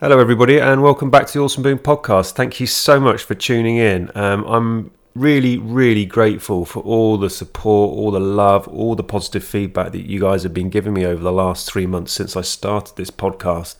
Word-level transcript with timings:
Hello, 0.00 0.18
everybody, 0.18 0.58
and 0.58 0.82
welcome 0.82 1.10
back 1.10 1.26
to 1.26 1.32
the 1.34 1.44
Awesome 1.44 1.62
Boom 1.62 1.78
podcast. 1.78 2.32
Thank 2.32 2.58
you 2.58 2.66
so 2.66 2.98
much 2.98 3.22
for 3.22 3.34
tuning 3.34 3.76
in. 3.76 4.10
Um, 4.14 4.44
I'm 4.46 4.92
really, 5.14 5.58
really 5.58 6.06
grateful 6.06 6.64
for 6.64 6.82
all 6.84 7.18
the 7.18 7.28
support, 7.28 7.92
all 7.98 8.10
the 8.10 8.18
love, 8.18 8.66
all 8.68 8.94
the 8.94 9.04
positive 9.04 9.44
feedback 9.44 9.92
that 9.92 10.06
you 10.06 10.18
guys 10.18 10.42
have 10.42 10.54
been 10.54 10.70
giving 10.70 10.94
me 10.94 11.04
over 11.04 11.22
the 11.22 11.30
last 11.30 11.70
three 11.70 11.84
months 11.84 12.12
since 12.12 12.34
I 12.34 12.40
started 12.40 12.96
this 12.96 13.10
podcast. 13.10 13.76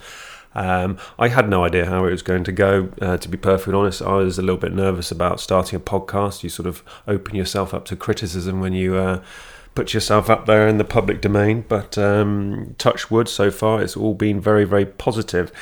Um, 0.54 0.98
I 1.18 1.28
had 1.28 1.48
no 1.48 1.64
idea 1.64 1.86
how 1.86 2.04
it 2.04 2.10
was 2.10 2.20
going 2.20 2.44
to 2.44 2.52
go, 2.52 2.92
uh, 3.00 3.16
to 3.16 3.26
be 3.26 3.38
perfectly 3.38 3.72
honest. 3.72 4.02
I 4.02 4.16
was 4.16 4.38
a 4.38 4.42
little 4.42 4.60
bit 4.60 4.74
nervous 4.74 5.10
about 5.10 5.40
starting 5.40 5.78
a 5.78 5.80
podcast. 5.80 6.42
You 6.42 6.50
sort 6.50 6.66
of 6.66 6.84
open 7.08 7.34
yourself 7.34 7.72
up 7.72 7.86
to 7.86 7.96
criticism 7.96 8.60
when 8.60 8.74
you. 8.74 8.96
Uh, 8.96 9.22
put 9.72 9.94
yourself 9.94 10.28
up 10.28 10.46
there 10.46 10.66
in 10.66 10.78
the 10.78 10.84
public 10.84 11.20
domain, 11.20 11.64
but 11.68 11.96
um, 11.96 12.74
touch 12.76 13.08
wood 13.08 13.28
so 13.28 13.52
far, 13.52 13.80
it's 13.80 13.96
all 13.96 14.14
been 14.14 14.40
very, 14.40 14.64
very 14.64 14.84
positive. 14.84 15.52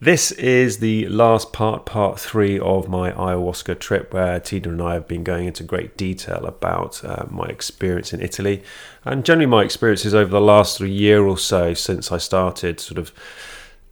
This 0.00 0.30
is 0.30 0.78
the 0.78 1.08
last 1.08 1.52
part, 1.52 1.84
part 1.84 2.20
three 2.20 2.56
of 2.56 2.88
my 2.88 3.10
ayahuasca 3.10 3.80
trip, 3.80 4.14
where 4.14 4.38
Tina 4.38 4.68
and 4.68 4.80
I 4.80 4.94
have 4.94 5.08
been 5.08 5.24
going 5.24 5.48
into 5.48 5.64
great 5.64 5.96
detail 5.96 6.46
about 6.46 7.04
uh, 7.04 7.26
my 7.28 7.46
experience 7.46 8.12
in 8.12 8.20
Italy 8.20 8.62
and 9.04 9.24
generally 9.24 9.46
my 9.46 9.64
experiences 9.64 10.14
over 10.14 10.30
the 10.30 10.40
last 10.40 10.78
year 10.78 11.26
or 11.26 11.36
so 11.36 11.74
since 11.74 12.12
I 12.12 12.18
started 12.18 12.78
sort 12.78 12.98
of, 12.98 13.12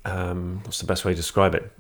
um, 0.05 0.61
what's 0.63 0.79
the 0.79 0.87
best 0.87 1.05
way 1.05 1.11
to 1.11 1.17
describe 1.17 1.57
it? 1.57 1.73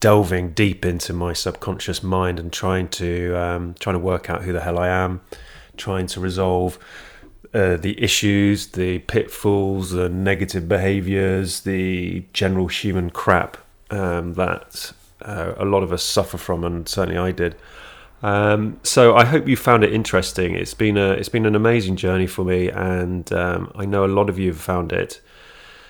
Delving 0.00 0.50
deep 0.50 0.84
into 0.84 1.12
my 1.12 1.32
subconscious 1.32 2.02
mind 2.02 2.40
and 2.40 2.52
trying 2.52 2.88
to 2.88 3.36
um, 3.38 3.74
trying 3.78 3.94
to 3.94 4.00
work 4.00 4.28
out 4.28 4.42
who 4.42 4.52
the 4.52 4.62
hell 4.62 4.80
I 4.80 4.88
am, 4.88 5.20
trying 5.76 6.08
to 6.08 6.18
resolve 6.18 6.76
uh, 7.54 7.76
the 7.76 8.02
issues, 8.02 8.68
the 8.68 8.98
pitfalls, 8.98 9.92
the 9.92 10.08
negative 10.08 10.68
behaviors, 10.68 11.60
the 11.60 12.24
general 12.32 12.66
human 12.66 13.10
crap 13.10 13.56
um, 13.90 14.34
that 14.34 14.92
uh, 15.22 15.54
a 15.56 15.64
lot 15.64 15.82
of 15.82 15.92
us 15.92 16.02
suffer 16.02 16.36
from, 16.36 16.64
and 16.64 16.88
certainly 16.88 17.18
I 17.18 17.30
did. 17.30 17.54
Um, 18.22 18.80
so 18.82 19.14
I 19.14 19.24
hope 19.24 19.46
you 19.46 19.56
found 19.56 19.84
it 19.84 19.92
interesting. 19.92 20.54
It's 20.54 20.74
been 20.74 20.96
a 20.96 21.10
it's 21.12 21.28
been 21.28 21.46
an 21.46 21.54
amazing 21.54 21.96
journey 21.96 22.26
for 22.26 22.44
me, 22.44 22.70
and 22.70 23.30
um, 23.32 23.70
I 23.76 23.84
know 23.84 24.04
a 24.04 24.08
lot 24.08 24.28
of 24.28 24.38
you 24.38 24.48
have 24.48 24.60
found 24.60 24.92
it 24.92 25.20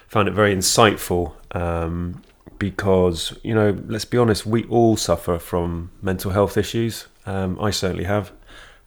found 0.09 0.29
it 0.29 0.33
very 0.35 0.55
insightful. 0.55 1.33
Um, 1.53 2.23
because 2.59 3.37
you 3.43 3.55
know, 3.55 3.77
let's 3.87 4.05
be 4.05 4.19
honest, 4.19 4.47
we 4.47 4.65
all 4.65 4.97
suffer 4.97 5.39
from 5.39 5.91
mental 6.03 6.31
health 6.31 6.57
issues. 6.57 7.07
Um, 7.27 7.59
I 7.61 7.71
certainly 7.71 8.05
have, 8.05 8.33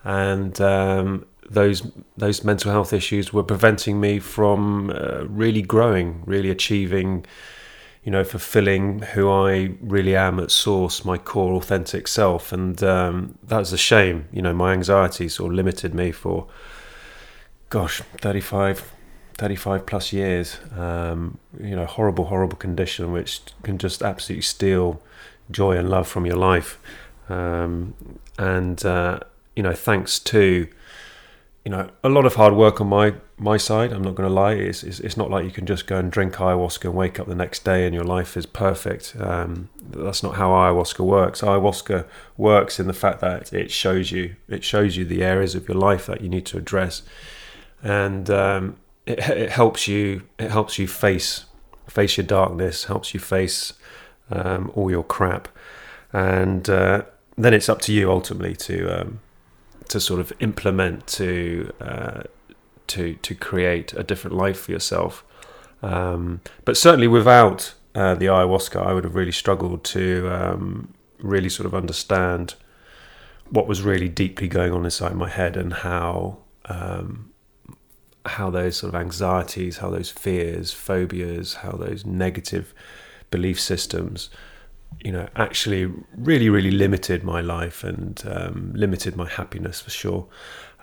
and 0.03 0.59
um, 0.61 1.25
those 1.49 1.89
those 2.17 2.43
mental 2.43 2.71
health 2.71 2.93
issues 2.93 3.31
were 3.31 3.43
preventing 3.43 3.99
me 3.99 4.19
from 4.19 4.89
uh, 4.89 5.25
really 5.27 5.61
growing, 5.61 6.23
really 6.25 6.49
achieving, 6.49 7.25
you 8.03 8.11
know, 8.11 8.23
fulfilling 8.23 8.99
who 8.99 9.29
I 9.29 9.71
really 9.81 10.15
am 10.15 10.39
at 10.39 10.51
source, 10.51 11.05
my 11.05 11.17
core 11.17 11.53
authentic 11.53 12.07
self, 12.07 12.51
and 12.51 12.81
um, 12.83 13.37
that 13.43 13.59
was 13.59 13.71
a 13.73 13.77
shame. 13.77 14.27
You 14.31 14.41
know, 14.41 14.53
my 14.53 14.73
anxiety 14.73 15.29
sort 15.29 15.51
of 15.51 15.55
limited 15.55 15.93
me 15.93 16.11
for, 16.11 16.47
gosh, 17.69 18.01
35, 18.17 18.91
35 19.35 19.85
plus 19.85 20.11
years. 20.11 20.59
Um, 20.77 21.37
you 21.59 21.75
know, 21.75 21.85
horrible, 21.85 22.25
horrible 22.25 22.57
condition 22.57 23.11
which 23.11 23.41
can 23.63 23.77
just 23.77 24.01
absolutely 24.01 24.43
steal 24.43 25.01
joy 25.49 25.77
and 25.77 25.89
love 25.89 26.07
from 26.07 26.25
your 26.25 26.35
life, 26.35 26.77
um, 27.29 27.93
and 28.37 28.85
uh, 28.85 29.19
you 29.55 29.63
know, 29.63 29.73
thanks 29.73 30.19
to 30.19 30.67
you 31.67 31.71
know, 31.71 31.89
a 32.01 32.07
lot 32.07 32.25
of 32.25 32.35
hard 32.35 32.53
work 32.53 32.79
on 32.79 32.87
my 32.87 33.13
my 33.37 33.57
side. 33.57 33.91
I'm 33.91 34.01
not 34.01 34.15
going 34.15 34.29
to 34.29 34.33
lie. 34.33 34.53
It's, 34.53 34.83
it's, 34.83 35.01
it's 35.01 35.17
not 35.17 35.29
like 35.29 35.43
you 35.43 35.51
can 35.51 35.65
just 35.65 35.85
go 35.85 35.97
and 35.97 36.09
drink 36.09 36.35
ayahuasca 36.35 36.85
and 36.85 36.93
wake 36.93 37.19
up 37.19 37.27
the 37.27 37.35
next 37.35 37.65
day 37.65 37.85
and 37.85 37.93
your 37.93 38.05
life 38.05 38.37
is 38.37 38.45
perfect. 38.45 39.17
Um, 39.19 39.67
that's 39.89 40.23
not 40.23 40.35
how 40.35 40.51
ayahuasca 40.51 41.01
works. 41.01 41.41
Ayahuasca 41.41 42.05
works 42.37 42.79
in 42.79 42.87
the 42.87 42.93
fact 42.93 43.19
that 43.19 43.51
it 43.51 43.69
shows 43.69 44.13
you 44.13 44.37
it 44.47 44.63
shows 44.63 44.95
you 44.95 45.03
the 45.03 45.25
areas 45.25 45.55
of 45.55 45.67
your 45.67 45.75
life 45.77 46.05
that 46.05 46.21
you 46.21 46.29
need 46.29 46.45
to 46.45 46.57
address, 46.57 47.01
and 47.83 48.29
um, 48.29 48.77
it, 49.05 49.19
it 49.19 49.49
helps 49.49 49.89
you 49.89 50.23
it 50.39 50.49
helps 50.49 50.79
you 50.79 50.87
face 50.87 51.47
face 51.89 52.15
your 52.15 52.25
darkness, 52.25 52.85
helps 52.85 53.13
you 53.13 53.19
face 53.19 53.73
um, 54.31 54.71
all 54.73 54.89
your 54.89 55.03
crap, 55.03 55.49
and 56.13 56.69
uh, 56.69 57.01
then 57.37 57.53
it's 57.53 57.67
up 57.67 57.81
to 57.81 57.91
you 57.91 58.09
ultimately 58.09 58.55
to 58.55 59.01
um, 59.01 59.19
to 59.89 59.99
sort 59.99 60.19
of 60.19 60.33
implement 60.39 61.07
to 61.07 61.73
uh, 61.81 62.23
to 62.87 63.15
to 63.15 63.35
create 63.35 63.93
a 63.93 64.03
different 64.03 64.35
life 64.35 64.61
for 64.61 64.71
yourself. 64.71 65.23
Um, 65.81 66.41
but 66.65 66.75
certainly 66.77 67.07
without 67.07 67.73
uh, 67.95 68.15
the 68.15 68.25
ayahuasca, 68.25 68.81
I 68.81 68.93
would 68.93 69.03
have 69.03 69.15
really 69.15 69.31
struggled 69.31 69.83
to 69.85 70.29
um, 70.31 70.93
really 71.19 71.49
sort 71.49 71.65
of 71.65 71.75
understand 71.75 72.55
what 73.49 73.67
was 73.67 73.81
really 73.81 74.09
deeply 74.09 74.47
going 74.47 74.73
on 74.73 74.83
inside 74.85 75.15
my 75.15 75.29
head 75.29 75.55
and 75.55 75.73
how 75.73 76.39
um, 76.65 77.31
how 78.25 78.49
those 78.49 78.75
sort 78.75 78.93
of 78.93 78.99
anxieties, 78.99 79.77
how 79.77 79.89
those 79.89 80.09
fears, 80.09 80.73
phobias, 80.73 81.55
how 81.55 81.71
those 81.71 82.05
negative 82.05 82.73
belief 83.31 83.59
systems 83.59 84.29
you 85.03 85.11
know, 85.11 85.27
actually 85.35 85.91
really, 86.15 86.49
really 86.49 86.71
limited 86.71 87.23
my 87.23 87.41
life 87.41 87.83
and 87.83 88.23
um, 88.27 88.71
limited 88.75 89.15
my 89.15 89.27
happiness 89.27 89.81
for 89.81 89.89
sure. 89.89 90.27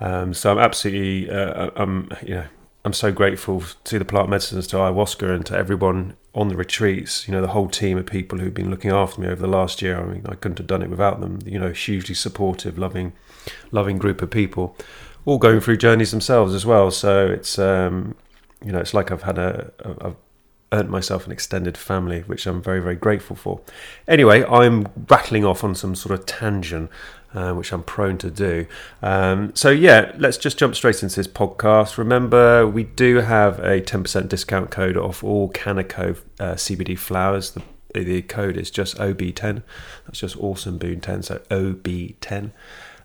Um, 0.01 0.35
so 0.35 0.53
I'm 0.53 0.59
absolutely, 0.59 1.31
uh, 1.31 1.71
I'm, 1.77 2.11
you 2.23 2.35
know, 2.35 2.47
I'm 2.85 2.93
so 2.93 3.11
grateful 3.11 3.63
to 3.85 3.99
the 3.99 4.05
plant 4.05 4.29
medicines, 4.29 4.67
to 4.69 4.77
ayahuasca, 4.77 5.35
and 5.35 5.47
to 5.47 5.57
everyone 5.57 6.17
on 6.35 6.49
the 6.49 6.57
retreats. 6.57 7.27
You 7.27 7.33
know, 7.33 7.41
the 7.41 7.49
whole 7.49 7.69
team 7.69 7.97
of 7.97 8.07
people 8.07 8.39
who've 8.39 8.53
been 8.53 8.71
looking 8.71 8.91
after 8.91 9.21
me 9.21 9.29
over 9.29 9.41
the 9.41 9.49
last 9.49 9.81
year. 9.81 9.99
I 9.99 10.05
mean, 10.05 10.27
I 10.29 10.35
couldn't 10.35 10.59
have 10.59 10.67
done 10.67 10.83
it 10.83 10.91
without 10.91 11.21
them. 11.21 11.39
You 11.47 11.59
know, 11.59 11.71
hugely 11.71 12.15
supportive, 12.15 12.79
loving, 12.79 13.15
loving 13.71 13.97
group 13.97 14.21
of 14.21 14.31
people, 14.31 14.77
all 15.25 15.39
going 15.39 15.61
through 15.61 15.79
journeys 15.79 16.11
themselves 16.11 16.55
as 16.55 16.67
well. 16.67 16.91
So 16.91 17.27
it's, 17.27 17.59
um, 17.59 18.17
you 18.63 18.73
know, 18.73 18.81
it's 18.81 18.93
like 18.93 19.11
I've 19.11 19.23
had 19.23 19.39
a, 19.39 19.73
a, 19.81 20.09
a 20.09 20.17
earned 20.75 20.91
myself 20.91 21.27
an 21.27 21.33
extended 21.33 21.77
family, 21.77 22.21
which 22.23 22.47
I'm 22.47 22.61
very, 22.61 22.81
very 22.81 22.97
grateful 22.97 23.37
for. 23.37 23.61
Anyway, 24.09 24.45
I'm 24.45 24.89
rattling 25.09 25.45
off 25.45 25.63
on 25.63 25.75
some 25.75 25.95
sort 25.95 26.19
of 26.19 26.27
tangent, 26.27 26.91
uh, 27.33 27.53
which 27.53 27.73
I'm 27.73 27.83
prone 27.83 28.19
to 28.19 28.31
do. 28.31 28.67
Um, 29.03 29.55
so, 29.55 29.71
yeah, 29.71 30.13
let's 30.19 30.37
just 30.37 30.59
jump 30.59 30.75
straight 30.75 31.03
into 31.03 31.17
this 31.17 31.29
podcast. 31.29 31.97
Remember, 31.97 32.67
we 32.67 32.85
do 32.85 33.17
have 33.17 33.59
a 33.61 33.81
10% 33.81 34.29
discount 34.29 34.71
code 34.71 34.97
off 34.97 35.23
all 35.23 35.51
Canaco 35.51 36.19
uh, 36.41 36.55
CBD 36.55 36.99
flowers. 36.99 37.53
The, 37.53 37.63
the 37.93 38.23
code 38.23 38.57
is 38.57 38.71
just 38.71 38.97
OB10. 38.99 39.63
That's 40.07 40.19
just 40.19 40.37
awesome 40.37 40.79
boon 40.79 41.01
10, 41.01 41.23
so 41.23 41.39
OB10 41.51 42.51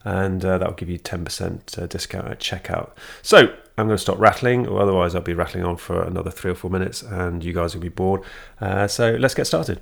and 0.04 0.44
uh, 0.44 0.58
that 0.58 0.68
will 0.68 0.76
give 0.76 0.90
you 0.90 1.00
10% 1.00 1.82
uh, 1.82 1.88
discount 1.88 2.28
at 2.28 2.40
checkout. 2.40 2.92
So 3.22 3.54
I'm 3.78 3.88
going 3.88 3.98
to 3.98 3.98
stop 3.98 4.20
rattling, 4.20 4.68
or 4.68 4.82
otherwise 4.82 5.16
I'll 5.16 5.22
be 5.22 5.34
rattling 5.34 5.64
on 5.64 5.78
for 5.78 6.02
another 6.02 6.32
three 6.32 6.52
or 6.52 6.56
four 6.56 6.72
minutes, 6.72 7.02
and 7.02 7.44
you 7.44 7.54
guys 7.54 7.74
will 7.74 7.82
be 7.82 7.90
bored. 7.90 8.22
Uh, 8.60 8.88
so 8.88 9.12
let's 9.20 9.34
get 9.34 9.46
started. 9.46 9.82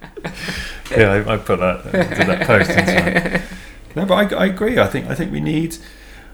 yeah, 0.90 1.22
I, 1.26 1.34
I, 1.34 1.36
put 1.36 1.60
that 1.60 1.84
did 1.84 2.26
that 2.26 2.46
post. 2.46 2.70
no, 3.96 4.06
but 4.06 4.32
I, 4.32 4.36
I 4.36 4.46
agree. 4.46 4.78
I 4.78 4.86
think 4.86 5.06
I 5.08 5.14
think 5.14 5.30
we 5.30 5.40
need. 5.40 5.76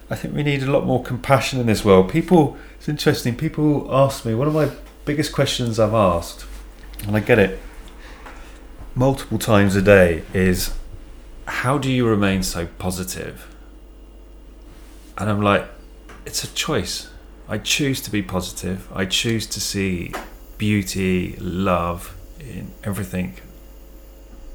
I 0.08 0.14
think 0.14 0.34
we 0.34 0.44
need 0.44 0.62
a 0.62 0.70
lot 0.70 0.86
more 0.86 1.02
compassion 1.02 1.58
in 1.58 1.66
this 1.66 1.84
world. 1.84 2.08
People, 2.08 2.56
it's 2.76 2.88
interesting. 2.88 3.34
People 3.34 3.92
ask 3.92 4.24
me 4.24 4.36
one 4.36 4.46
of 4.46 4.54
my 4.54 4.70
biggest 5.04 5.32
questions 5.32 5.80
I've 5.80 5.94
asked, 5.94 6.46
and 7.06 7.16
I 7.16 7.20
get 7.20 7.40
it 7.40 7.58
multiple 8.94 9.38
times 9.38 9.74
a 9.74 9.82
day 9.82 10.22
is 10.32 10.72
how 11.46 11.78
do 11.78 11.90
you 11.90 12.06
remain 12.06 12.42
so 12.42 12.66
positive? 12.78 13.54
And 15.18 15.30
I'm 15.30 15.40
like, 15.40 15.66
it's 16.24 16.44
a 16.44 16.52
choice. 16.54 17.08
I 17.48 17.58
choose 17.58 18.00
to 18.02 18.10
be 18.10 18.22
positive. 18.22 18.88
I 18.92 19.06
choose 19.06 19.46
to 19.46 19.60
see 19.60 20.12
beauty, 20.58 21.36
love 21.38 22.16
in 22.40 22.72
everything 22.84 23.36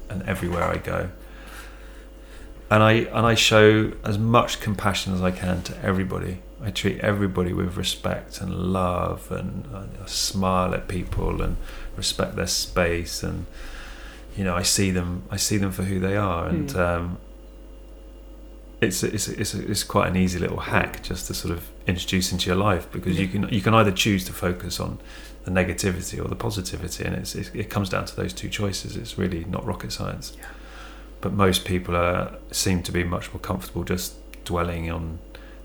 and 0.08 0.22
everywhere 0.24 0.64
I 0.64 0.76
go. 0.76 1.10
And 2.70 2.82
I 2.82 2.92
and 2.92 3.26
I 3.26 3.34
show 3.34 3.92
as 4.04 4.18
much 4.18 4.60
compassion 4.60 5.12
as 5.12 5.20
I 5.22 5.30
can 5.30 5.62
to 5.62 5.84
everybody. 5.84 6.38
I 6.62 6.70
treat 6.70 7.00
everybody 7.00 7.52
with 7.52 7.76
respect 7.76 8.40
and 8.40 8.54
love, 8.54 9.30
and 9.32 9.66
I 9.74 10.06
smile 10.06 10.74
at 10.74 10.88
people 10.88 11.42
and 11.42 11.56
respect 11.96 12.36
their 12.36 12.46
space 12.46 13.22
and 13.22 13.46
you 14.36 14.44
know, 14.44 14.54
I 14.54 14.62
see 14.62 14.90
them, 14.90 15.24
I 15.30 15.36
see 15.36 15.58
them 15.58 15.72
for 15.72 15.82
who 15.82 15.98
they 15.98 16.16
are, 16.16 16.46
and 16.46 16.68
mm. 16.68 16.78
um, 16.78 17.18
it's 18.80 19.02
it's 19.02 19.28
it's 19.28 19.54
it's 19.54 19.84
quite 19.84 20.08
an 20.08 20.16
easy 20.16 20.38
little 20.38 20.60
hack 20.60 21.02
just 21.02 21.26
to 21.28 21.34
sort 21.34 21.52
of 21.52 21.70
introduce 21.86 22.32
into 22.32 22.46
your 22.46 22.56
life 22.56 22.90
because 22.90 23.18
you 23.18 23.28
can 23.28 23.48
you 23.48 23.60
can 23.60 23.74
either 23.74 23.92
choose 23.92 24.24
to 24.24 24.32
focus 24.32 24.80
on 24.80 24.98
the 25.44 25.50
negativity 25.50 26.22
or 26.22 26.28
the 26.28 26.36
positivity, 26.36 27.04
and 27.04 27.14
it's, 27.14 27.34
it 27.34 27.68
comes 27.70 27.88
down 27.88 28.04
to 28.06 28.16
those 28.16 28.32
two 28.32 28.48
choices. 28.48 28.96
It's 28.96 29.18
really 29.18 29.44
not 29.44 29.64
rocket 29.64 29.92
science, 29.92 30.34
yeah. 30.38 30.46
but 31.20 31.32
most 31.32 31.64
people 31.64 31.96
are 31.96 32.36
seem 32.50 32.82
to 32.84 32.92
be 32.92 33.04
much 33.04 33.32
more 33.32 33.40
comfortable 33.40 33.84
just 33.84 34.14
dwelling 34.44 34.90
on 34.90 35.18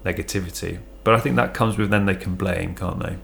negativity. 0.06 0.80
But 1.04 1.16
I 1.16 1.20
think 1.20 1.38
that 1.38 1.54
comes 1.54 1.78
with 1.78 1.90
then 1.90 2.06
they 2.06 2.16
can 2.16 2.36
blame, 2.36 2.76
can't 2.76 3.00
they? 3.00 3.18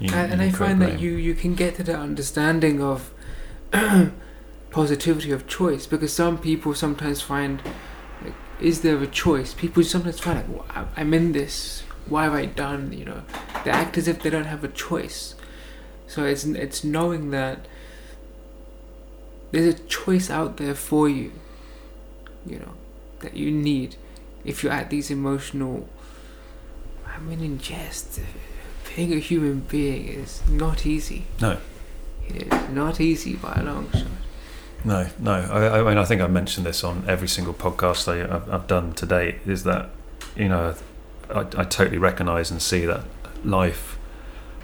You, 0.00 0.12
and 0.12 0.42
I 0.42 0.50
find 0.50 0.78
blame. 0.78 0.90
that 0.90 1.00
you 1.00 1.12
you 1.12 1.34
can 1.34 1.54
get 1.54 1.76
to 1.76 1.82
the 1.82 1.96
understanding 1.96 2.82
of 2.82 3.12
positivity 4.70 5.30
of 5.30 5.46
choice 5.46 5.86
because 5.86 6.12
some 6.12 6.38
people 6.38 6.74
sometimes 6.74 7.22
find 7.22 7.62
like 8.22 8.34
is 8.60 8.82
there 8.82 8.98
a 9.02 9.06
choice? 9.06 9.54
People 9.54 9.82
sometimes 9.84 10.20
find 10.20 10.38
like 10.38 10.48
well, 10.48 10.88
i'm 10.96 11.14
in 11.14 11.32
this. 11.32 11.82
Why 12.06 12.24
have 12.24 12.34
i 12.34 12.46
done 12.46 12.92
you 12.92 13.04
know? 13.04 13.22
They 13.64 13.70
act 13.70 13.98
as 13.98 14.08
if 14.08 14.22
they 14.22 14.30
don't 14.30 14.44
have 14.44 14.64
a 14.64 14.68
choice. 14.68 15.34
So 16.06 16.24
it's 16.24 16.44
it's 16.44 16.84
knowing 16.84 17.30
that 17.30 17.66
there's 19.50 19.74
a 19.74 19.78
choice 19.78 20.30
out 20.30 20.58
there 20.58 20.74
for 20.74 21.08
you 21.08 21.32
you 22.46 22.58
know 22.58 22.74
that 23.20 23.36
you 23.36 23.50
need 23.50 23.96
if 24.44 24.62
you're 24.62 24.72
at 24.72 24.90
these 24.90 25.10
emotional 25.10 25.88
i 27.06 27.18
mean 27.18 27.42
in 27.42 27.58
jest 27.58 28.20
being 28.94 29.12
a 29.12 29.18
human 29.18 29.60
being 29.60 30.08
is 30.08 30.42
not 30.48 30.86
easy. 30.86 31.26
No. 31.40 31.58
it 32.28 32.52
is 32.52 32.70
not 32.70 33.00
easy 33.00 33.36
by 33.36 33.54
a 33.54 33.62
long 33.62 33.90
shot 33.92 34.17
No, 34.88 35.06
no. 35.18 35.32
I, 35.32 35.80
I 35.80 35.82
mean, 35.82 35.98
I 35.98 36.04
think 36.06 36.22
I 36.22 36.26
mentioned 36.28 36.64
this 36.64 36.82
on 36.82 37.04
every 37.06 37.28
single 37.28 37.52
podcast 37.52 38.08
I, 38.08 38.34
I've, 38.34 38.50
I've 38.50 38.66
done 38.66 38.94
to 38.94 39.04
date. 39.04 39.36
Is 39.46 39.64
that 39.64 39.90
you 40.34 40.48
know, 40.48 40.74
I, 41.28 41.40
I 41.40 41.64
totally 41.64 41.98
recognise 41.98 42.50
and 42.50 42.62
see 42.62 42.86
that 42.86 43.04
life 43.44 43.98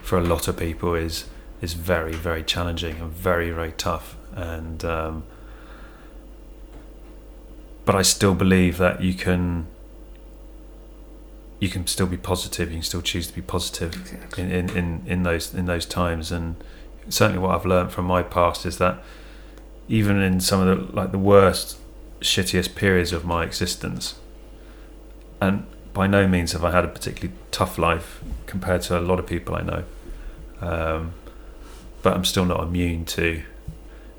for 0.01 0.17
a 0.17 0.23
lot 0.23 0.49
of 0.49 0.57
people 0.57 0.95
is 0.95 1.27
is 1.61 1.75
very, 1.75 2.15
very 2.15 2.43
challenging 2.43 2.97
and 2.97 3.11
very, 3.13 3.51
very 3.51 3.73
tough. 3.73 4.17
And 4.35 4.83
um, 4.83 5.25
but 7.85 7.95
I 7.95 8.01
still 8.01 8.35
believe 8.35 8.79
that 8.79 9.03
you 9.03 9.13
can 9.13 9.67
you 11.61 11.69
can 11.69 11.87
still 11.87 12.07
be 12.07 12.17
positive. 12.17 12.71
You 12.71 12.77
can 12.77 12.83
still 12.83 13.03
choose 13.03 13.27
to 13.27 13.35
be 13.35 13.43
positive 13.43 13.95
exactly 13.95 14.45
in, 14.45 14.51
in, 14.51 14.71
in, 14.71 15.03
in 15.07 15.23
those 15.23 15.53
in 15.53 15.67
those 15.67 15.85
times 15.85 16.33
and 16.33 16.57
certainly 17.11 17.43
what 17.43 17.55
I've 17.55 17.67
learned 17.67 17.93
from 17.93 18.07
my 18.07 18.23
past 18.23 18.65
is 18.65 18.79
that 18.79 19.03
even 19.89 20.21
in 20.21 20.41
some 20.41 20.61
of 20.61 20.67
the 20.89 20.97
like 20.97 21.13
the 21.13 21.19
worst 21.19 21.79
shittiest 22.21 22.75
periods 22.75 23.13
of 23.13 23.25
my 23.25 23.45
existence 23.45 24.15
and 25.41 25.67
by 25.93 26.07
no 26.07 26.27
means 26.27 26.53
have 26.53 26.65
I 26.65 26.71
had 26.71 26.85
a 26.85 26.89
particularly 26.89 27.35
tough 27.51 27.79
life 27.79 28.21
compared 28.47 28.83
to 28.83 28.99
a 28.99 29.03
lot 29.03 29.19
of 29.19 29.27
people 29.27 29.55
I 29.55 29.63
know 29.63 29.85
um, 30.61 31.13
but 32.03 32.15
I'm 32.15 32.25
still 32.25 32.45
not 32.47 32.63
immune 32.63 33.05
to 33.07 33.43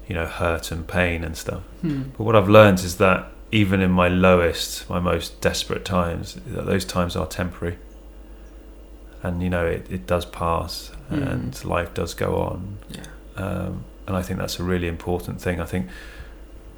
you 0.08 0.16
know 0.16 0.26
hurt 0.28 0.72
and 0.72 0.88
pain 0.88 1.24
and 1.24 1.36
stuff 1.36 1.64
hmm. 1.82 2.04
but 2.18 2.24
what 2.24 2.36
I've 2.36 2.50
learned 2.50 2.80
is 2.80 2.98
that 2.98 3.32
even 3.52 3.80
in 3.82 3.92
my 3.92 4.10
lowest, 4.10 4.90
my 4.90 5.00
most 5.00 5.40
desperate 5.40 5.86
times, 5.86 6.34
that 6.48 6.66
those 6.66 6.84
times 6.84 7.16
are 7.16 7.26
temporary. 7.26 7.78
And 9.24 9.42
you 9.42 9.50
know, 9.50 9.66
it, 9.66 9.88
it 9.90 10.06
does 10.08 10.26
pass, 10.26 10.92
Mm. 11.12 11.32
and 11.32 11.66
life 11.66 11.94
does 11.94 12.16
go 12.16 12.36
on. 12.38 12.78
yeah 12.90 13.04
Um, 13.38 13.86
and 14.08 14.16
I 14.16 14.22
think 14.22 14.40
that's 14.40 14.60
a 14.60 14.64
really 14.64 14.88
important 14.88 15.42
thing. 15.42 15.60
I 15.60 15.66
think 15.66 15.88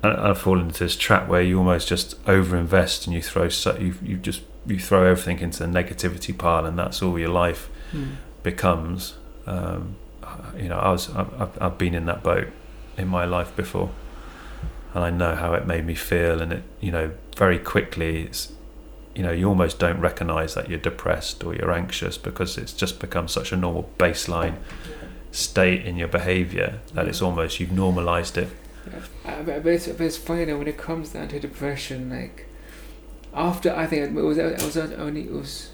I, 0.04 0.30
I've 0.30 0.38
fallen 0.40 0.68
into 0.68 0.84
this 0.84 0.96
trap 0.96 1.28
where 1.28 1.42
you 1.42 1.58
almost 1.58 1.88
just 1.88 2.24
overinvest 2.26 3.06
and 3.06 3.14
you 3.14 3.22
throw 3.22 3.50
so 3.50 3.78
you 3.78 3.96
you 4.02 4.18
just 4.18 4.42
you 4.66 4.80
throw 4.80 5.06
everything 5.06 5.40
into 5.40 5.66
the 5.66 5.70
negativity 5.70 6.38
pile, 6.38 6.66
and 6.66 6.78
that's 6.78 7.02
all 7.02 7.18
your 7.18 7.30
life 7.30 7.70
hmm. 7.92 8.16
becomes. 8.44 9.16
Um, 9.46 9.96
you 10.58 10.68
know, 10.68 10.78
I 10.78 10.92
was 10.92 11.10
I've, 11.10 11.42
I've- 11.42 11.60
I've 11.60 11.78
been 11.78 11.94
in 11.94 12.06
that 12.06 12.22
boat 12.22 12.48
in 12.98 13.08
my 13.08 13.26
life 13.26 13.56
before, 13.56 13.92
and 14.94 15.04
I 15.04 15.10
know 15.10 15.36
how 15.36 15.54
it 15.54 15.66
made 15.66 15.86
me 15.86 15.96
feel. 15.96 16.42
And 16.42 16.52
it, 16.52 16.64
you 16.82 16.92
know, 16.92 17.12
very 17.38 17.60
quickly, 17.60 18.24
it's 18.24 18.52
you 19.16 19.24
know, 19.24 19.32
you 19.32 19.50
almost 19.50 19.80
don't 19.80 20.00
recognise 20.00 20.54
that 20.54 20.70
you're 20.70 20.78
depressed 20.78 21.44
or 21.44 21.56
you're 21.56 21.72
anxious 21.72 22.20
because 22.20 22.56
it's 22.56 22.72
just 22.72 23.00
become 23.00 23.28
such 23.28 23.52
a 23.52 23.58
normal 23.58 23.90
baseline 23.98 24.58
state 25.38 25.86
in 25.86 25.98
your 25.98 26.08
behaviour 26.08 26.80
that 26.94 27.08
it's 27.08 27.22
almost 27.22 27.60
you've 27.60 27.72
normalised 27.72 28.38
it. 28.38 28.50
Uh, 29.26 29.44
but, 29.44 29.66
it's, 29.66 29.88
but 29.88 30.02
it's 30.02 30.18
funny 30.18 30.46
though 30.46 30.58
when 30.58 30.68
it 30.68 30.78
comes 30.78 31.14
down 31.14 31.28
to 31.28 31.40
depression. 31.40 32.10
Like 32.10 32.48
after 33.34 33.74
I 33.76 33.86
think 33.86 34.18
it 34.18 34.22
was 34.22 34.38
it 34.38 34.62
was 34.64 34.78
only 34.78 35.24
it 35.24 35.32
was 35.32 35.72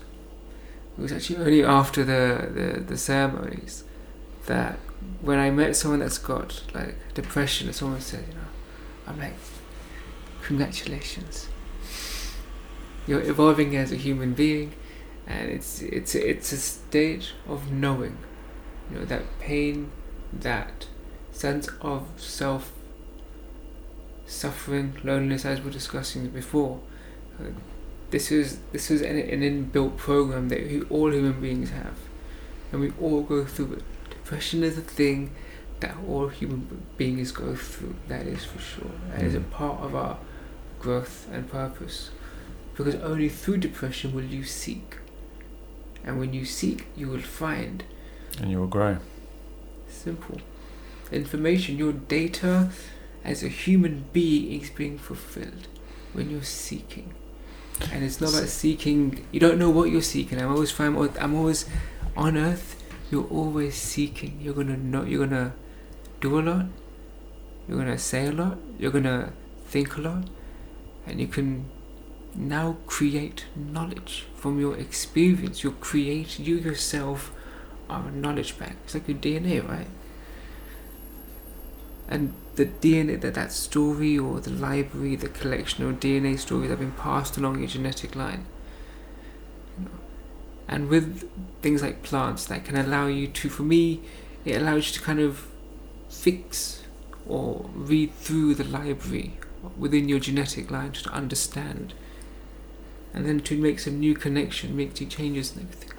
it 0.98 1.02
was 1.02 1.12
actually 1.12 1.38
only 1.38 1.64
after 1.64 2.04
the 2.04 2.50
the, 2.54 2.80
the 2.82 2.98
ceremonies 2.98 3.84
that 4.46 4.78
when 5.22 5.40
I 5.40 5.50
met 5.52 5.76
someone 5.76 6.00
that's 6.00 6.18
got 6.18 6.64
like 6.74 6.96
depression, 7.14 7.68
and 7.68 7.76
someone 7.76 8.02
said, 8.02 8.26
you 8.28 8.34
know, 8.34 8.48
I'm 9.08 9.20
like, 9.20 9.34
congratulations. 10.42 11.48
You're 13.08 13.22
evolving 13.22 13.76
as 13.76 13.92
a 13.92 13.96
human 13.96 14.34
being, 14.34 14.74
and 15.28 15.50
it's 15.50 15.82
it's 15.82 16.16
it's 16.16 16.52
a 16.52 16.58
state 16.58 17.32
of 17.48 17.72
knowing, 17.72 18.18
you 18.92 19.00
know, 19.00 19.06
that 19.06 19.24
pain, 19.40 19.92
that 20.32 20.88
sense 21.32 21.70
of 21.82 22.08
self 22.18 22.72
suffering, 24.26 24.98
loneliness, 25.04 25.46
as 25.46 25.60
we 25.60 25.66
we're 25.66 25.72
discussing 25.72 26.28
before. 26.30 26.80
Uh, 27.40 27.46
this 28.12 28.32
is 28.32 28.60
this 28.72 28.92
is 28.92 29.02
an, 29.02 29.18
an 29.18 29.42
inbuilt 29.42 29.98
program 29.98 30.50
that 30.50 30.60
we, 30.64 30.82
all 30.84 31.12
human 31.12 31.40
beings 31.42 31.72
have, 31.72 31.98
and 32.72 32.82
we 32.82 32.92
all 33.02 33.22
go 33.22 33.46
through 33.46 33.74
it. 33.74 33.84
Depression 34.10 34.64
is 34.64 34.78
a 34.78 34.82
thing 34.82 35.32
that 35.80 35.96
all 36.08 36.28
human 36.30 36.84
beings 36.98 37.32
go 37.32 37.56
through. 37.56 37.96
That 38.08 38.26
is 38.26 38.46
for 38.46 38.60
sure. 38.60 38.92
That 39.12 39.22
is 39.24 39.36
a 39.36 39.40
Mhm. 39.40 39.50
part 39.52 39.82
of 39.82 39.96
our 39.96 40.18
growth 40.80 41.28
and 41.32 41.50
purpose, 41.50 42.12
because 42.76 42.96
only 42.96 43.30
through 43.30 43.58
depression 43.58 44.14
will 44.14 44.24
you 44.24 44.44
seek, 44.44 44.98
and 46.06 46.20
when 46.20 46.34
you 46.34 46.46
seek, 46.46 46.86
you 46.96 47.08
will 47.10 47.22
find. 47.22 47.84
And 48.40 48.52
you 48.52 48.60
will 48.60 48.68
grow. 48.68 48.98
Simple. 49.88 50.40
Information, 51.12 51.78
your 51.78 51.94
data 51.94 52.70
as 53.24 53.44
a 53.44 53.48
human 53.48 54.06
being 54.12 54.62
is 54.62 54.70
being 54.70 54.98
fulfilled 54.98 55.68
when 56.14 56.30
you're 56.30 56.44
seeking. 56.44 57.14
And 57.92 58.04
it's 58.04 58.22
not 58.22 58.34
about 58.34 58.48
seeking, 58.50 59.26
you 59.32 59.40
don't 59.40 59.58
know 59.58 59.70
what 59.70 59.90
you're 59.90 60.02
seeking. 60.02 60.40
I'm 60.40 60.52
always 60.52 60.72
find, 60.72 60.98
I'm 61.20 61.36
always 61.36 61.66
on 62.16 62.38
earth, 62.38 62.82
you're 63.12 63.28
always 63.28 63.76
seeking. 63.76 64.40
You're 64.42 64.54
gonna 64.54 64.78
know, 64.78 65.04
you're 65.04 65.26
gonna 65.26 65.54
do 66.22 66.40
a 66.40 66.42
lot, 66.42 66.66
you're 67.68 67.78
gonna 67.78 67.98
say 67.98 68.28
a 68.28 68.32
lot, 68.32 68.58
you're 68.80 68.92
gonna 68.92 69.34
think 69.68 69.98
a 69.98 70.02
lot, 70.02 70.24
and 71.06 71.20
you 71.20 71.28
can 71.28 71.66
now 72.36 72.78
create 72.88 73.46
knowledge 73.56 74.26
from 74.36 74.60
your 74.60 74.78
experience. 74.78 75.64
You'll 75.64 75.74
create, 75.74 76.40
you 76.40 76.56
yourself 76.56 77.33
a 78.02 78.12
knowledge 78.12 78.58
bank. 78.58 78.76
It's 78.84 78.94
like 78.94 79.08
your 79.08 79.18
DNA, 79.18 79.68
right? 79.68 79.88
And 82.08 82.34
the 82.56 82.66
DNA, 82.66 83.20
that, 83.22 83.34
that 83.34 83.52
story 83.52 84.18
or 84.18 84.40
the 84.40 84.52
library, 84.52 85.16
the 85.16 85.30
collection 85.30 85.86
of 85.88 86.00
DNA 86.00 86.38
stories 86.38 86.70
that 86.70 86.78
have 86.78 86.80
been 86.80 86.92
passed 86.92 87.38
along 87.38 87.60
your 87.60 87.68
genetic 87.68 88.16
line. 88.16 88.46
And 90.68 90.90
with 90.90 91.30
things 91.62 91.82
like 91.82 92.04
plants, 92.04 92.46
that 92.46 92.66
can 92.66 92.76
allow 92.76 93.08
you 93.08 93.28
to, 93.28 93.50
for 93.50 93.64
me, 93.64 94.02
it 94.46 94.62
allows 94.62 94.88
you 94.88 94.94
to 94.94 95.02
kind 95.02 95.20
of 95.20 95.48
fix 96.10 96.84
or 97.28 97.70
read 97.74 98.14
through 98.16 98.56
the 98.56 98.64
library 98.64 99.34
within 99.78 100.10
your 100.10 100.20
genetic 100.20 100.70
line 100.70 100.92
to 100.92 101.10
understand. 101.10 101.94
And 103.14 103.26
then 103.26 103.40
to 103.42 103.58
make 103.58 103.80
some 103.80 104.00
new 104.00 104.16
connection, 104.16 104.76
make 104.76 105.00
new 105.00 105.08
changes 105.08 105.56
and 105.56 105.66
everything. 105.66 105.93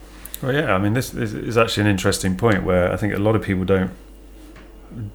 Well, 0.44 0.52
yeah. 0.52 0.74
I 0.74 0.78
mean, 0.78 0.92
this, 0.92 1.14
is 1.14 1.56
actually 1.56 1.84
an 1.84 1.86
interesting 1.86 2.36
point 2.36 2.64
where 2.64 2.92
I 2.92 2.96
think 2.96 3.14
a 3.14 3.18
lot 3.18 3.34
of 3.34 3.42
people 3.42 3.64
don't 3.64 3.92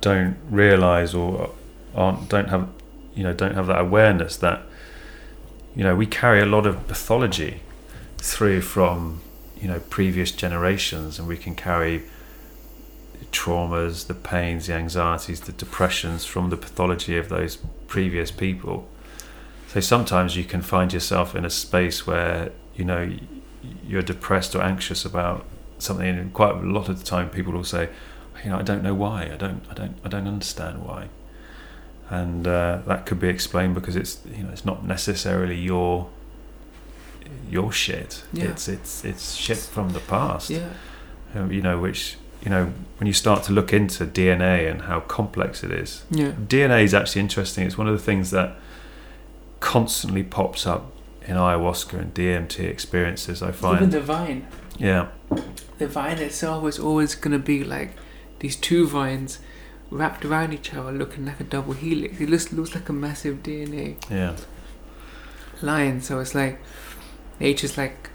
don't 0.01 0.37
realise 0.49 1.13
or 1.13 1.51
aren't 1.95 2.27
don't 2.27 2.49
have 2.49 2.67
you 3.13 3.23
know 3.23 3.31
don't 3.31 3.53
have 3.53 3.67
that 3.67 3.79
awareness 3.79 4.35
that 4.37 4.63
you 5.75 5.83
know 5.83 5.95
we 5.95 6.05
carry 6.05 6.41
a 6.41 6.45
lot 6.45 6.65
of 6.65 6.85
pathology 6.87 7.61
through 8.17 8.61
from 8.61 9.21
you 9.61 9.67
know 9.67 9.79
previous 9.91 10.31
generations, 10.31 11.19
and 11.19 11.27
we 11.27 11.37
can 11.37 11.53
carry 11.53 12.01
traumas, 13.31 14.07
the 14.07 14.15
pains, 14.15 14.65
the 14.65 14.73
anxieties, 14.73 15.41
the 15.41 15.51
depressions 15.51 16.25
from 16.25 16.49
the 16.49 16.57
pathology 16.57 17.17
of 17.17 17.29
those 17.29 17.57
previous 17.85 18.31
people. 18.31 18.87
So 19.67 19.79
sometimes 19.79 20.35
you 20.35 20.43
can 20.43 20.63
find 20.63 20.91
yourself 20.91 21.35
in 21.35 21.45
a 21.45 21.51
space 21.51 22.07
where 22.07 22.51
you 22.75 22.83
know 22.83 23.13
you're 23.89 24.01
depressed 24.13 24.55
or 24.55 24.61
anxious 24.61 25.03
about 25.05 25.45
something 25.79 26.07
and 26.07 26.33
quite 26.33 26.55
a 26.55 26.59
lot 26.77 26.87
of 26.89 26.99
the 26.99 27.05
time 27.05 27.29
people 27.29 27.51
will 27.53 27.63
say 27.75 27.89
you 28.43 28.49
know 28.51 28.57
I 28.57 28.61
don't 28.69 28.83
know 28.83 28.93
why 29.05 29.23
I 29.33 29.37
don't 29.43 29.63
I 29.71 29.73
don't 29.73 29.95
I 30.05 30.09
don't 30.13 30.27
understand 30.27 30.75
why 30.85 31.07
and 32.09 32.47
uh, 32.47 32.79
that 32.87 33.05
could 33.07 33.19
be 33.19 33.29
explained 33.29 33.73
because 33.75 33.95
it's 33.95 34.19
you 34.37 34.43
know 34.43 34.49
it's 34.51 34.65
not 34.65 34.85
necessarily 34.85 35.55
your 35.71 36.09
your 37.49 37.71
shit 37.71 38.23
Yeah. 38.33 38.45
it's 38.51 38.67
it's 38.67 39.03
it's 39.05 39.33
shit 39.35 39.57
from 39.57 39.89
the 39.93 39.99
past 39.99 40.49
Yeah. 40.49 40.69
um, 41.35 41.51
you 41.51 41.61
know 41.61 41.77
which 41.79 42.17
you 42.43 42.49
know 42.49 42.71
when 42.97 43.07
you 43.07 43.13
start 43.13 43.43
to 43.43 43.51
look 43.53 43.71
into 43.73 44.05
DNA 44.05 44.69
and 44.69 44.83
how 44.83 44.99
complex 45.01 45.63
it 45.63 45.71
is 45.71 46.03
Yeah. 46.11 46.31
DNA 46.47 46.83
is 46.83 46.93
actually 46.93 47.21
interesting. 47.21 47.65
It's 47.67 47.77
one 47.77 47.87
of 47.87 47.93
the 47.97 48.03
things 48.11 48.31
that 48.31 48.55
constantly 49.59 50.23
pops 50.23 50.65
up 50.65 50.91
in 51.29 51.35
ayahuasca 51.37 51.93
and 51.99 52.13
DMT 52.13 52.59
experiences. 52.65 53.41
I 53.41 53.51
find 53.51 53.77
Even 53.77 53.89
the 53.91 54.01
vine. 54.01 54.47
yeah, 54.77 55.07
The 55.77 55.87
vine 55.87 56.17
itself 56.17 56.65
is 56.67 56.79
always 56.79 57.15
going 57.15 57.31
to 57.33 57.39
be 57.53 57.63
like 57.63 57.91
these 58.39 58.55
two 58.55 58.87
vines 58.87 59.39
wrapped 59.91 60.25
around 60.25 60.53
each 60.53 60.73
other, 60.73 60.91
looking 60.91 61.25
like 61.25 61.39
a 61.39 61.43
double 61.43 61.73
helix. 61.73 62.19
It 62.19 62.29
looks 62.29 62.51
looks 62.51 62.73
like 62.75 62.89
a 62.89 62.93
massive 62.93 63.43
DNA 63.43 63.95
Yeah. 64.09 64.35
line. 65.61 66.01
So 66.01 66.19
it's 66.19 66.33
like 66.35 66.59
nature's 67.39 67.77
like, 67.77 68.09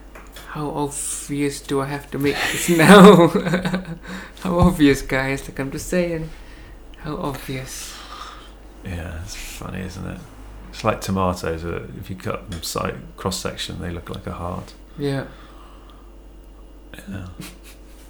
how 0.49 0.69
obvious 0.71 1.61
do 1.61 1.81
I 1.81 1.87
have 1.87 2.11
to 2.13 2.19
make 2.19 2.37
this 2.53 2.69
now? 2.85 3.29
how 4.43 4.59
obvious, 4.59 5.03
guys? 5.03 5.43
Like 5.49 5.59
I'm 5.61 5.71
just 5.71 5.89
saying, 5.89 6.31
how 6.99 7.17
obvious. 7.17 7.93
Yeah, 8.85 9.23
it's 9.23 9.35
funny, 9.37 9.81
isn't 9.81 10.07
it? 10.07 10.21
It's 10.75 10.83
like 10.83 11.01
tomatoes. 11.01 11.65
uh, 11.65 11.87
If 12.01 12.11
you 12.11 12.17
cut 12.17 12.51
them 12.51 12.63
side 12.65 12.97
cross 13.17 13.39
section, 13.39 13.81
they 13.81 13.91
look 13.91 14.11
like 14.11 14.27
a 14.27 14.33
heart. 14.33 14.75
Yeah. 14.99 15.27
Yeah. 17.09 17.29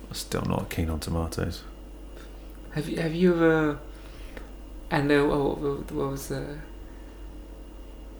I'm 0.08 0.14
still 0.14 0.44
not 0.46 0.70
keen 0.70 0.88
on 0.88 0.98
tomatoes. 0.98 1.62
Have 2.72 2.88
you 2.88 2.96
have 2.96 3.14
you 3.14 3.34
ever? 3.34 3.78
And 4.90 5.10
there, 5.10 5.20
oh, 5.20 5.54
what 5.56 5.92
was 5.92 6.30
uh, 6.30 6.56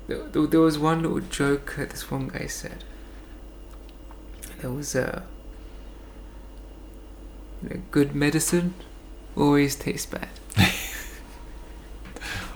there, 0.09 0.25
there 0.29 0.47
there 0.47 0.61
was 0.61 0.79
one 0.79 1.03
little 1.03 1.21
joke 1.21 1.75
that 1.79 1.91
this 1.91 2.11
one 2.11 2.29
guy 2.29 2.47
said. 2.47 2.85
There 4.61 4.71
was 4.71 4.95
a. 4.95 5.23
you 7.63 7.69
know, 7.71 7.81
good 7.91 8.15
medicine 8.15 8.75
always 9.37 9.75
tastes 9.75 10.07
bad. 10.07 10.29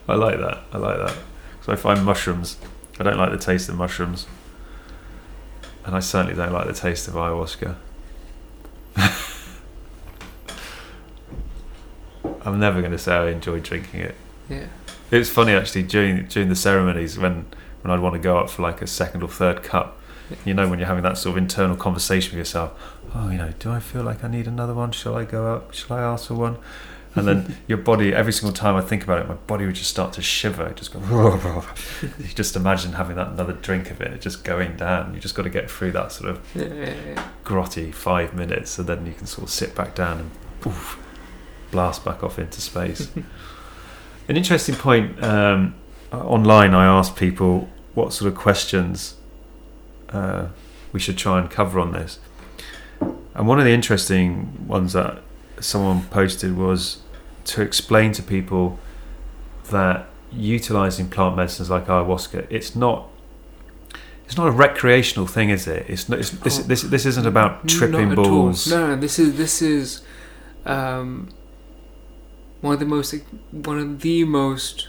I 0.08 0.14
like 0.14 0.38
that. 0.38 0.58
I 0.72 0.78
like 0.78 0.98
that. 0.98 1.16
So 1.68 1.74
I 1.74 1.76
find 1.76 2.02
mushrooms. 2.02 2.56
I 2.98 3.02
don't 3.02 3.18
like 3.18 3.30
the 3.30 3.36
taste 3.36 3.68
of 3.68 3.74
mushrooms, 3.74 4.26
and 5.84 5.94
I 5.94 6.00
certainly 6.00 6.34
don't 6.34 6.50
like 6.50 6.66
the 6.66 6.72
taste 6.72 7.06
of 7.08 7.12
ayahuasca. 7.12 7.76
I'm 12.46 12.58
never 12.58 12.80
going 12.80 12.92
to 12.92 12.98
say 12.98 13.14
I 13.14 13.28
enjoy 13.28 13.60
drinking 13.60 14.00
it. 14.00 14.14
Yeah. 14.48 14.68
It's 15.10 15.28
funny 15.28 15.52
actually 15.52 15.82
during 15.82 16.24
during 16.28 16.48
the 16.48 16.56
ceremonies 16.56 17.18
when 17.18 17.44
when 17.82 17.92
I'd 17.92 18.00
want 18.00 18.14
to 18.14 18.18
go 18.18 18.38
up 18.38 18.48
for 18.48 18.62
like 18.62 18.80
a 18.80 18.86
second 18.86 19.22
or 19.22 19.28
third 19.28 19.62
cup. 19.62 20.00
You 20.46 20.54
know 20.54 20.70
when 20.70 20.78
you're 20.78 20.88
having 20.88 21.02
that 21.02 21.18
sort 21.18 21.32
of 21.32 21.36
internal 21.36 21.76
conversation 21.76 22.32
with 22.32 22.38
yourself. 22.38 22.96
Oh, 23.14 23.28
you 23.28 23.36
know, 23.36 23.52
do 23.58 23.70
I 23.70 23.80
feel 23.80 24.02
like 24.02 24.24
I 24.24 24.28
need 24.28 24.46
another 24.46 24.72
one? 24.72 24.92
Shall 24.92 25.16
I 25.16 25.26
go 25.26 25.54
up? 25.54 25.74
Shall 25.74 25.98
I 25.98 26.00
ask 26.00 26.28
for 26.28 26.34
one? 26.34 26.56
And 27.14 27.26
then 27.26 27.56
your 27.66 27.78
body, 27.78 28.14
every 28.14 28.32
single 28.32 28.52
time 28.52 28.76
I 28.76 28.80
think 28.80 29.02
about 29.02 29.20
it, 29.20 29.28
my 29.28 29.34
body 29.34 29.66
would 29.66 29.74
just 29.74 29.90
start 29.90 30.12
to 30.14 30.22
shiver. 30.22 30.66
It 30.66 30.76
just 30.76 30.92
go. 30.92 31.00
you 32.18 32.28
just 32.28 32.54
imagine 32.54 32.92
having 32.92 33.16
that 33.16 33.28
another 33.28 33.54
drink 33.54 33.90
of 33.90 34.00
it, 34.00 34.20
just 34.20 34.44
going 34.44 34.76
down. 34.76 35.14
You 35.14 35.20
just 35.20 35.34
got 35.34 35.42
to 35.42 35.50
get 35.50 35.70
through 35.70 35.92
that 35.92 36.12
sort 36.12 36.30
of 36.30 36.40
Yeah, 36.54 36.66
yeah, 36.66 36.94
yeah. 37.06 37.28
grotty 37.44 37.92
five 37.92 38.34
minutes, 38.34 38.78
and 38.78 38.86
then 38.88 39.06
you 39.06 39.14
can 39.14 39.26
sort 39.26 39.44
of 39.48 39.50
sit 39.50 39.74
back 39.74 39.94
down 39.94 40.18
and 40.18 40.30
poof, 40.60 40.98
blast 41.70 42.04
back 42.04 42.22
off 42.22 42.38
into 42.38 42.60
space. 42.60 43.10
An 44.28 44.36
interesting 44.36 44.74
point 44.74 45.22
um, 45.24 45.74
uh, 46.12 46.18
online, 46.18 46.74
I 46.74 46.84
asked 46.86 47.16
people 47.16 47.68
what 47.94 48.12
sort 48.12 48.30
of 48.30 48.38
questions 48.38 49.16
uh, 50.10 50.48
we 50.92 51.00
should 51.00 51.16
try 51.16 51.40
and 51.40 51.50
cover 51.50 51.80
on 51.80 51.92
this. 51.92 52.18
And 53.34 53.46
one 53.46 53.58
of 53.58 53.64
the 53.64 53.72
interesting 53.72 54.66
ones 54.68 54.92
that 54.92 55.22
someone 55.60 56.02
posted 56.06 56.56
was 56.56 56.98
to 57.46 57.62
explain 57.62 58.12
to 58.12 58.22
people 58.22 58.78
that 59.70 60.06
utilizing 60.32 61.08
plant 61.08 61.36
medicines 61.36 61.70
like 61.70 61.86
ayahuasca, 61.86 62.46
it's 62.50 62.74
not. 62.76 63.08
It's 64.26 64.36
not 64.36 64.48
a 64.48 64.50
recreational 64.50 65.26
thing, 65.26 65.48
is 65.48 65.66
it? 65.66 65.86
It's 65.88 66.08
not. 66.08 66.18
It's, 66.18 66.30
this, 66.30 66.60
Oh. 66.60 66.62
this 66.64 66.82
this 66.82 67.06
isn't 67.06 67.26
about 67.26 67.66
tripping 67.66 68.10
all. 68.10 68.24
balls. 68.24 68.70
No, 68.70 68.88
no, 68.88 68.96
this 68.96 69.18
is 69.18 69.36
this 69.38 69.62
is 69.62 70.02
um, 70.66 71.30
one 72.60 72.74
of 72.74 72.80
the 72.80 72.86
most 72.86 73.14
one 73.50 73.78
of 73.78 74.00
the 74.02 74.24
most 74.24 74.88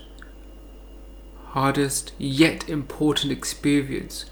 hardest 1.52 2.12
yet 2.18 2.68
important 2.70 3.32
experience, 3.32 4.26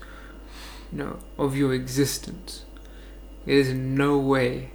you 0.91 0.98
know, 1.00 1.20
of 1.38 1.56
your 1.56 1.74
existence. 1.74 2.65
It 3.46 3.56
is 3.56 3.70
in 3.70 3.96
no 3.96 4.17
way 4.17 4.72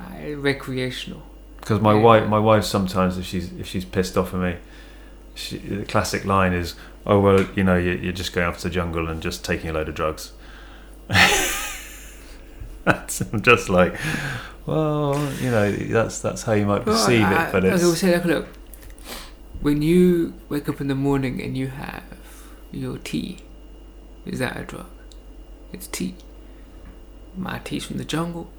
uh, 0.00 0.36
recreational. 0.36 1.22
Because 1.60 1.80
my 1.80 1.94
Yeah. 1.94 2.02
wife, 2.02 2.28
my 2.28 2.38
wife 2.38 2.64
sometimes, 2.64 3.18
if 3.18 3.26
she's 3.26 3.52
if 3.52 3.66
she's 3.66 3.84
pissed 3.84 4.16
off 4.16 4.32
at 4.34 4.40
me, 4.40 4.56
she, 5.34 5.58
the 5.58 5.84
classic 5.84 6.24
line 6.24 6.52
is, 6.52 6.74
"Oh 7.06 7.20
well, 7.20 7.46
you 7.54 7.64
know, 7.64 7.76
you, 7.76 7.92
you're 7.92 8.12
just 8.12 8.32
going 8.32 8.46
off 8.46 8.58
to 8.58 8.64
the 8.68 8.74
jungle 8.74 9.08
and 9.08 9.22
just 9.22 9.44
taking 9.44 9.70
a 9.70 9.72
load 9.72 9.88
of 9.88 9.94
drugs." 9.94 10.32
That's, 12.84 13.20
I'm 13.20 13.42
just 13.42 13.68
like, 13.68 13.94
well, 14.66 15.14
you 15.42 15.50
know, 15.50 15.70
that's 15.70 16.20
that's 16.20 16.42
how 16.42 16.52
you 16.54 16.64
might 16.66 16.86
Well, 16.86 16.96
perceive 16.96 17.22
I, 17.22 17.48
it, 17.48 17.52
but 17.52 17.64
I, 17.64 17.68
I 17.68 17.72
will 17.76 17.92
it's 17.92 18.00
say, 18.00 18.14
like, 18.14 18.24
look, 18.24 18.48
when 19.60 19.82
you 19.82 20.34
wake 20.48 20.68
up 20.68 20.80
in 20.80 20.88
the 20.88 20.94
morning 20.94 21.42
and 21.42 21.56
you 21.56 21.68
have 21.68 22.04
your 22.72 22.98
tea, 22.98 23.38
is 24.26 24.38
that 24.38 24.56
a 24.56 24.64
drug? 24.64 24.86
It's 25.72 25.86
tea. 25.86 26.14
My 27.36 27.58
tea's 27.60 27.84
from 27.84 27.98
the 27.98 28.04
jungle. 28.04 28.50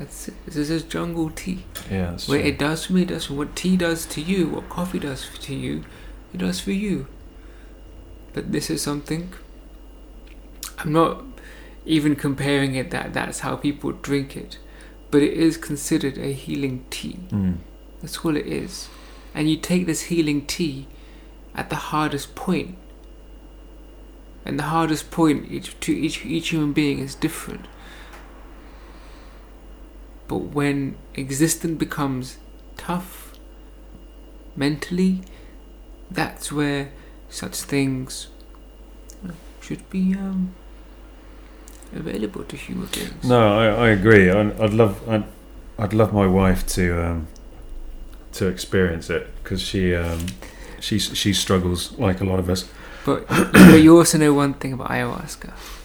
That's 0.00 0.28
it. 0.28 0.34
This 0.46 0.70
is 0.70 0.82
jungle 0.82 1.28
tea. 1.30 1.64
yeah, 1.90 2.12
What 2.12 2.24
true. 2.24 2.34
it 2.36 2.58
does 2.58 2.86
for 2.86 2.94
me, 2.94 3.04
does 3.04 3.26
for 3.26 3.34
what 3.34 3.54
tea 3.54 3.76
does 3.76 4.06
to 4.06 4.20
you, 4.22 4.48
what 4.48 4.68
coffee 4.70 4.98
does 4.98 5.28
to 5.40 5.54
you, 5.54 5.84
it 6.32 6.38
does 6.38 6.58
for 6.58 6.72
you. 6.72 7.06
But 8.32 8.50
this 8.50 8.70
is 8.70 8.80
something. 8.80 9.34
I'm 10.78 10.92
not 10.92 11.22
even 11.84 12.16
comparing 12.16 12.74
it 12.76 12.90
that 12.90 13.12
that's 13.12 13.40
how 13.40 13.56
people 13.56 13.92
drink 13.92 14.36
it, 14.38 14.58
but 15.10 15.22
it 15.22 15.34
is 15.34 15.58
considered 15.58 16.16
a 16.16 16.32
healing 16.32 16.86
tea. 16.88 17.18
Mm. 17.28 17.58
That's 18.00 18.16
all 18.24 18.36
it 18.36 18.46
is. 18.46 18.88
And 19.34 19.50
you 19.50 19.58
take 19.58 19.84
this 19.84 20.02
healing 20.04 20.46
tea 20.46 20.86
at 21.54 21.68
the 21.68 21.76
hardest 21.76 22.34
point. 22.34 22.78
And 24.46 24.58
the 24.58 24.64
hardest 24.64 25.10
point 25.10 25.52
each, 25.52 25.78
to 25.80 25.92
each 25.92 26.24
each 26.24 26.48
human 26.48 26.72
being 26.72 27.00
is 27.00 27.14
different. 27.14 27.66
But 30.30 30.54
when 30.54 30.94
existence 31.14 31.76
becomes 31.76 32.38
tough 32.76 33.36
mentally, 34.54 35.22
that's 36.08 36.52
where 36.52 36.92
such 37.28 37.56
things 37.56 38.28
should 39.60 39.90
be 39.90 40.14
um, 40.14 40.54
available 41.92 42.44
to 42.44 42.56
human 42.56 42.86
beings. 42.86 43.24
No, 43.24 43.58
I, 43.58 43.86
I 43.86 43.88
agree. 43.88 44.30
I, 44.30 44.40
I'd 44.62 44.72
love 44.72 45.02
I'd, 45.08 45.24
I'd 45.76 45.92
love 45.92 46.12
my 46.12 46.28
wife 46.28 46.64
to 46.78 47.04
um, 47.04 47.26
to 48.34 48.46
experience 48.46 49.10
it 49.10 49.26
because 49.42 49.60
she 49.60 49.96
um, 49.96 50.26
she 50.78 51.00
she 51.00 51.32
struggles 51.32 51.98
like 51.98 52.20
a 52.20 52.24
lot 52.24 52.38
of 52.38 52.48
us. 52.48 52.70
But, 53.04 53.26
but 53.26 53.82
you 53.82 53.98
also 53.98 54.16
know 54.16 54.32
one 54.32 54.54
thing 54.54 54.74
about 54.74 54.90
ayahuasca. 54.90 55.79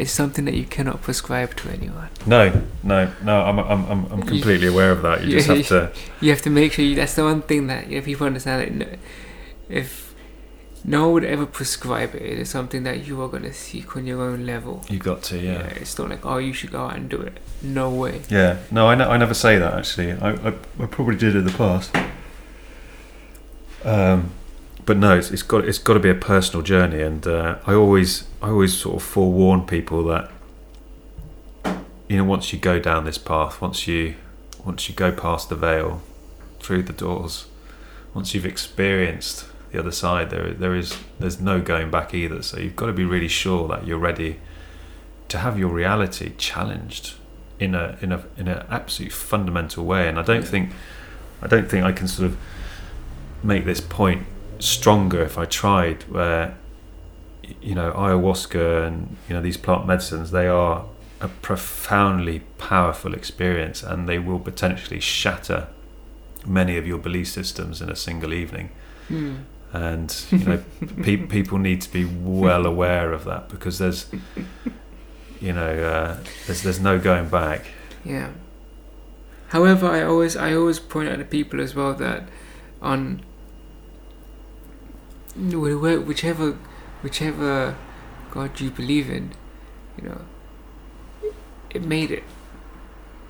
It's 0.00 0.10
something 0.10 0.44
that 0.46 0.54
you 0.54 0.64
cannot 0.64 1.02
prescribe 1.02 1.54
to 1.56 1.68
anyone. 1.70 2.08
No, 2.26 2.62
no, 2.82 3.12
no. 3.22 3.34
I'm 3.48 3.58
I'm 3.58 3.84
I'm, 3.92 4.06
I'm 4.12 4.18
You- 4.20 4.24
completely 4.32 4.66
aware 4.74 4.92
of 4.92 5.02
that. 5.02 5.22
You 5.24 5.30
just 5.38 5.48
Yeah, 5.48 5.56
have 5.56 5.66
to. 5.68 5.92
You 6.24 6.30
have 6.30 6.42
to 6.42 6.50
make 6.50 6.72
sure 6.72 6.84
you, 6.84 6.94
that's 6.94 7.14
the 7.14 7.24
one 7.24 7.42
thing 7.42 7.66
that 7.66 7.88
you 7.90 7.98
know, 7.98 8.04
people 8.10 8.26
understand. 8.26 8.58
That 8.62 8.72
no, 8.92 8.98
if 9.68 10.14
no 10.82 11.02
one 11.04 11.12
would 11.12 11.24
ever 11.24 11.44
prescribe 11.44 12.14
it, 12.14 12.22
it 12.22 12.38
is 12.38 12.48
something 12.48 12.82
that 12.84 13.06
you 13.06 13.20
are 13.22 13.28
going 13.28 13.42
to 13.42 13.52
seek 13.52 13.94
on 13.96 14.06
your 14.06 14.22
own 14.22 14.46
level. 14.46 14.82
You 14.88 14.98
got 14.98 15.22
to, 15.24 15.36
yeah. 15.38 15.66
It's 15.82 15.98
not 15.98 16.08
like, 16.08 16.24
oh, 16.24 16.38
you 16.38 16.54
should 16.54 16.72
go 16.72 16.86
out 16.86 16.96
and 16.96 17.06
do 17.10 17.20
it. 17.20 17.34
No 17.60 17.90
way. 17.90 18.22
Yeah, 18.30 18.56
no, 18.70 18.88
I, 18.88 18.94
ne- 18.94 19.04
I 19.04 19.18
never 19.18 19.34
say 19.34 19.58
that 19.58 19.74
actually. 19.74 20.12
I, 20.12 20.30
I, 20.30 20.48
I 20.82 20.86
probably 20.86 21.16
did 21.16 21.36
in 21.36 21.44
the 21.44 21.52
past. 21.52 21.94
Um, 23.84 24.30
but 24.90 24.96
no, 24.96 25.16
it's, 25.16 25.30
it's 25.30 25.44
got 25.44 25.64
it's 25.64 25.78
got 25.78 25.94
to 25.94 26.00
be 26.00 26.10
a 26.10 26.16
personal 26.16 26.64
journey, 26.64 27.00
and 27.00 27.24
uh, 27.24 27.58
I 27.64 27.74
always 27.74 28.24
I 28.42 28.48
always 28.48 28.76
sort 28.76 28.96
of 28.96 29.04
forewarn 29.04 29.64
people 29.64 30.02
that 30.06 30.28
you 32.08 32.16
know 32.16 32.24
once 32.24 32.52
you 32.52 32.58
go 32.58 32.80
down 32.80 33.04
this 33.04 33.16
path, 33.16 33.60
once 33.60 33.86
you 33.86 34.16
once 34.64 34.88
you 34.88 34.94
go 34.96 35.12
past 35.12 35.48
the 35.48 35.54
veil, 35.54 36.02
through 36.58 36.82
the 36.82 36.92
doors, 36.92 37.46
once 38.14 38.34
you've 38.34 38.44
experienced 38.44 39.46
the 39.70 39.78
other 39.78 39.92
side, 39.92 40.30
there 40.30 40.52
there 40.54 40.74
is 40.74 40.98
there's 41.20 41.40
no 41.40 41.60
going 41.60 41.88
back 41.88 42.12
either. 42.12 42.42
So 42.42 42.58
you've 42.58 42.74
got 42.74 42.86
to 42.86 42.92
be 42.92 43.04
really 43.04 43.28
sure 43.28 43.68
that 43.68 43.86
you're 43.86 43.96
ready 43.96 44.40
to 45.28 45.38
have 45.38 45.56
your 45.56 45.68
reality 45.68 46.32
challenged 46.36 47.14
in 47.60 47.76
a 47.76 47.96
in 48.00 48.10
a 48.10 48.24
in 48.36 48.48
an 48.48 48.66
absolute 48.68 49.12
fundamental 49.12 49.84
way. 49.84 50.08
And 50.08 50.18
I 50.18 50.22
don't 50.22 50.44
think 50.44 50.72
I 51.40 51.46
don't 51.46 51.70
think 51.70 51.84
I 51.84 51.92
can 51.92 52.08
sort 52.08 52.28
of 52.28 52.36
make 53.44 53.64
this 53.64 53.80
point 53.80 54.26
stronger 54.60 55.22
if 55.22 55.36
I 55.38 55.44
tried. 55.44 56.04
Where 56.04 56.56
you 57.60 57.74
know 57.74 57.92
ayahuasca 57.92 58.86
and 58.86 59.16
you 59.28 59.34
know 59.34 59.42
these 59.42 59.56
plant 59.56 59.86
medicines, 59.86 60.30
they 60.30 60.46
are 60.46 60.86
a 61.20 61.28
profoundly 61.28 62.40
powerful 62.58 63.14
experience, 63.14 63.82
and 63.82 64.08
they 64.08 64.18
will 64.18 64.38
potentially 64.38 65.00
shatter 65.00 65.68
many 66.46 66.76
of 66.76 66.86
your 66.86 66.98
belief 66.98 67.28
systems 67.28 67.82
in 67.82 67.90
a 67.90 67.96
single 67.96 68.32
evening. 68.32 68.70
Hmm. 69.08 69.36
And 69.72 70.24
you 70.30 70.38
know 70.38 70.62
pe- 71.02 71.16
people 71.16 71.58
need 71.58 71.80
to 71.82 71.92
be 71.92 72.04
well 72.04 72.66
aware 72.66 73.12
of 73.12 73.24
that 73.24 73.48
because 73.48 73.78
there's 73.78 74.06
you 75.40 75.52
know 75.52 75.82
uh, 75.82 76.18
there's 76.46 76.62
there's 76.62 76.80
no 76.80 76.98
going 76.98 77.28
back. 77.28 77.66
Yeah. 78.04 78.30
However, 79.48 79.88
I 79.88 80.02
always 80.02 80.36
I 80.36 80.54
always 80.54 80.78
point 80.78 81.08
out 81.08 81.18
to 81.18 81.24
people 81.24 81.60
as 81.60 81.74
well 81.74 81.94
that 81.94 82.28
on 82.80 83.22
whichever 85.36 86.52
whichever 87.02 87.76
God 88.30 88.60
you 88.60 88.70
believe 88.70 89.10
in, 89.10 89.32
you 89.96 90.08
know, 90.08 90.20
it 91.70 91.84
made 91.84 92.10
it. 92.10 92.24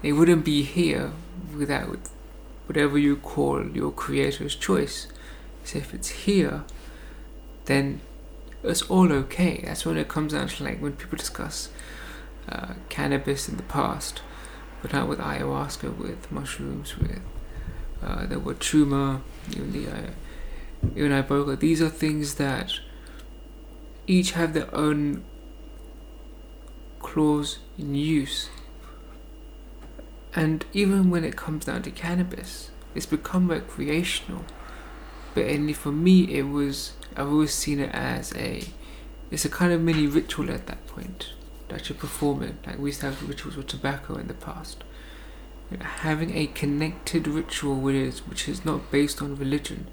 It 0.02 0.12
wouldn't 0.12 0.45
be 0.45 0.62
here 0.62 1.12
without 1.57 1.99
whatever 2.66 2.99
you 2.99 3.16
call 3.16 3.66
your 3.69 3.90
creator's 3.90 4.54
choice. 4.54 5.09
So 5.64 5.78
if 5.78 5.92
it's 5.92 6.09
here, 6.09 6.64
then 7.66 8.00
it's 8.62 8.83
all 8.83 9.12
okay. 9.12 9.62
That's 9.64 9.85
when 9.85 9.97
it 9.97 10.09
comes 10.09 10.33
down 10.33 10.49
to 10.49 10.64
like 10.64 10.80
when 10.80 10.92
people 10.92 11.19
discuss 11.19 11.71
uh, 12.49 12.75
cannabis 12.88 13.49
in 13.49 13.57
the 13.57 13.62
past, 13.64 14.23
but 14.83 14.92
not 14.92 15.09
with 15.09 15.19
ayahuasca, 15.19 15.97
with 15.97 16.30
mushrooms, 16.33 16.97
with 16.99 17.21
uh, 18.02 18.26
the 18.26 18.37
Wachuma, 18.37 19.21
even 19.50 19.73
the 19.73 19.90
uh, 19.90 20.11
even 20.97 21.13
iboga. 21.13 21.59
These 21.59 21.83
are 21.83 21.89
things 21.89 22.35
that 22.35 22.81
each 24.07 24.33
have 24.33 24.55
their 24.55 24.75
own 24.75 25.25
clause 26.99 27.59
in 27.79 27.95
use. 27.95 28.51
And 30.35 30.65
even 30.73 31.11
when 31.11 31.25
it 31.25 31.37
comes 31.37 31.65
down 31.65 31.83
to 31.83 31.91
cannabis, 31.91 32.71
it's 32.95 33.07
become 33.07 33.51
recreational. 33.51 34.45
But 35.35 35.47
only 35.47 35.73
for 35.73 35.93
me, 35.93 36.35
it 36.35 36.43
was 36.43 36.93
I've 37.17 37.29
always 37.29 37.53
seen 37.53 37.81
it 37.81 37.91
as 37.93 38.35
a 38.37 38.63
it's 39.31 39.45
a 39.45 39.49
kind 39.49 39.73
of 39.73 39.81
mini 39.81 40.07
ritual 40.07 40.51
at 40.51 40.67
that 40.67 40.87
point 40.87 41.33
that 41.69 41.89
you're 41.89 41.99
performing. 41.99 42.59
Like 42.67 42.79
we 42.79 42.91
used 42.91 43.01
to 43.01 43.07
have 43.07 43.29
rituals 43.29 43.57
with 43.57 43.67
tobacco 43.67 44.17
in 44.17 44.29
the 44.29 44.35
past. 44.35 44.85
Having 45.81 46.37
a 46.37 46.49
connected 46.49 47.29
ritual 47.29 47.77
with 47.77 47.95
is 47.95 48.27
which 48.27 48.49
is 48.49 48.65
not 48.65 48.91
based 48.91 49.23
on 49.23 49.37
religion, 49.37 49.87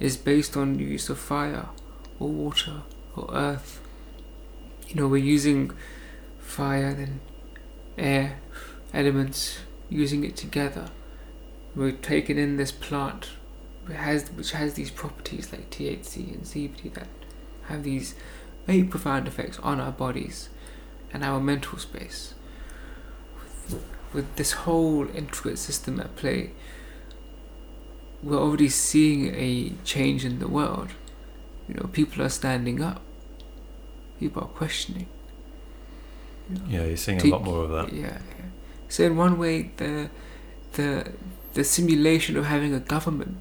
is 0.00 0.16
based 0.16 0.56
on 0.56 0.76
the 0.76 0.84
use 0.84 1.08
of 1.08 1.18
fire 1.18 1.68
or 2.18 2.28
water 2.28 2.82
or 3.16 3.28
earth. 3.32 3.80
You 4.88 4.96
know, 4.96 5.08
we're 5.08 5.16
using 5.18 5.72
fire, 6.38 6.94
then 6.94 7.20
air, 7.96 8.38
elements, 8.94 9.58
using 9.90 10.24
it 10.24 10.36
together. 10.36 10.90
We're 11.74 11.92
taking 11.92 12.38
in 12.38 12.56
this 12.56 12.72
plant 12.72 13.30
which 13.88 13.96
has 13.96 14.28
which 14.32 14.52
has 14.52 14.74
these 14.74 14.90
properties 14.90 15.50
like 15.52 15.70
THC 15.70 16.34
and 16.34 16.42
CBD 16.42 16.92
that 16.94 17.08
have 17.64 17.82
these 17.82 18.14
very 18.66 18.84
profound 18.84 19.26
effects 19.26 19.58
on 19.60 19.80
our 19.80 19.92
bodies 19.92 20.50
and 21.12 21.24
our 21.24 21.40
mental 21.40 21.78
space. 21.78 22.34
With 24.12 24.36
this 24.36 24.52
whole 24.52 25.08
intricate 25.14 25.58
system 25.58 26.00
at 26.00 26.16
play, 26.16 26.52
we're 28.22 28.38
already 28.38 28.68
seeing 28.68 29.34
a 29.34 29.72
change 29.84 30.24
in 30.24 30.38
the 30.38 30.48
world. 30.48 30.88
You 31.68 31.74
know, 31.74 31.88
people 31.92 32.22
are 32.22 32.28
standing 32.28 32.82
up. 32.82 33.00
People 34.18 34.42
are 34.42 34.46
questioning. 34.48 35.06
You 36.50 36.56
know, 36.56 36.62
Yeah, 36.68 36.84
you're 36.84 36.96
seeing 36.96 37.20
a 37.20 37.26
lot 37.26 37.44
more 37.44 37.64
of 37.64 37.70
that. 37.70 37.92
yeah, 37.92 38.18
yeah. 38.38 38.44
So 38.88 39.04
in 39.04 39.16
one 39.16 39.38
way, 39.38 39.70
the 39.76 40.08
the 40.72 41.12
the 41.54 41.64
simulation 41.64 42.36
of 42.36 42.46
having 42.46 42.74
a 42.74 42.80
government 42.80 43.36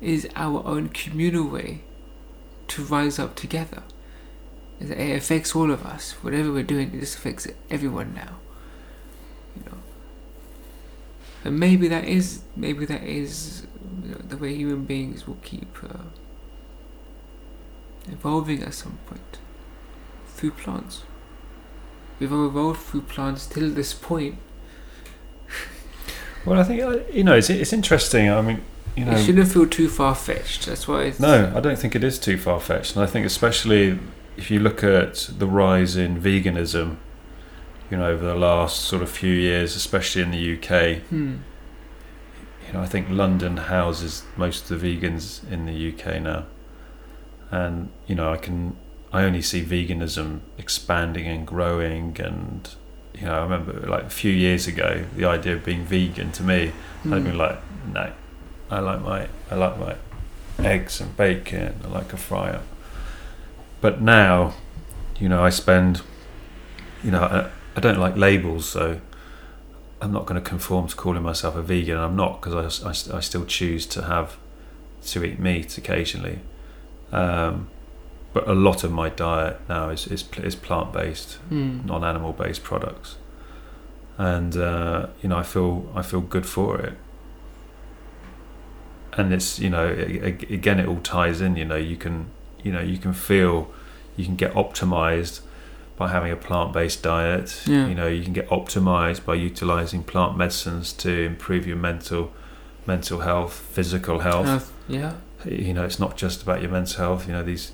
is 0.00 0.28
our 0.36 0.62
own 0.66 0.88
communal 0.88 1.48
way 1.48 1.82
to 2.68 2.82
rise 2.84 3.18
up 3.18 3.34
together. 3.34 3.82
It 4.80 5.16
affects 5.16 5.54
all 5.54 5.70
of 5.70 5.84
us. 5.86 6.12
Whatever 6.22 6.52
we're 6.52 6.62
doing, 6.64 6.92
it 6.94 7.00
just 7.00 7.16
affects 7.18 7.46
everyone 7.70 8.12
now. 8.14 8.36
You 9.56 9.62
know. 9.66 9.78
And 11.44 11.58
maybe 11.58 11.88
that 11.88 12.04
is 12.04 12.42
maybe 12.56 12.86
that 12.86 13.02
is 13.02 13.66
the 14.28 14.36
way 14.36 14.54
human 14.54 14.84
beings 14.84 15.26
will 15.26 15.38
keep 15.42 15.76
uh, 15.82 16.04
evolving 18.10 18.62
at 18.62 18.74
some 18.74 18.98
point 19.06 19.38
through 20.26 20.52
plants. 20.52 21.02
We've 22.18 22.32
evolved 22.32 22.80
through 22.80 23.02
plants 23.02 23.46
till 23.46 23.70
this 23.70 23.92
point. 23.94 24.36
Well, 26.44 26.60
I 26.60 26.64
think 26.64 26.82
uh, 26.82 26.98
you 27.12 27.24
know 27.24 27.34
it's 27.34 27.48
it's 27.50 27.72
interesting. 27.72 28.30
I 28.30 28.40
mean, 28.42 28.62
you 28.96 29.04
know, 29.04 29.12
it 29.12 29.24
shouldn't 29.24 29.48
feel 29.50 29.66
too 29.66 29.88
far 29.88 30.14
fetched. 30.14 30.66
That's 30.66 30.86
why. 30.86 31.04
It's, 31.04 31.20
No, 31.20 31.52
I 31.54 31.60
don't 31.60 31.78
think 31.78 31.96
it 31.96 32.04
is 32.04 32.18
too 32.18 32.36
far 32.36 32.60
fetched. 32.60 32.94
And 32.96 33.02
I 33.02 33.06
think, 33.06 33.24
especially 33.26 33.98
if 34.36 34.50
you 34.50 34.60
look 34.60 34.84
at 34.84 35.30
the 35.38 35.46
rise 35.46 35.96
in 35.96 36.20
veganism, 36.20 36.96
you 37.90 37.96
know, 37.96 38.06
over 38.06 38.24
the 38.24 38.34
last 38.34 38.82
sort 38.82 39.02
of 39.02 39.08
few 39.10 39.32
years, 39.32 39.74
especially 39.74 40.22
in 40.22 40.30
the 40.32 40.54
UK, 40.58 40.98
Hmm. 41.08 41.36
I 42.80 42.86
think 42.86 43.08
London 43.10 43.56
houses 43.56 44.24
most 44.36 44.70
of 44.70 44.80
the 44.80 44.96
vegans 44.96 45.48
in 45.50 45.66
the 45.66 45.92
UK 45.92 46.20
now. 46.22 46.44
And, 47.50 47.90
you 48.06 48.14
know, 48.14 48.32
I 48.32 48.36
can, 48.36 48.76
I 49.12 49.22
only 49.24 49.42
see 49.42 49.62
veganism 49.62 50.40
expanding 50.58 51.26
and 51.28 51.46
growing. 51.46 52.18
And, 52.20 52.68
you 53.14 53.26
know, 53.26 53.34
I 53.38 53.42
remember 53.42 53.72
like 53.86 54.04
a 54.04 54.10
few 54.10 54.32
years 54.32 54.66
ago, 54.66 55.04
the 55.16 55.24
idea 55.24 55.54
of 55.54 55.64
being 55.64 55.84
vegan 55.84 56.32
to 56.32 56.42
me 56.42 56.68
I'd 56.68 57.02
Hmm. 57.02 57.22
been 57.24 57.38
like, 57.38 57.58
no, 57.92 58.12
I 58.70 58.80
like 58.80 59.02
my 59.02 59.28
I 59.50 59.54
like 59.56 59.78
my 59.78 59.96
eggs 60.58 61.00
and 61.00 61.16
bacon. 61.16 61.80
I 61.84 61.88
like 61.88 62.12
a 62.12 62.16
fry 62.16 62.50
up. 62.50 62.64
But 63.80 64.00
now, 64.00 64.54
you 65.18 65.28
know, 65.28 65.44
I 65.44 65.50
spend, 65.50 66.00
you 67.02 67.10
know, 67.10 67.22
I, 67.22 67.50
I 67.76 67.80
don't 67.80 67.98
like 67.98 68.16
labels, 68.16 68.66
so 68.68 69.00
I'm 70.04 70.12
not 70.12 70.26
going 70.26 70.40
to 70.42 70.46
conform 70.48 70.86
to 70.88 70.96
calling 70.96 71.22
myself 71.22 71.56
a 71.56 71.62
vegan. 71.62 71.96
I'm 71.96 72.14
not 72.14 72.40
because 72.40 72.82
I, 72.82 72.88
I, 72.88 73.16
I 73.16 73.20
still 73.20 73.46
choose 73.46 73.86
to 73.86 74.02
have 74.04 74.36
to 75.06 75.24
eat 75.24 75.38
meat 75.38 75.78
occasionally. 75.78 76.40
Um, 77.10 77.68
but 78.34 78.46
a 78.48 78.52
lot 78.52 78.84
of 78.84 78.90
my 78.92 79.08
diet 79.08 79.60
now 79.68 79.88
is 79.88 80.06
is, 80.08 80.24
is 80.42 80.56
plant 80.56 80.92
based 80.92 81.34
Hmm. 81.48 81.86
non-animal 81.86 82.32
based 82.32 82.64
products 82.64 83.16
and 84.18 84.56
uh, 84.56 85.06
you 85.22 85.28
know 85.28 85.38
I 85.38 85.42
feel 85.44 85.90
I 85.94 86.02
feel 86.02 86.20
good 86.20 86.44
for 86.44 86.80
it 86.80 86.94
and 89.12 89.32
it's 89.32 89.60
you 89.60 89.70
know 89.70 89.86
again 89.88 90.80
it 90.80 90.88
all 90.88 91.00
ties 91.00 91.40
in 91.40 91.56
you 91.56 91.64
know 91.64 91.76
you 91.76 91.96
can 91.96 92.26
you 92.64 92.72
know 92.72 92.80
you 92.80 92.98
can 92.98 93.12
feel 93.12 93.72
you 94.16 94.24
can 94.24 94.36
get 94.36 94.52
optimized 94.54 95.40
by 95.96 96.08
having 96.08 96.32
a 96.32 96.36
plant-based 96.36 97.02
diet 97.02 97.62
Yeah. 97.66 97.86
you 97.86 97.94
know 97.94 98.06
you 98.08 98.22
can 98.24 98.32
get 98.32 98.48
optimized 98.48 99.24
by 99.24 99.34
utilizing 99.34 100.02
plant 100.02 100.36
medicines 100.36 100.92
to 100.94 101.10
improve 101.10 101.66
your 101.66 101.76
mental 101.76 102.32
mental 102.86 103.20
health 103.20 103.52
physical 103.72 104.18
health 104.20 104.48
Uh, 104.48 104.60
yeah. 104.88 105.12
you 105.44 105.72
know 105.72 105.84
it's 105.84 105.98
not 106.00 106.16
just 106.16 106.42
about 106.42 106.60
your 106.62 106.70
mental 106.70 106.98
health 106.98 107.26
you 107.26 107.32
know 107.32 107.42
these 107.42 107.72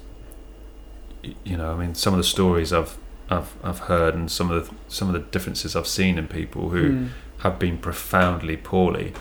you 1.45 1.57
know 1.57 1.73
i 1.73 1.77
mean 1.77 1.95
some 1.95 2.15
of 2.15 2.19
the 2.19 2.25
stories 2.25 2.73
i've 2.73 2.97
i've 3.29 3.53
i've 3.63 3.81
heard 3.81 4.15
and 4.15 4.31
some 4.31 4.51
of 4.51 4.69
the 4.69 4.75
some 4.89 5.09
of 5.09 5.15
the 5.15 5.21
differences 5.31 5.77
i've 5.77 5.87
seen 5.87 6.19
in 6.19 6.27
people 6.27 6.71
who 6.71 6.91
Hmm. 6.91 7.07
have 7.39 7.59
been 7.59 7.79
profoundly 7.79 8.57
poorly 8.57 9.13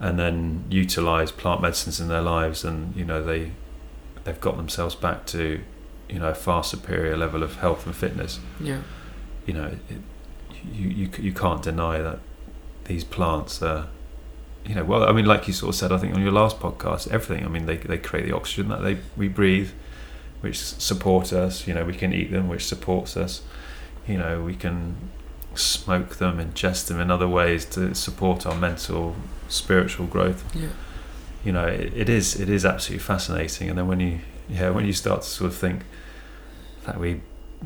and 0.00 0.18
then 0.18 0.64
utilize 0.70 1.30
plant 1.32 1.60
medicines 1.62 2.00
in 2.00 2.08
their 2.08 2.20
lives 2.22 2.64
and 2.64 2.94
you 2.96 3.04
know 3.04 3.22
they 3.22 3.52
they've 4.24 4.40
got 4.40 4.56
themselves 4.56 4.94
back 4.94 5.24
to 5.26 5.60
you 6.08 6.18
know 6.18 6.28
a 6.28 6.34
far 6.34 6.62
superior 6.64 7.16
level 7.16 7.42
of 7.42 7.56
health 7.56 7.86
and 7.86 7.94
fitness. 7.94 8.40
Yeah. 8.60 8.82
you 9.46 9.54
know 9.54 9.66
it, 9.88 10.00
you, 10.72 10.88
you 10.88 11.10
you 11.18 11.32
can't 11.32 11.62
deny 11.62 11.98
that 11.98 12.18
these 12.86 13.04
plants 13.04 13.62
are 13.62 13.88
you 14.64 14.74
know 14.74 14.84
well 14.84 15.04
I 15.04 15.12
mean 15.12 15.26
like 15.26 15.46
you 15.46 15.52
sort 15.54 15.70
of 15.70 15.76
said 15.76 15.92
I 15.92 15.98
think 15.98 16.14
on 16.14 16.22
your 16.22 16.32
last 16.32 16.58
podcast 16.60 17.08
everything 17.12 17.44
I 17.44 17.48
mean 17.48 17.66
they 17.66 17.76
they 17.76 17.98
create 17.98 18.26
the 18.26 18.34
oxygen 18.34 18.68
that 18.68 18.82
they 18.82 18.98
we 19.16 19.28
breathe 19.28 19.70
which 20.40 20.58
support 20.58 21.32
us. 21.32 21.66
You 21.66 21.74
know 21.74 21.84
we 21.84 21.94
can 21.94 22.12
eat 22.12 22.30
them 22.30 22.48
which 22.48 22.64
supports 22.66 23.16
us. 23.16 23.42
You 24.06 24.18
know 24.18 24.42
we 24.42 24.54
can 24.54 24.96
smoke 25.54 26.16
them 26.16 26.38
ingest 26.38 26.88
them 26.88 27.00
in 27.00 27.10
other 27.10 27.26
ways 27.28 27.64
to 27.64 27.94
support 27.94 28.44
our 28.46 28.54
mental 28.54 29.16
spiritual 29.48 30.06
growth. 30.06 30.44
Yeah. 30.54 30.68
you 31.44 31.52
know 31.52 31.66
it, 31.66 31.92
it 31.94 32.08
is 32.08 32.38
it 32.40 32.48
is 32.48 32.64
absolutely 32.64 33.04
fascinating. 33.04 33.68
And 33.70 33.78
then 33.78 33.86
when 33.88 34.00
you 34.00 34.20
yeah 34.48 34.70
when 34.70 34.84
you 34.84 34.92
start 34.92 35.22
to 35.22 35.28
sort 35.28 35.50
of 35.50 35.56
think 35.56 35.82
that 36.84 36.98
we 36.98 37.20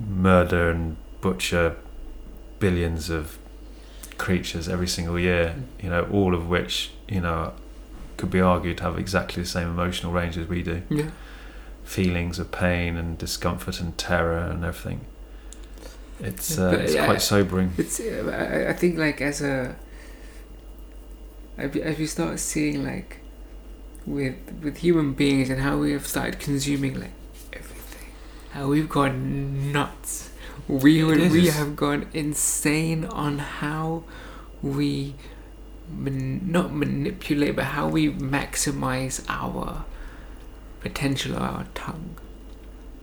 murder 0.09 0.71
and 0.71 0.97
butcher 1.21 1.77
billions 2.59 3.11
of 3.11 3.39
creatures 4.19 4.69
every 4.69 4.87
single 4.89 5.19
year 5.19 5.55
you 5.83 5.89
know 5.89 6.05
all 6.13 6.35
of 6.35 6.49
which 6.49 6.91
you 7.09 7.21
know 7.21 7.53
could 8.17 8.31
be 8.31 8.41
argued 8.41 8.77
to 8.79 8.83
have 8.85 8.99
exactly 8.99 9.43
the 9.43 9.49
same 9.49 9.69
emotional 9.69 10.13
range 10.13 10.37
as 10.37 10.47
we 10.47 10.63
do 10.63 10.83
Yeah. 10.91 11.11
feelings 11.85 12.39
of 12.39 12.51
pain 12.53 12.97
and 12.97 13.17
discomfort 13.17 13.81
and 13.81 13.97
terror 13.97 14.39
and 14.39 14.65
everything 14.65 15.01
it's 16.21 16.59
uh, 16.59 16.71
But, 16.73 16.81
it's 16.81 16.95
yeah, 16.95 17.07
quite 17.07 17.23
sobering 17.23 17.73
It's. 17.79 17.99
I, 17.99 18.75
think 18.75 18.99
like 18.99 19.23
as 19.23 19.41
a. 19.41 19.75
As 21.57 21.99
we 21.99 22.07
start 22.07 22.39
seeing 22.39 22.85
like, 22.85 23.19
with 24.11 24.35
with 24.63 24.79
human 24.79 25.13
beings 25.13 25.49
and 25.49 25.61
how 25.61 25.79
we 25.79 25.93
have 25.93 26.07
started 26.07 26.41
consuming 26.41 26.99
like 26.99 27.13
everything, 27.53 28.09
how 28.51 28.67
we've 28.69 28.89
gone 28.89 29.73
nuts. 29.73 30.31
We 30.67 31.05
we 31.05 31.47
have 31.49 31.77
gone 31.77 32.09
insane 32.13 33.05
on 33.05 33.39
how 33.39 34.05
we 34.63 35.15
man, 35.89 36.51
not 36.51 36.73
manipulate, 36.73 37.57
but 37.57 37.67
how 37.67 37.89
we 37.89 38.11
maximize 38.11 39.25
our 39.29 39.85
potential 40.81 41.37
of 41.37 41.43
our 41.43 41.67
tongue. 41.75 42.17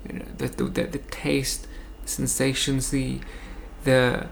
You 0.08 0.20
know, 0.20 0.26
the 0.38 0.48
the, 0.48 0.64
the, 0.66 0.84
the 0.84 0.98
taste, 1.00 1.68
the 2.04 2.10
sensations, 2.10 2.92
the 2.92 3.20
the 3.84 4.28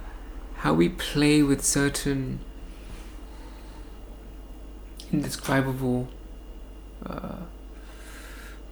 how 0.57 0.73
we 0.73 0.89
play 0.89 1.41
with 1.41 1.63
certain 1.63 2.39
indescribable 5.11 6.09
uh, 7.05 7.43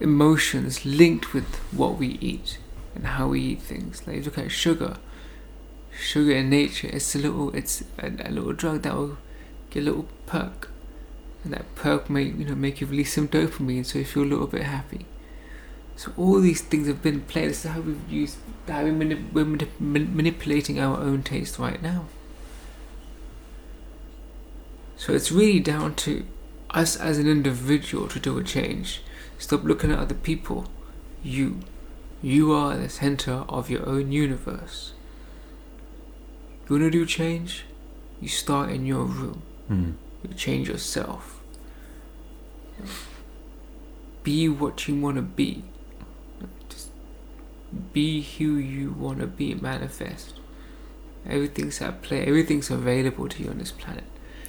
emotions 0.00 0.84
linked 0.84 1.32
with 1.32 1.56
what 1.72 1.96
we 1.98 2.18
eat 2.20 2.58
and 2.94 3.06
how 3.06 3.28
we 3.28 3.40
eat 3.40 3.62
things. 3.62 4.06
Like 4.06 4.16
you 4.16 4.22
look 4.22 4.38
at 4.38 4.50
sugar. 4.50 4.96
Sugar 5.96 6.32
in 6.32 6.50
nature, 6.50 6.90
it's 6.92 7.14
a 7.14 7.18
little, 7.18 7.54
it's 7.54 7.84
a, 7.98 8.08
a 8.08 8.30
little 8.30 8.52
drug 8.52 8.82
that 8.82 8.94
will 8.94 9.16
get 9.70 9.80
a 9.80 9.84
little 9.84 10.08
perk, 10.26 10.68
and 11.44 11.52
that 11.52 11.72
perk 11.76 12.10
may 12.10 12.22
you 12.22 12.44
know 12.44 12.56
make 12.56 12.80
you 12.80 12.86
release 12.88 13.14
some 13.14 13.28
dopamine, 13.28 13.86
so 13.86 14.00
you 14.00 14.04
feel 14.04 14.24
a 14.24 14.24
little 14.24 14.48
bit 14.48 14.64
happy. 14.64 15.06
So 15.96 16.12
all 16.16 16.40
these 16.40 16.62
things 16.62 16.88
have 16.88 17.00
been 17.00 17.20
played. 17.20 17.50
This 17.50 17.64
is 17.64 17.70
how 17.70 17.80
we've 17.80 18.10
used, 18.10 18.38
how 18.66 18.82
we're, 18.82 18.92
manip- 18.92 19.32
we're 19.32 19.44
manip- 19.44 19.78
manipulating 19.78 20.80
our 20.80 20.98
own 20.98 21.22
taste 21.22 21.60
right 21.60 21.80
now. 21.80 22.06
So 24.96 25.12
it's 25.12 25.30
really 25.30 25.60
down 25.60 25.94
to 25.96 26.26
us 26.74 26.96
as 26.96 27.18
an 27.18 27.28
individual 27.28 28.08
to 28.08 28.20
do 28.20 28.36
a 28.36 28.44
change. 28.44 29.00
Stop 29.38 29.64
looking 29.64 29.90
at 29.90 29.98
other 29.98 30.14
people. 30.14 30.66
You. 31.22 31.60
You 32.20 32.52
are 32.52 32.76
the 32.76 32.88
center 32.88 33.44
of 33.48 33.70
your 33.70 33.88
own 33.88 34.10
universe. 34.10 34.92
You 36.68 36.76
wanna 36.76 36.90
do 36.90 37.06
change? 37.06 37.64
You 38.20 38.28
start 38.28 38.70
in 38.70 38.86
your 38.86 39.04
room. 39.04 39.42
Mm. 39.70 39.94
You 40.22 40.34
change 40.34 40.68
yourself. 40.68 41.42
Be 44.22 44.48
what 44.48 44.88
you 44.88 44.98
wanna 44.98 45.22
be. 45.22 45.64
Just 46.70 46.88
be 47.92 48.22
who 48.22 48.54
you 48.56 48.92
wanna 48.92 49.26
be, 49.26 49.54
manifest. 49.54 50.40
Everything's 51.28 51.80
at 51.80 52.02
play, 52.02 52.24
everything's 52.24 52.70
available 52.70 53.28
to 53.28 53.42
you 53.42 53.50
on 53.50 53.58
this 53.58 53.70
planet. 53.72 54.04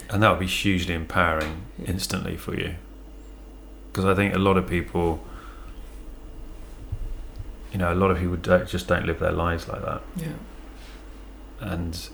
And 0.09 0.21
that 0.23 0.29
would 0.29 0.39
be 0.39 0.47
hugely 0.47 0.93
empowering 0.93 1.65
instantly 1.85 2.37
for 2.37 2.55
you. 2.55 2.75
Because 3.91 4.05
I 4.05 4.13
think 4.13 4.33
a 4.35 4.39
lot 4.39 4.57
of 4.57 4.67
people, 4.67 5.23
you 7.71 7.79
know, 7.79 7.91
a 7.91 7.95
lot 7.95 8.11
of 8.11 8.17
people 8.19 8.35
don't, 8.35 8.67
just 8.67 8.87
don't 8.87 9.05
live 9.05 9.19
their 9.19 9.31
lives 9.31 9.67
like 9.67 9.81
that. 9.81 10.01
Yeah. 10.15 10.27
And, 11.59 12.09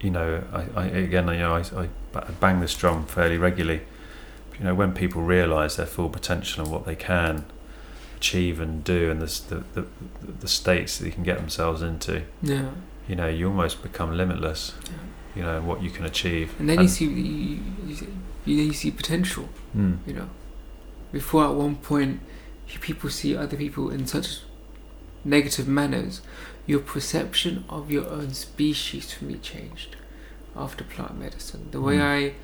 you 0.00 0.10
know, 0.10 0.44
I, 0.52 0.80
I 0.80 0.84
again, 0.86 1.26
you 1.28 1.38
know, 1.38 1.54
I, 1.54 1.88
I 2.16 2.24
bang 2.40 2.60
this 2.60 2.74
drum 2.74 3.06
fairly 3.06 3.38
regularly. 3.38 3.82
You 4.58 4.64
know, 4.64 4.74
when 4.74 4.92
people 4.92 5.22
realise 5.22 5.76
their 5.76 5.86
full 5.86 6.08
potential 6.10 6.62
and 6.62 6.72
what 6.72 6.84
they 6.86 6.94
can 6.94 7.46
achieve 8.16 8.60
and 8.60 8.84
do, 8.84 9.10
and 9.10 9.20
the, 9.20 9.40
the, 9.48 9.80
the, 9.80 9.86
the 10.40 10.48
states 10.48 10.98
that 10.98 11.04
they 11.04 11.10
can 11.10 11.24
get 11.24 11.38
themselves 11.38 11.82
into, 11.82 12.22
Yeah. 12.42 12.70
you 13.08 13.16
know, 13.16 13.28
you 13.28 13.48
almost 13.48 13.82
become 13.82 14.16
limitless. 14.16 14.74
Yeah. 14.84 14.92
You 15.34 15.42
know, 15.42 15.60
what 15.62 15.82
you 15.82 15.90
can 15.90 16.04
achieve. 16.04 16.54
And 16.58 16.68
then 16.68 16.80
you 16.80 16.88
see 16.88 17.06
you, 17.06 17.58
you, 17.86 17.94
see- 17.94 18.08
you, 18.44 18.56
you 18.56 18.72
see 18.72 18.90
potential. 18.90 19.48
Mm. 19.76 19.98
you 20.06 20.12
know. 20.14 20.28
Before 21.12 21.44
at 21.44 21.54
one 21.54 21.76
point, 21.76 22.20
people 22.80 23.08
see 23.10 23.36
other 23.36 23.56
people 23.56 23.90
in 23.90 24.06
such 24.06 24.40
negative 25.24 25.68
manners, 25.68 26.20
your 26.66 26.80
perception 26.80 27.64
of 27.68 27.90
your 27.90 28.08
own 28.08 28.32
species 28.34 29.12
for 29.12 29.24
me 29.24 29.34
changed 29.36 29.96
after 30.56 30.84
plant 30.84 31.18
medicine. 31.18 31.68
The 31.70 31.80
way 31.80 31.96
Mm. 31.96 32.02
I 32.32 32.34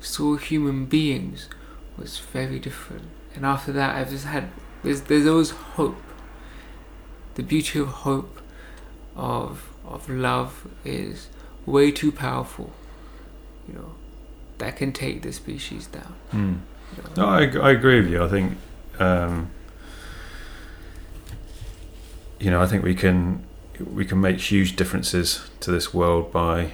saw 0.00 0.36
human 0.36 0.86
beings 0.86 1.48
was 1.96 2.18
very 2.18 2.58
different. 2.58 3.04
And 3.34 3.44
after 3.44 3.72
that, 3.72 3.96
I've 3.96 4.10
just 4.10 4.26
had 4.26 4.50
there's 4.82 5.02
there's 5.02 5.26
always 5.26 5.50
hope. 5.50 5.96
The 7.34 7.42
beauty 7.42 7.78
of 7.80 7.88
hope, 7.88 8.40
of 9.16 9.70
of 9.84 10.08
love, 10.08 10.66
is 10.84 11.28
way 11.68 11.90
too 11.90 12.12
powerful. 12.12 12.72
You 13.66 13.74
know, 13.74 13.94
that 14.58 14.76
can 14.76 14.92
take 14.92 15.22
the 15.22 15.32
species 15.32 15.86
down. 15.86 16.14
Mm. 16.32 16.58
you 16.96 17.02
know. 17.02 17.10
No, 17.16 17.60
I, 17.60 17.68
I 17.68 17.70
agree 17.72 18.00
with 18.00 18.10
you. 18.10 18.24
I 18.24 18.28
think, 18.28 18.56
um, 18.98 19.50
you 22.40 22.50
know, 22.50 22.62
I 22.62 22.66
think 22.66 22.82
we 22.82 22.94
can 22.94 23.44
we 23.92 24.04
can 24.04 24.20
make 24.20 24.40
huge 24.40 24.74
differences 24.74 25.48
to 25.60 25.70
this 25.70 25.94
world 25.94 26.32
by, 26.32 26.72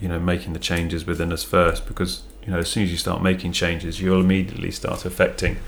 you 0.00 0.08
know, 0.08 0.18
making 0.18 0.54
the 0.54 0.58
changes 0.58 1.04
within 1.04 1.32
us 1.32 1.44
first. 1.44 1.86
Because 1.86 2.22
you 2.44 2.52
know, 2.52 2.58
as 2.58 2.68
soon 2.68 2.84
as 2.84 2.90
you 2.90 2.96
start 2.96 3.22
making 3.22 3.52
changes, 3.52 4.00
you'll 4.00 4.20
immediately 4.20 4.70
start 4.70 5.04
affecting, 5.04 5.58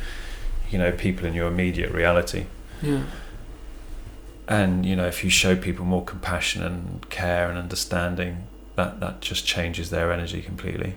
you 0.70 0.78
know, 0.78 0.92
people 0.92 1.26
in 1.26 1.34
your 1.34 1.48
immediate 1.48 1.92
reality. 1.92 2.46
Yeah. 2.80 3.02
And 4.48 4.84
you 4.84 4.96
know, 4.96 5.06
if 5.06 5.22
you 5.24 5.30
show 5.30 5.54
people 5.56 5.84
more 5.84 6.04
compassion 6.04 6.62
and 6.62 7.08
care 7.10 7.48
and 7.48 7.58
understanding, 7.58 8.44
that 8.76 9.00
that 9.00 9.20
just 9.20 9.46
changes 9.46 9.90
their 9.90 10.12
energy 10.12 10.42
completely. 10.42 10.94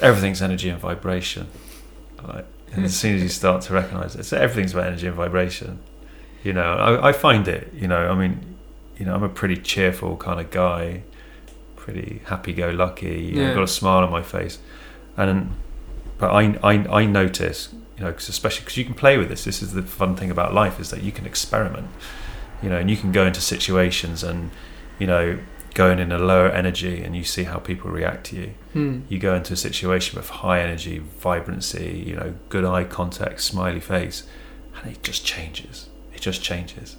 Everything's 0.00 0.42
energy 0.42 0.68
and 0.68 0.78
vibration. 0.80 1.46
Like, 2.26 2.46
and 2.72 2.84
as 2.84 2.96
soon 2.96 3.14
as 3.16 3.22
you 3.22 3.28
start 3.28 3.62
to 3.62 3.72
recognize 3.74 4.16
it, 4.16 4.24
so 4.24 4.36
everything's 4.36 4.72
about 4.72 4.86
energy 4.88 5.06
and 5.06 5.16
vibration. 5.16 5.78
You 6.42 6.52
know, 6.52 6.74
I, 6.74 7.08
I 7.08 7.12
find 7.12 7.46
it. 7.46 7.72
You 7.74 7.88
know, 7.88 8.08
I 8.08 8.14
mean, 8.14 8.56
you 8.98 9.06
know, 9.06 9.14
I'm 9.14 9.22
a 9.22 9.28
pretty 9.28 9.56
cheerful 9.56 10.16
kind 10.16 10.40
of 10.40 10.50
guy, 10.50 11.02
pretty 11.76 12.22
happy-go-lucky. 12.26 13.06
You 13.20 13.34
know, 13.36 13.42
Yeah. 13.42 13.48
I've 13.50 13.54
got 13.54 13.62
a 13.62 13.68
smile 13.68 14.02
on 14.04 14.10
my 14.10 14.22
face, 14.22 14.58
and 15.16 15.52
but 16.18 16.30
I 16.32 16.58
I, 16.62 17.00
I 17.02 17.04
notice, 17.06 17.68
you 17.96 18.04
know, 18.04 18.12
'cause 18.12 18.28
especially 18.28 18.60
because 18.64 18.76
you 18.76 18.84
can 18.84 18.94
play 18.94 19.16
with 19.18 19.28
this. 19.28 19.44
This 19.44 19.62
is 19.62 19.72
the 19.72 19.82
fun 19.82 20.16
thing 20.16 20.30
about 20.30 20.52
life 20.54 20.78
is 20.80 20.90
that 20.90 21.02
you 21.02 21.12
can 21.12 21.26
experiment. 21.26 21.88
You 22.62 22.70
know, 22.70 22.76
and 22.78 22.90
you 22.90 22.96
can 22.96 23.12
go 23.12 23.26
into 23.26 23.40
situations 23.40 24.22
and, 24.22 24.50
you 24.98 25.06
know, 25.06 25.38
going 25.74 25.98
in 25.98 26.10
a 26.10 26.18
lower 26.18 26.48
energy, 26.48 27.02
and 27.04 27.14
you 27.14 27.22
see 27.22 27.44
how 27.44 27.58
people 27.58 27.90
react 27.90 28.24
to 28.28 28.36
you 28.36 28.50
Hmm. 28.72 29.00
you 29.10 29.18
go 29.18 29.34
into 29.34 29.52
a 29.52 29.56
situation 29.56 30.16
with 30.18 30.28
high 30.30 30.60
energy, 30.60 31.02
vibrancy, 31.20 32.02
you 32.06 32.16
know, 32.16 32.32
good 32.48 32.64
eye 32.64 32.84
contact, 32.84 33.42
smiley 33.42 33.80
face, 33.80 34.22
and 34.82 34.90
it 34.90 35.02
just 35.02 35.22
changes. 35.24 35.88
It 36.14 36.22
just 36.22 36.42
changes. 36.42 36.96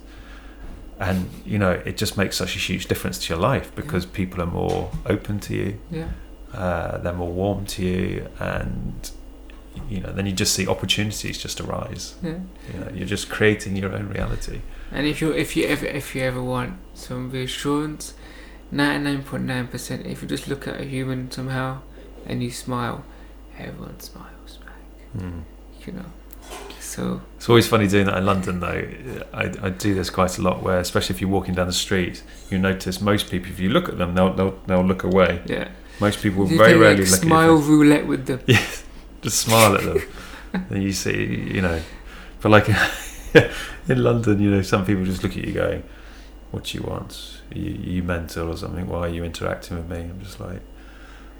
And, 0.99 1.29
you 1.45 1.57
know, 1.60 1.71
it 1.86 1.97
just 1.97 2.17
makes 2.17 2.36
such 2.38 2.55
a 2.55 2.60
huge 2.60 2.86
difference 2.88 3.17
to 3.25 3.33
your 3.33 3.41
life 3.41 3.71
because 3.75 4.05
people 4.05 4.41
are 4.43 4.47
more 4.47 4.91
open 5.07 5.39
to 5.41 5.55
you, 5.55 5.79
Yeah. 5.91 6.07
uh, 6.53 6.97
they're 6.99 7.13
more 7.13 7.31
warm 7.31 7.65
to 7.67 7.83
you, 7.86 8.27
and, 8.39 9.10
you 9.89 9.99
know, 10.01 10.11
then 10.11 10.25
you 10.25 10.31
just 10.33 10.53
see 10.53 10.67
opportunities 10.67 11.37
just 11.37 11.59
arise. 11.61 12.15
Yeah. 12.23 12.39
You 12.73 12.79
know, 12.79 12.91
you're 12.93 13.07
just 13.07 13.29
creating 13.29 13.75
your 13.75 13.93
own 13.93 14.09
reality. 14.09 14.61
And 14.91 15.05
if 15.07 15.21
you 15.21 15.31
if 15.31 15.55
you 15.55 15.65
ever 15.67 15.85
if 15.85 16.15
you 16.15 16.21
ever 16.23 16.41
want 16.41 16.77
some 16.93 17.29
reassurance, 17.31 18.13
ninety 18.71 19.03
nine 19.03 19.23
point 19.23 19.43
nine 19.43 19.67
percent, 19.67 20.05
if 20.05 20.21
you 20.21 20.27
just 20.27 20.47
look 20.47 20.67
at 20.67 20.79
a 20.79 20.85
human 20.85 21.29
somehow 21.31 21.79
and 22.25 22.41
you 22.43 22.51
smile, 22.51 23.03
everyone 23.57 23.99
smiles 23.99 24.57
back. 24.65 25.21
Mm. 25.23 25.43
You 25.85 25.93
know. 25.93 26.05
So 26.79 27.21
It's 27.35 27.49
always 27.49 27.67
funny 27.67 27.87
doing 27.87 28.05
that 28.05 28.17
in 28.17 28.25
London, 28.25 28.59
though. 28.61 28.87
I, 29.33 29.51
I 29.61 29.69
do 29.69 29.93
this 29.93 30.09
quite 30.09 30.37
a 30.37 30.41
lot, 30.41 30.63
where 30.63 30.79
especially 30.79 31.15
if 31.15 31.21
you're 31.21 31.29
walking 31.29 31.53
down 31.53 31.67
the 31.67 31.73
street, 31.73 32.23
you 32.49 32.57
notice 32.57 33.01
most 33.01 33.29
people, 33.29 33.51
if 33.51 33.59
you 33.59 33.69
look 33.69 33.89
at 33.89 33.97
them, 33.97 34.15
they'll 34.15 34.33
they'll, 34.33 34.59
they'll 34.67 34.85
look 34.85 35.03
away. 35.03 35.41
yeah. 35.45 35.69
Most 35.99 36.21
people 36.21 36.39
will 36.45 36.47
very 36.57 36.75
rarely 36.75 37.01
like, 37.01 37.11
look 37.11 37.21
smile 37.21 37.57
at 37.57 37.63
you. 37.65 37.69
roulette 37.71 38.07
with 38.07 38.25
them. 38.27 38.39
Yes, 38.47 38.83
just 39.21 39.39
smile 39.39 39.75
at 39.75 39.84
them. 39.84 40.01
and 40.69 40.84
you 40.84 40.93
see, 40.93 41.25
you 41.53 41.62
know, 41.62 41.82
but 42.41 42.49
like 42.49 42.69
in 43.89 44.03
London, 44.03 44.39
you 44.39 44.51
know, 44.51 44.62
some 44.62 44.86
people 44.86 45.06
just 45.06 45.23
look 45.23 45.38
at 45.38 45.43
you 45.43 45.53
going, 45.53 45.84
"What 46.51 46.65
do 46.65 46.77
you 46.77 46.84
want? 46.84 47.41
Are 47.53 47.58
you, 47.58 47.73
are 47.73 47.89
you 47.93 48.03
mental 48.03 48.49
or 48.49 48.58
something? 48.58 48.88
Why 48.88 48.99
are 48.99 49.10
you 49.10 49.23
interacting 49.23 49.77
with 49.77 49.89
me?" 49.89 49.99
I'm 49.99 50.21
just 50.21 50.39
like, 50.39 50.62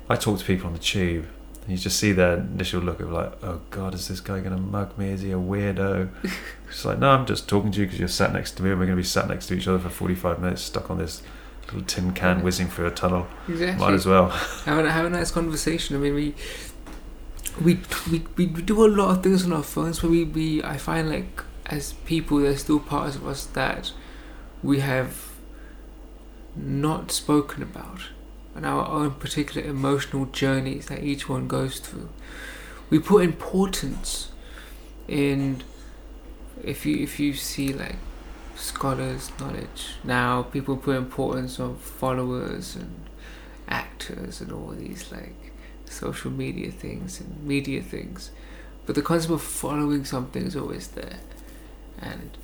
I 0.10 0.16
talk 0.16 0.40
to 0.40 0.46
people 0.46 0.68
on 0.68 0.74
the 0.74 0.80
tube. 0.80 1.28
And 1.68 1.76
you 1.76 1.78
just 1.78 2.00
see 2.00 2.14
their 2.14 2.38
initial 2.38 2.82
look 2.82 3.02
of 3.02 3.12
like, 3.12 3.44
oh 3.44 3.60
God, 3.72 3.94
is 3.94 4.08
this 4.08 4.22
guy 4.22 4.40
going 4.40 4.56
to 4.56 4.62
mug 4.62 4.98
me? 4.98 5.10
Is 5.10 5.22
he 5.22 5.32
a 5.32 5.36
weirdo? 5.36 6.10
it's 6.70 6.86
like, 6.86 6.98
no, 6.98 7.10
I'm 7.10 7.26
just 7.26 7.50
talking 7.50 7.74
to 7.74 7.82
you 7.82 7.86
because 7.86 8.00
you're 8.00 8.08
sat 8.08 8.32
next 8.32 8.52
to 8.54 8.64
me 8.64 8.70
and 8.70 8.80
we're 8.80 8.86
going 8.86 8.96
to 8.96 9.02
be 9.02 9.08
sat 9.08 9.28
next 9.28 9.48
to 9.48 9.54
each 9.54 9.68
other 9.68 9.80
for 9.80 9.90
45 9.90 10.40
minutes 10.40 10.62
stuck 10.62 10.90
on 10.90 10.98
this 10.98 11.22
little 11.66 11.82
tin 11.82 12.14
can 12.14 12.42
whizzing 12.42 12.68
through 12.68 12.88
a 12.88 12.92
tunnel. 12.92 13.28
Exactly. 13.50 13.86
Might 13.86 13.94
as 13.94 14.06
well. 14.06 14.30
have 14.30 14.78
a, 14.78 14.90
have 14.90 15.06
a 15.06 15.10
nice 15.10 15.30
conversation. 15.30 15.98
I 15.98 16.00
mean, 16.00 16.14
we 16.14 16.36
we, 17.62 17.80
we 18.12 18.24
we 18.36 18.46
do 18.46 18.86
a 18.86 18.88
lot 18.88 19.10
of 19.18 19.24
things 19.24 19.46
on 19.46 19.54
our 19.54 19.64
phones, 19.64 20.00
but 20.00 20.10
we, 20.10 20.24
we 20.24 20.64
I 20.64 20.78
find 20.78 21.10
like 21.10 21.44
as 21.68 21.94
people, 22.06 22.40
there's 22.40 22.62
still 22.62 22.80
parts 22.80 23.16
of 23.16 23.28
us 23.28 23.46
that 23.48 23.92
we 24.64 24.80
have 24.80 25.32
not 26.56 27.12
spoken 27.12 27.62
about, 27.62 28.00
and 28.56 28.66
our 28.66 28.88
own 28.88 29.12
particular 29.12 29.68
emotional 29.68 30.26
journeys 30.26 30.88
that 30.88 31.04
each 31.04 31.28
one 31.30 31.48
goes 31.48 31.80
through. 31.80 32.10
We 32.90 33.00
put 33.00 33.24
importance 33.24 34.30
in 35.08 35.64
if 36.64 36.86
you 36.86 36.98
if 37.04 37.20
you 37.20 37.34
see 37.34 37.74
like 37.74 37.98
scholars' 38.56 39.32
knowledge 39.40 39.96
now, 40.04 40.44
people 40.44 40.78
put 40.78 40.96
importance 40.96 41.60
on 41.60 41.76
followers 41.78 42.76
and 42.76 43.06
actors 43.68 44.42
and 44.42 44.52
all 44.52 44.70
these 44.70 45.12
like 45.12 45.36
social 45.90 46.32
media 46.32 46.72
things 46.72 47.20
and 47.20 47.44
media 47.46 47.82
things, 47.82 48.32
but 48.86 48.96
the 48.96 49.02
concept 49.02 49.32
of 49.34 49.42
following 49.42 50.06
something 50.06 50.44
is 50.46 50.56
always 50.56 50.88
there, 50.90 51.20
and 52.00 52.38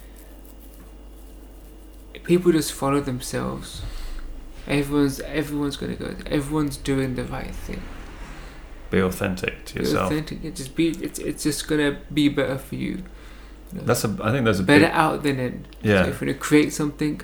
people 2.24 2.52
just 2.52 2.72
follow 2.74 3.00
themselves. 3.02 3.82
Everyone's 4.68 5.20
everyone's 5.22 5.78
gonna 5.78 5.96
go. 5.96 6.16
Everyone's 6.26 6.78
doing 6.78 7.16
the 7.16 7.24
right 7.26 7.54
thing. 7.54 7.82
Be 8.90 9.00
authentic 9.00 9.66
to 9.66 9.74
Be 9.76 9.80
yourself. 9.82 10.12
authentic. 10.12 10.44
It 10.46 10.56
just 10.56 10.76
be. 10.76 10.90
It's 10.90 11.20
it's 11.20 11.44
just 11.44 11.68
gonna 11.68 12.00
be 12.14 12.30
better 12.30 12.58
for 12.58 12.76
you. 12.76 13.04
You 13.72 13.80
know, 13.80 13.82
That's 13.84 14.06
a. 14.06 14.18
I 14.22 14.32
think 14.32 14.46
there's 14.46 14.60
a 14.60 14.64
better 14.64 14.86
big. 14.86 14.94
out 14.94 15.24
than 15.24 15.40
in. 15.40 15.66
Yeah. 15.82 16.04
So 16.04 16.10
if 16.12 16.22
you're 16.22 16.28
gonna 16.28 16.40
create 16.40 16.72
something, 16.74 17.22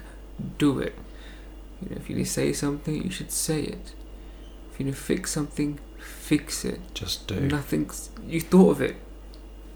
do 0.58 0.79
it. 0.79 0.95
You 1.82 1.91
know, 1.91 1.97
if 1.97 2.10
you're 2.10 2.17
gonna 2.17 2.25
say 2.25 2.51
something, 2.51 3.03
you 3.03 3.10
should 3.12 3.32
say 3.32 3.62
it. 3.62 3.93
If 4.73 4.79
you're 4.79 4.86
gonna 4.88 4.95
fix 4.97 5.32
something, 5.32 5.79
fix 6.10 6.65
it. 6.65 6.80
Just 6.93 7.28
do. 7.28 7.39
Nothing's 7.39 8.10
you 8.28 8.41
thought 8.41 8.72
of 8.72 8.82
it, 8.82 8.95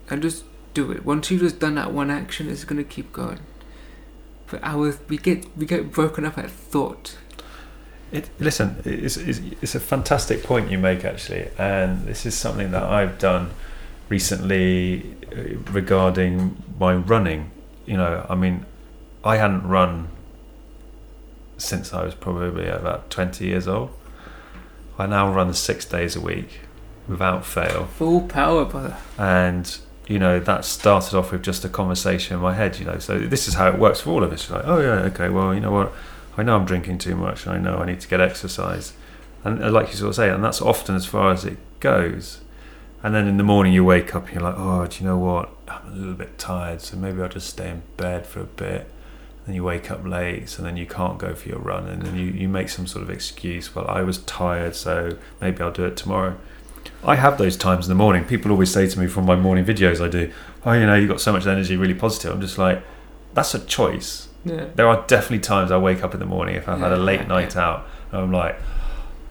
and 0.10 0.22
just 0.22 0.44
do 0.74 0.92
it. 0.92 1.06
Once 1.06 1.30
you've 1.32 1.42
just 1.42 1.60
done 1.60 1.76
that 1.76 1.94
one 1.94 2.10
action, 2.12 2.50
it's 2.50 2.66
gonna 2.66 2.84
keep 2.84 3.14
going. 3.14 3.40
But 4.50 4.64
our 4.64 4.96
we 5.08 5.18
get 5.18 5.46
we 5.58 5.66
get 5.66 5.92
broken 5.92 6.26
up 6.26 6.38
at 6.38 6.50
thought. 6.50 7.18
It, 8.12 8.30
listen, 8.40 8.80
it's, 8.86 9.18
it's, 9.18 9.40
it's 9.60 9.74
a 9.74 9.80
fantastic 9.80 10.44
point 10.44 10.70
you 10.70 10.78
make, 10.78 11.04
actually, 11.04 11.50
and 11.58 12.06
this 12.06 12.28
is 12.28 12.36
something 12.36 12.70
that 12.70 12.84
I've 12.84 13.18
done 13.18 13.50
recently 14.08 15.16
uh, 15.36 15.58
regarding 15.72 16.62
my 16.80 16.94
running. 16.94 17.50
You 17.88 17.98
know, 17.98 18.24
I 18.30 18.36
mean, 18.36 18.68
I 19.24 19.38
hadn't 19.38 19.68
run 19.68 20.10
since 21.58 21.92
I 21.92 22.04
was 22.04 22.14
probably 22.14 22.68
about 22.68 23.10
20 23.10 23.46
years 23.46 23.68
old. 23.68 23.90
I 24.98 25.06
now 25.08 25.32
run 25.34 25.54
six 25.54 25.86
days 25.86 26.16
a 26.16 26.22
week 26.22 26.60
without 27.08 27.46
fail, 27.46 27.86
Full 27.98 28.22
power, 28.22 28.66
brother. 28.66 28.96
and 29.18 29.78
you 30.08 30.20
know 30.20 30.40
that 30.40 30.66
started 30.66 31.18
off 31.18 31.32
with 31.32 31.42
just 31.44 31.64
a 31.66 31.70
conversation 31.70 32.36
in 32.36 32.42
my 32.42 32.54
head. 32.54 32.78
You 32.80 32.86
know, 32.86 33.00
so 33.00 33.20
this 33.20 33.48
is 33.48 33.56
how 33.56 33.68
it 33.70 33.80
works 33.80 34.02
for 34.02 34.12
all 34.12 34.24
of 34.24 34.32
us. 34.32 34.48
You're 34.50 34.60
like, 34.60 34.68
oh 34.68 34.80
yeah, 34.80 35.02
okay, 35.12 35.30
well, 35.30 35.54
you 35.54 35.60
know 35.60 35.72
what, 35.72 35.92
I 36.38 36.44
know 36.44 36.56
I'm 36.56 36.66
drinking 36.66 37.00
too 37.00 37.16
much. 37.16 37.48
I 37.48 37.58
know 37.58 37.78
I 37.78 37.86
need 37.86 38.00
to 38.02 38.08
get 38.08 38.22
exercise, 38.22 38.94
and 39.44 39.64
uh, 39.64 39.72
like 39.72 39.90
you 39.90 39.96
sort 39.96 40.10
of 40.10 40.16
say, 40.16 40.30
and 40.30 40.44
that's 40.44 40.62
often 40.62 40.96
as 40.96 41.06
far 41.06 41.32
as 41.32 41.44
it 41.46 41.58
goes. 41.80 42.40
And 43.02 43.14
then 43.14 43.28
in 43.28 43.36
the 43.36 43.44
morning 43.44 43.74
you 43.74 43.84
wake 43.84 44.16
up 44.16 44.26
and 44.28 44.34
you're 44.36 44.44
like, 44.44 44.56
oh, 44.58 44.88
do 44.88 45.04
you 45.04 45.10
know 45.10 45.18
what? 45.18 45.50
I'm 45.68 45.92
a 45.92 45.96
little 45.96 46.14
bit 46.14 46.38
tired, 46.38 46.80
so 46.80 46.96
maybe 46.96 47.22
I'll 47.22 47.28
just 47.28 47.50
stay 47.50 47.70
in 47.70 47.82
bed 47.98 48.26
for 48.26 48.40
a 48.40 48.46
bit. 48.46 48.90
Then 49.46 49.56
you 49.56 49.64
wake 49.64 49.92
up 49.92 50.06
late, 50.06 50.48
so 50.48 50.64
then 50.64 50.78
you 50.78 50.86
can't 50.86 51.18
go 51.18 51.36
for 51.36 51.50
your 51.50 51.60
run, 51.60 51.88
and 51.88 52.02
then 52.02 52.16
you, 52.16 52.28
you 52.28 52.48
make 52.48 52.70
some 52.70 52.88
sort 52.88 53.04
of 53.04 53.10
excuse. 53.10 53.76
Well, 53.76 53.86
I 53.88 54.02
was 54.02 54.20
tired, 54.20 54.76
so 54.76 55.18
maybe 55.42 55.62
I'll 55.62 55.72
do 55.72 55.86
it 55.86 55.98
tomorrow. 55.98 56.38
I 57.04 57.16
have 57.16 57.38
those 57.38 57.58
times 57.58 57.86
in 57.86 57.90
the 57.90 57.96
morning. 57.96 58.24
People 58.24 58.52
always 58.52 58.72
say 58.72 58.88
to 58.88 59.00
me 59.00 59.08
from 59.08 59.26
my 59.26 59.36
morning 59.36 59.66
videos 59.66 60.04
I 60.04 60.08
do, 60.08 60.32
oh, 60.66 60.72
you 60.72 60.86
know, 60.86 60.96
you've 60.96 61.10
got 61.10 61.20
so 61.20 61.34
much 61.34 61.46
energy, 61.46 61.76
really 61.76 61.94
positive. 61.94 62.32
I'm 62.32 62.42
just 62.42 62.58
like, 62.58 62.82
that's 63.34 63.54
a 63.54 63.60
choice. 63.60 64.30
Yeah. 64.46 64.68
There 64.76 64.88
are 64.88 65.06
definitely 65.08 65.40
times 65.40 65.72
I 65.72 65.78
wake 65.78 66.04
up 66.04 66.14
in 66.14 66.20
the 66.20 66.26
morning 66.26 66.56
if 66.56 66.68
I've 66.68 66.80
had 66.80 66.92
a 66.92 66.98
late 66.98 67.22
yeah, 67.22 67.28
night 67.28 67.56
yeah. 67.56 67.68
out, 67.68 67.88
and 68.12 68.22
I'm 68.22 68.32
like, 68.32 68.58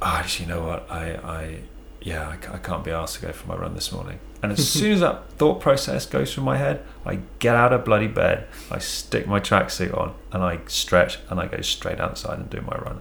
ah, 0.01 0.19
actually, 0.19 0.47
you 0.47 0.55
know 0.55 0.67
what? 0.67 0.91
I, 0.91 1.15
I, 1.15 1.59
yeah, 2.01 2.29
I, 2.29 2.55
I 2.55 2.59
can't 2.59 2.85
be 2.85 2.91
asked 2.91 3.17
to 3.17 3.23
go 3.23 3.33
for 3.33 3.49
my 3.49 3.57
run 3.57 3.75
this 3.75 3.93
morning. 3.93 4.19
And 4.43 4.51
as 4.53 4.69
soon 4.69 4.93
as 4.93 5.01
that 5.01 5.31
thought 5.35 5.61
process 5.61 6.05
goes 6.05 6.35
through 6.35 6.43
my 6.45 6.57
head, 6.57 6.83
I 7.07 7.21
get 7.39 7.55
out 7.55 7.73
of 7.73 7.85
bloody 7.85 8.09
bed, 8.09 8.49
I 8.73 8.79
stick 8.81 9.27
my 9.29 9.39
tracksuit 9.39 9.97
on, 9.97 10.15
and 10.33 10.43
I 10.43 10.59
stretch, 10.67 11.19
and 11.31 11.39
I 11.39 11.47
go 11.47 11.61
straight 11.61 12.01
outside 12.01 12.39
and 12.41 12.51
do 12.51 12.61
my 12.61 12.77
run. 12.79 13.01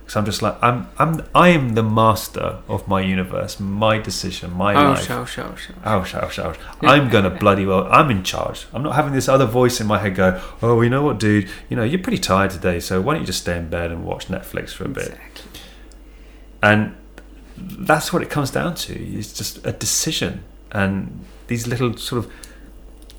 Because 0.00 0.16
I'm 0.16 0.24
just 0.24 0.42
like, 0.42 0.56
I'm, 0.60 0.88
I'm, 0.98 1.22
I 1.32 1.50
am 1.50 1.74
the 1.74 1.84
master 1.84 2.58
of 2.66 2.88
my 2.88 3.00
universe, 3.00 3.60
my 3.60 3.98
decision, 3.98 4.52
my 4.52 4.74
Oh, 4.74 4.90
life. 4.90 5.06
show. 5.06 5.20
Ouch, 5.84 6.14
ouch, 6.16 6.38
ouch. 6.40 6.56
I'm 6.82 7.08
gonna 7.08 7.30
bloody 7.30 7.64
well. 7.64 7.86
I'm 7.88 8.10
in 8.10 8.24
charge. 8.24 8.66
I'm 8.72 8.82
not 8.82 8.96
having 8.96 9.12
this 9.12 9.28
other 9.28 9.46
voice 9.46 9.80
in 9.80 9.86
my 9.86 9.98
head 10.00 10.16
go, 10.16 10.40
"Oh, 10.60 10.80
you 10.80 10.90
know 10.90 11.04
what, 11.04 11.20
dude? 11.20 11.48
You 11.68 11.76
know 11.76 11.84
you're 11.84 12.00
pretty 12.02 12.18
tired 12.18 12.50
today, 12.50 12.80
so 12.80 13.00
why 13.00 13.12
don't 13.14 13.22
you 13.22 13.26
just 13.26 13.42
stay 13.42 13.56
in 13.56 13.68
bed 13.68 13.92
and 13.92 14.04
watch 14.04 14.26
Netflix 14.26 14.70
for 14.70 14.84
a 14.86 14.88
bit?" 14.88 15.06
Exactly. 15.12 15.60
And 16.60 16.96
that's 17.56 18.12
what 18.12 18.22
it 18.22 18.30
comes 18.30 18.50
down 18.50 18.74
to. 18.74 18.92
It's 19.16 19.32
just 19.32 19.64
a 19.64 19.70
decision, 19.72 20.42
and 20.72 21.24
these 21.46 21.66
little 21.66 21.96
sort 21.96 22.24
of 22.24 22.32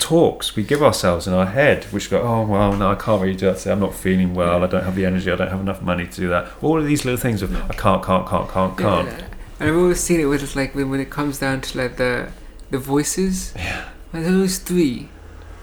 talks 0.01 0.55
we 0.55 0.63
give 0.63 0.81
ourselves 0.81 1.27
in 1.27 1.33
our 1.33 1.45
head, 1.45 1.85
which 1.85 2.09
go, 2.09 2.21
"Oh, 2.21 2.45
well, 2.45 2.73
no, 2.73 2.91
I 2.91 2.95
can't 2.95 3.21
really 3.21 3.35
do 3.35 3.45
that 3.45 3.57
today. 3.59 3.71
I'm 3.71 3.79
not 3.79 3.93
feeling 3.93 4.33
well. 4.33 4.63
I 4.63 4.67
don't 4.67 4.83
have 4.83 4.95
the 4.95 5.05
energy. 5.05 5.31
I 5.31 5.35
don't 5.35 5.49
have 5.49 5.61
enough 5.61 5.81
money 5.81 6.07
to 6.07 6.15
do 6.15 6.27
that." 6.29 6.47
All 6.61 6.77
of 6.79 6.85
these 6.85 7.05
little 7.05 7.19
things 7.19 7.41
of, 7.41 7.55
"I 7.55 7.73
can't, 7.73 8.03
can't, 8.03 8.27
can't, 8.27 8.49
can't, 8.49 8.77
can't." 8.77 9.07
Yeah, 9.07 9.25
and 9.59 9.69
I've 9.69 9.77
always 9.77 9.99
seen 9.99 10.19
it 10.19 10.25
with 10.25 10.43
it's 10.43 10.55
like 10.55 10.73
when, 10.75 10.89
when 10.89 10.99
it 10.99 11.09
comes 11.09 11.39
down 11.39 11.61
to 11.61 11.77
like 11.77 11.97
the 11.97 12.31
the 12.71 12.79
voices. 12.79 13.53
Yeah. 13.55 13.89
Like 14.11 14.25
those 14.25 14.57
three, 14.57 15.07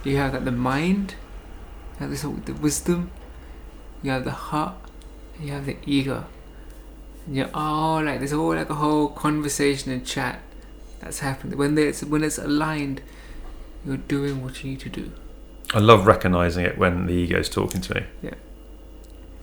you 0.05 0.17
have 0.17 0.33
like 0.33 0.45
the 0.45 0.53
mind, 0.53 1.15
you 1.95 2.01
have 2.01 2.11
this 2.11 2.23
the 2.23 2.55
wisdom, 2.55 3.11
you 4.03 4.11
have 4.11 4.25
the 4.25 4.31
heart, 4.31 4.77
and 5.37 5.47
you 5.47 5.53
have 5.53 5.67
the 5.67 5.77
ego. 5.85 6.25
And 7.27 7.37
you're 7.37 7.51
all 7.53 8.03
like 8.05 8.21
there's 8.21 8.33
all 8.33 8.55
like 8.55 8.71
a 8.71 8.75
whole 8.75 9.09
conversation 9.09 9.93
and 9.93 10.07
chat 10.07 10.41
that's 11.09 11.21
happening 11.21 11.57
when 11.59 11.77
it's 11.79 12.03
when 12.05 12.23
it's 12.23 12.39
aligned. 12.39 13.01
You're 13.87 13.97
doing 13.97 14.43
what 14.45 14.63
you 14.63 14.71
need 14.71 14.81
to 14.81 14.91
do. 14.91 15.13
I 15.73 15.79
love 15.79 16.07
recognizing 16.07 16.65
it 16.67 16.77
when 16.77 17.07
the 17.07 17.15
ego's 17.15 17.49
talking 17.49 17.81
to 17.83 17.95
me. 17.95 18.03
Yeah. 18.23 18.35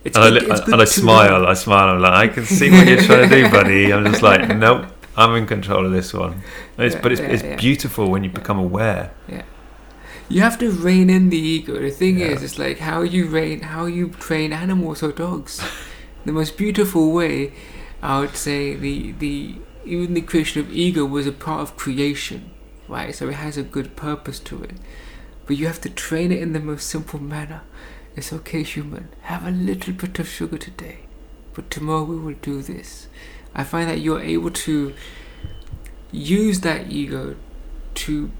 It's 0.04 0.16
and 0.16 0.24
I, 0.24 0.30
good- 0.30 0.50
it's 0.50 0.60
and 0.68 0.80
I 0.80 0.84
smile. 0.84 1.40
know. 1.40 1.46
I 1.46 1.54
smile. 1.54 1.88
I'm 1.94 2.00
like, 2.00 2.12
I 2.12 2.28
can 2.28 2.44
see 2.44 2.70
what 2.70 2.86
you're 2.86 3.02
trying 3.02 3.28
to 3.28 3.34
do, 3.34 3.50
buddy. 3.50 3.92
I'm 3.92 4.04
just 4.04 4.22
like, 4.22 4.48
nope, 4.64 4.86
I'm 5.16 5.34
in 5.34 5.46
control 5.46 5.84
of 5.86 5.92
this 5.92 6.12
one. 6.14 6.42
It's, 6.78 6.94
Yeah, 6.94 7.00
but 7.02 7.12
it's, 7.12 7.20
yeah, 7.20 7.28
it's 7.34 7.42
yeah. 7.42 7.56
beautiful 7.56 8.08
when 8.10 8.22
you 8.22 8.30
become 8.30 8.58
aware. 8.58 9.10
Yeah. 9.28 9.42
You 10.28 10.42
have 10.42 10.58
to 10.58 10.70
rein 10.70 11.08
in 11.10 11.30
the 11.30 11.38
ego. 11.38 11.74
The 11.80 11.90
thing 11.90 12.20
is, 12.20 12.42
it's 12.42 12.58
like 12.58 12.78
how 12.78 13.02
you 13.02 13.26
rein, 13.26 13.60
how 13.62 13.86
you 13.86 14.10
train 14.10 14.52
animals 14.52 15.02
or 15.02 15.10
dogs. 15.12 15.60
the 16.24 16.32
most 16.32 16.56
beautiful 16.56 17.12
way, 17.12 17.52
I 18.02 18.20
would 18.20 18.36
say, 18.36 18.74
the 18.76 19.12
the 19.12 19.54
even 19.86 20.14
the 20.14 20.20
creation 20.20 20.60
of 20.60 20.72
ego 20.72 21.04
was 21.04 21.26
a 21.26 21.32
part 21.32 21.60
of 21.60 21.76
creation, 21.76 22.50
right? 22.88 23.14
So 23.14 23.28
it 23.28 23.34
has 23.34 23.56
a 23.56 23.62
good 23.62 23.96
purpose 23.96 24.38
to 24.40 24.62
it. 24.62 24.72
But 25.46 25.56
you 25.56 25.66
have 25.66 25.80
to 25.82 25.90
train 25.90 26.32
it 26.32 26.42
in 26.42 26.52
the 26.52 26.60
most 26.60 26.88
simple 26.88 27.20
manner. 27.20 27.62
It's 28.16 28.32
okay, 28.32 28.62
human. 28.62 29.08
Have 29.22 29.46
a 29.46 29.50
little 29.50 29.92
bit 29.92 30.18
of 30.18 30.28
sugar 30.28 30.58
today, 30.58 31.00
but 31.54 31.70
tomorrow 31.70 32.04
we 32.04 32.18
will 32.18 32.34
do 32.34 32.62
this. 32.62 33.08
I 33.54 33.64
find 33.64 33.88
that 33.88 34.00
you're 34.00 34.20
able 34.20 34.50
to 34.50 34.94
use 36.10 36.60
that 36.60 36.90
ego 36.90 37.36
to 37.94 38.30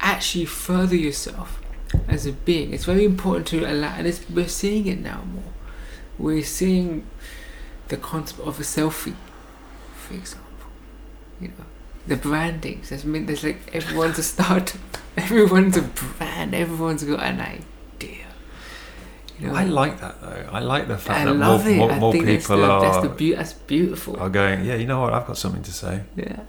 actually 0.00 0.44
further 0.44 0.96
yourself 0.96 1.60
as 2.06 2.26
a 2.26 2.32
being. 2.32 2.72
It's 2.72 2.84
very 2.84 3.04
important 3.04 3.46
to 3.48 3.64
allow, 3.64 3.94
and 3.94 4.06
it's, 4.06 4.28
we're 4.30 4.48
seeing 4.48 4.86
it 4.86 5.00
now 5.00 5.24
more. 5.32 5.52
We're 6.18 6.44
seeing 6.44 7.06
the 7.88 7.96
concept 7.96 8.40
of 8.40 8.60
a 8.60 8.62
selfie, 8.62 9.14
for 10.08 10.14
example. 10.14 10.46
You 11.40 11.48
know, 11.48 11.64
the 12.06 12.16
brandings. 12.16 12.88
There's, 12.88 13.02
there's 13.04 13.44
like 13.44 13.74
everyone's 13.74 14.18
a 14.18 14.22
start, 14.22 14.74
everyone's 15.16 15.76
a 15.76 15.82
brand, 15.82 16.54
everyone's 16.54 17.04
got 17.04 17.20
an 17.20 17.40
idea. 17.40 18.24
You 19.38 19.48
know, 19.48 19.54
I 19.54 19.64
like 19.64 20.00
that 20.00 20.20
though. 20.20 20.48
I 20.50 20.58
like 20.60 20.88
the 20.88 20.98
fact 20.98 21.20
I 21.20 21.24
that 21.26 21.34
love 21.34 21.64
more, 21.64 21.72
it. 21.72 21.76
more, 21.76 21.96
more 22.00 22.12
think 22.12 22.26
that's 22.26 22.46
people 22.46 22.56
the, 22.62 22.70
are, 22.70 22.80
that's 22.80 23.02
the 23.06 23.08
beau- 23.10 23.36
that's 23.36 23.52
beautiful. 23.52 24.16
are 24.18 24.30
going, 24.30 24.64
yeah, 24.64 24.74
you 24.74 24.86
know 24.86 25.00
what? 25.00 25.12
I've 25.12 25.26
got 25.26 25.36
something 25.38 25.62
to 25.62 25.72
say. 25.72 26.02
yeah. 26.16 26.40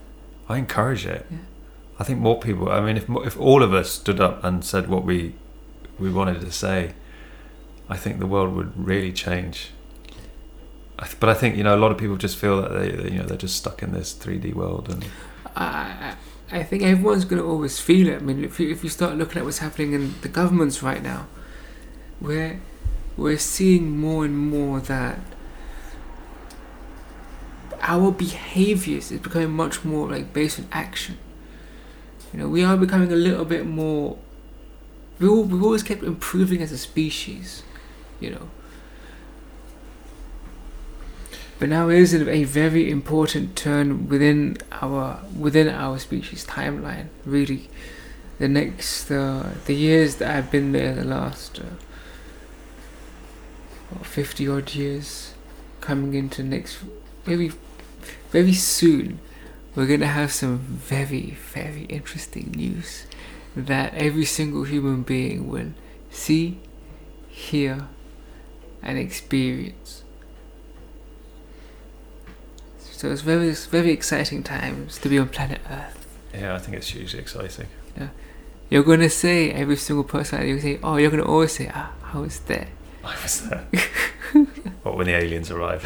I 0.47 0.57
encourage 0.57 1.05
it. 1.05 1.27
Yeah. 1.29 1.37
I 1.99 2.03
think 2.03 2.19
more 2.19 2.39
people. 2.39 2.71
I 2.71 2.79
mean, 2.79 2.97
if 2.97 3.07
if 3.09 3.39
all 3.39 3.61
of 3.61 3.73
us 3.73 3.91
stood 3.91 4.19
up 4.19 4.43
and 4.43 4.65
said 4.65 4.87
what 4.89 5.03
we 5.03 5.35
we 5.99 6.09
wanted 6.11 6.41
to 6.41 6.51
say, 6.51 6.93
I 7.89 7.97
think 7.97 8.19
the 8.19 8.25
world 8.25 8.55
would 8.55 8.71
really 8.75 9.11
change. 9.11 9.71
But 11.19 11.29
I 11.29 11.33
think 11.33 11.55
you 11.55 11.63
know 11.63 11.75
a 11.75 11.77
lot 11.77 11.91
of 11.91 11.97
people 11.97 12.17
just 12.17 12.37
feel 12.37 12.61
that 12.61 12.73
they 12.73 12.91
they, 12.91 13.11
you 13.11 13.19
know 13.19 13.25
they're 13.25 13.37
just 13.37 13.55
stuck 13.55 13.81
in 13.81 13.91
this 13.93 14.13
3D 14.13 14.53
world 14.53 14.89
and 14.89 15.05
I, 15.55 15.65
I 15.65 16.15
I 16.51 16.63
think 16.63 16.81
everyone's 16.81 17.25
going 17.25 17.41
to 17.41 17.47
always 17.47 17.79
feel 17.79 18.07
it. 18.07 18.15
I 18.15 18.19
mean, 18.19 18.43
if 18.43 18.59
you, 18.59 18.71
if 18.71 18.83
you 18.83 18.89
start 18.89 19.15
looking 19.15 19.37
at 19.37 19.45
what's 19.45 19.59
happening 19.59 19.93
in 19.93 20.15
the 20.21 20.29
governments 20.29 20.81
right 20.81 21.01
now, 21.01 21.27
we're, 22.19 22.59
we're 23.15 23.37
seeing 23.37 23.97
more 23.97 24.25
and 24.25 24.35
more 24.35 24.79
that 24.79 25.19
our 27.81 28.11
behaviors 28.11 29.11
is 29.11 29.19
becoming 29.19 29.51
much 29.51 29.85
more 29.85 30.09
like 30.09 30.33
based 30.33 30.59
on 30.59 30.67
action. 30.71 31.17
You 32.33 32.39
know, 32.39 32.49
we 32.49 32.63
are 32.63 32.75
becoming 32.75 33.11
a 33.11 33.15
little 33.15 33.45
bit 33.45 33.65
more. 33.65 34.17
We 35.19 35.27
all, 35.27 35.43
we've 35.43 35.63
always 35.63 35.83
kept 35.83 36.01
improving 36.01 36.63
as 36.63 36.71
a 36.71 36.77
species, 36.79 37.61
you 38.19 38.31
know. 38.31 38.49
But 41.59 41.69
now 41.69 41.89
is 41.89 42.13
a 42.13 42.45
very 42.45 42.89
important 42.89 43.57
turn 43.57 44.07
within 44.07 44.57
our 44.71 45.19
within 45.37 45.67
our 45.67 45.99
species 45.99 46.45
timeline. 46.45 47.07
Really, 47.25 47.69
the 48.39 48.47
next 48.47 49.11
uh, 49.11 49.49
the 49.65 49.75
years 49.75 50.15
that 50.15 50.33
I've 50.33 50.49
been 50.49 50.71
there, 50.71 50.95
the 50.95 51.03
last 51.03 51.59
uh, 51.59 51.75
fifty 54.03 54.47
odd 54.47 54.73
years, 54.73 55.33
coming 55.81 56.13
into 56.13 56.43
next 56.43 56.79
very, 57.25 57.51
very 58.31 58.53
soon, 58.53 59.19
we're 59.75 59.85
gonna 59.85 60.07
have 60.07 60.31
some 60.31 60.59
very, 60.59 61.37
very 61.53 61.83
interesting 61.89 62.53
news 62.55 63.05
that 63.53 63.93
every 63.95 64.25
single 64.25 64.63
human 64.63 65.03
being 65.03 65.49
will 65.49 65.73
see, 66.09 66.59
hear, 67.27 67.89
and 68.81 68.97
experience. 68.97 69.98
So 72.99 73.09
it's 73.09 73.21
very, 73.21 73.51
very 73.51 73.91
exciting 73.91 74.43
times 74.43 74.97
to 74.97 75.07
be 75.07 75.17
on 75.17 75.29
planet 75.29 75.61
Earth. 75.71 76.05
Yeah, 76.33 76.53
I 76.53 76.57
think 76.57 76.75
it's 76.75 76.89
hugely 76.89 77.21
exciting. 77.21 77.67
You're 78.69 78.83
gonna 78.83 79.09
say 79.09 79.51
every 79.51 79.77
single 79.77 80.03
person. 80.03 80.45
You 80.45 80.59
say, 80.59 80.79
oh, 80.83 80.97
you're 80.97 81.09
gonna 81.09 81.23
always 81.23 81.53
say, 81.53 81.71
ah, 81.73 81.93
I 82.13 82.17
was 82.17 82.39
there. 82.39 82.67
I 83.01 83.15
was 83.23 83.47
there. 83.47 83.65
what 84.83 84.97
when 84.97 85.07
the 85.07 85.15
aliens 85.15 85.49
arrive? 85.49 85.81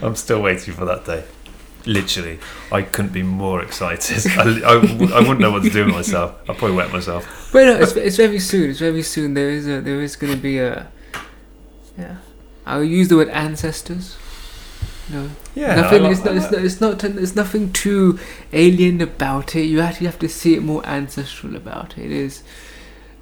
I'm 0.02 0.16
still 0.16 0.40
waiting 0.40 0.72
for 0.72 0.86
that 0.86 1.04
day. 1.04 1.24
Literally, 1.84 2.38
I 2.72 2.80
couldn't 2.80 3.12
be 3.12 3.22
more 3.22 3.62
excited. 3.62 4.24
I, 4.38 4.62
I, 4.64 4.72
I 4.76 5.20
wouldn't 5.20 5.40
know 5.40 5.50
what 5.50 5.62
to 5.64 5.68
do 5.68 5.84
with 5.84 5.94
myself. 5.94 6.36
I'll 6.48 6.54
probably 6.54 6.78
wet 6.78 6.90
myself. 6.90 7.50
But 7.52 7.64
no, 7.66 7.80
it's, 7.80 7.92
it's 7.96 8.16
very 8.16 8.38
soon. 8.38 8.70
It's 8.70 8.78
very 8.78 9.02
soon. 9.02 9.34
There 9.34 9.50
is 9.50 9.68
a 9.68 9.82
there 9.82 10.00
is 10.00 10.16
gonna 10.16 10.38
be 10.38 10.56
a 10.60 10.90
yeah. 11.98 12.16
I'll 12.64 12.82
use 12.82 13.08
the 13.08 13.16
word 13.16 13.28
ancestors. 13.28 14.16
No, 15.10 15.28
Yeah, 15.54 15.74
nothing. 15.76 16.06
I 16.06 16.10
it's, 16.10 16.24
like- 16.24 16.34
not, 16.34 16.36
it's 16.36 16.50
not. 16.52 16.64
It's 16.64 16.80
not. 16.80 16.98
There's 17.14 17.36
nothing 17.36 17.72
too 17.72 18.18
alien 18.52 19.00
about 19.00 19.54
it. 19.54 19.64
You 19.64 19.80
actually 19.80 20.06
have 20.06 20.18
to 20.20 20.28
see 20.28 20.54
it 20.54 20.62
more 20.62 20.84
ancestral 20.86 21.56
about 21.56 21.98
it. 21.98 22.06
It 22.06 22.12
is 22.12 22.42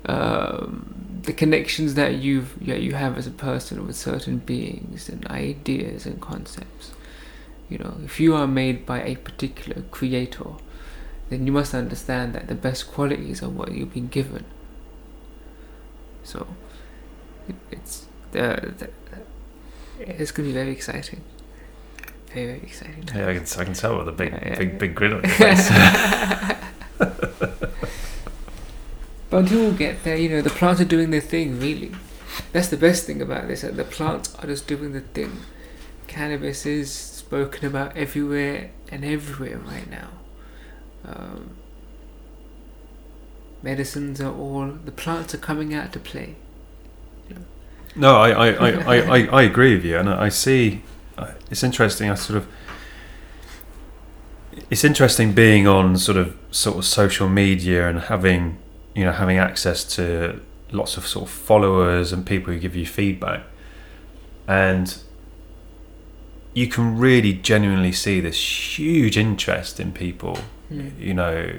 um, 0.07 0.95
the 1.23 1.33
connections 1.33 1.95
that 1.95 2.15
you've 2.17 2.55
yeah, 2.61 2.77
you 2.77 2.95
have 2.95 3.19
as 3.19 3.27
a 3.27 3.31
person 3.33 3.85
with 3.87 3.97
certain 3.97 4.39
beings 4.39 5.09
and 5.09 5.27
ideas 5.27 6.07
and 6.07 6.21
concepts. 6.21 6.93
You 7.69 7.79
know, 7.79 7.97
if 8.05 8.21
you 8.21 8.35
are 8.35 8.47
made 8.47 8.87
by 8.87 9.03
a 9.03 9.17
particular 9.17 9.83
creator, 9.91 10.51
then 11.31 11.47
you 11.47 11.53
must 11.53 11.75
understand 11.75 12.35
that 12.35 12.47
the 12.47 12.55
best 12.55 12.93
qualities 12.93 13.43
are 13.43 13.49
what 13.49 13.73
you've 13.73 13.95
been 13.95 14.09
given. 14.09 14.45
So, 16.23 16.47
it, 17.49 17.57
it's 17.71 18.07
the, 18.33 18.75
the 18.79 18.91
it's 19.99 20.31
going 20.31 20.49
to 20.49 20.53
be 20.53 20.59
very 20.59 20.71
exciting. 20.73 21.23
Very, 22.35 22.61
exciting. 22.63 23.09
Yeah, 23.15 23.29
I 23.29 23.35
can, 23.35 23.47
I 23.61 23.65
can 23.65 23.75
tell 23.75 23.97
with 23.97 24.07
the 24.07 24.13
big, 24.13 24.33
Yeah, 24.33 24.49
yeah, 24.49 24.59
big, 24.59 24.79
big 24.79 24.95
grin 24.95 25.13
on 25.13 25.23
your 25.23 25.33
face. 25.33 25.71
But 29.33 29.45
until 29.45 29.71
we 29.71 29.77
get 29.79 30.05
there, 30.05 30.15
you 30.15 30.29
know, 30.29 30.43
the 30.43 30.51
plants 30.51 30.83
are 30.83 30.85
doing 30.85 31.11
their 31.11 31.23
thing, 31.23 31.59
really. 31.59 31.91
That's 32.53 32.69
the 32.69 32.77
best 32.77 33.07
thing 33.07 33.23
about 33.23 33.49
this, 33.49 33.63
that 33.63 33.79
the 33.79 33.85
plants 33.85 34.35
are 34.35 34.47
just 34.47 34.67
doing 34.67 34.93
the 34.93 35.01
thing. 35.01 35.39
Cannabis 36.07 36.67
is 36.67 36.93
spoken 36.93 37.65
about 37.65 37.97
everywhere 37.97 38.73
and 38.91 39.07
everywhere 39.07 39.57
right 39.57 39.91
now. 39.91 40.09
Um, 41.07 41.57
medicines 43.63 44.21
are 44.21 44.35
all, 44.35 44.67
the 44.67 44.93
plants 44.93 45.35
are 45.35 45.39
coming 45.39 45.73
out 45.73 45.95
to 45.95 45.99
play. 45.99 46.37
No, 47.97 48.17
I, 48.17 48.31
I, 48.33 48.49
I, 48.51 48.71
I, 48.71 48.97
I, 48.97 49.19
I 49.39 49.43
agree 49.45 49.75
with 49.75 49.87
you, 49.87 49.97
and 49.97 50.11
I 50.11 50.29
see. 50.29 50.83
Uh, 51.19 51.33
It's 51.51 51.63
interesting. 51.63 52.11
I 52.11 52.15
sort 52.15 52.39
of. 52.39 52.47
It's 54.71 54.85
interesting 54.85 55.33
being 55.33 55.67
on 55.67 55.97
sort 55.97 56.19
of 56.19 56.37
sort 56.51 56.77
of 56.77 56.85
social 56.85 57.29
media 57.29 57.89
and 57.89 58.01
having 58.01 58.59
you 58.95 59.05
know 59.05 59.13
having 59.13 59.39
access 59.39 59.83
to 59.97 60.41
lots 60.71 60.97
of 60.97 61.07
sort 61.07 61.25
of 61.27 61.31
followers 61.31 62.13
and 62.13 62.25
people 62.27 62.53
who 62.53 62.59
give 62.59 62.77
you 62.77 62.85
feedback, 62.87 63.43
and 64.47 64.99
you 66.55 66.67
can 66.69 66.99
really 66.99 67.33
genuinely 67.33 67.93
see 67.93 68.21
this 68.21 68.79
huge 68.79 69.17
interest 69.17 69.81
in 69.81 69.93
people 69.93 70.39
Mm. 70.73 70.99
you 70.99 71.13
know, 71.13 71.51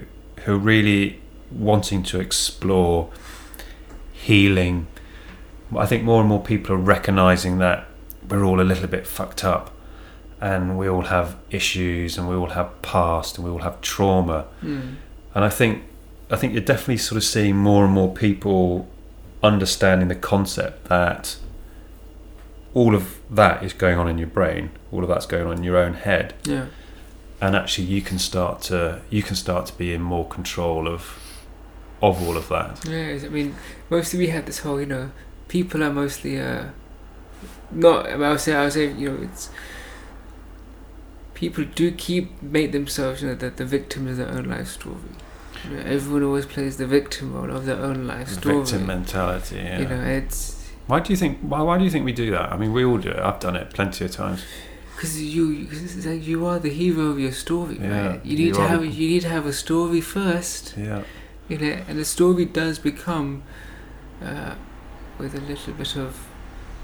who 0.43 0.53
are 0.55 0.57
really 0.57 1.19
wanting 1.51 2.01
to 2.01 2.19
explore 2.19 3.09
healing. 4.11 4.87
I 5.77 5.85
think 5.85 6.03
more 6.03 6.19
and 6.21 6.29
more 6.29 6.41
people 6.41 6.73
are 6.75 6.79
recognizing 6.79 7.59
that 7.59 7.85
we're 8.29 8.43
all 8.43 8.59
a 8.61 8.63
little 8.63 8.87
bit 8.87 9.05
fucked 9.07 9.43
up 9.43 9.71
and 10.41 10.77
we 10.77 10.87
all 10.89 11.03
have 11.03 11.37
issues 11.49 12.17
and 12.17 12.27
we 12.29 12.35
all 12.35 12.49
have 12.49 12.81
past 12.81 13.37
and 13.37 13.45
we 13.45 13.51
all 13.51 13.59
have 13.59 13.79
trauma. 13.81 14.45
Mm. 14.61 14.95
And 15.35 15.43
I 15.45 15.49
think 15.49 15.83
I 16.31 16.35
think 16.35 16.53
you're 16.53 16.61
definitely 16.63 16.97
sort 16.97 17.17
of 17.17 17.23
seeing 17.23 17.55
more 17.57 17.85
and 17.85 17.93
more 17.93 18.11
people 18.13 18.87
understanding 19.41 20.07
the 20.07 20.15
concept 20.15 20.85
that 20.85 21.37
all 22.73 22.95
of 22.95 23.19
that 23.29 23.63
is 23.63 23.73
going 23.73 23.97
on 23.99 24.07
in 24.07 24.17
your 24.17 24.27
brain, 24.27 24.71
all 24.91 25.03
of 25.03 25.09
that's 25.09 25.25
going 25.25 25.45
on 25.45 25.57
in 25.57 25.63
your 25.63 25.77
own 25.77 25.93
head 25.93 26.33
Yeah. 26.45 26.67
and 27.39 27.55
actually 27.55 27.85
you 27.87 28.01
can 28.01 28.17
start 28.19 28.61
to 28.63 29.01
you 29.09 29.21
can 29.21 29.35
start 29.35 29.65
to 29.67 29.73
be 29.77 29.93
in 29.93 30.01
more 30.01 30.27
control 30.27 30.87
of 30.87 31.19
of 32.01 32.21
all 32.27 32.35
of 32.35 32.47
that 32.49 32.83
Yeah, 32.87 33.17
I 33.25 33.29
mean, 33.29 33.55
mostly 33.89 34.19
we 34.19 34.27
had 34.27 34.45
this 34.45 34.59
whole, 34.59 34.79
you 34.79 34.85
know, 34.87 35.11
people 35.47 35.83
are 35.83 35.93
mostly, 35.93 36.39
uh, 36.39 36.65
not, 37.73 38.07
I 38.07 38.15
would 38.29 38.39
say, 38.39 38.55
I 38.55 38.63
would 38.63 38.73
say, 38.73 38.91
you 38.93 39.09
know, 39.11 39.23
it's, 39.23 39.49
people 41.33 41.63
do 41.65 41.91
keep, 41.91 42.41
make 42.41 42.71
themselves, 42.71 43.21
you 43.21 43.29
know, 43.29 43.35
the, 43.35 43.49
the 43.49 43.65
victim 43.65 44.07
of 44.07 44.17
their 44.17 44.29
own 44.29 44.45
life 44.45 44.67
story. 44.67 44.95
You 45.69 45.77
know, 45.77 45.83
everyone 45.83 46.23
always 46.23 46.45
plays 46.45 46.77
the 46.77 46.87
victim 46.87 47.33
role 47.33 47.49
of 47.55 47.65
their 47.65 47.77
own 47.77 48.05
life 48.07 48.29
story. 48.29 48.57
victim 48.59 48.85
mentality 48.85 49.55
yeah. 49.57 49.79
You 49.79 49.87
know, 49.87 50.01
it's, 50.03 50.69
why 50.87 50.99
do 50.99 51.13
you 51.13 51.17
think 51.17 51.39
why, 51.39 51.61
why 51.61 51.77
do 51.77 51.85
you 51.85 51.89
think 51.89 52.03
we 52.03 52.11
do 52.11 52.29
that 52.31 52.51
i 52.51 52.57
mean 52.57 52.73
we 52.73 52.83
all 52.83 52.97
do 52.97 53.07
it 53.09 53.17
i've 53.19 53.39
done 53.39 53.55
it 53.55 53.69
plenty 53.69 54.03
of 54.03 54.11
times 54.11 54.43
because 54.93 55.21
you, 55.23 55.65
cause 55.67 56.05
like 56.05 56.27
you 56.27 56.45
are 56.45 56.59
the 56.59 56.69
hero 56.69 57.03
of 57.05 57.17
your 57.19 57.31
story, 57.31 57.77
Yeah, 57.79 58.07
right? 58.09 58.25
You 58.25 58.35
need 58.37 58.47
you 58.47 58.53
to 58.55 58.67
have, 58.67 58.81
the- 58.81 58.87
you 58.87 59.07
need 59.11 59.21
to 59.21 59.29
have 59.29 59.45
a 59.45 59.53
story 59.53 60.01
first. 60.01 60.75
yeah 60.77 61.03
you 61.47 61.57
know, 61.57 61.77
and 61.87 61.97
the 61.99 62.05
story 62.05 62.43
does 62.45 62.79
become 62.79 63.43
uh, 64.21 64.55
with 65.17 65.33
a 65.35 65.41
little 65.41 65.73
bit 65.73 65.95
of 65.95 66.27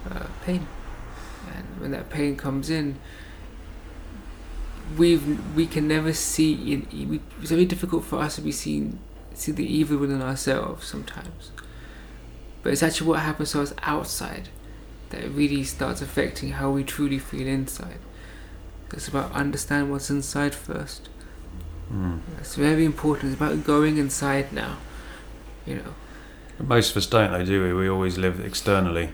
uh, 0.09 0.25
pain, 0.45 0.67
and 1.55 1.81
when 1.81 1.91
that 1.91 2.09
pain 2.09 2.35
comes 2.35 2.69
in, 2.69 2.99
we 4.97 5.17
we 5.17 5.67
can 5.67 5.87
never 5.87 6.13
see 6.13 6.73
it. 6.73 6.93
We, 6.93 7.19
it's 7.41 7.51
very 7.51 7.65
difficult 7.65 8.03
for 8.03 8.19
us 8.19 8.35
to 8.35 8.41
be 8.41 8.51
seen 8.51 8.99
see 9.33 9.51
the 9.51 9.65
evil 9.65 9.97
within 9.97 10.21
ourselves 10.21 10.87
sometimes, 10.87 11.51
but 12.63 12.73
it's 12.73 12.83
actually 12.83 13.07
what 13.07 13.19
happens 13.19 13.51
to 13.51 13.61
us 13.61 13.73
outside 13.83 14.49
that 15.09 15.23
really 15.31 15.63
starts 15.63 16.01
affecting 16.01 16.51
how 16.51 16.69
we 16.69 16.83
truly 16.83 17.19
feel 17.19 17.47
inside. 17.47 17.99
It's 18.91 19.07
about 19.07 19.31
understand 19.31 19.91
what's 19.91 20.09
inside 20.09 20.55
first. 20.55 21.09
mm. 21.91 22.19
It's 22.39 22.55
very 22.55 22.85
important. 22.85 23.31
It's 23.31 23.41
about 23.41 23.63
going 23.63 23.97
inside 23.97 24.51
now. 24.51 24.77
You 25.65 25.75
know, 25.75 25.93
most 26.59 26.91
of 26.91 26.97
us 26.97 27.05
don't 27.05 27.31
though 27.31 27.45
do 27.45 27.63
we 27.63 27.73
we 27.73 27.89
always 27.89 28.17
live 28.17 28.39
externally 28.39 29.11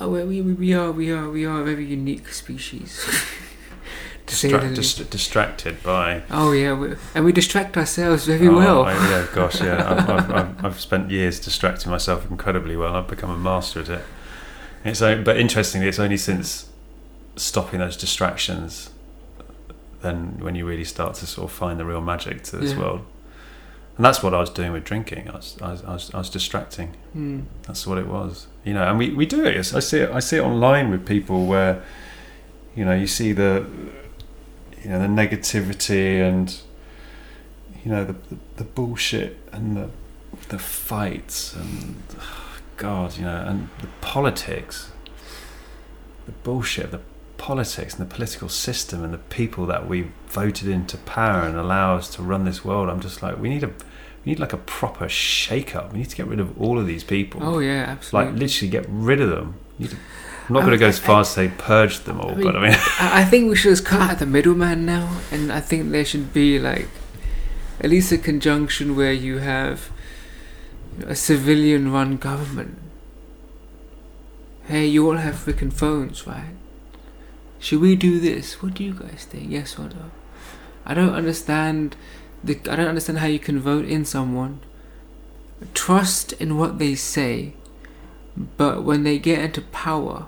oh, 0.00 0.08
we, 0.10 0.40
we 0.40 0.52
we 0.52 0.74
are 0.74 0.90
we 0.92 1.10
are 1.10 1.28
we 1.30 1.44
are 1.46 1.60
a 1.60 1.64
very 1.64 1.84
unique 1.84 2.28
species. 2.32 3.04
to 4.26 4.36
say 4.36 4.50
the 4.50 4.58
Distra- 4.58 4.74
dis- 4.74 5.08
distracted 5.08 5.82
by 5.82 6.22
oh 6.30 6.52
yeah, 6.52 6.74
we, 6.74 6.94
and 7.14 7.24
we 7.24 7.32
distract 7.32 7.76
ourselves 7.78 8.26
very 8.26 8.46
Oh, 8.48 8.56
well. 8.56 8.82
I, 8.84 8.92
yeah 8.92 9.26
gosh 9.34 9.60
yeah 9.62 9.90
I've, 9.90 10.10
I've, 10.10 10.30
I've, 10.30 10.64
I've 10.66 10.80
spent 10.80 11.10
years 11.10 11.40
distracting 11.40 11.90
myself 11.90 12.30
incredibly 12.30 12.76
well 12.76 12.94
I've 12.94 13.08
become 13.08 13.30
a 13.30 13.38
master 13.38 13.80
at 13.80 13.88
it 13.88 14.04
it's 14.84 15.00
o- 15.00 15.22
but 15.22 15.38
interestingly 15.38 15.88
it's 15.88 15.98
only 15.98 16.18
since 16.18 16.68
stopping 17.36 17.78
those 17.80 17.96
distractions 17.96 18.90
then 20.02 20.36
when 20.40 20.54
you 20.54 20.66
really 20.66 20.84
start 20.84 21.14
to 21.14 21.26
sort 21.26 21.50
of 21.50 21.56
find 21.56 21.80
the 21.80 21.86
real 21.86 22.02
magic 22.02 22.42
to 22.44 22.56
this 22.58 22.72
Yeah. 22.72 22.80
world 22.80 23.06
and 23.96 24.04
that's 24.04 24.22
what 24.22 24.34
I 24.34 24.40
was 24.40 24.50
doing 24.50 24.72
with 24.72 24.84
drinking 24.84 25.30
I 25.30 25.36
was, 25.36 25.56
I 25.62 25.70
was, 25.72 25.84
I 25.84 25.92
was, 25.94 26.14
I 26.14 26.18
was 26.18 26.28
distracting 26.30 26.88
Hmm. 27.14 27.40
that's 27.62 27.86
what 27.86 27.96
it 27.96 28.06
was 28.08 28.46
you 28.68 28.74
know 28.74 28.84
and 28.88 28.98
we, 28.98 29.10
we 29.10 29.26
do 29.26 29.44
it. 29.44 29.74
I 29.74 29.80
see 29.80 30.00
it 30.00 30.10
I 30.10 30.20
see 30.20 30.36
it 30.36 30.42
online 30.42 30.90
with 30.90 31.06
people 31.06 31.46
where 31.46 31.82
you 32.76 32.84
know 32.84 32.94
you 32.94 33.06
see 33.06 33.32
the 33.32 33.66
you 34.82 34.90
know 34.90 35.00
the 35.00 35.06
negativity 35.22 36.20
and 36.20 36.60
you 37.84 37.90
know 37.90 38.04
the 38.04 38.12
the, 38.12 38.38
the 38.56 38.64
bullshit 38.64 39.38
and 39.52 39.76
the 39.76 39.90
the 40.50 40.58
fights 40.58 41.54
and 41.54 42.02
god 42.76 43.16
you 43.16 43.24
know 43.24 43.44
and 43.48 43.68
the 43.80 43.88
politics 44.00 44.92
the 46.26 46.32
bullshit 46.44 46.90
the 46.90 47.00
politics 47.38 47.94
and 47.94 48.08
the 48.08 48.14
political 48.14 48.48
system 48.48 49.02
and 49.02 49.14
the 49.14 49.18
people 49.18 49.64
that 49.64 49.88
we 49.88 50.10
voted 50.26 50.68
into 50.68 50.98
power 50.98 51.42
and 51.42 51.56
allow 51.56 51.96
us 51.96 52.10
to 52.10 52.22
run 52.22 52.44
this 52.44 52.64
world. 52.64 52.90
I'm 52.90 53.00
just 53.00 53.22
like 53.22 53.38
we 53.38 53.48
need 53.48 53.64
a 53.64 53.72
we 54.28 54.32
need 54.34 54.40
like 54.40 54.52
a 54.52 54.58
proper 54.58 55.08
shake 55.08 55.74
up 55.74 55.90
we 55.90 56.00
need 56.00 56.10
to 56.10 56.14
get 56.16 56.26
rid 56.26 56.38
of 56.38 56.60
all 56.60 56.78
of 56.78 56.86
these 56.86 57.02
people 57.02 57.40
Oh 57.42 57.60
yeah, 57.60 57.86
absolutely. 57.88 58.32
like 58.32 58.38
literally 58.40 58.70
get 58.70 58.84
rid 58.90 59.22
of 59.22 59.30
them. 59.30 59.54
To- 59.82 59.96
I'm 60.48 60.52
not 60.54 60.60
going 60.60 60.72
to 60.72 60.76
go 60.78 60.86
as 60.88 60.98
far 60.98 61.20
as 61.22 61.30
say 61.30 61.50
purge 61.56 62.00
them 62.00 62.20
all, 62.20 62.32
I 62.32 62.42
but 62.42 62.54
I 62.54 62.60
mean- 62.60 62.70
mean, 62.72 62.78
I, 63.00 63.22
I 63.22 63.24
think 63.24 63.48
we 63.48 63.56
should 63.56 63.70
just 63.70 63.86
cut 63.86 64.02
out 64.02 64.18
the 64.18 64.26
middleman 64.26 64.84
now, 64.84 65.18
and 65.32 65.50
I 65.50 65.60
think 65.60 65.90
there 65.92 66.04
should 66.04 66.34
be 66.34 66.58
like 66.58 66.88
at 67.80 67.88
least 67.88 68.12
a 68.12 68.18
conjunction 68.18 68.96
where 68.96 69.12
you 69.14 69.38
have 69.38 69.88
a 71.06 71.14
civilian-run 71.14 72.18
government. 72.18 72.76
Hey, 74.66 74.86
you 74.86 75.06
all 75.08 75.16
have 75.16 75.36
freaking 75.36 75.72
phones, 75.72 76.26
right? 76.26 76.54
Should 77.58 77.80
we 77.80 77.96
do 77.96 78.20
this? 78.20 78.62
What 78.62 78.74
do 78.74 78.84
you 78.84 78.92
guys 78.92 79.24
think? 79.24 79.50
Yes 79.50 79.78
or 79.78 79.84
no? 79.88 80.10
I 80.84 80.92
don't 80.94 81.14
understand 81.14 81.96
the. 82.42 82.54
I 82.70 82.76
don't 82.76 82.88
understand 82.88 83.18
how 83.18 83.26
you 83.26 83.38
can 83.38 83.58
vote 83.60 83.84
in 83.84 84.04
someone, 84.04 84.60
trust 85.74 86.32
in 86.34 86.56
what 86.56 86.78
they 86.78 86.94
say, 86.94 87.54
but 88.56 88.84
when 88.84 89.04
they 89.04 89.18
get 89.18 89.40
into 89.40 89.62
power, 89.62 90.26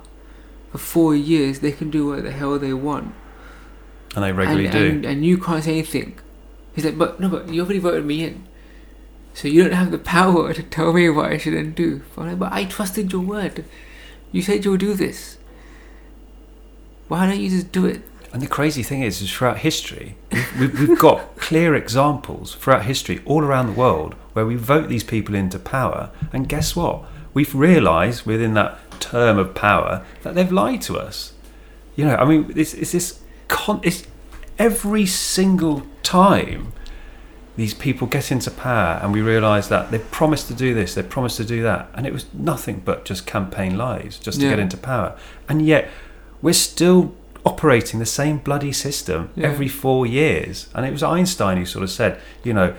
for 0.71 0.77
four 0.77 1.15
years 1.15 1.59
they 1.59 1.71
can 1.71 1.89
do 1.89 2.07
what 2.07 2.23
the 2.23 2.31
hell 2.31 2.57
they 2.57 2.73
want, 2.73 3.13
And 4.15 4.23
they 4.23 4.31
regularly 4.31 4.65
and, 4.67 4.73
do. 4.73 4.89
and, 4.89 5.05
and 5.05 5.25
you 5.25 5.37
can't 5.37 5.63
say 5.63 5.73
anything. 5.73 6.19
He's 6.75 6.85
like, 6.85 6.97
but 6.97 7.19
no, 7.19 7.29
but 7.29 7.49
you 7.49 7.61
already 7.63 7.79
voted 7.79 8.05
me 8.05 8.23
in, 8.23 8.47
so 9.33 9.47
you 9.47 9.63
don't 9.63 9.73
have 9.73 9.91
the 9.91 9.97
power 9.97 10.53
to 10.53 10.63
tell 10.63 10.93
me 10.93 11.09
what 11.09 11.31
I 11.31 11.37
shouldn't 11.37 11.75
do. 11.75 12.01
Like, 12.15 12.39
but 12.39 12.51
I 12.51 12.65
trusted 12.65 13.11
your 13.11 13.21
word. 13.21 13.65
You 14.31 14.41
said 14.41 14.63
you'll 14.63 14.77
do 14.77 14.93
this. 14.93 15.37
Why 17.09 17.27
don't 17.27 17.39
you 17.41 17.49
just 17.49 17.73
do 17.73 17.85
it? 17.85 18.01
And 18.33 18.41
the 18.41 18.47
crazy 18.47 18.81
thing 18.81 19.01
is, 19.01 19.21
is 19.21 19.31
throughout 19.31 19.57
history, 19.57 20.15
we've, 20.57 20.79
we've, 20.79 20.97
got 20.99 21.35
clear 21.37 21.75
examples 21.75 22.55
throughout 22.55 22.85
history 22.85 23.21
all 23.25 23.43
around 23.43 23.67
the 23.67 23.73
world 23.73 24.13
where 24.33 24.45
we 24.45 24.55
vote 24.55 24.87
these 24.87 25.03
people 25.03 25.35
into 25.35 25.59
power, 25.59 26.11
and 26.31 26.47
guess 26.47 26.75
what? 26.75 27.03
We've 27.33 27.53
realised 27.53 28.25
within 28.25 28.53
that 28.53 28.79
term 29.01 29.37
of 29.37 29.53
power 29.53 30.05
that 30.21 30.35
they've 30.35 30.51
lied 30.51 30.81
to 30.83 30.97
us. 30.97 31.33
You 31.95 32.05
know, 32.05 32.15
I 32.15 32.25
mean, 32.25 32.53
it's, 32.55 32.73
it's 32.73 32.93
this. 32.93 33.19
Con- 33.49 33.81
it's 33.83 34.03
every 34.57 35.05
single 35.05 35.83
time 36.03 36.71
these 37.57 37.73
people 37.73 38.07
get 38.07 38.31
into 38.31 38.49
power, 38.49 38.99
and 39.03 39.11
we 39.11 39.21
realise 39.21 39.67
that 39.67 39.91
they've 39.91 40.11
promised 40.11 40.47
to 40.47 40.53
do 40.53 40.73
this, 40.73 40.95
they've 40.95 41.09
promised 41.09 41.35
to 41.37 41.43
do 41.43 41.61
that, 41.63 41.89
and 41.93 42.07
it 42.07 42.13
was 42.13 42.25
nothing 42.33 42.81
but 42.85 43.03
just 43.03 43.27
campaign 43.27 43.77
lies 43.77 44.17
just 44.17 44.39
to 44.39 44.45
Yeah. 44.45 44.51
get 44.51 44.59
into 44.59 44.77
power, 44.77 45.17
and 45.49 45.65
yet 45.65 45.89
we're 46.41 46.53
still 46.53 47.13
operating 47.45 47.99
the 47.99 48.05
same 48.05 48.37
bloody 48.37 48.71
system 48.71 49.29
Yeah. 49.35 49.47
every 49.47 49.67
four 49.67 50.05
years. 50.05 50.67
And 50.75 50.85
it 50.85 50.91
was 50.91 51.01
Einstein 51.03 51.57
who 51.57 51.65
sort 51.65 51.83
of 51.83 51.89
said, 51.89 52.19
you 52.43 52.53
know, 52.53 52.73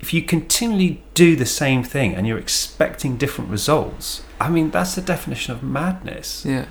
if 0.00 0.12
you 0.14 0.22
continually 0.22 1.02
do 1.14 1.34
the 1.36 1.46
same 1.46 1.82
thing 1.82 2.14
and 2.14 2.26
you're 2.26 2.38
expecting 2.38 3.16
different 3.16 3.50
results, 3.50 4.22
I 4.40 4.48
mean, 4.50 4.70
that's 4.70 4.94
the 4.94 5.00
definition 5.00 5.52
of 5.54 5.62
madness, 5.62 6.44
Yeah. 6.46 6.66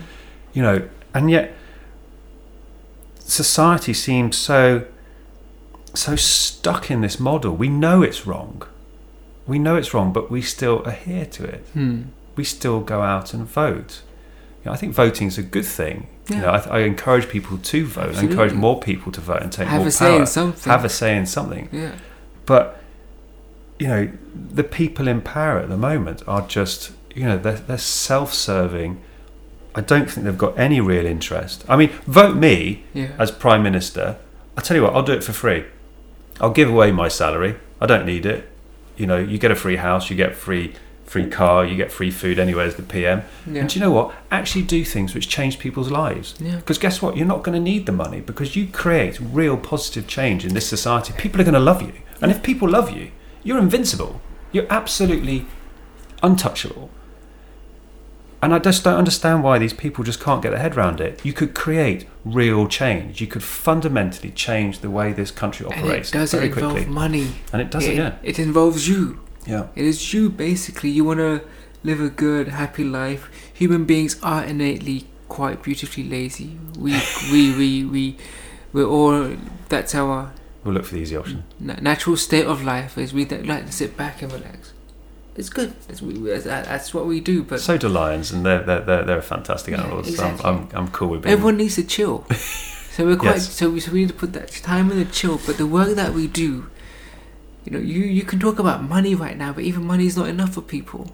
you 0.53 0.61
know, 0.61 0.83
and 1.13 1.29
yet 1.31 1.53
society 3.19 3.93
seems 3.93 4.37
so 4.37 4.85
so 5.93 6.15
stuck 6.15 6.91
in 6.91 7.01
this 7.01 7.19
model. 7.19 7.55
We 7.55 7.69
know 7.69 8.03
it's 8.03 8.27
wrong. 8.27 8.61
We 9.47 9.57
know 9.57 9.75
it's 9.77 9.93
wrong, 9.95 10.13
but 10.13 10.29
we 10.29 10.41
still 10.41 10.83
adhere 10.83 11.25
to 11.25 11.43
it 11.43 11.65
Hmm. 11.73 12.01
we 12.35 12.43
still 12.43 12.81
go 12.81 13.01
out 13.01 13.33
and 13.33 13.47
vote. 13.49 14.01
You 14.67 14.71
know, 14.71 14.75
I 14.75 14.79
think 14.79 14.93
voting 14.95 15.27
is 15.29 15.37
a 15.37 15.43
good 15.43 15.63
thing. 15.65 16.07
You 16.27 16.35
Yeah. 16.35 16.41
know, 16.41 16.49
I, 16.49 16.57
I 16.57 16.79
encourage 16.79 17.29
people 17.29 17.57
to 17.57 17.85
vote. 17.85 18.17
I 18.17 18.21
encourage 18.23 18.51
more 18.51 18.77
people 18.81 19.13
to 19.13 19.21
vote 19.21 19.41
and 19.41 19.49
take 19.49 19.65
Have 19.69 19.79
more 19.79 19.87
a 19.87 19.91
say 19.91 20.09
power. 20.09 20.19
in 20.19 20.25
something. 20.25 20.69
Have 20.69 20.83
a 20.83 20.89
say 20.89 21.15
in 21.15 21.25
something. 21.25 21.69
yeah. 21.71 21.91
But 22.45 22.81
you 23.79 23.87
know, 23.87 24.09
the 24.35 24.65
people 24.65 25.07
in 25.07 25.21
power 25.21 25.59
at 25.59 25.69
the 25.69 25.77
moment 25.77 26.21
are 26.27 26.45
just 26.47 26.91
you 27.15 27.23
know 27.23 27.37
they're, 27.37 27.53
they're 27.67 27.77
self-serving. 27.77 29.01
I 29.73 29.79
don't 29.79 30.09
think 30.11 30.25
they've 30.25 30.37
got 30.37 30.59
any 30.59 30.81
real 30.81 31.05
interest. 31.05 31.63
I 31.69 31.77
mean, 31.77 31.91
vote 32.05 32.35
me 32.35 32.83
Yeah. 32.93 33.11
as 33.17 33.31
prime 33.31 33.63
minister. 33.63 34.17
I 34.57 34.61
tell 34.61 34.75
you 34.75 34.83
what, 34.83 34.93
I'll 34.95 35.03
do 35.03 35.13
it 35.13 35.23
for 35.23 35.31
free. 35.33 35.63
I'll 36.41 36.51
give 36.51 36.67
away 36.69 36.91
my 36.91 37.07
salary. 37.07 37.55
I 37.79 37.85
don't 37.85 38.05
need 38.05 38.25
it. 38.25 38.49
You 38.97 39.05
know, 39.05 39.17
you 39.17 39.37
get 39.37 39.49
a 39.51 39.55
free 39.55 39.77
house, 39.77 40.09
you 40.09 40.17
get 40.17 40.35
free 40.35 40.73
free 41.07 41.27
car, 41.27 41.65
you 41.65 41.75
get 41.75 41.91
free 41.91 42.11
food 42.11 42.37
anyway 42.37 42.65
as 42.67 42.75
the 42.75 42.83
PM. 42.83 43.23
yeah. 43.49 43.61
And 43.61 43.69
do 43.69 43.79
you 43.79 43.83
know 43.85 43.91
what? 43.91 44.13
Actually 44.29 44.63
do 44.63 44.83
things 44.83 45.15
which 45.15 45.27
change 45.27 45.57
people's 45.57 45.89
lives. 45.89 46.35
yeah. 46.39 46.57
Because 46.57 46.77
guess 46.77 47.01
what? 47.01 47.17
You're 47.17 47.25
not 47.25 47.43
going 47.43 47.55
to 47.55 47.61
need 47.71 47.85
the 47.85 47.91
money 47.93 48.19
because 48.21 48.55
you 48.55 48.67
create 48.67 49.17
real 49.19 49.57
positive 49.57 50.05
change 50.07 50.45
in 50.45 50.53
this 50.53 50.67
society. 50.67 51.13
People 51.17 51.41
are 51.41 51.45
going 51.45 51.53
to 51.53 51.59
love 51.59 51.81
you. 51.81 51.93
And 52.21 52.29
if 52.29 52.43
people 52.43 52.69
love 52.69 52.91
you, 52.91 53.11
you're 53.43 53.57
invincible. 53.57 54.21
You're 54.51 54.67
absolutely 54.69 55.45
untouchable. 56.21 56.89
And 58.41 58.53
I 58.53 58.59
just 58.59 58.83
don't 58.83 58.95
understand 58.97 59.43
why 59.43 59.57
these 59.57 59.73
people 59.73 60.03
just 60.03 60.19
can't 60.21 60.43
get 60.43 60.51
their 60.51 60.59
head 60.59 60.77
around 60.77 61.01
it. 61.01 61.25
You 61.25 61.33
could 61.33 61.55
create 61.55 62.05
real 62.23 62.67
change. 62.67 63.19
You 63.19 63.25
could 63.27 63.41
fundamentally 63.43 64.29
change 64.31 64.79
the 64.79 64.91
way 64.91 65.11
this 65.11 65.31
country 65.31 65.65
And 65.65 65.73
operates 65.75 66.09
it 66.09 66.13
doesn't 66.17 66.39
very 66.39 66.51
involve 66.51 66.73
quickly. 66.73 66.93
money. 66.93 67.31
And 67.51 67.61
it 67.61 67.71
doesn't, 67.71 67.91
it, 67.91 67.95
yeah. 67.97 68.15
It 68.21 68.37
involves 68.37 68.87
you. 68.87 69.21
Yeah. 69.47 69.67
It 69.75 69.85
is 69.85 70.13
you 70.13 70.29
basically. 70.29 70.89
You 70.89 71.03
want 71.05 71.19
to 71.19 71.41
live 71.83 72.01
a 72.01 72.09
good, 72.09 72.49
happy 72.49 72.83
life. 72.83 73.29
Human 73.53 73.85
beings 73.85 74.17
are 74.21 74.43
innately 74.43 75.07
quite 75.29 75.63
beautifully 75.63 76.03
lazy. 76.03 76.57
We, 76.77 76.91
we, 77.31 77.55
we, 77.57 77.85
we, 77.85 78.17
we're 78.73 78.85
all. 78.85 79.35
That's 79.69 79.95
our 79.95 80.31
We'll 80.63 80.73
look 80.73 80.85
for 80.85 80.95
the 80.95 81.01
easy 81.01 81.15
option. 81.15 81.43
na- 81.59 81.79
natural 81.81 82.17
state 82.17 82.45
of 82.45 82.63
life. 82.63 82.97
Is 82.97 83.13
we 83.13 83.23
don't 83.25 83.45
like 83.45 83.65
to 83.67 83.71
sit 83.71 83.95
back 83.95 84.21
and 84.21 84.31
relax. 84.33 84.73
It's 85.37 85.49
good. 85.49 85.73
That's, 85.87 86.01
we, 86.01 86.13
that's, 86.13 86.45
that's 86.45 86.93
what 86.93 87.05
we 87.05 87.19
do. 87.19 87.43
But 87.43 87.61
so 87.61 87.77
do 87.77 87.87
lions, 87.87 88.31
and 88.31 88.43
they're, 88.45 88.63
they're, 88.63 88.81
they're, 88.81 89.03
they're 89.05 89.21
fantastic 89.21 89.73
Yeah, 89.73 89.81
animals. 89.83 90.07
exactly. 90.09 90.41
So 90.41 90.49
I'm, 90.49 90.57
I'm, 90.57 90.69
I'm 90.73 90.87
cool 90.89 91.09
with 91.09 91.21
being 91.21 91.31
everyone 91.33 91.57
needs 91.57 91.75
to 91.75 91.83
chill. 91.83 92.25
So 92.97 93.05
we're 93.05 93.15
quite. 93.15 93.35
Yes. 93.35 93.53
So, 93.53 93.69
we, 93.69 93.79
so 93.79 93.91
we 93.91 93.99
need 93.99 94.07
to 94.07 94.15
put 94.15 94.33
that 94.33 94.49
time 94.49 94.89
in 94.89 94.97
the 94.97 95.05
chill. 95.05 95.39
But 95.45 95.57
the 95.57 95.67
work 95.67 95.89
that 95.95 96.13
we 96.15 96.25
do, 96.25 96.65
you 97.67 97.73
know, 97.73 97.79
you 97.79 97.99
you 97.99 98.23
can 98.23 98.39
talk 98.39 98.59
about 98.59 98.81
money 98.81 99.13
right 99.13 99.37
now, 99.37 99.51
but 99.51 99.65
even 99.65 99.85
money 99.85 100.05
is 100.05 100.15
not 100.15 100.29
enough 100.29 100.53
for 100.53 100.61
people. 100.61 101.11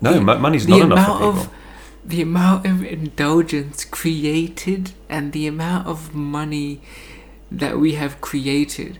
No, 0.00 0.14
the- 0.14 0.20
mo- 0.22 0.38
money's 0.38 0.66
not 0.66 0.80
enough 0.80 1.06
for 1.06 1.12
people. 1.12 1.28
of 1.28 1.50
the 2.02 2.22
amount 2.22 2.64
of 2.64 2.82
indulgence 2.82 3.84
created 3.84 4.92
and 5.10 5.32
the 5.32 5.46
amount 5.46 5.86
of 5.86 6.14
money 6.14 6.80
that 7.50 7.78
we 7.78 7.92
have 7.94 8.22
created 8.22 8.98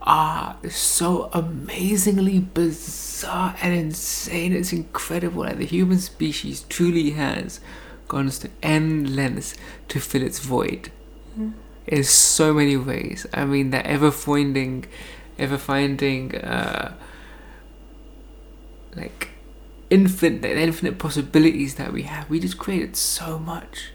are 0.00 0.56
so 0.70 1.28
amazingly 1.34 2.38
bizarre 2.38 3.54
and 3.60 3.74
insane. 3.74 4.54
It's 4.54 4.72
incredible 4.72 5.42
that 5.42 5.58
the 5.58 5.66
human 5.66 5.98
species 5.98 6.64
truly 6.70 7.10
has 7.10 7.60
gone 8.08 8.30
to 8.30 8.48
end 8.62 9.14
lengths 9.14 9.54
to 9.88 10.00
fill 10.00 10.22
its 10.22 10.38
void 10.38 10.90
hmm. 11.34 11.50
in 11.86 12.02
so 12.04 12.54
many 12.54 12.78
ways. 12.78 13.26
I 13.34 13.44
mean, 13.44 13.70
that 13.70 13.84
ever 13.84 14.10
finding, 14.10 14.86
ever 15.40 15.58
finding, 15.58 16.36
uh, 16.36 16.94
like 18.94 19.30
infinite, 19.88 20.42
the 20.42 20.60
infinite 20.60 20.98
possibilities 20.98 21.74
that 21.76 21.92
we 21.92 22.02
have. 22.02 22.30
We 22.30 22.38
just 22.40 22.58
created 22.58 22.96
so 22.96 23.38
much. 23.38 23.90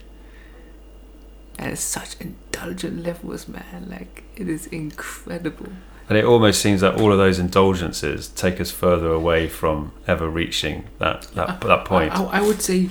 And 1.57 1.71
it's 1.71 1.81
such 1.81 2.19
indulgent 2.19 3.03
levels, 3.03 3.47
man. 3.47 3.87
Like 3.89 4.23
it 4.35 4.49
is 4.49 4.67
incredible. 4.67 5.69
And 6.07 6.17
it 6.17 6.25
almost 6.25 6.61
seems 6.61 6.81
that 6.81 6.99
all 6.99 7.11
of 7.11 7.17
those 7.17 7.39
indulgences 7.39 8.27
take 8.27 8.61
us 8.61 8.71
further 8.71 9.09
away 9.09 9.47
from 9.47 9.91
ever 10.05 10.29
reaching 10.29 10.85
that 10.99 11.23
that, 11.33 11.61
that 11.61 11.85
point. 11.85 12.13
I, 12.13 12.23
I, 12.23 12.39
I 12.39 12.41
would 12.41 12.61
say, 12.61 12.89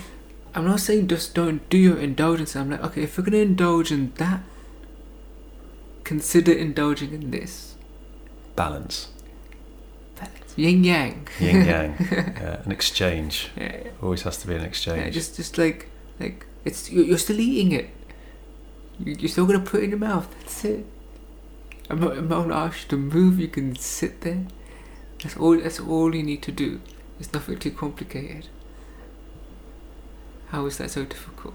I'm 0.55 0.65
not 0.65 0.81
saying 0.81 1.09
just 1.09 1.35
don't 1.35 1.69
do 1.69 1.77
your 1.77 1.99
indulgence. 1.99 2.57
I'm 2.57 2.71
like, 2.71 2.83
okay, 2.83 3.03
if 3.03 3.17
you're 3.17 3.25
gonna 3.25 3.37
indulge 3.37 3.93
in 3.93 4.13
that, 4.17 4.41
consider 6.03 6.53
indulging 6.53 7.13
in 7.13 7.31
this. 7.31 7.74
Balance, 8.57 9.09
Balance. 10.17 10.55
Yin 10.57 10.85
yang. 10.85 11.29
yin 11.41 11.65
yang, 11.67 11.97
yeah, 12.11 12.63
an 12.65 12.73
exchange. 12.73 13.51
Yeah, 13.57 13.77
yeah. 13.85 13.91
Always 14.03 14.23
has 14.23 14.39
to 14.39 14.47
be 14.47 14.55
an 14.55 14.61
Yeah, 14.61 14.67
exchange. 14.69 15.15
just 15.15 15.37
just 15.37 15.59
like 15.59 15.89
like 16.21 16.47
it's 16.65 16.91
you're, 16.91 17.19
still 17.19 17.41
eating 17.41 17.73
it. 17.73 17.91
You, 18.99 19.17
you're 19.19 19.29
still 19.29 19.47
gonna 19.47 19.61
put 19.61 19.81
it 19.81 19.85
in 19.85 19.91
your 19.91 19.99
mouth. 19.99 20.29
That's 20.41 20.65
it. 20.65 20.87
I'm 21.91 22.01
not 22.01 22.17
I'm 22.17 22.29
not 22.29 22.43
gonna 22.43 22.55
ask 22.57 22.85
you 22.85 22.89
to 22.91 22.97
move. 22.97 23.39
You 23.41 23.49
can 23.49 23.77
sit 23.77 24.21
there. 24.23 24.47
That's 25.23 25.37
all. 25.37 25.59
That's 25.59 25.81
all 25.81 26.15
you 26.15 26.23
need 26.23 26.43
to 26.43 26.53
do. 26.53 26.81
It's 27.21 27.33
nothing 27.33 27.59
too 27.59 27.71
complicated. 27.71 28.49
How 30.49 30.67
is 30.67 30.79
that 30.79 30.91
so 30.91 31.05
difficult? 31.05 31.55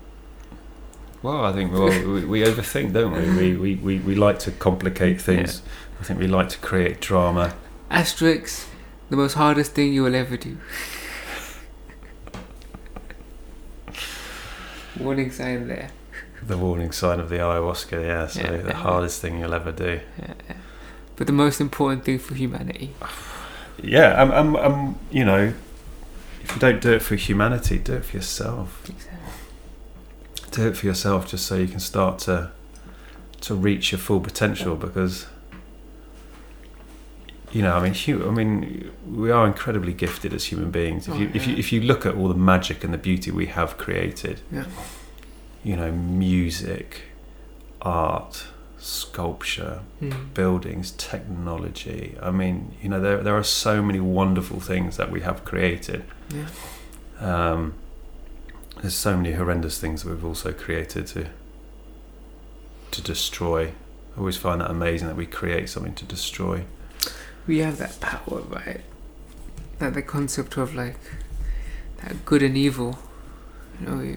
well, 1.21 1.43
I 1.45 1.51
think 1.53 1.71
well, 1.73 1.87
we, 1.89 2.25
we 2.25 2.43
overthink, 2.43 2.93
don't 2.93 3.11
we? 3.11 3.53
We, 3.53 3.55
we, 3.57 3.75
we? 3.75 3.99
we 3.99 4.15
like 4.15 4.39
to 4.39 4.51
complicate 4.51 5.21
things. 5.21 5.61
I 5.99 6.03
think 6.03 6.19
we 6.19 6.27
like 6.27 6.49
to 6.49 6.57
create 6.59 7.01
drama. 7.01 7.53
Asterix, 7.91 8.65
the 9.09 9.15
most 9.17 9.33
hardest 9.33 9.73
thing 9.73 9.93
you 9.93 10.03
will 10.03 10.15
ever 10.15 10.37
do. 10.37 10.57
Warning 14.99 15.31
sign 15.31 15.67
there. 15.67 15.89
The 16.41 16.57
warning 16.57 16.91
sign 16.91 17.19
of 17.19 17.29
the 17.29 17.37
ayahuasca, 17.37 18.01
yeah. 18.05 18.27
So 18.27 18.41
Yeah, 18.41 18.57
the 18.57 18.69
yeah. 18.69 18.73
hardest 18.73 19.21
thing 19.21 19.39
you'll 19.39 19.53
ever 19.53 19.71
do. 19.71 19.99
Yeah, 20.19 20.33
yeah. 20.47 20.55
But 21.15 21.27
the 21.27 21.33
most 21.33 21.59
important 21.59 22.05
thing 22.05 22.19
for 22.19 22.33
humanity. 22.33 22.93
Yeah, 23.81 24.13
um, 24.21 24.31
um, 24.31 24.55
um, 24.55 24.99
you 25.11 25.25
know, 25.25 25.53
if 26.41 26.55
you 26.55 26.59
don't 26.59 26.81
do 26.81 26.93
it 26.93 27.01
for 27.01 27.15
humanity, 27.15 27.77
do 27.77 27.93
it 27.95 28.05
for 28.05 28.17
yourself. 28.17 28.81
Exactly. 28.89 29.19
Do 30.51 30.67
it 30.69 30.77
for 30.77 30.85
yourself 30.85 31.27
just 31.27 31.45
so 31.45 31.55
you 31.55 31.67
can 31.67 31.79
start 31.79 32.19
to 32.19 32.51
to 33.41 33.55
reach 33.55 33.93
your 33.93 33.99
full 33.99 34.19
potential 34.19 34.75
because 34.75 35.27
you 37.51 37.61
know 37.61 37.75
I 37.75 37.81
mean 37.83 37.93
hu- 37.93 38.27
I 38.27 38.31
mean 38.31 38.91
we 39.07 39.31
are 39.31 39.45
incredibly 39.47 39.93
gifted 39.93 40.33
as 40.33 40.45
human 40.45 40.69
beings 40.71 41.07
if 41.07 41.13
Oh, 41.13 41.17
you 41.17 41.31
if 41.33 41.47
you 41.47 41.55
if 41.55 41.71
you 41.73 41.81
look 41.81 42.05
at 42.05 42.13
all 42.15 42.27
the 42.27 42.33
magic 42.53 42.83
and 42.83 42.93
the 42.93 42.97
beauty 42.97 43.31
we 43.31 43.47
have 43.47 43.77
created 43.77 44.41
Yeah. 44.51 44.65
you 45.63 45.75
know, 45.75 45.91
music, 45.91 47.01
art, 47.81 48.45
sculpture, 48.77 49.81
Mm. 50.01 50.33
buildings, 50.33 50.91
technology. 50.91 52.15
I 52.21 52.31
mean, 52.31 52.75
you 52.81 52.87
know, 52.89 53.01
there 53.01 53.17
there 53.23 53.35
are 53.35 53.43
so 53.43 53.81
many 53.81 53.99
wonderful 53.99 54.59
things 54.59 54.95
that 54.97 55.11
we 55.11 55.21
have 55.21 55.43
created. 55.43 56.03
Yeah. 56.33 56.47
Um, 57.29 57.73
there's 58.81 58.95
so 58.95 59.17
many 59.17 59.33
horrendous 59.33 59.77
things 59.79 60.03
that 60.03 60.09
we've 60.11 60.23
also 60.31 60.51
created 60.53 61.07
to 61.07 61.25
to 62.91 63.01
destroy. 63.01 63.61
I 64.15 64.19
always 64.19 64.37
find 64.37 64.61
that 64.61 64.71
amazing 64.71 65.07
that 65.09 65.17
we 65.17 65.25
create 65.25 65.69
something 65.69 65.95
to 65.95 66.05
destroy. 66.05 66.63
We 67.49 67.57
have 67.65 67.79
that 67.79 67.99
power, 67.99 68.41
right? 68.41 68.81
That 69.79 69.95
the 69.95 70.03
concept 70.03 70.55
of 70.57 70.75
like 70.75 70.99
that 71.97 72.23
good 72.23 72.43
and 72.43 72.55
evil. 72.55 72.99
You 73.79 73.87
know, 73.87 74.15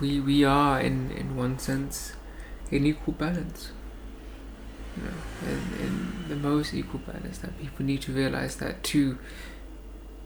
we 0.00 0.18
we, 0.18 0.42
are 0.42 0.80
in 0.80 1.10
in 1.10 1.36
one 1.36 1.58
sense 1.58 2.14
in 2.70 2.86
equal 2.86 3.12
balance. 3.12 3.72
You 4.96 5.02
know, 5.02 5.18
in, 5.52 5.86
in 5.86 6.28
the 6.30 6.36
most 6.36 6.72
equal 6.72 7.00
balance 7.00 7.36
that 7.40 7.60
people 7.60 7.84
need 7.84 8.00
to 8.08 8.12
realize 8.12 8.56
that 8.56 8.82
to 8.94 9.18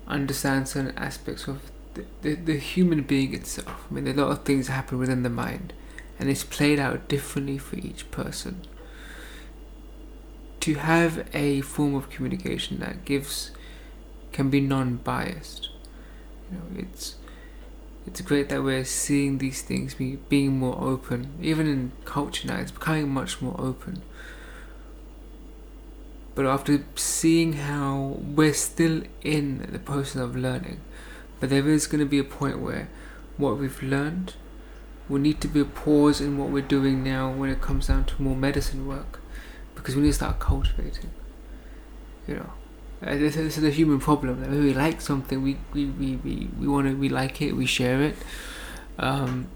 understand 0.06 0.68
certain 0.68 0.96
aspects 0.96 1.48
of 1.48 1.60
the, 1.94 2.04
the, 2.22 2.34
the 2.36 2.56
human 2.56 3.02
being 3.02 3.34
itself. 3.34 3.86
I 3.90 3.94
mean, 3.94 4.06
a 4.06 4.12
lot 4.12 4.30
of 4.30 4.44
things 4.44 4.68
happen 4.68 4.98
within 5.00 5.24
the 5.24 5.36
mind, 5.44 5.72
and 6.20 6.30
it's 6.30 6.44
played 6.44 6.78
out 6.78 7.08
differently 7.08 7.58
for 7.58 7.74
each 7.74 8.08
person. 8.12 8.60
To 10.64 10.74
have 10.76 11.28
a 11.34 11.60
form 11.60 11.94
of 11.94 12.08
communication 12.08 12.78
that 12.80 13.04
gives 13.04 13.50
can 14.32 14.48
be 14.48 14.62
non-biased, 14.62 15.68
you 16.50 16.56
know, 16.56 16.64
it's 16.78 17.16
it's 18.06 18.22
great 18.22 18.48
that 18.48 18.62
we're 18.62 18.86
seeing 18.86 19.36
these 19.36 19.60
things 19.60 19.92
be, 19.92 20.16
being 20.30 20.58
more 20.58 20.78
open. 20.80 21.28
Even 21.42 21.66
in 21.66 21.92
culture 22.06 22.48
now, 22.48 22.60
it's 22.60 22.70
becoming 22.70 23.10
much 23.10 23.42
more 23.42 23.54
open. 23.58 24.00
But 26.34 26.46
after 26.46 26.82
seeing 26.96 27.52
how 27.54 28.18
we're 28.20 28.54
still 28.54 29.02
in 29.20 29.68
the 29.70 29.78
process 29.78 30.22
of 30.22 30.34
learning, 30.34 30.80
but 31.40 31.50
there 31.50 31.68
is 31.68 31.86
going 31.86 32.00
to 32.00 32.06
be 32.06 32.18
a 32.18 32.24
point 32.24 32.58
where 32.58 32.88
what 33.36 33.58
we've 33.58 33.82
learned 33.82 34.32
will 35.10 35.20
need 35.20 35.42
to 35.42 35.48
be 35.48 35.60
a 35.60 35.66
pause 35.66 36.22
in 36.22 36.38
what 36.38 36.48
we're 36.48 36.62
doing 36.62 37.04
now 37.04 37.30
when 37.30 37.50
it 37.50 37.60
comes 37.60 37.88
down 37.88 38.06
to 38.06 38.22
more 38.22 38.34
medicine 38.34 38.86
work, 38.86 39.20
because 39.84 39.96
we 39.96 40.00
need 40.00 40.08
to 40.08 40.14
start 40.14 40.40
cultivating. 40.40 41.10
You 42.26 42.36
know, 42.36 42.50
this, 43.02 43.34
this 43.34 43.58
is 43.58 43.64
a 43.64 43.70
human 43.70 44.00
problem. 44.00 44.40
When 44.40 44.64
we 44.64 44.72
like 44.72 45.02
something, 45.02 45.42
we 45.42 45.58
we, 45.74 45.84
we, 45.84 46.16
we, 46.16 46.48
we 46.58 46.66
want 46.66 46.86
to 46.86 46.96
we 46.96 47.10
like 47.10 47.42
it, 47.42 47.52
we 47.52 47.66
share 47.66 48.00
it. 48.00 48.16
Um, 48.98 49.48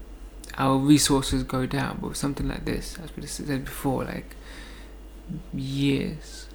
our 0.55 0.77
resources 0.77 1.41
go 1.41 1.65
down, 1.65 1.97
but 1.99 2.09
with 2.09 2.17
something 2.17 2.47
like 2.47 2.65
this, 2.65 2.99
as 3.03 3.09
we 3.15 3.25
said 3.25 3.65
before, 3.65 4.03
like 4.03 4.35
years. 5.51 6.45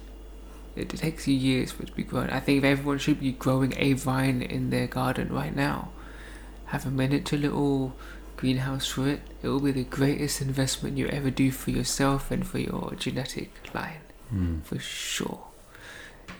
It, 0.77 0.93
it 0.93 0.97
takes 0.97 1.27
you 1.27 1.35
years 1.35 1.73
for 1.73 1.83
it 1.83 1.87
to 1.87 1.93
be 1.93 2.03
grown. 2.03 2.29
I 2.29 2.39
think 2.39 2.63
everyone 2.63 2.99
should 2.99 3.19
be 3.19 3.33
growing 3.33 3.73
a 3.75 3.91
vine 3.93 4.41
in 4.41 4.69
their 4.69 4.87
garden 4.87 5.33
right 5.33 5.55
now. 5.55 5.89
Have 6.67 6.85
a 6.85 6.91
miniature 6.91 7.39
little 7.39 7.93
greenhouse 8.37 8.87
for 8.87 9.07
it. 9.07 9.21
It 9.41 9.47
will 9.47 9.59
be 9.59 9.71
the 9.71 9.83
greatest 9.83 10.41
investment 10.41 10.97
you 10.97 11.07
ever 11.07 11.29
do 11.29 11.51
for 11.51 11.71
yourself 11.71 12.31
and 12.31 12.45
for 12.45 12.59
your 12.59 12.93
genetic 12.97 13.51
line, 13.73 14.01
hmm. 14.29 14.59
for 14.61 14.79
sure. 14.79 15.47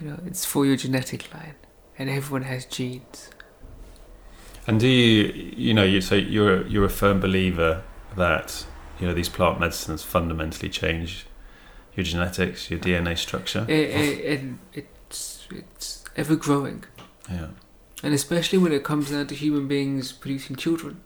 You 0.02 0.10
know, 0.10 0.20
it's 0.26 0.46
for 0.46 0.66
your 0.66 0.76
genetic 0.76 1.34
line, 1.34 1.56
and 1.98 2.10
everyone 2.10 2.44
has 2.44 2.66
genes. 2.66 3.30
And 4.68 4.80
do 4.80 4.88
you, 4.88 5.54
you 5.56 5.74
know, 5.74 5.84
you 5.84 6.02
so 6.02 6.16
you're 6.16 6.66
you're 6.68 6.86
a 6.86 6.90
firm 6.90 7.20
believer 7.20 7.84
that 8.16 8.66
you 9.00 9.08
know 9.08 9.14
these 9.14 9.30
plant 9.30 9.60
medicines 9.60 10.04
fundamentally 10.04 10.70
change 10.70 11.28
your 11.96 12.04
genetics, 12.04 12.70
your 12.70 12.80
DNA 12.80 13.18
structure. 13.18 13.66
It, 13.70 13.90
it, 13.90 14.40
and 14.40 14.60
it's 14.74 15.48
it's 15.52 16.04
ever 16.16 16.36
growing, 16.36 16.84
Yeah, 17.30 17.50
and 18.04 18.14
especially 18.14 18.58
when 18.58 18.72
it 18.72 18.84
comes 18.84 19.12
down 19.12 19.28
to 19.28 19.36
human 19.36 19.68
beings 19.68 20.12
producing 20.12 20.56
children, 20.56 21.02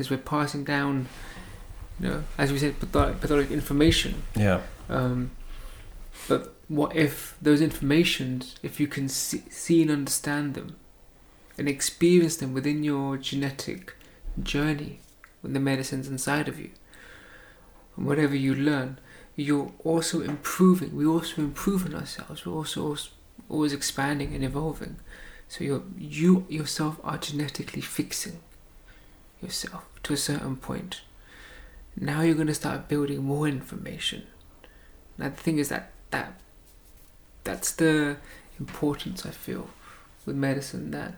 because 0.00 0.10
we're 0.10 0.16
passing 0.16 0.64
down, 0.64 1.06
you 2.00 2.08
know, 2.08 2.24
as 2.38 2.50
we 2.50 2.58
said, 2.58 2.74
pathologic, 2.80 3.50
information. 3.50 4.22
yeah, 4.34 4.62
Um, 4.88 5.30
but 6.26 6.54
what 6.68 6.96
if 6.96 7.36
those 7.42 7.60
informations, 7.60 8.54
if 8.62 8.80
you 8.80 8.86
can 8.86 9.10
see, 9.10 9.42
see 9.50 9.82
and 9.82 9.90
understand 9.90 10.54
them, 10.54 10.76
and 11.58 11.68
experience 11.68 12.38
them 12.38 12.54
within 12.54 12.82
your 12.82 13.18
genetic 13.18 13.94
journey, 14.42 15.00
with 15.42 15.52
the 15.52 15.60
medicines 15.60 16.08
inside 16.08 16.48
of 16.48 16.58
you, 16.58 16.70
and 17.94 18.06
whatever 18.06 18.34
you 18.34 18.54
learn, 18.54 18.98
you're 19.36 19.70
also 19.84 20.22
improving. 20.22 20.96
We're 20.96 21.12
also 21.12 21.42
improving 21.42 21.94
ourselves. 21.94 22.46
We're 22.46 22.54
also 22.54 22.96
always 23.50 23.74
expanding 23.74 24.34
and 24.34 24.42
evolving. 24.42 24.96
So 25.46 25.62
you 25.62 25.92
you 25.98 26.46
yourself 26.48 26.98
are 27.04 27.18
genetically 27.18 27.82
fixing 27.82 28.38
yourself 29.42 29.84
to 30.02 30.12
a 30.12 30.16
certain 30.16 30.56
point. 30.56 31.02
Now 31.96 32.22
you're 32.22 32.34
going 32.34 32.46
to 32.46 32.54
start 32.54 32.88
building 32.88 33.24
more 33.24 33.46
information. 33.48 34.24
Now 35.18 35.28
the 35.28 35.36
thing 35.36 35.58
is 35.58 35.68
that 35.68 35.92
that 36.10 36.40
that's 37.44 37.72
the 37.72 38.16
importance 38.58 39.24
I 39.24 39.30
feel 39.30 39.70
with 40.26 40.36
medicine 40.36 40.90
that 40.90 41.14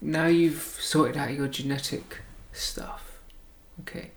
now 0.00 0.26
you've 0.26 0.76
sorted 0.80 1.16
out 1.16 1.32
your 1.34 1.48
genetic 1.48 2.20
stuff. 2.52 3.18
Okay. 3.80 4.10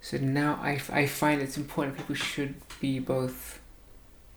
So 0.00 0.18
now 0.18 0.58
I, 0.62 0.80
I 0.90 1.06
find 1.06 1.40
it's 1.40 1.56
important 1.56 1.96
people 1.96 2.14
should 2.14 2.54
be 2.80 2.98
both 2.98 3.60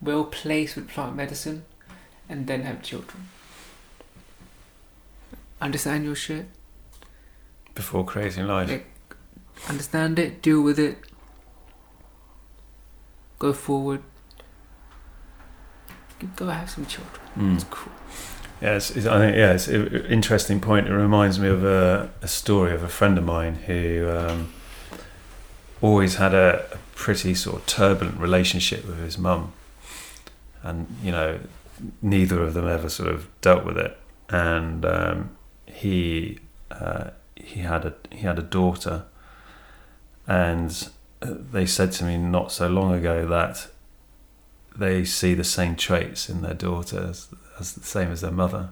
well 0.00 0.24
placed 0.24 0.76
with 0.76 0.88
plant 0.88 1.16
medicine 1.16 1.64
and 2.28 2.46
then 2.46 2.62
have 2.62 2.82
children. 2.82 3.28
Understand 5.60 6.04
your 6.04 6.14
shit, 6.14 6.46
before 7.76 8.04
creating 8.04 8.48
life. 8.48 8.68
Like- 8.68 8.90
understand 9.68 10.18
it, 10.18 10.42
deal 10.42 10.60
with 10.60 10.78
it, 10.78 10.98
go 13.38 13.52
forward, 13.52 14.02
go 16.34 16.48
have 16.48 16.68
some 16.68 16.86
children. 16.86 17.20
Mm. 17.38 17.54
It's 17.54 17.64
cool. 17.64 17.92
Yeah, 18.60 18.76
it's, 18.76 18.90
it's, 18.90 19.06
I 19.06 19.18
think 19.18 19.36
yeah, 19.36 19.52
it's 19.52 19.68
an 19.68 20.06
interesting 20.06 20.60
point. 20.60 20.88
It 20.88 20.92
reminds 20.92 21.38
me 21.38 21.48
of 21.48 21.62
a, 21.62 22.10
a 22.22 22.28
story 22.28 22.72
of 22.72 22.82
a 22.82 22.88
friend 22.88 23.18
of 23.18 23.24
mine 23.24 23.56
who 23.66 24.10
um, 24.10 24.52
always 25.82 26.16
had 26.16 26.32
a, 26.32 26.66
a 26.72 26.78
pretty 26.94 27.34
sort 27.34 27.56
of 27.60 27.66
turbulent 27.66 28.18
relationship 28.18 28.86
with 28.86 28.98
his 28.98 29.18
mum, 29.18 29.52
and 30.62 30.86
you 31.02 31.12
know, 31.12 31.38
neither 32.00 32.42
of 32.42 32.54
them 32.54 32.66
ever 32.66 32.88
sort 32.88 33.10
of 33.10 33.28
dealt 33.42 33.64
with 33.64 33.76
it. 33.76 33.96
And 34.30 34.84
um, 34.86 35.36
he 35.66 36.40
uh, 36.70 37.10
he 37.46 37.60
had 37.60 37.84
a 37.84 37.94
he 38.10 38.22
had 38.22 38.38
a 38.38 38.42
daughter, 38.42 39.04
and 40.26 40.88
they 41.20 41.64
said 41.64 41.92
to 41.92 42.04
me 42.04 42.16
not 42.16 42.50
so 42.50 42.68
long 42.68 42.92
ago 42.92 43.26
that 43.26 43.68
they 44.76 45.04
see 45.04 45.32
the 45.32 45.44
same 45.44 45.76
traits 45.76 46.28
in 46.28 46.42
their 46.42 46.54
daughter 46.54 47.06
as, 47.08 47.28
as 47.58 47.72
the 47.72 47.84
same 47.84 48.10
as 48.10 48.20
their 48.20 48.32
mother. 48.32 48.70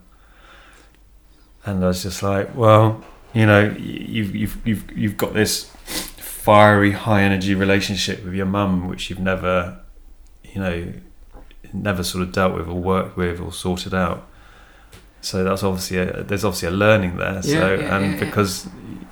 And 1.65 1.83
I 1.83 1.89
was 1.89 2.03
just 2.03 2.23
like, 2.23 2.55
well, 2.55 3.03
you 3.33 3.47
know, 3.47 3.75
you've 3.79 4.35
you've 4.35 4.67
you've 4.67 4.99
you've 4.99 5.17
got 5.17 5.35
this 5.35 5.71
fiery, 6.17 6.91
high 6.93 7.23
energy 7.23 7.55
relationship 7.55 8.25
with 8.25 8.35
your 8.35 8.47
mum, 8.47 8.89
which 8.89 9.09
you've 9.09 9.21
never, 9.21 9.79
you 10.43 10.61
know, 10.61 10.93
never 11.73 12.03
sort 12.03 12.23
of 12.23 12.33
dealt 12.33 12.55
with 12.55 12.69
or 12.69 12.75
worked 12.75 13.17
with 13.17 13.41
or 13.41 13.53
sorted 13.53 13.95
out. 13.95 14.29
So 15.25 15.43
that's 15.43 15.63
obviously 15.63 15.99
a, 15.99 16.23
there's 16.23 16.45
obviously 16.45 16.69
a 16.69 16.73
learning 16.73 17.17
there. 17.17 17.43
so 17.43 17.49
Yeah, 17.51 17.81
yeah, 17.81 17.97
and 17.97 18.13
yeah, 18.15 18.25
because 18.25 18.69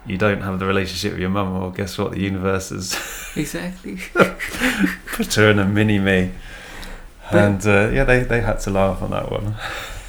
you 0.07 0.19
don't 0.19 0.43
have 0.43 0.59
the 0.59 0.67
relationship 0.67 1.13
with 1.13 1.21
your 1.21 1.31
mum, 1.31 1.59
well, 1.59 1.71
guess 1.71 1.97
what? 1.97 2.13
The 2.13 2.21
universe 2.21 2.71
is 2.71 2.93
Exactly. 3.37 3.99
put 5.17 5.33
her 5.35 5.51
in 5.51 5.59
a 5.59 5.65
mini 5.65 5.99
me. 5.99 6.33
But- 7.31 7.41
And 7.43 7.67
uh, 7.67 7.91
yeah, 7.95 8.05
they, 8.05 8.25
they 8.25 8.41
had 8.43 8.61
to 8.61 8.71
laugh 8.71 9.01
on 9.03 9.11
that 9.11 9.31
one. 9.31 9.55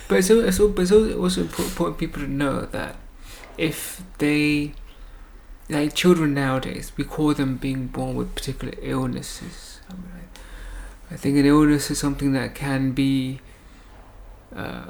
But 0.10 0.18
it's, 0.20 0.30
al- 0.30 0.44
it's, 0.46 0.58
but 0.60 0.82
it's 0.82 0.92
also 0.92 1.44
impor- 1.44 1.64
important 1.66 1.98
people 1.98 2.22
to 2.22 2.28
know 2.28 2.66
that 2.66 2.98
if 3.58 4.02
they, 4.18 4.74
like 5.70 5.94
children 5.96 6.34
nowadays, 6.34 6.92
we 6.98 7.06
call 7.06 7.34
them 7.34 7.56
being 7.56 7.88
born 7.88 8.16
with 8.16 8.36
particular 8.36 8.74
illnesses. 8.82 9.80
I, 9.90 9.94
mean, 9.94 10.12
I, 11.10 11.14
I 11.14 11.18
think 11.18 11.38
an 11.38 11.46
illness 11.46 11.90
is 11.90 12.00
something 12.00 12.34
that 12.34 12.54
can 12.54 12.92
be, 12.92 13.40
uh, 14.54 14.88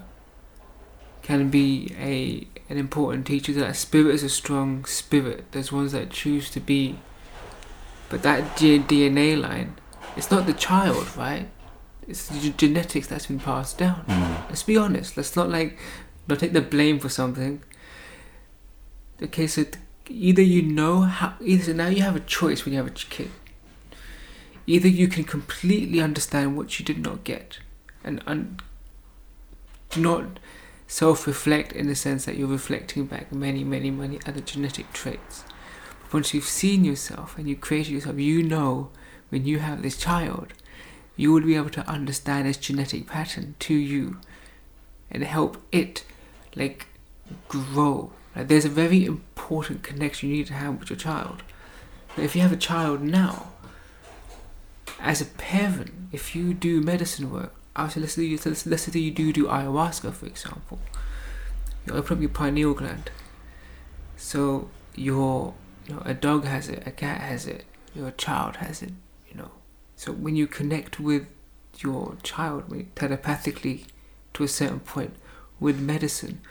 can 1.23 1.49
be 1.49 1.93
a 1.99 2.47
an 2.71 2.77
important 2.77 3.25
teacher. 3.25 3.53
That 3.53 3.69
a 3.69 3.73
spirit 3.73 4.13
is 4.13 4.23
a 4.23 4.29
strong 4.29 4.85
spirit. 4.85 5.51
There's 5.51 5.71
ones 5.71 5.93
that 5.93 6.11
choose 6.11 6.49
to 6.51 6.59
be, 6.59 6.99
but 8.09 8.21
that 8.21 8.55
DNA 8.57 9.39
line, 9.39 9.75
it's 10.15 10.29
not 10.29 10.45
the 10.45 10.53
child, 10.53 11.15
right? 11.17 11.49
It's 12.07 12.29
genetics 12.57 13.07
that's 13.07 13.25
been 13.27 13.39
passed 13.39 13.77
down. 13.77 14.05
Mm. 14.07 14.49
Let's 14.49 14.63
be 14.63 14.77
honest. 14.77 15.17
Let's 15.17 15.35
not 15.35 15.49
like 15.49 15.79
not 16.27 16.39
take 16.39 16.53
the 16.53 16.61
blame 16.61 16.99
for 16.99 17.09
something. 17.09 17.63
Okay, 19.21 19.47
so 19.47 19.65
either 20.09 20.41
you 20.41 20.61
know 20.61 21.01
how 21.01 21.33
either 21.41 21.63
so 21.63 21.73
now 21.73 21.87
you 21.87 22.01
have 22.01 22.15
a 22.15 22.19
choice 22.19 22.65
when 22.65 22.73
you 22.73 22.77
have 22.77 22.87
a 22.87 22.91
kid 22.91 23.31
either 24.65 24.87
you 24.87 25.07
can 25.07 25.23
completely 25.23 25.99
understand 25.99 26.57
what 26.57 26.79
you 26.79 26.85
did 26.85 26.99
not 26.99 27.23
get 27.23 27.59
and 28.03 28.21
un- 28.25 28.59
do 29.89 30.01
not 30.01 30.39
self-reflect 30.93 31.71
in 31.73 31.87
the 31.87 31.95
sense 31.95 32.25
that 32.25 32.37
you're 32.37 32.47
reflecting 32.47 33.05
back 33.05 33.31
many 33.31 33.63
many 33.63 33.89
many 33.89 34.19
other 34.27 34.41
genetic 34.41 34.91
traits 34.93 35.43
but 36.03 36.13
once 36.13 36.33
you've 36.33 36.43
seen 36.43 36.83
yourself 36.83 37.37
and 37.37 37.47
you 37.47 37.55
created 37.55 37.91
yourself 37.91 38.17
you 38.19 38.43
know 38.43 38.89
when 39.29 39.45
you 39.45 39.59
have 39.59 39.81
this 39.81 39.97
child 39.97 40.53
you 41.15 41.31
will 41.31 41.41
be 41.41 41.55
able 41.55 41.69
to 41.69 41.87
understand 41.87 42.47
its 42.47 42.57
genetic 42.57 43.07
pattern 43.07 43.55
to 43.59 43.73
you 43.73 44.19
and 45.09 45.23
help 45.23 45.61
it 45.71 46.03
like 46.55 46.87
grow 47.47 48.11
like 48.35 48.47
there's 48.47 48.65
a 48.65 48.69
very 48.69 49.05
important 49.05 49.83
connection 49.83 50.29
you 50.29 50.37
need 50.37 50.47
to 50.47 50.53
have 50.53 50.79
with 50.79 50.89
your 50.89 50.97
child. 50.97 51.43
But 52.15 52.25
if 52.25 52.35
you 52.35 52.41
have 52.41 52.51
a 52.51 52.57
child 52.57 53.01
now, 53.01 53.49
as 54.99 55.21
a 55.21 55.25
parent, 55.25 55.91
if 56.11 56.35
you 56.35 56.53
do 56.53 56.81
medicine 56.81 57.31
work, 57.31 57.53
let's 57.75 58.13
say 58.13 58.23
you, 58.23 58.39
let's, 58.45 58.65
let's 58.65 58.95
you 58.95 59.11
do 59.11 59.33
do 59.33 59.45
ayahuasca, 59.47 60.13
for 60.13 60.25
example, 60.25 60.79
you 61.85 61.93
open 61.93 62.17
up 62.17 62.21
your 62.21 62.29
pineal 62.29 62.73
gland. 62.73 63.09
So 64.15 64.69
your, 64.95 65.53
you 65.87 65.95
know, 65.95 66.01
a 66.05 66.13
dog 66.13 66.45
has 66.45 66.69
it, 66.69 66.83
a 66.85 66.91
cat 66.91 67.21
has 67.21 67.45
it, 67.47 67.65
your 67.95 68.11
child 68.11 68.57
has 68.57 68.81
it, 68.81 68.91
you 69.29 69.35
know. 69.35 69.51
So 69.95 70.11
when 70.11 70.35
you 70.35 70.47
connect 70.47 70.99
with 70.99 71.25
your 71.79 72.17
child 72.23 72.71
telepathically 72.95 73.85
to 74.33 74.43
a 74.43 74.47
certain 74.47 74.79
point 74.79 75.15
with 75.59 75.79
medicine, 75.79 76.41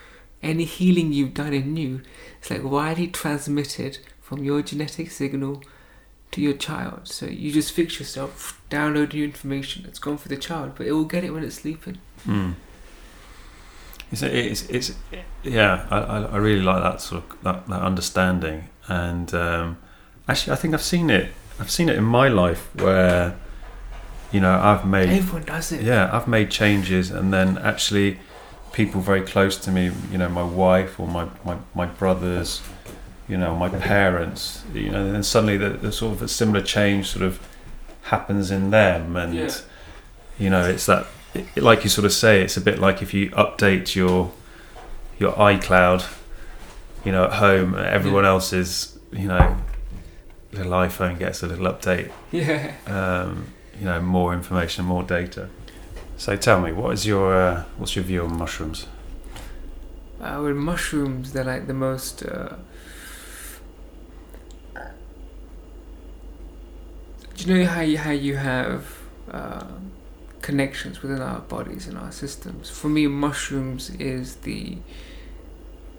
any 0.43 0.64
healing 0.64 1.12
you've 1.12 1.35
done 1.35 1.53
in 1.53 1.77
you 1.77 2.01
it's 2.39 2.51
like 2.51 2.64
widely 2.64 3.07
transmitted 3.07 3.99
from 4.20 4.43
your 4.43 4.62
genetic 4.62 5.11
signal 5.11 5.62
to 6.33 6.41
your 6.41 6.55
child. 6.55 7.07
So 7.07 7.27
you 7.27 7.53
just 7.53 7.73
fix 7.73 7.99
yourself, 7.99 8.61
download 8.73 9.12
new 9.12 9.25
information 9.25 9.83
that's 9.85 9.99
gone 9.99 10.16
for 10.16 10.29
the 10.29 10.37
child, 10.37 10.73
but 10.77 10.87
it 10.87 10.93
will 10.93 11.11
get 11.14 11.23
it 11.25 11.31
when 11.31 11.45
it's 11.45 11.57
sleeping. 11.57 11.99
Mm. 12.27 12.55
It's, 14.11 14.23
it's, 14.23 14.62
it's, 14.68 14.95
yeah, 15.43 15.87
I, 15.91 16.35
I 16.35 16.37
really 16.37 16.62
like 16.62 16.83
that 16.83 17.01
sort 17.01 17.25
of 17.25 17.43
that, 17.43 17.66
that 17.68 17.83
understanding, 17.83 18.68
and 18.89 19.33
um, 19.35 19.79
actually, 20.29 20.53
I 20.53 20.57
think 20.57 20.75
I've 20.75 20.83
seen 20.83 21.11
it. 21.11 21.33
I've 21.61 21.70
seen 21.70 21.89
it 21.89 21.97
in 21.97 22.05
my 22.05 22.29
life 22.29 22.75
where, 22.75 23.37
you 24.33 24.41
know, 24.41 24.59
I've 24.59 24.85
made 24.87 25.09
everyone 25.09 25.45
does 25.45 25.73
it. 25.73 25.83
Yeah, 25.83 26.11
I've 26.12 26.29
made 26.29 26.51
changes, 26.51 27.11
and 27.11 27.33
then 27.33 27.59
actually, 27.59 28.18
people 28.73 29.01
very 29.01 29.23
close 29.23 29.57
to 29.59 29.70
me, 29.70 29.91
you 30.11 30.18
know, 30.18 30.29
my 30.29 30.43
wife 30.43 30.99
or 31.01 31.07
my, 31.07 31.29
my, 31.45 31.57
my 31.75 31.87
brothers, 31.87 32.62
you 33.29 33.37
know, 33.37 33.55
my 33.55 33.68
parents, 33.68 34.64
you 34.75 34.91
know, 34.91 35.05
and 35.05 35.14
then 35.14 35.23
suddenly 35.23 35.57
the, 35.57 35.70
the 35.70 35.93
sort 35.93 36.12
of 36.12 36.23
a 36.23 36.29
similar 36.29 36.62
change 36.62 37.09
sort 37.09 37.25
of 37.25 37.39
happens 38.03 38.50
in 38.50 38.70
them. 38.70 39.16
And, 39.16 39.34
yeah. 39.34 39.50
you 40.38 40.50
know, 40.50 40.68
it's 40.68 40.86
that, 40.86 41.07
it, 41.34 41.57
like 41.57 41.84
you 41.84 41.90
sort 41.90 42.05
of 42.05 42.12
say, 42.12 42.42
it's 42.42 42.57
a 42.57 42.61
bit 42.61 42.78
like 42.78 43.03
if 43.03 43.14
you 43.14 43.30
update 43.30 43.94
your, 43.94 44.32
your 45.18 45.32
iCloud, 45.32 46.12
you 47.05 47.12
know, 47.12 47.24
at 47.24 47.34
home, 47.34 47.74
everyone 47.74 48.24
yeah. 48.24 48.30
else's, 48.30 48.98
you 49.12 49.28
know, 49.28 49.57
little 50.53 50.72
iPhone 50.72 51.18
gets 51.18 51.42
a 51.42 51.46
little 51.46 51.66
update. 51.66 52.11
Yeah. 52.30 52.74
Um, 52.86 53.46
you 53.78 53.86
know, 53.86 54.00
more 54.00 54.34
information, 54.34 54.84
more 54.84 55.03
data. 55.03 55.48
So 56.16 56.36
tell 56.36 56.61
me, 56.61 56.72
what 56.72 56.92
is 56.92 57.07
your 57.07 57.34
uh, 57.34 57.64
what's 57.78 57.96
your 57.96 58.05
view 58.05 58.22
on 58.24 58.38
mushrooms? 58.38 58.86
Uh, 60.20 60.40
with 60.44 60.57
mushrooms, 60.57 61.32
they're 61.32 61.42
like 61.42 61.66
the 61.66 61.74
most. 61.74 62.22
Uh, 62.22 62.57
do 67.35 67.45
you 67.45 67.55
know 67.55 67.66
how 67.66 67.80
you, 67.80 67.99
how 67.99 68.11
you 68.11 68.37
have 68.37 68.99
uh, 69.30 69.64
connections 70.41 71.03
within 71.03 71.20
our 71.20 71.41
bodies 71.41 71.87
and 71.87 71.97
our 71.99 72.12
systems? 72.12 72.70
For 72.70 72.89
me, 72.89 73.07
mushrooms 73.07 73.91
is 73.91 74.37
the 74.37 74.78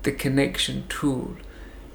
the 0.03 0.11
connection 0.11 0.85
tool 0.89 1.37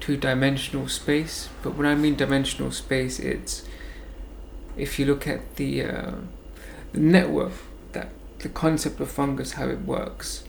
to 0.01 0.17
dimensional 0.17 0.87
space. 0.87 1.49
But 1.61 1.75
when 1.75 1.85
I 1.85 1.95
mean 1.95 2.15
dimensional 2.15 2.71
space, 2.71 3.19
it's 3.19 3.63
if 4.77 4.97
you 4.97 5.05
look 5.05 5.27
at 5.27 5.55
the, 5.55 5.83
uh, 5.83 6.11
the 6.93 6.99
network 6.99 7.51
that 7.91 8.09
the 8.39 8.49
concept 8.49 8.99
of 8.99 9.11
fungus, 9.11 9.53
how 9.53 9.67
it 9.67 9.81
works, 9.81 10.43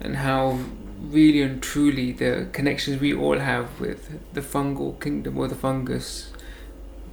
and 0.00 0.16
how 0.16 0.58
really 1.00 1.40
and 1.40 1.62
truly 1.62 2.12
the 2.12 2.48
connections 2.52 3.00
we 3.00 3.14
all 3.14 3.38
have 3.38 3.80
with 3.80 4.20
the 4.34 4.40
fungal 4.40 5.00
kingdom 5.00 5.38
or 5.38 5.48
the 5.48 5.54
fungus. 5.54 6.29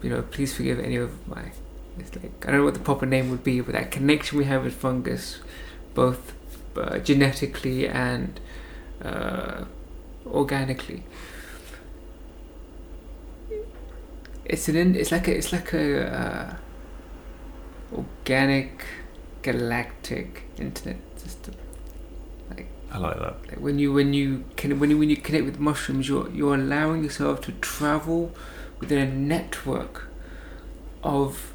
You 0.01 0.09
know, 0.09 0.21
please 0.21 0.55
forgive 0.55 0.79
any 0.79 0.95
of 0.95 1.27
my. 1.27 1.51
It's 1.99 2.15
like 2.15 2.45
I 2.45 2.51
don't 2.51 2.59
know 2.59 2.65
what 2.65 2.75
the 2.75 2.79
proper 2.79 3.05
name 3.05 3.29
would 3.31 3.43
be, 3.43 3.61
but 3.61 3.73
that 3.73 3.91
connection 3.91 4.37
we 4.37 4.45
have 4.45 4.63
with 4.63 4.75
fungus, 4.75 5.39
both 5.95 6.33
uh, 6.77 6.99
genetically 6.99 7.87
and 7.87 8.39
uh, 9.03 9.65
organically. 10.25 11.03
It's 14.45 14.69
an 14.69 14.95
it's 14.95 15.11
like 15.11 15.27
a 15.27 15.35
it's 15.35 15.51
like 15.51 15.73
a 15.73 16.07
uh, 16.13 16.55
organic 17.93 18.85
galactic 19.41 20.43
internet 20.57 20.97
system. 21.15 21.55
Like 22.49 22.67
I 22.91 22.97
like 22.99 23.19
that. 23.19 23.35
Like 23.47 23.59
when 23.59 23.79
you 23.79 23.91
when 23.91 24.13
you 24.13 24.45
can 24.55 24.79
when 24.79 24.89
you 24.91 24.97
when 24.97 25.09
you 25.09 25.17
connect 25.17 25.45
with 25.45 25.59
mushrooms, 25.59 26.07
you're 26.07 26.29
you're 26.29 26.55
allowing 26.55 27.03
yourself 27.03 27.41
to 27.41 27.51
travel 27.53 28.31
within 28.79 28.99
a 28.99 29.11
network 29.11 30.07
of 31.03 31.53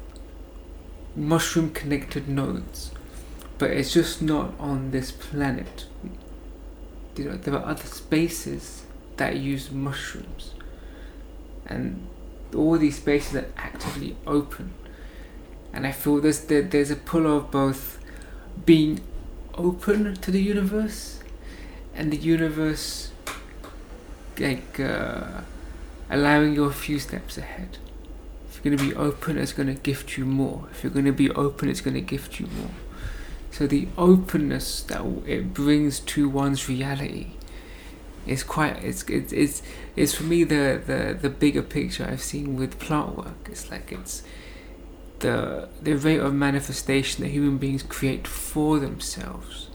mushroom 1.15 1.71
connected 1.71 2.27
nodes. 2.27 2.91
But 3.57 3.71
it's 3.71 3.93
just 3.93 4.21
not 4.21 4.53
on 4.59 4.91
this 4.91 5.11
planet. 5.11 5.85
You 7.15 7.25
know, 7.25 7.37
there 7.37 7.53
are 7.55 7.65
other 7.65 7.85
spaces 7.85 8.83
that 9.17 9.37
use 9.37 9.71
mushrooms. 9.71 10.53
And 11.65 12.07
all 12.55 12.77
these 12.77 12.97
spaces 12.97 13.35
are 13.35 13.47
actively 13.57 14.15
open 14.27 14.73
and 15.73 15.87
I 15.87 15.91
feel 15.91 16.21
there's 16.21 16.41
there, 16.41 16.61
there's 16.61 16.91
a 16.91 16.95
pull 16.95 17.25
of 17.25 17.49
both 17.49 17.99
being 18.65 19.01
open 19.55 20.13
to 20.15 20.31
the 20.31 20.41
universe 20.41 21.19
and 21.95 22.11
the 22.11 22.17
universe 22.17 23.11
like 24.39 24.79
uh, 24.79 25.41
allowing 26.09 26.55
you 26.55 26.65
a 26.65 26.73
few 26.73 26.99
steps 26.99 27.37
ahead. 27.37 27.77
If 28.47 28.63
you're 28.63 28.75
going 28.75 28.89
to 28.89 28.95
be 28.95 28.95
open, 28.95 29.37
it's 29.37 29.53
going 29.53 29.73
to 29.73 29.81
gift 29.81 30.17
you 30.17 30.25
more. 30.25 30.67
If 30.71 30.83
you're 30.83 30.91
going 30.93 31.05
to 31.05 31.11
be 31.11 31.29
open, 31.31 31.69
it's 31.69 31.81
going 31.81 31.95
to 31.95 32.01
gift 32.01 32.39
you 32.39 32.47
more. 32.47 32.71
So 33.51 33.67
the 33.67 33.87
openness 33.97 34.81
that 34.83 35.05
it 35.27 35.53
brings 35.53 35.99
to 35.99 36.27
one's 36.27 36.67
reality 36.67 37.33
is 38.25 38.41
quite 38.43 38.83
it's 38.83 39.03
it's 39.03 39.33
it's, 39.33 39.61
it's 39.95 40.15
for 40.15 40.23
me 40.23 40.43
the, 40.43 40.81
the 40.85 41.17
the 41.21 41.29
bigger 41.29 41.61
picture 41.61 42.07
I've 42.09 42.23
seen 42.23 42.55
with 42.55 42.79
plant 42.79 43.17
work. 43.17 43.47
It's 43.49 43.69
like 43.69 43.91
it's 43.91 44.23
the 45.19 45.69
the 45.81 45.93
rate 45.93 46.19
of 46.19 46.33
manifestation 46.33 47.23
that 47.23 47.29
human 47.29 47.57
beings 47.57 47.83
create 47.83 48.27
for 48.27 48.79
themselves. 48.79 49.69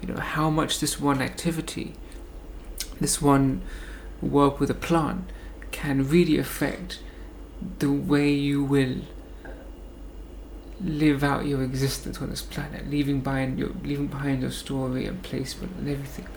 You 0.00 0.08
know, 0.12 0.20
how 0.20 0.50
much 0.50 0.80
this 0.80 1.00
one 1.00 1.22
activity, 1.22 1.94
this 3.00 3.22
one 3.22 3.62
work 4.20 4.60
with 4.60 4.70
a 4.70 4.74
plant 4.74 5.30
can 5.74 6.08
really 6.08 6.38
affect 6.38 7.00
the 7.80 7.90
way 7.90 8.30
you 8.30 8.62
will 8.62 8.98
live 10.80 11.24
out 11.24 11.46
your 11.46 11.62
existence 11.64 12.20
on 12.22 12.30
this 12.30 12.42
planet, 12.42 12.88
leaving 12.88 13.20
behind 13.20 13.58
your 13.58 13.70
leaving 13.82 14.06
behind 14.06 14.40
your 14.42 14.52
story 14.52 15.04
and 15.04 15.20
placement 15.24 15.72
and 15.76 15.88
everything. 15.88 16.28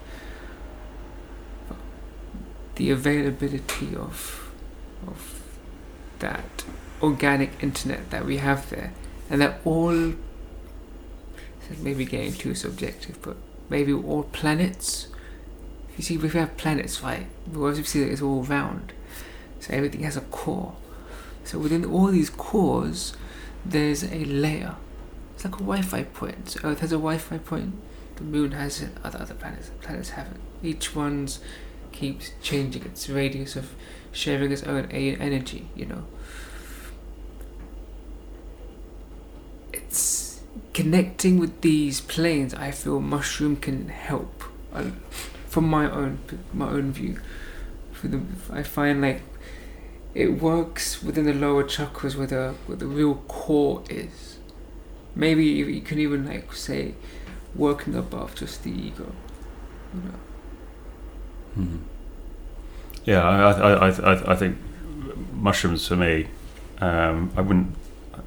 But 1.67 1.77
the 2.75 2.89
availability 2.89 3.95
of 3.95 4.51
of 5.05 5.43
that 6.17 6.63
organic 6.99 7.51
internet 7.61 8.09
that 8.09 8.25
we 8.25 8.37
have 8.37 8.71
there, 8.71 8.91
and 9.29 9.39
that 9.39 9.61
all 9.63 10.13
maybe 11.79 12.05
getting 12.05 12.33
too 12.33 12.55
subjective, 12.55 13.21
but 13.21 13.37
maybe 13.69 13.93
all 13.93 14.23
planets. 14.23 15.07
You 15.95 16.03
see, 16.03 16.15
if 16.15 16.23
we 16.23 16.29
have 16.29 16.57
planets, 16.57 17.03
right? 17.03 17.27
We 17.51 17.57
obviously 17.67 17.83
see 17.83 17.99
that 18.03 18.11
it's 18.11 18.21
all 18.21 18.43
round, 18.43 18.93
so 19.67 19.73
everything 19.73 20.03
has 20.03 20.15
a 20.15 20.21
core. 20.21 20.75
So 21.43 21.59
within 21.59 21.85
all 21.85 22.07
these 22.07 22.29
cores, 22.29 23.13
there's 23.65 24.03
a 24.03 24.25
layer. 24.25 24.75
It's 25.35 25.43
like 25.43 25.55
a 25.55 25.57
Wi-Fi 25.57 26.03
point. 26.03 26.49
So 26.49 26.59
Earth 26.63 26.79
has 26.79 26.91
a 26.91 26.95
Wi-Fi 26.95 27.37
point. 27.39 27.75
The 28.15 28.23
Moon 28.23 28.51
has 28.51 28.81
it. 28.81 28.91
Other 29.03 29.21
other 29.21 29.33
planets, 29.33 29.71
planets 29.81 30.11
have 30.11 30.27
it. 30.27 30.39
Each 30.63 30.95
one's 30.95 31.39
keeps 31.91 32.31
changing 32.41 32.83
its 32.85 33.09
radius 33.09 33.55
of 33.55 33.73
sharing 34.11 34.51
its 34.51 34.63
own 34.63 34.85
energy. 34.85 35.69
You 35.75 35.85
know. 35.85 36.03
it's 39.73 40.41
connecting 40.73 41.37
with 41.37 41.61
these 41.61 42.01
planes. 42.01 42.53
I 42.53 42.71
feel 42.71 42.99
mushroom 42.99 43.57
can 43.57 43.89
help, 43.89 44.43
uh, 44.73 44.91
from 45.47 45.67
my 45.67 45.89
own 45.89 46.19
my 46.53 46.69
own 46.69 46.91
view, 46.91 47.19
for 47.91 48.07
the 48.07 48.21
I 48.51 48.63
find 48.63 49.01
like 49.01 49.21
it 50.17 50.41
works 50.41 51.03
within 51.03 51.25
the 51.25 51.33
lower 51.33 51.63
chakras 51.63 52.15
where 52.15 52.27
the 52.27 52.55
where 52.65 52.77
the 52.77 52.87
real 52.87 53.15
core 53.27 53.83
is. 53.89 54.37
Maybe 55.15 55.45
you 55.45 55.81
can 55.81 55.99
even 55.99 56.25
like 56.25 56.53
say 56.53 56.95
working 57.55 57.95
above 57.95 58.35
just 58.35 58.63
the 58.63 58.71
ego. 58.71 59.11
You 59.93 60.01
know. 60.01 60.19
Mhm. 61.57 61.79
Yeah, 63.05 63.23
I, 63.23 63.51
I, 63.51 63.89
I, 63.89 63.89
I, 63.89 64.31
I 64.33 64.35
think 64.35 64.57
mushrooms 65.33 65.87
for 65.87 65.95
me, 65.95 66.27
um, 66.79 67.31
I 67.37 67.41
wouldn't. 67.41 67.75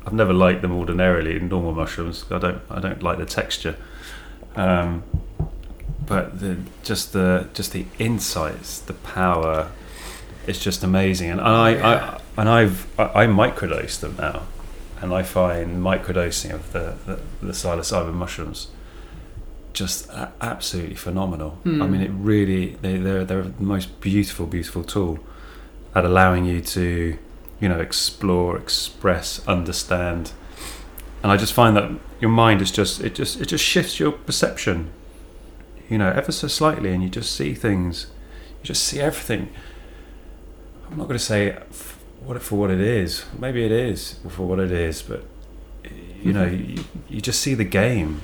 I've 0.06 0.14
never 0.14 0.32
liked 0.32 0.62
them 0.62 0.72
ordinarily. 0.72 1.38
Normal 1.40 1.72
mushrooms, 1.74 2.24
I 2.30 2.38
don't. 2.38 2.62
I 2.70 2.80
don't 2.80 3.02
like 3.02 3.18
the 3.18 3.26
texture. 3.26 3.76
Um, 4.56 5.02
but 6.06 6.40
the 6.40 6.56
just 6.82 7.12
the 7.12 7.48
just 7.52 7.72
the 7.72 7.86
insights, 7.98 8.80
the 8.80 8.94
power, 8.94 9.70
it's 10.46 10.58
just 10.58 10.82
amazing. 10.82 11.30
And 11.30 11.40
I, 11.40 11.70
I 11.94 12.20
and 12.36 12.48
I've 12.48 12.86
I, 12.98 13.24
I 13.24 13.26
microdose 13.26 14.00
them 14.00 14.16
now, 14.18 14.42
and 15.00 15.12
I 15.12 15.22
find 15.22 15.82
microdosing 15.82 16.52
of 16.52 16.72
the 16.72 16.94
the, 17.06 17.20
the 17.46 17.52
psilocybin 17.52 18.14
mushrooms 18.14 18.68
just 19.72 20.08
a- 20.10 20.32
absolutely 20.40 20.96
phenomenal. 20.96 21.58
I 21.64 21.68
Hmm. 21.68 21.90
mean, 21.92 22.00
it 22.00 22.10
really 22.12 22.76
they 22.82 22.96
they're 22.96 23.24
they're 23.24 23.42
the 23.42 23.62
most 23.62 24.00
beautiful, 24.00 24.46
beautiful 24.46 24.82
tool 24.82 25.20
at 25.94 26.04
allowing 26.04 26.44
you 26.44 26.60
to, 26.60 27.16
you 27.60 27.68
know, 27.68 27.78
explore, 27.80 28.56
express, 28.56 29.46
understand. 29.46 30.32
And 31.22 31.30
I 31.30 31.36
just 31.36 31.52
find 31.52 31.76
that 31.76 31.90
your 32.20 32.30
mind 32.30 32.62
is 32.62 32.70
just 32.72 33.00
it 33.00 33.14
just 33.14 33.40
it 33.40 33.46
just 33.46 33.64
shifts 33.64 34.00
your 34.00 34.12
perception, 34.12 34.90
you 35.88 35.98
know, 35.98 36.08
ever 36.10 36.32
so 36.32 36.48
slightly, 36.48 36.92
and 36.92 37.02
you 37.02 37.08
just 37.08 37.32
see 37.36 37.54
things, 37.54 38.06
you 38.60 38.66
just 38.66 38.82
see 38.82 39.00
everything. 39.00 39.50
I'm 40.90 40.98
not 40.98 41.04
going 41.08 41.18
to 41.18 41.24
say 41.24 41.56
what 42.24 42.40
for 42.42 42.56
what 42.58 42.70
it 42.70 42.80
is. 42.80 43.24
Maybe 43.38 43.64
it 43.64 43.72
is 43.72 44.16
for 44.28 44.46
what 44.46 44.58
it 44.58 44.72
is, 44.72 45.02
but 45.02 45.24
you 46.22 46.32
know, 46.32 46.44
you, 46.46 46.84
you 47.08 47.20
just 47.20 47.40
see 47.40 47.54
the 47.54 47.64
game. 47.64 48.22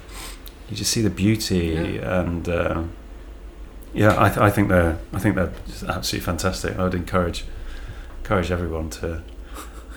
You 0.69 0.77
just 0.77 0.91
see 0.91 1.01
the 1.01 1.11
beauty, 1.11 1.99
and 1.99 2.49
uh, 2.49 2.83
yeah, 3.95 4.21
I, 4.21 4.29
th- 4.29 4.39
I 4.39 4.51
think 4.51 4.69
they're 4.69 4.99
I 5.13 5.19
think 5.21 5.37
they're 5.37 5.53
just 5.67 5.85
absolutely 5.85 6.25
fantastic. 6.27 6.77
I 6.79 6.83
would 6.83 6.95
encourage 6.95 7.45
encourage 8.23 8.51
everyone 8.51 8.91
to 8.91 9.23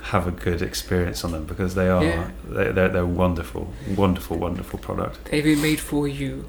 have 0.04 0.28
a 0.28 0.32
good 0.32 0.62
experience 0.62 1.24
on 1.24 1.32
them 1.32 1.46
because 1.46 1.76
they 1.76 1.90
are 1.90 2.04
Yeah. 2.04 2.30
they, 2.48 2.72
they're 2.72 2.90
they're 2.90 3.06
wonderful, 3.06 3.74
wonderful, 3.96 4.38
wonderful 4.38 4.78
product. 4.80 5.26
They've 5.26 5.44
been 5.44 5.62
made 5.62 5.80
for 5.80 6.08
you. 6.08 6.48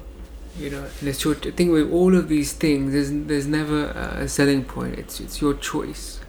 You 0.61 0.69
know, 0.69 0.85
and 0.99 1.09
it's 1.09 1.23
your. 1.23 1.35
I 1.35 1.51
think 1.51 1.71
with 1.71 1.91
all 1.91 2.15
of 2.15 2.27
these 2.27 2.53
things, 2.53 2.93
there's 2.93 3.11
there's 3.11 3.47
never 3.47 3.87
a 3.87 4.27
selling 4.27 4.63
point. 4.63 4.99
It's 4.99 5.19
it's 5.19 5.41
your 5.41 5.55
choice. 5.55 6.19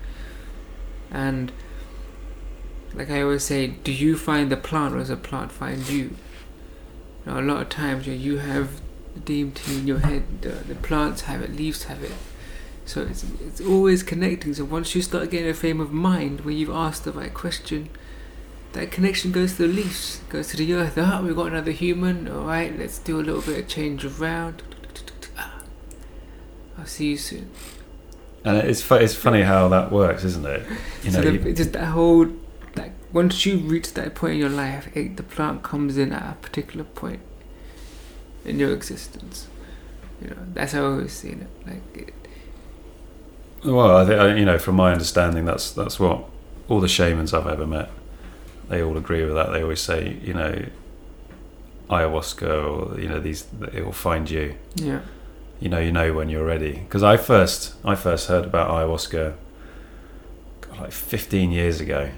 And 1.10 1.52
like 2.94 3.10
I 3.10 3.22
always 3.22 3.44
say, 3.44 3.66
do 3.66 3.92
you 3.92 4.16
find 4.16 4.50
the 4.50 4.56
plant 4.56 4.94
or 4.94 4.98
does 4.98 5.08
the 5.08 5.16
plant 5.16 5.52
find 5.52 5.86
you? 5.88 6.16
You 7.24 7.32
know, 7.32 7.40
a 7.40 7.42
lot 7.42 7.62
of 7.62 7.68
times 7.68 8.06
you, 8.06 8.14
you 8.14 8.38
have 8.38 8.80
the 9.14 9.44
DMT 9.44 9.80
in 9.80 9.86
your 9.86 9.98
head, 9.98 10.24
the, 10.40 10.48
the 10.48 10.74
plants 10.74 11.22
have 11.22 11.42
it, 11.42 11.54
leaves 11.54 11.84
have 11.84 12.02
it. 12.02 12.12
So 12.84 13.02
it's 13.02 13.24
it's 13.40 13.60
always 13.60 14.02
connecting. 14.02 14.54
So 14.54 14.64
once 14.64 14.94
you 14.94 15.02
start 15.02 15.30
getting 15.30 15.48
a 15.48 15.54
frame 15.54 15.80
of 15.80 15.92
mind 15.92 16.40
where 16.40 16.54
you've 16.54 16.70
asked 16.70 17.04
the 17.04 17.12
right 17.12 17.32
question, 17.32 17.90
that 18.72 18.90
connection 18.90 19.32
goes 19.32 19.56
to 19.56 19.66
the 19.66 19.72
leaves, 19.72 20.20
goes 20.28 20.48
to 20.48 20.56
the 20.56 20.72
earth. 20.74 20.94
Ah, 20.96 21.20
we've 21.22 21.36
got 21.36 21.48
another 21.48 21.70
human. 21.72 22.28
All 22.28 22.44
right, 22.44 22.76
let's 22.78 22.98
do 22.98 23.20
a 23.20 23.22
little 23.22 23.42
bit 23.42 23.58
of 23.58 23.68
change 23.68 24.04
around. 24.04 24.62
I'll 26.78 26.86
see 26.86 27.10
you 27.10 27.16
soon. 27.16 27.50
And 28.44 28.56
it's 28.56 28.82
fu- 28.82 28.94
it's 28.96 29.14
funny 29.14 29.42
how 29.42 29.68
that 29.68 29.92
works, 29.92 30.24
isn't 30.24 30.46
it? 30.46 30.66
You 31.04 31.10
know, 31.12 31.18
so 31.18 31.20
the, 31.22 31.32
you- 31.32 31.40
it's 31.48 31.58
just 31.58 31.72
that 31.74 31.86
whole, 31.86 32.26
that 32.74 32.90
once 33.12 33.46
you 33.46 33.58
reach 33.58 33.92
that 33.94 34.14
point 34.14 34.34
in 34.34 34.40
your 34.40 34.48
life, 34.48 34.88
it, 34.96 35.16
the 35.16 35.22
plant 35.22 35.62
comes 35.62 35.96
in 35.96 36.12
at 36.12 36.32
a 36.32 36.34
particular 36.40 36.84
point 36.84 37.20
in 38.44 38.58
your 38.58 38.72
existence. 38.74 39.46
You 40.20 40.30
know, 40.30 40.36
that's 40.54 40.72
how 40.72 40.82
I 40.82 40.86
always 40.86 41.12
seen 41.12 41.46
it. 41.46 41.68
Like, 41.68 41.96
it, 42.08 42.14
Well, 43.64 43.96
I 43.96 44.06
think 44.06 44.38
you 44.38 44.44
know, 44.44 44.58
from 44.58 44.74
my 44.76 44.92
understanding, 44.92 45.44
that's 45.44 45.70
that's 45.72 46.00
what 46.00 46.24
all 46.68 46.80
the 46.80 46.88
shamans 46.88 47.32
I've 47.34 47.46
ever 47.46 47.66
met, 47.66 47.90
they 48.72 48.82
all 48.82 48.96
agree 48.96 49.22
with 49.22 49.34
that. 49.34 49.52
They 49.52 49.62
always 49.62 49.82
say, 49.82 50.16
you 50.24 50.32
know, 50.32 50.64
ayahuasca 51.90 52.94
or 52.96 52.98
you 52.98 53.06
know 53.08 53.20
these, 53.20 53.46
it 53.72 53.84
will 53.84 53.92
find 53.92 54.30
you. 54.30 54.54
yeah, 54.76 55.00
You 55.60 55.68
know, 55.68 55.78
you 55.78 55.92
know 55.92 56.12
when 56.14 56.28
you're 56.30 56.44
ready. 56.46 56.72
Because 56.72 57.02
I 57.02 57.16
first 57.18 57.74
I 57.84 57.94
first 57.94 58.28
heard 58.28 58.44
about 58.46 58.70
ayahuasca, 58.70 59.34
God, 60.62 60.78
like 60.80 60.92
15 60.92 61.52
years 61.52 61.80
ago. 61.80 62.10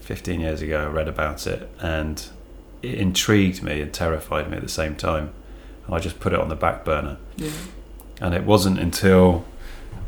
15 0.00 0.40
years 0.40 0.60
ago, 0.60 0.82
I 0.82 0.86
read 0.86 1.08
about 1.08 1.46
it, 1.46 1.70
and 1.80 2.26
it 2.82 2.94
intrigued 2.96 3.62
me 3.62 3.80
and 3.80 3.90
terrified 3.94 4.50
me 4.50 4.56
at 4.56 4.62
the 4.62 4.68
same 4.68 4.96
time. 4.96 5.32
And 5.86 5.94
I 5.94 5.98
just 6.00 6.18
put 6.20 6.32
it 6.32 6.40
on 6.40 6.48
the 6.48 6.56
back 6.56 6.84
burner. 6.84 7.16
yeah, 7.36 7.50
And 8.20 8.34
it 8.34 8.44
wasn't 8.44 8.78
until 8.80 9.44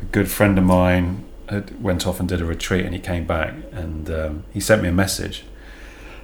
a 0.01 0.05
good 0.05 0.29
friend 0.29 0.57
of 0.57 0.63
mine 0.65 1.23
had, 1.49 1.81
went 1.81 2.05
off 2.05 2.19
and 2.19 2.27
did 2.29 2.41
a 2.41 2.45
retreat 2.45 2.85
and 2.85 2.93
he 2.93 2.99
came 2.99 3.25
back 3.25 3.53
and 3.71 4.09
um, 4.09 4.43
he 4.53 4.59
sent 4.59 4.83
me 4.83 4.89
a 4.89 4.91
message. 4.91 5.45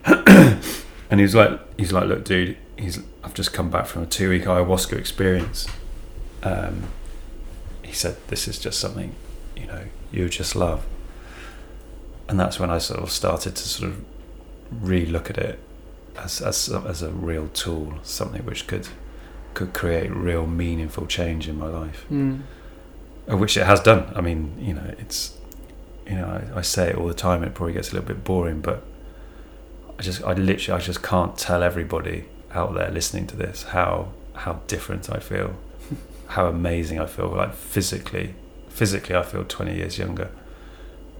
And 0.05 1.19
he 1.19 1.21
was 1.21 1.35
like, 1.35 1.59
he's 1.77 1.91
like, 1.91 2.05
look, 2.05 2.25
dude, 2.25 2.57
he's, 2.77 2.99
I've 3.23 3.33
just 3.33 3.53
come 3.53 3.69
back 3.69 3.85
from 3.85 4.03
a 4.03 4.05
two 4.05 4.29
week 4.29 4.43
ayahuasca 4.43 4.97
experience. 4.97 5.67
Um, 6.41 6.83
he 7.83 7.93
said, 7.93 8.17
this 8.27 8.47
is 8.47 8.59
just 8.59 8.79
something, 8.79 9.15
you 9.55 9.67
know, 9.67 9.83
you 10.11 10.27
just 10.29 10.55
love. 10.55 10.85
And 12.27 12.39
that's 12.39 12.59
when 12.59 12.69
I 12.69 12.77
sort 12.77 13.01
of 13.01 13.11
started 13.11 13.55
to 13.55 13.67
sort 13.67 13.91
of 13.91 14.03
re-look 14.71 15.29
at 15.29 15.37
it 15.37 15.59
as, 16.17 16.41
as, 16.41 16.69
as 16.69 17.01
a 17.01 17.11
real 17.11 17.47
tool, 17.49 17.95
something 18.03 18.45
which 18.45 18.67
could 18.67 18.87
could 19.53 19.71
create 19.71 20.09
real 20.11 20.47
meaningful 20.47 21.05
change 21.05 21.47
in 21.47 21.57
my 21.59 21.67
life, 21.67 22.05
mm, 22.11 22.41
uh, 23.31 23.37
which 23.37 23.55
it 23.55 23.65
has 23.67 23.79
done. 23.79 24.11
I 24.15 24.21
mean, 24.21 24.55
you 24.59 24.73
know, 24.73 24.95
it's, 24.97 25.37
you 26.07 26.15
know, 26.15 26.25
I, 26.25 26.57
I 26.57 26.61
say 26.61 26.89
it 26.89 26.95
all 26.95 27.07
the 27.07 27.13
time. 27.13 27.43
It 27.43 27.53
probably 27.53 27.73
gets 27.73 27.91
a 27.91 27.93
little 27.93 28.07
bit 28.07 28.23
boring, 28.23 28.61
but 28.61 28.83
I 29.99 30.01
just, 30.01 30.23
I 30.23 30.33
literally, 30.33 30.81
I 30.81 30.83
just 30.83 31.03
can't 31.03 31.37
tell 31.37 31.63
everybody 31.63 32.25
out 32.51 32.73
there 32.73 32.89
listening 32.91 33.27
to 33.27 33.35
this 33.35 33.63
how 33.63 34.11
how 34.35 34.61
different 34.67 35.09
I 35.09 35.19
feel, 35.19 35.55
how 36.27 36.47
amazing 36.47 36.99
I 36.99 37.05
feel. 37.05 37.27
Like 37.29 37.53
physically, 37.53 38.35
physically, 38.69 39.15
I 39.15 39.23
feel 39.23 39.43
twenty 39.43 39.75
years 39.75 39.97
younger. 39.97 40.31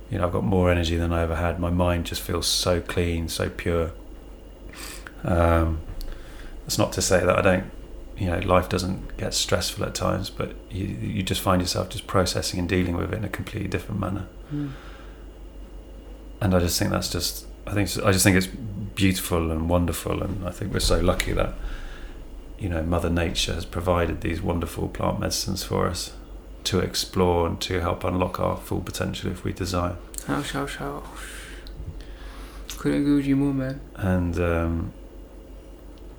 You 0.09 0.19
know, 0.19 0.27
I've 0.27 0.33
got 0.33 0.43
more 0.43 0.69
energy 0.69 0.95
than 0.95 1.11
I 1.11 1.23
ever 1.23 1.35
had. 1.35 1.59
My 1.59 1.69
mind 1.69 2.05
just 2.05 2.21
feels 2.21 2.45
so 2.47 2.81
clean, 2.81 3.29
so 3.29 3.49
pure. 3.49 3.91
Um, 5.23 5.79
that's 6.61 6.77
not 6.77 6.91
to 6.93 7.01
say 7.01 7.25
that 7.25 7.37
I 7.37 7.41
don't 7.41 7.71
you 8.17 8.27
know 8.27 8.39
life 8.39 8.69
doesn't 8.69 9.17
get 9.17 9.33
stressful 9.33 9.83
at 9.83 9.95
times 9.95 10.29
but 10.29 10.53
you 10.69 10.85
you 10.85 11.23
just 11.23 11.41
find 11.41 11.61
yourself 11.61 11.89
just 11.89 12.07
processing 12.07 12.59
and 12.59 12.69
dealing 12.69 12.95
with 12.95 13.11
it 13.11 13.17
in 13.17 13.23
a 13.23 13.29
completely 13.29 13.67
different 13.67 13.99
manner 13.99 14.27
mm. 14.53 14.71
and 16.39 16.53
I 16.53 16.59
just 16.59 16.77
think 16.77 16.91
that's 16.91 17.09
just 17.09 17.47
I 17.67 17.71
think 17.73 17.89
I 18.05 18.11
just 18.11 18.23
think 18.23 18.37
it's 18.37 18.47
beautiful 18.47 19.51
and 19.51 19.69
wonderful 19.69 20.21
and 20.21 20.47
I 20.47 20.51
think 20.51 20.71
we're 20.73 20.79
so 20.79 20.99
lucky 20.99 21.33
that 21.33 21.53
you 22.59 22.69
know 22.69 22.83
mother 22.83 23.09
nature 23.09 23.53
has 23.53 23.65
provided 23.65 24.21
these 24.21 24.41
wonderful 24.41 24.87
plant 24.89 25.19
medicines 25.19 25.63
for 25.63 25.87
us 25.87 26.13
to 26.65 26.79
explore 26.79 27.47
and 27.47 27.59
to 27.61 27.81
help 27.81 28.03
unlock 28.03 28.39
our 28.39 28.57
full 28.57 28.81
potential 28.81 29.31
if 29.31 29.43
we 29.43 29.51
desire 29.51 29.95
How, 30.27 30.41
how, 30.41 30.65
how. 30.67 31.03
Couldn't 32.77 33.01
agree 33.01 33.15
with 33.15 33.25
you 33.25 33.35
more, 33.35 33.53
man. 33.53 33.79
and 33.95 34.37
um, 34.39 34.93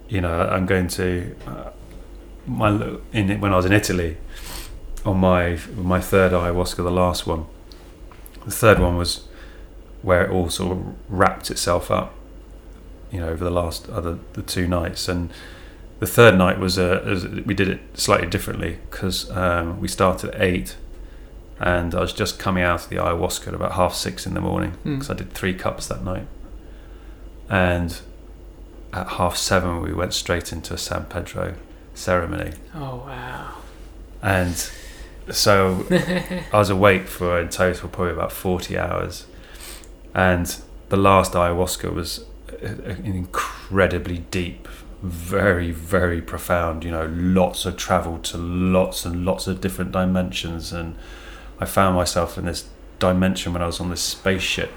you 0.08 0.20
know 0.20 0.40
I'm 0.48 0.66
going 0.66 0.88
to 0.88 1.34
uh, 1.46 1.70
my 2.46 2.68
in 3.12 3.40
when 3.40 3.52
I 3.52 3.56
was 3.56 3.66
in 3.66 3.72
Italy 3.72 4.16
on 5.04 5.18
my 5.20 5.58
my 5.76 6.00
third 6.00 6.32
ayahuasca, 6.32 6.76
the 6.76 6.90
last 6.90 7.26
one. 7.26 7.44
The 8.44 8.50
third 8.50 8.78
one 8.78 8.96
was 8.96 9.24
where 10.04 10.24
it 10.24 10.30
all 10.30 10.48
sort 10.50 10.72
of 10.76 10.84
wrapped 11.08 11.50
itself 11.50 11.90
up, 11.90 12.14
you 13.10 13.18
know, 13.20 13.28
over 13.28 13.42
the 13.44 13.50
last 13.50 13.88
other 13.88 14.18
the 14.34 14.42
two 14.42 14.66
nights, 14.68 15.08
and 15.08 15.30
the 16.00 16.06
third 16.06 16.36
night 16.36 16.58
was 16.58 16.76
a 16.78 17.02
was- 17.06 17.26
we 17.26 17.54
did 17.54 17.68
it 17.68 17.80
slightly 17.94 18.26
differently 18.28 18.78
because 18.90 19.30
um, 19.30 19.80
we 19.80 19.88
started 19.88 20.34
at 20.34 20.40
eight. 20.42 20.76
And 21.60 21.94
I 21.94 22.00
was 22.00 22.12
just 22.12 22.38
coming 22.40 22.64
out 22.64 22.82
of 22.84 22.88
the 22.90 22.96
ayahuasca 22.96 23.46
at 23.48 23.54
about 23.54 23.72
half 23.72 23.94
six 23.94 24.26
in 24.26 24.34
the 24.34 24.40
morning 24.40 24.72
Mm. 24.84 24.94
because 24.98 25.08
I 25.08 25.14
did 25.14 25.32
three 25.32 25.54
cups 25.54 25.86
that 25.86 26.02
night. 26.04 26.26
And 27.48 27.96
at 28.92 29.08
half 29.08 29.36
seven, 29.36 29.80
we 29.80 29.92
went 29.92 30.14
straight 30.14 30.52
into 30.52 30.74
a 30.74 30.78
San 30.78 31.04
Pedro 31.04 31.54
ceremony. 31.94 32.54
Oh, 32.74 32.96
wow. 33.06 33.54
And 34.20 34.68
so 35.30 35.86
I 36.52 36.58
was 36.58 36.70
awake 36.70 37.06
for 37.06 37.38
in 37.40 37.48
total 37.50 37.88
probably 37.88 38.12
about 38.12 38.32
40 38.32 38.76
hours. 38.76 39.26
And 40.14 40.56
the 40.90 40.96
last 40.96 41.32
ayahuasca 41.32 41.92
was 41.92 42.24
uh, 42.62 42.66
incredibly 43.04 44.18
deep, 44.30 44.68
very, 45.02 45.70
very 45.72 46.20
profound. 46.22 46.84
You 46.84 46.90
know, 46.92 47.06
lots 47.12 47.66
of 47.66 47.76
travel 47.76 48.18
to 48.18 48.36
lots 48.38 49.04
and 49.04 49.24
lots 49.24 49.46
of 49.46 49.60
different 49.60 49.92
dimensions 49.92 50.72
and 50.72 50.94
I 51.60 51.66
found 51.66 51.94
myself 51.94 52.36
in 52.36 52.46
this 52.46 52.68
dimension 52.98 53.52
when 53.52 53.62
I 53.62 53.66
was 53.66 53.80
on 53.80 53.90
this 53.90 54.00
spaceship, 54.00 54.72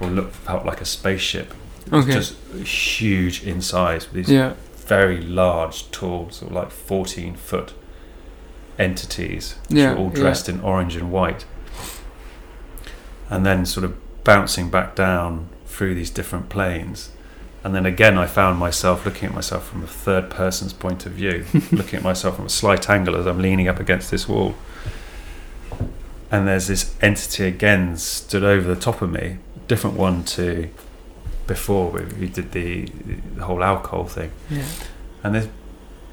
or 0.00 0.08
looked 0.08 0.34
felt 0.34 0.66
like 0.66 0.80
a 0.80 0.84
spaceship, 0.84 1.54
Okay. 1.92 2.12
just 2.12 2.34
huge 2.66 3.42
in 3.42 3.60
size. 3.62 4.04
With 4.06 4.14
these 4.26 4.30
yeah. 4.30 4.52
very 4.86 5.20
large, 5.22 5.90
tall, 5.90 6.30
sort 6.30 6.50
of 6.50 6.56
like 6.56 6.70
14 6.70 7.36
foot 7.36 7.72
entities, 8.78 9.54
which 9.68 9.78
Yeah, 9.78 9.92
were 9.92 9.98
all 9.98 10.08
yeah. 10.08 10.14
dressed 10.20 10.48
in 10.48 10.60
orange 10.60 10.94
and 10.96 11.10
white. 11.10 11.44
And 13.28 13.46
then 13.46 13.64
sort 13.64 13.84
of 13.84 13.96
bouncing 14.24 14.70
back 14.70 14.94
down 14.94 15.48
through 15.66 15.94
these 15.94 16.10
different 16.10 16.48
planes. 16.48 17.10
And 17.62 17.74
then 17.74 17.84
again, 17.86 18.16
I 18.16 18.26
found 18.26 18.58
myself 18.58 19.04
looking 19.04 19.28
at 19.28 19.34
myself 19.34 19.68
from 19.68 19.82
a 19.82 19.86
third 19.86 20.30
person's 20.30 20.72
point 20.72 21.04
of 21.06 21.12
view, 21.12 21.44
looking 21.72 21.98
at 21.98 22.02
myself 22.02 22.36
from 22.36 22.46
a 22.46 22.50
slight 22.50 22.88
angle 22.88 23.16
as 23.16 23.26
I'm 23.26 23.38
leaning 23.40 23.68
up 23.68 23.78
against 23.78 24.10
this 24.10 24.26
wall. 24.28 24.54
And 26.30 26.46
there's 26.46 26.68
this 26.68 26.94
entity 27.02 27.44
again 27.44 27.96
stood 27.96 28.44
over 28.44 28.72
the 28.72 28.80
top 28.80 29.02
of 29.02 29.10
me, 29.10 29.38
different 29.68 29.96
one 29.96 30.24
to 30.24 30.68
before 31.46 31.90
we 31.90 32.28
did 32.28 32.52
the, 32.52 32.84
the 33.34 33.44
whole 33.44 33.64
alcohol 33.64 34.04
thing 34.04 34.30
Yeah. 34.48 34.64
and 35.24 35.34
this 35.34 35.48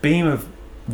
beam 0.01 0.26
of 0.26 0.45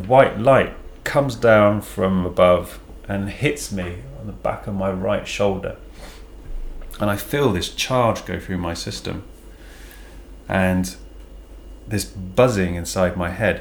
white 0.05 0.37
light 0.37 0.73
comes 1.05 1.35
down 1.37 1.79
from 1.79 2.25
above 2.25 2.81
and 3.07 3.29
hits 3.29 3.71
me 3.71 3.99
on 4.19 4.27
the 4.27 4.33
back 4.33 4.67
of 4.67 4.73
my 4.75 4.91
right 4.91 5.25
shoulder 5.25 5.77
and 7.03 7.11
i 7.11 7.17
feel 7.17 7.51
this 7.51 7.69
charge 7.85 8.23
go 8.25 8.39
through 8.39 8.57
my 8.57 8.73
system 8.73 9.23
and 10.47 10.95
this 11.87 12.05
buzzing 12.05 12.75
inside 12.75 13.17
my 13.17 13.29
head 13.29 13.57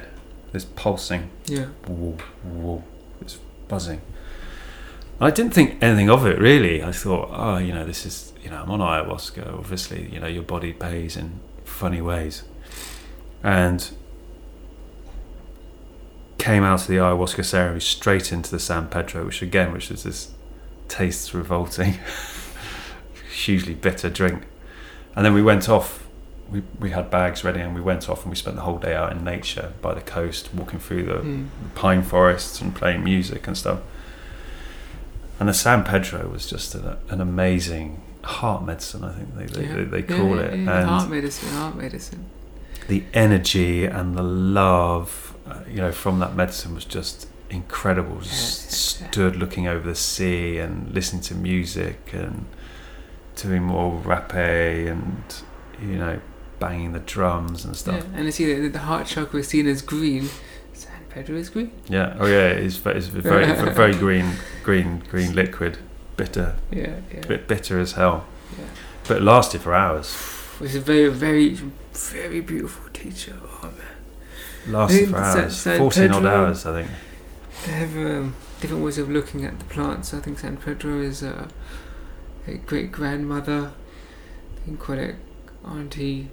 this 0.53 0.65
pulsing 0.65 1.29
Yeah. 1.47 1.67
woo, 1.89 2.17
woo, 2.45 2.83
this 3.21 3.39
buzzing 3.69 4.01
I 5.21 5.31
didn't 5.31 5.55
think 5.55 5.81
anything 5.83 6.11
of 6.11 6.27
it 6.27 6.37
really. 6.41 6.83
I 6.83 6.91
thought, 6.91 7.29
oh, 7.33 7.57
you 7.59 7.73
know, 7.73 7.85
this 7.85 8.05
is, 8.05 8.33
you 8.43 8.51
know, 8.51 8.61
I'm 8.61 8.71
on 8.73 8.81
ayahuasca. 8.81 9.57
Obviously, 9.57 10.09
you 10.13 10.19
know, 10.19 10.27
your 10.27 10.43
body 10.43 10.73
pays 10.73 11.17
in 11.17 11.39
funny 11.65 12.01
ways, 12.03 12.43
and 13.45 13.89
came 16.39 16.65
out 16.65 16.81
of 16.83 16.87
the 16.89 16.97
ayahuasca 16.97 17.45
ceremony 17.45 17.79
straight 17.81 18.33
into 18.33 18.51
the 18.51 18.59
San 18.59 18.89
Pedro, 18.89 19.25
which 19.27 19.43
again, 19.43 19.73
which 19.73 19.93
is 19.93 20.03
this 20.03 20.33
tastes 20.89 21.33
revolting, 21.33 21.95
hugely 23.33 23.75
bitter 23.75 24.09
drink, 24.11 24.45
and 25.17 25.25
then 25.25 25.35
we 25.35 25.43
went 25.43 25.69
off. 25.69 26.01
We, 26.51 26.63
we 26.79 26.91
had 26.91 27.11
bags 27.11 27.45
ready 27.45 27.61
and 27.61 27.75
we 27.75 27.81
went 27.81 28.11
off 28.11 28.25
and 28.25 28.31
we 28.31 28.37
spent 28.37 28.57
the 28.57 28.63
whole 28.63 28.77
day 28.79 28.95
out 28.95 29.11
in 29.11 29.25
nature 29.25 29.73
by 29.81 29.95
the 29.95 30.03
coast, 30.03 30.53
walking 30.53 30.79
through 30.79 31.05
the 31.05 31.15
Mm. 31.15 31.47
pine 31.75 32.03
forests 32.03 32.61
and 32.61 32.75
playing 32.75 33.03
music 33.03 33.47
and 33.47 33.57
stuff. 33.57 33.79
And 35.41 35.49
the 35.49 35.55
San 35.55 35.83
Pedro 35.83 36.29
was 36.29 36.47
just 36.49 36.75
an, 36.75 36.97
an 37.09 37.21
amazing 37.23 38.03
heart 38.23 38.65
medicine, 38.67 39.03
I 39.03 39.13
think 39.13 39.35
they, 39.37 39.47
they, 39.47 39.67
Yeah. 39.67 39.75
they, 39.77 39.85
they 39.85 40.03
call 40.03 40.37
yeah, 40.37 40.43
it. 40.43 40.59
yeah. 40.61 40.85
Heart 40.85 41.09
medicine, 41.11 41.49
heart 41.51 41.75
medicine. 41.77 42.27
the 42.89 43.05
energy 43.15 43.87
and 43.87 44.15
the 44.15 44.23
love, 44.23 45.35
uh, 45.49 45.61
you 45.69 45.79
know, 45.79 45.91
from 45.93 46.19
that 46.19 46.37
medicine 46.37 46.75
was 46.75 46.85
just 46.85 47.29
incredible. 47.49 48.21
Just 48.21 48.71
stood 48.73 49.37
looking 49.37 49.67
over 49.67 49.89
the 49.89 49.95
sea 49.95 50.59
and 50.59 50.93
listening 50.93 51.23
to 51.23 51.35
music 51.35 52.11
and 52.13 52.45
doing 53.43 53.63
more 53.65 54.01
rapé 54.01 54.91
and, 54.91 55.23
you 55.81 55.97
know, 55.99 56.21
banging 56.59 56.93
the 56.93 57.01
drums 57.01 57.65
and 57.65 57.77
stuff. 57.77 57.97
Yeah. 57.97 58.17
And 58.17 58.25
you 58.27 58.33
see 58.33 58.55
the, 58.55 58.69
the 58.69 58.79
heart 58.81 59.07
chakra 59.07 59.41
is 59.41 59.49
seen 59.49 59.67
as 59.67 59.83
green. 59.83 60.29
San 60.73 61.05
Pedro 61.11 61.37
is 61.37 61.51
green. 61.51 61.73
Yeah. 61.89 62.17
Oh 62.19 62.27
yeah. 62.27 62.49
It's, 62.49 62.85
it's 62.87 63.07
very 63.07 63.47
very 63.75 63.95
green 63.95 64.35
green 64.63 65.03
green 65.11 65.35
liquid, 65.35 65.79
bitter, 66.17 66.57
Yeah, 66.71 67.01
yeah. 67.13 67.21
bit 67.27 67.49
bitter 67.49 67.81
as 67.81 67.93
hell. 67.93 68.27
Yeah. 68.59 68.65
But 69.09 69.17
it 69.19 69.23
lasted 69.23 69.61
for 69.63 69.75
hours. 69.75 70.17
It's 70.61 70.77
a 70.77 70.81
very, 70.81 71.09
very, 71.09 71.55
very 71.93 72.41
beautiful 72.41 72.89
teacher. 72.93 73.37
Oh 73.43 73.73
man. 73.77 74.73
Lasted 74.73 75.11
for 75.11 75.17
hours. 75.17 75.57
San 75.57 75.79
Fourteen 75.79 76.13
odd 76.13 76.27
hours, 76.27 76.65
I 76.67 76.83
think. 76.83 76.91
They 77.67 77.73
have 77.73 77.97
um, 77.97 78.35
different 78.61 78.85
ways 78.85 78.99
of 78.99 79.09
looking 79.11 79.45
at 79.45 79.59
the 79.59 79.65
plants. 79.67 80.15
I 80.15 80.21
think 80.21 80.39
San 80.39 80.57
Pedro 80.57 81.01
is 81.01 81.23
uh, 81.23 81.49
great 82.67 82.93
grandmother. 82.93 83.73
You 84.59 84.63
can 84.65 84.77
call 84.77 84.99
it 84.99 85.17
auntie, 85.65 86.29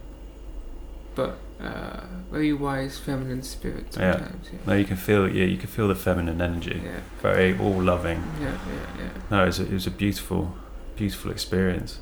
but 1.16 1.38
uh, 1.62 2.02
very 2.32 2.54
wise 2.54 2.98
feminine 2.98 3.44
spirit 3.44 3.86
Yeah. 3.98 4.14
sometimes. 4.14 4.50
Yeah. 4.52 4.60
No, 4.66 4.74
you 4.76 4.86
can 4.86 4.98
feel 4.98 5.28
yeah, 5.28 5.46
you 5.46 5.58
can 5.58 5.68
feel 5.68 5.88
the 5.88 5.96
feminine 5.96 6.42
energy. 6.42 6.82
Yeah. 6.84 7.00
Very 7.22 7.58
all 7.58 7.82
loving. 7.82 8.24
Yeah. 8.42 8.52
Yeah. 8.52 9.04
Yeah. 9.04 9.10
No, 9.32 9.44
it 9.44 9.48
was, 9.48 9.60
a, 9.60 9.64
it 9.66 9.74
was 9.74 9.88
a 9.88 9.92
beautiful, 9.92 10.56
beautiful 10.96 11.32
experience. 11.32 12.00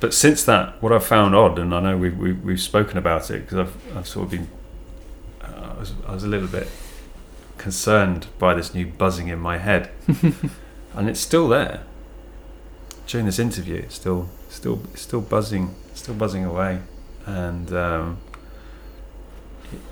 But 0.00 0.14
since 0.14 0.44
that, 0.44 0.80
what 0.80 0.92
I've 0.92 1.04
found 1.04 1.34
odd, 1.34 1.58
and 1.58 1.74
I 1.74 1.80
know 1.80 1.96
we've, 1.96 2.16
we've, 2.16 2.40
we've 2.44 2.60
spoken 2.60 2.96
about 2.98 3.30
it 3.32 3.40
because 3.44 3.58
I've, 3.58 3.96
I've 3.96 4.06
sort 4.06 4.26
of 4.26 4.30
been, 4.30 4.48
uh, 5.42 5.72
I, 5.76 5.80
was, 5.80 5.92
I 6.06 6.12
was 6.14 6.22
a 6.22 6.28
little 6.28 6.46
bit 6.46 6.68
concerned 7.56 8.28
by 8.38 8.54
this 8.54 8.72
new 8.74 8.86
buzzing 8.86 9.26
in 9.26 9.40
my 9.40 9.58
head, 9.58 9.90
and 10.94 11.08
it's 11.10 11.18
still 11.18 11.48
there. 11.48 11.82
During 13.08 13.26
this 13.26 13.38
interview, 13.40 13.76
it's 13.76 13.94
still, 13.96 14.28
still, 14.50 14.80
still 14.94 15.20
buzzing, 15.22 15.74
still 15.94 16.14
buzzing 16.14 16.44
away, 16.44 16.82
and 17.26 17.72
um, 17.72 18.18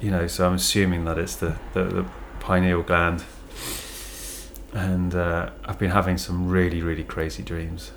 you 0.00 0.10
know, 0.10 0.26
so 0.28 0.46
I'm 0.46 0.54
assuming 0.54 1.04
that 1.06 1.18
it's 1.18 1.34
the, 1.34 1.56
the, 1.74 1.84
the 1.84 2.04
pineal 2.40 2.82
gland 2.82 3.24
and 4.76 5.14
uh, 5.14 5.48
I've 5.64 5.78
been 5.78 5.90
having 5.92 6.18
some 6.18 6.48
really, 6.48 6.82
really 6.82 7.04
crazy 7.04 7.42
dreams. 7.42 7.92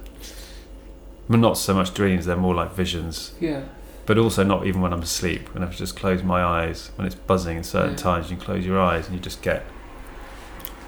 Well, 1.27 1.37
not 1.39 1.57
so 1.57 1.73
much 1.73 1.93
dreams; 1.93 2.25
they're 2.25 2.37
more 2.37 2.55
like 2.55 2.71
visions. 2.73 3.33
Yeah. 3.39 3.63
But 4.05 4.17
also 4.17 4.43
not 4.43 4.65
even 4.65 4.81
when 4.81 4.93
I'm 4.93 5.01
asleep. 5.03 5.53
When 5.53 5.61
I've 5.61 5.75
just 5.75 5.95
closed 5.95 6.23
my 6.23 6.41
eyes, 6.41 6.89
when 6.95 7.05
it's 7.05 7.15
buzzing 7.15 7.57
in 7.57 7.63
certain 7.63 7.91
Yeah. 7.91 7.97
times, 7.97 8.31
you 8.31 8.37
can 8.37 8.45
close 8.45 8.65
your 8.65 8.79
eyes 8.79 9.05
and 9.07 9.15
you 9.15 9.21
just 9.21 9.41
get 9.41 9.65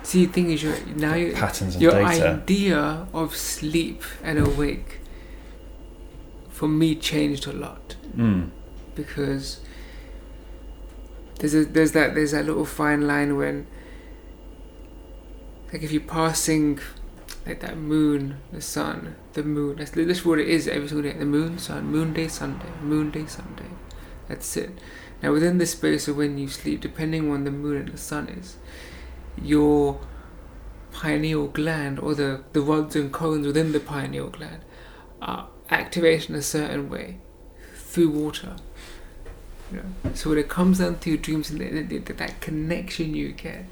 See, 0.03 0.25
the 0.25 0.33
thing 0.33 0.51
is, 0.51 0.63
now 0.95 1.13
you 1.15 1.33
patterns 1.33 1.75
and 1.75 1.81
your 1.81 1.91
data. 1.91 2.33
idea 2.33 3.07
of 3.13 3.35
sleep 3.35 4.03
and 4.23 4.39
awake, 4.39 4.99
for 6.49 6.67
me, 6.67 6.95
changed 6.95 7.47
a 7.47 7.53
lot. 7.53 7.95
Mm. 8.15 8.49
because 8.93 9.61
there's 11.39 11.55
a, 11.55 11.63
there's 11.63 11.93
that 11.93 12.13
there's 12.13 12.31
that 12.31 12.45
little 12.45 12.65
fine 12.65 13.07
line 13.07 13.37
when 13.37 13.65
like 15.71 15.81
if 15.81 15.91
you're 15.93 16.01
passing 16.01 16.77
like 17.45 17.61
that 17.61 17.77
moon, 17.77 18.37
the 18.51 18.61
sun, 18.61 19.15
the 19.33 19.43
moon. 19.43 19.77
That's 19.77 19.95
literally 19.95 20.19
what 20.19 20.39
it 20.39 20.47
is 20.47 20.67
every 20.67 20.87
single 20.87 21.09
day. 21.09 21.17
The 21.17 21.25
moon, 21.25 21.57
sun, 21.57 21.85
moon 21.85 22.13
day, 22.13 22.27
Sunday, 22.27 22.69
moon 22.83 23.09
day, 23.09 23.25
Sunday. 23.25 23.65
That's 24.27 24.55
it. 24.57 24.71
Now 25.23 25.31
within 25.31 25.57
the 25.57 25.65
space 25.65 26.07
of 26.07 26.17
when 26.17 26.37
you 26.37 26.47
sleep, 26.47 26.81
depending 26.81 27.31
on 27.31 27.43
the 27.43 27.51
moon 27.51 27.77
and 27.77 27.87
the 27.87 27.97
sun 27.97 28.27
is, 28.27 28.57
your 29.41 29.99
pineal 30.91 31.47
gland 31.47 31.99
or 31.99 32.13
the, 32.13 32.43
the 32.53 32.61
rods 32.61 32.95
and 32.95 33.11
cones 33.11 33.47
within 33.47 33.71
the 33.71 33.79
pineal 33.79 34.29
gland 34.29 34.61
are 35.21 35.47
activated 35.69 36.29
in 36.29 36.35
a 36.35 36.41
certain 36.41 36.89
way 36.89 37.17
through 37.75 38.09
water. 38.09 38.55
You 39.71 39.77
know? 39.77 40.11
So 40.13 40.29
when 40.29 40.39
it 40.39 40.49
comes 40.49 40.79
down 40.79 40.99
to 40.99 41.09
your 41.09 41.17
dreams 41.17 41.49
and 41.49 41.59
the, 41.59 41.81
the, 41.83 41.97
the, 41.99 42.13
that 42.13 42.41
connection 42.41 43.15
you 43.15 43.31
get, 43.31 43.65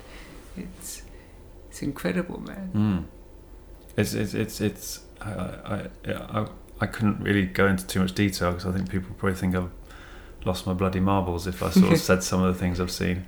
it's 0.56 1.04
it's 1.70 1.82
incredible, 1.82 2.40
man. 2.40 2.72
Mm. 2.74 3.06
It's 3.98 4.14
it's 4.14 4.34
it's 4.34 4.62
it's 4.62 5.02
I 5.22 5.30
I, 5.30 5.88
I 6.08 6.48
I 6.82 6.86
couldn't 6.86 7.20
really 7.22 7.46
go 7.46 7.68
into 7.68 7.86
too 7.86 8.00
much 8.00 8.14
detail 8.16 8.52
because 8.52 8.66
I 8.66 8.72
think 8.72 8.90
people 8.90 9.14
probably 9.18 9.38
think 9.38 9.56
I've 9.56 9.72
lost 10.46 10.66
my 10.66 10.74
bloody 10.74 11.02
marbles 11.02 11.48
if 11.48 11.62
I 11.62 11.70
sort 11.70 11.92
of 11.94 12.00
said 12.10 12.24
some 12.24 12.42
of 12.42 12.54
the 12.54 12.60
things 12.60 12.80
I've 12.80 12.92
seen. 12.92 13.28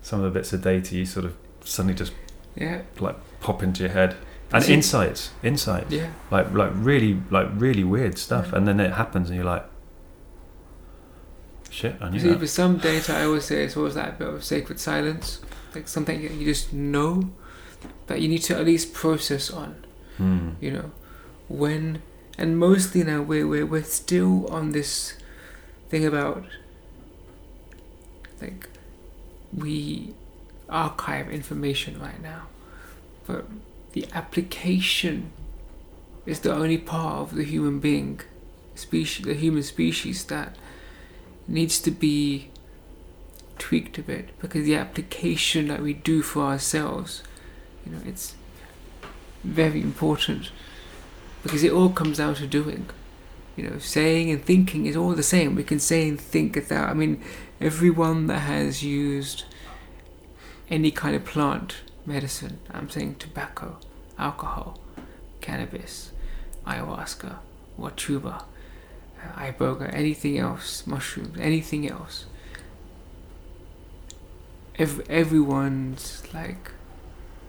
Some 0.00 0.20
of 0.20 0.32
the 0.32 0.36
bits 0.36 0.52
of 0.52 0.62
data 0.62 0.96
you 0.96 1.06
sort 1.06 1.24
of 1.24 1.36
suddenly 1.64 1.94
just 1.94 2.12
Yeah, 2.56 2.82
like 3.00 3.16
pop 3.40 3.62
into 3.62 3.82
your 3.82 3.92
head 3.92 4.16
and 4.52 4.62
See- 4.64 4.74
insights, 4.74 5.30
insights. 5.42 5.90
yeah, 5.90 6.10
like 6.30 6.52
like 6.52 6.72
really 6.74 7.20
like 7.30 7.48
really 7.54 7.84
weird 7.84 8.18
stuff 8.18 8.48
Yeah. 8.50 8.58
and 8.58 8.68
then 8.68 8.80
it 8.80 8.92
happens 8.92 9.28
and 9.28 9.36
you're 9.36 9.46
like 9.46 9.64
shit 11.70 11.96
i 12.02 12.08
knew 12.08 12.14
You 12.16 12.20
see, 12.20 12.28
that 12.28 12.38
for 12.40 12.46
some 12.46 12.76
data, 12.76 13.16
I 13.16 13.24
always 13.24 13.44
say 13.46 13.64
it's 13.64 13.76
always 13.76 13.94
that 13.94 14.18
bit 14.18 14.28
of 14.28 14.44
sacred 14.44 14.78
silence, 14.78 15.40
like 15.74 15.88
something 15.88 16.20
you 16.20 16.44
just 16.44 16.72
know, 16.72 17.30
that 18.08 18.20
you 18.20 18.28
need 18.28 18.42
to 18.42 18.56
at 18.58 18.66
least 18.66 18.92
process 18.92 19.50
on. 19.50 19.86
Hmm. 20.18 20.50
You 20.60 20.70
know, 20.72 20.90
when 21.48 22.02
and 22.36 22.58
mostly 22.58 23.02
now 23.04 23.22
we're 23.22 23.46
we're 23.48 23.64
we're 23.64 23.82
still 23.84 24.46
on 24.48 24.72
this 24.72 25.14
thing 25.88 26.04
about 26.04 26.44
like 28.42 28.68
we 29.56 30.14
archive 30.72 31.30
information 31.30 32.00
right 32.00 32.20
now, 32.22 32.46
but 33.26 33.46
the 33.92 34.06
application 34.12 35.30
is 36.26 36.40
the 36.40 36.52
only 36.52 36.78
part 36.78 37.18
of 37.18 37.34
the 37.34 37.44
human 37.44 37.78
being 37.78 38.20
species, 38.74 39.26
the 39.26 39.34
human 39.34 39.62
species 39.62 40.24
that 40.24 40.56
needs 41.46 41.80
to 41.80 41.90
be 41.90 42.48
tweaked 43.58 43.98
a 43.98 44.02
bit 44.02 44.30
because 44.40 44.64
the 44.64 44.74
application 44.74 45.68
that 45.68 45.80
we 45.80 45.92
do 45.92 46.22
for 46.22 46.42
ourselves, 46.42 47.22
you 47.84 47.92
know, 47.92 48.00
it's 48.06 48.34
very 49.44 49.80
important 49.80 50.50
because 51.42 51.62
it 51.62 51.72
all 51.72 51.90
comes 51.90 52.18
down 52.18 52.34
to 52.36 52.46
doing. 52.46 52.88
You 53.56 53.68
know, 53.68 53.78
saying 53.78 54.30
and 54.30 54.42
thinking 54.42 54.86
is 54.86 54.96
all 54.96 55.12
the 55.12 55.22
same. 55.22 55.54
We 55.54 55.64
can 55.64 55.78
say 55.78 56.08
and 56.08 56.18
think 56.18 56.54
without. 56.54 56.88
I 56.88 56.94
mean, 56.94 57.22
everyone 57.60 58.26
that 58.28 58.38
has 58.38 58.82
used 58.82 59.44
any 60.68 60.90
kind 60.90 61.14
of 61.14 61.24
plant 61.24 61.82
medicine, 62.06 62.58
I'm 62.70 62.88
saying 62.90 63.16
tobacco, 63.16 63.78
alcohol, 64.18 64.78
cannabis, 65.40 66.12
ayahuasca, 66.66 67.36
watuba, 67.78 68.44
uh, 69.22 69.38
iboga, 69.38 69.92
anything 69.92 70.38
else, 70.38 70.86
mushrooms, 70.86 71.38
anything 71.38 71.88
else. 71.88 72.26
Ev- 74.78 75.06
everyone's 75.08 76.22
like 76.32 76.72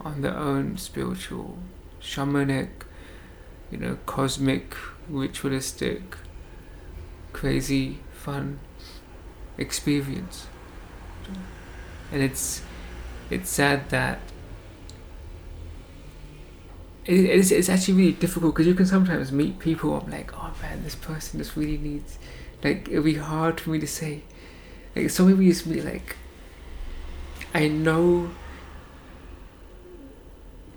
on 0.02 0.22
their 0.22 0.38
own 0.38 0.78
spiritual, 0.78 1.58
shamanic, 2.02 2.70
you 3.72 3.78
know, 3.78 3.98
cosmic, 4.06 4.76
ritualistic, 5.10 6.18
crazy, 7.32 8.00
fun 8.12 8.60
experience. 9.58 10.48
And 12.12 12.22
it's 12.22 12.62
it's 13.34 13.50
sad 13.50 13.90
that 13.90 14.20
it, 17.06 17.26
it's, 17.26 17.52
it's 17.52 17.70
actually 17.70 17.96
really 17.96 18.12
difficult 18.14 18.54
because 18.54 18.68
you 18.68 18.76
can 18.76 18.86
sometimes 18.86 19.32
meet 19.32 19.60
people. 19.60 19.96
I'm 19.96 20.10
like, 20.10 20.34
oh 20.34 20.54
man, 20.62 20.84
this 20.84 20.96
person 20.96 21.40
just 21.40 21.56
really 21.56 21.78
needs. 21.78 22.18
Like, 22.64 22.88
it'll 22.88 23.04
be 23.04 23.16
hard 23.16 23.60
for 23.60 23.72
me 23.72 23.80
to 23.80 23.88
say. 23.88 24.22
Like, 24.96 25.10
some 25.10 25.28
people 25.28 25.44
used 25.44 25.64
to 25.64 25.70
be 25.70 25.82
like, 25.82 26.16
I 27.54 27.68
know 27.68 28.32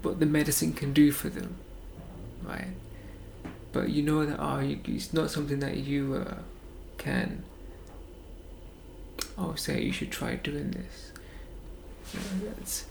what 0.03 0.21
the 0.21 0.27
medicine 0.27 0.73
can 0.73 0.93
do 0.93 1.13
for 1.13 1.29
them, 1.29 1.57
right? 2.43 2.75
But 3.73 3.91
you 3.91 4.03
know 4.03 4.25
that 4.25 4.39
oh, 4.41 4.59
it's 4.87 5.13
not 5.13 5.31
something 5.31 5.61
that 5.61 5.77
you 5.77 6.25
uh, 6.27 6.39
can. 6.99 7.45
Oh, 9.39 9.55
say 9.55 9.83
you 9.83 9.93
should 9.93 10.11
try 10.11 10.37
doing 10.37 10.71
this. 10.71 11.06
That's 12.13 12.87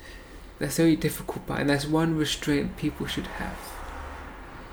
that's 0.59 0.77
very 0.77 0.95
difficult 0.95 1.45
part, 1.47 1.61
and 1.61 1.69
that's 1.69 1.85
one 1.85 2.17
restraint 2.17 2.77
people 2.77 3.07
should 3.07 3.27
have 3.27 3.57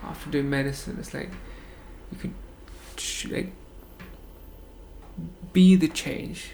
after 0.05 0.31
doing 0.31 0.51
medicine. 0.51 0.97
It's 0.99 1.15
like 1.15 1.31
you 2.11 2.19
could 2.19 2.35
like 3.31 3.53
be 5.53 5.77
the 5.77 5.89
change. 5.89 6.53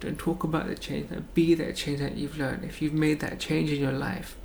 Don't 0.00 0.18
talk 0.18 0.44
about 0.44 0.66
the 0.66 0.76
change. 0.76 1.08
But 1.10 1.34
be 1.34 1.54
that 1.54 1.76
change 1.76 2.00
that 2.00 2.16
you've 2.16 2.38
learned. 2.38 2.64
If 2.64 2.80
you've 2.80 2.94
made 2.94 3.20
that 3.20 3.38
change 3.38 3.70
in 3.70 3.80
your 3.80 3.92
life, 3.92 4.36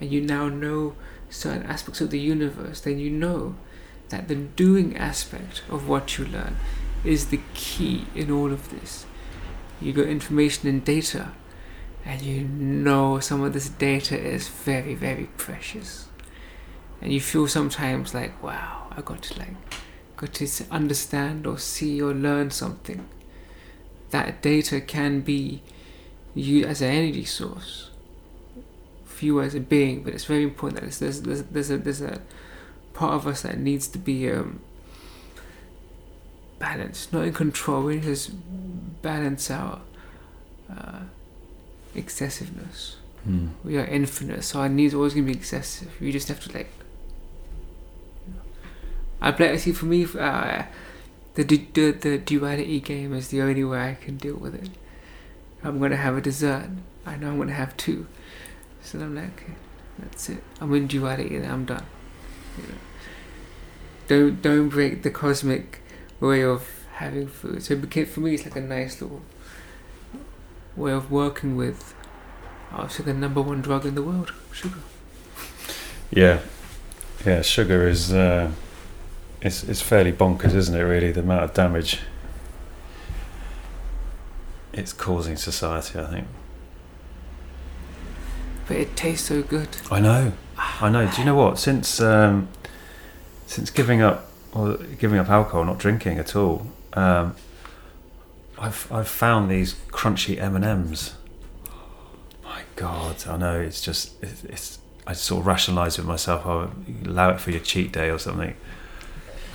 and 0.00 0.10
you 0.10 0.20
now 0.20 0.48
know 0.48 0.94
certain 1.30 1.64
aspects 1.64 2.00
of 2.00 2.10
the 2.10 2.18
universe, 2.18 2.80
then 2.80 2.98
you 2.98 3.10
know 3.10 3.54
that 4.08 4.28
the 4.28 4.34
doing 4.34 4.96
aspect 4.96 5.62
of 5.68 5.88
what 5.88 6.18
you 6.18 6.24
learn 6.24 6.56
is 7.04 7.26
the 7.26 7.40
key 7.54 8.06
in 8.14 8.30
all 8.30 8.52
of 8.52 8.70
this. 8.70 9.06
You 9.80 9.92
got 9.92 10.06
information 10.06 10.68
and 10.68 10.84
data, 10.84 11.32
and 12.08 12.22
you 12.22 12.40
know 12.44 13.20
some 13.20 13.42
of 13.42 13.52
this 13.52 13.68
data 13.68 14.18
is 14.18 14.48
very, 14.48 14.94
very 14.94 15.28
precious. 15.36 16.08
And 17.02 17.12
you 17.12 17.20
feel 17.20 17.46
sometimes 17.46 18.14
like, 18.14 18.42
wow, 18.42 18.86
I 18.90 19.02
got 19.02 19.22
to 19.24 19.38
like, 19.38 19.54
got 20.16 20.32
to 20.32 20.48
understand 20.70 21.46
or 21.46 21.58
see 21.58 22.00
or 22.00 22.14
learn 22.14 22.50
something. 22.50 23.06
That 24.08 24.40
data 24.40 24.80
can 24.80 25.20
be 25.20 25.62
used 26.34 26.66
as 26.66 26.80
an 26.80 26.88
energy 26.88 27.26
source 27.26 27.90
for 29.04 29.26
you 29.26 29.42
as 29.42 29.54
a 29.54 29.60
being, 29.60 30.02
but 30.02 30.14
it's 30.14 30.24
very 30.24 30.44
important 30.44 30.80
that 30.80 30.90
there's 30.90 31.20
there's 31.20 31.42
there's 31.42 31.70
a 31.70 31.76
there's 31.76 32.00
a 32.00 32.22
part 32.94 33.12
of 33.12 33.26
us 33.26 33.42
that 33.42 33.58
needs 33.58 33.86
to 33.86 33.98
be 33.98 34.30
um, 34.30 34.60
balanced, 36.58 37.12
not 37.12 37.24
in 37.24 37.34
control. 37.34 37.82
We 37.82 37.96
need 37.96 38.16
to 38.16 38.32
balance 39.02 39.50
our 39.50 39.82
uh, 40.74 41.00
excessiveness. 41.98 42.96
Hmm. 43.24 43.48
We 43.64 43.76
are 43.78 43.84
infinite, 43.84 44.44
so 44.44 44.60
our 44.60 44.68
needs 44.68 44.94
are 44.94 44.98
always 44.98 45.14
gonna 45.14 45.26
be 45.26 45.32
excessive. 45.32 45.90
We 46.00 46.12
just 46.12 46.28
have 46.28 46.40
to 46.44 46.52
like. 46.52 46.70
I 49.20 49.32
play. 49.32 49.56
See, 49.58 49.72
for 49.72 49.86
me, 49.86 50.04
uh, 50.04 50.62
the, 51.34 51.42
the 51.44 51.90
the 51.90 52.18
duality 52.18 52.80
game 52.80 53.12
is 53.14 53.28
the 53.28 53.42
only 53.42 53.64
way 53.64 53.90
I 53.90 53.94
can 53.94 54.16
deal 54.16 54.36
with 54.36 54.54
it. 54.54 54.70
I'm 55.62 55.80
gonna 55.80 55.96
have 55.96 56.16
a 56.16 56.20
dessert. 56.20 56.70
I 57.04 57.16
know 57.16 57.28
I'm 57.30 57.38
gonna 57.38 57.52
have 57.52 57.76
two, 57.76 58.06
so 58.82 59.00
I'm 59.00 59.14
like, 59.14 59.42
okay, 59.42 59.54
that's 59.98 60.28
it. 60.28 60.42
I'm 60.60 60.72
in 60.74 60.86
duality 60.86 61.36
and 61.36 61.46
I'm 61.46 61.64
done. 61.64 61.86
You 62.56 62.62
know? 62.64 62.78
Don't 64.06 64.42
don't 64.42 64.68
break 64.68 65.02
the 65.02 65.10
cosmic 65.10 65.80
way 66.20 66.42
of 66.42 66.86
having 66.94 67.28
food. 67.28 67.62
So 67.62 67.74
it 67.74 67.80
became, 67.80 68.06
for 68.06 68.20
me, 68.20 68.34
it's 68.34 68.44
like 68.44 68.56
a 68.56 68.60
nice 68.60 69.00
little 69.00 69.22
way 70.78 70.92
of 70.92 71.10
working 71.10 71.56
with. 71.56 71.94
Obviously, 72.72 73.06
the 73.06 73.14
number 73.14 73.40
one 73.42 73.62
drug 73.62 73.86
in 73.86 73.94
the 73.94 74.02
world, 74.02 74.32
sugar. 74.52 74.80
Yeah, 76.10 76.40
yeah. 77.24 77.42
Sugar 77.42 77.86
is 77.88 78.12
uh, 78.12 78.50
it's 79.40 79.64
it's 79.64 79.82
fairly 79.82 80.12
bonkers, 80.12 80.54
isn't 80.54 80.74
it? 80.74 80.82
Really, 80.82 81.12
the 81.12 81.20
amount 81.20 81.44
of 81.44 81.54
damage 81.54 82.00
it's 84.72 84.92
causing 84.92 85.36
society. 85.36 85.98
I 85.98 86.06
think. 86.06 86.26
But 88.66 88.76
it 88.76 88.96
tastes 88.96 89.28
so 89.28 89.42
good. 89.42 89.68
I 89.90 90.00
know. 90.00 90.32
I 90.56 90.90
know. 90.90 91.10
Do 91.10 91.18
you 91.18 91.24
know 91.24 91.34
what? 91.34 91.58
Since 91.58 92.00
um, 92.00 92.48
since 93.46 93.70
giving 93.70 94.02
up 94.02 94.30
or 94.52 94.76
giving 94.98 95.18
up 95.18 95.28
alcohol, 95.28 95.64
not 95.64 95.78
drinking 95.78 96.18
at 96.18 96.36
all, 96.36 96.66
um, 96.92 97.34
I've 98.58 98.90
I've 98.90 99.08
found 99.08 99.50
these 99.50 99.74
crunchy 99.90 100.38
M 100.40 100.56
and 100.56 100.64
M's. 100.64 101.14
My 102.44 102.62
God, 102.76 103.26
I 103.28 103.36
know. 103.36 103.60
It's 103.60 103.80
just 103.80 104.22
it's. 104.22 104.44
it's 104.44 104.78
I 105.06 105.14
sort 105.14 105.40
of 105.40 105.46
rationalise 105.46 105.96
with 105.96 106.06
myself. 106.06 106.44
I'll 106.44 106.70
allow 107.06 107.30
it 107.30 107.40
for 107.40 107.50
your 107.50 107.60
cheat 107.60 107.92
day 107.92 108.10
or 108.10 108.18
something. 108.18 108.54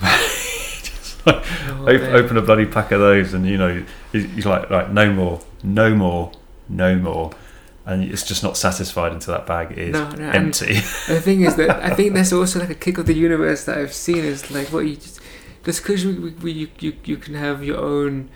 Just 0.00 1.24
like, 1.24 1.44
Oh, 1.68 1.86
open, 1.86 2.12
open 2.12 2.36
a 2.36 2.42
bloody 2.42 2.66
pack 2.66 2.90
of 2.90 2.98
those, 2.98 3.32
and 3.34 3.46
you 3.46 3.56
know, 3.56 3.84
he's 4.10 4.44
like, 4.44 4.68
right, 4.68 4.90
no 4.90 5.12
more, 5.12 5.40
no 5.62 5.94
more, 5.94 6.32
no 6.68 6.96
more, 6.96 7.30
and 7.86 8.02
it's 8.02 8.24
just 8.24 8.42
not 8.42 8.56
satisfied 8.56 9.12
until 9.12 9.34
that 9.34 9.46
bag 9.46 9.78
is 9.78 9.92
No, 9.92 10.10
no, 10.10 10.28
empty. 10.30 10.74
The 11.06 11.20
thing 11.22 11.42
is 11.42 11.54
that 11.54 11.70
I 11.70 11.90
think 11.94 12.14
that's 12.14 12.32
also 12.32 12.58
like 12.58 12.70
a 12.70 12.74
kick 12.74 12.98
of 12.98 13.06
the 13.06 13.14
universe 13.14 13.64
that 13.66 13.78
I've 13.78 13.94
seen 13.94 14.24
is 14.24 14.50
like 14.50 14.72
what 14.72 14.80
you 14.80 14.96
just 14.96 15.20
just 15.64 15.82
because 15.82 16.04
we, 16.04 16.14
we, 16.14 16.30
we, 16.30 16.52
you, 16.52 16.68
you 16.80 16.92
you 17.04 17.16
can 17.16 17.34
have 17.34 17.62
your 17.62 17.78
own 17.78 18.28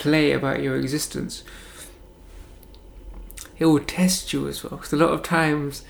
play 0.00 0.32
about 0.32 0.62
your 0.62 0.76
existence. 0.76 1.44
It 3.58 3.66
will 3.66 3.80
test 3.80 4.32
you 4.32 4.48
as 4.48 4.64
well. 4.64 4.76
Because 4.78 4.94
a 4.94 4.96
lot 4.96 5.10
of 5.10 5.22
times, 5.22 5.84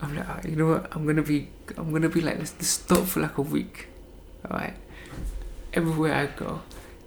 I'm 0.00 0.14
like, 0.16 0.28
"Ah, 0.28 0.40
you 0.48 0.54
know 0.54 0.68
what? 0.68 0.94
I'm 0.94 1.04
gonna 1.04 1.22
be, 1.22 1.48
I'm 1.76 1.92
gonna 1.92 2.08
be 2.08 2.20
like, 2.20 2.38
let's 2.38 2.52
just 2.52 2.84
stop 2.84 3.04
for 3.06 3.20
like 3.20 3.36
a 3.36 3.42
week, 3.42 3.88
all 4.48 4.58
right? 4.58 4.76
Everywhere 5.72 6.14
I 6.14 6.26
go, 6.26 6.60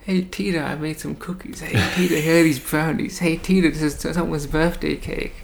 hey 0.07 0.21
Tita, 0.21 0.61
I 0.61 0.75
made 0.75 0.99
some 0.99 1.15
cookies. 1.15 1.61
Hey 1.61 1.73
Tita, 1.95 2.19
here 2.21 2.39
are 2.39 2.43
these 2.43 2.59
brownies. 2.59 3.19
Hey 3.19 3.37
Tita, 3.37 3.69
this 3.69 3.81
is 3.81 4.15
someone's 4.15 4.47
birthday 4.47 4.95
cake. 4.97 5.35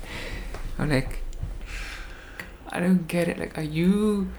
I'm 0.78 0.90
like, 0.90 1.20
I 2.70 2.80
don't 2.80 3.08
get 3.08 3.28
it. 3.28 3.38
Like, 3.38 3.58
are 3.58 3.70
you, 3.80 4.30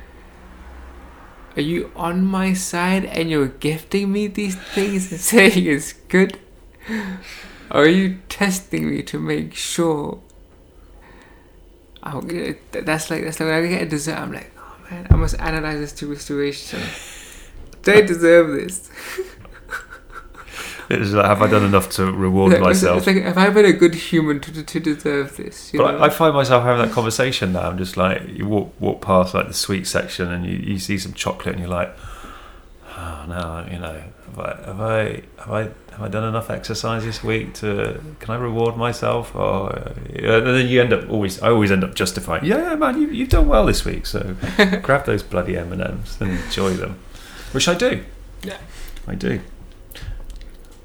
are 1.56 1.62
you 1.62 1.92
on 1.94 2.24
my 2.24 2.52
side 2.52 3.04
and 3.04 3.30
you're 3.30 3.48
gifting 3.48 4.12
me 4.12 4.26
these 4.26 4.56
things 4.56 5.10
and 5.12 5.20
saying 5.32 5.66
it's 5.66 5.92
good? 5.92 6.38
Or 7.70 7.82
are 7.82 7.88
you 7.88 8.18
testing 8.28 8.90
me 8.90 9.02
to 9.04 9.18
make 9.18 9.54
sure? 9.54 10.20
I'm, 12.02 12.28
that's 12.70 13.10
like 13.10 13.24
that's 13.24 13.40
like 13.40 13.48
when 13.48 13.64
I 13.64 13.66
get 13.66 13.82
a 13.82 13.86
dessert. 13.86 14.18
I'm 14.18 14.32
like, 14.32 14.52
oh 14.58 14.76
man, 14.90 15.06
I 15.10 15.16
must 15.16 15.40
analyze 15.40 15.78
this 15.78 15.92
to. 15.94 16.06
Do 17.82 17.92
I 17.92 18.00
deserve 18.02 18.48
this? 18.52 18.90
It's 20.90 21.12
like, 21.12 21.26
have 21.26 21.40
I 21.42 21.48
done 21.48 21.64
enough 21.64 21.88
to 21.90 22.10
reward 22.12 22.52
Like, 22.52 22.60
myself? 22.60 23.06
Like, 23.06 23.22
have 23.22 23.38
I 23.38 23.50
been 23.50 23.64
a 23.64 23.72
good 23.72 23.94
human 23.94 24.40
to, 24.40 24.62
to 24.62 24.80
deserve 24.80 25.36
this? 25.36 25.72
You 25.72 25.80
But 25.80 25.92
know? 25.92 25.98
I, 25.98 26.06
I 26.06 26.10
find 26.10 26.34
myself 26.34 26.64
having 26.64 26.84
that 26.84 26.92
conversation 26.94 27.52
now. 27.52 27.68
I'm 27.68 27.78
just 27.78 27.96
like, 27.96 28.22
you 28.28 28.46
walk 28.46 28.74
walk 28.80 29.00
past 29.00 29.34
like 29.34 29.48
the 29.48 29.54
sweet 29.54 29.86
section, 29.86 30.30
and 30.32 30.44
you, 30.44 30.56
you 30.56 30.78
see 30.78 30.98
some 30.98 31.12
chocolate, 31.14 31.54
and 31.54 31.60
you're 31.60 31.68
like, 31.70 31.94
oh 32.96 33.24
no, 33.28 33.66
you 33.70 33.78
know, 33.78 34.02
have 34.26 34.38
I 34.38 34.66
have 34.66 34.80
I 34.80 35.22
have 35.42 35.50
I 35.50 35.60
have 35.92 36.02
I 36.02 36.08
done 36.08 36.24
enough 36.28 36.50
exercise 36.50 37.04
this 37.04 37.22
week 37.22 37.54
to 37.54 38.00
can 38.20 38.34
I 38.34 38.36
reward 38.36 38.76
myself? 38.76 39.34
Or 39.34 39.72
uh, 39.72 39.92
and 40.12 40.46
then 40.46 40.68
you 40.68 40.80
end 40.82 40.92
up 40.92 41.08
always 41.08 41.40
I 41.42 41.48
always 41.50 41.70
end 41.70 41.84
up 41.84 41.94
justifying, 41.94 42.44
yeah, 42.44 42.74
man, 42.74 43.00
you 43.00 43.08
you've 43.08 43.30
done 43.30 43.48
well 43.48 43.66
this 43.66 43.84
week, 43.84 44.06
so 44.06 44.36
grab 44.82 45.06
those 45.06 45.22
bloody 45.22 45.56
M 45.56 45.72
and 45.72 45.80
M's 45.80 46.20
and 46.20 46.30
enjoy 46.32 46.74
them, 46.74 46.98
which 47.52 47.68
I 47.68 47.74
do. 47.74 48.04
Yeah. 48.42 48.58
I 49.06 49.14
do. 49.14 49.40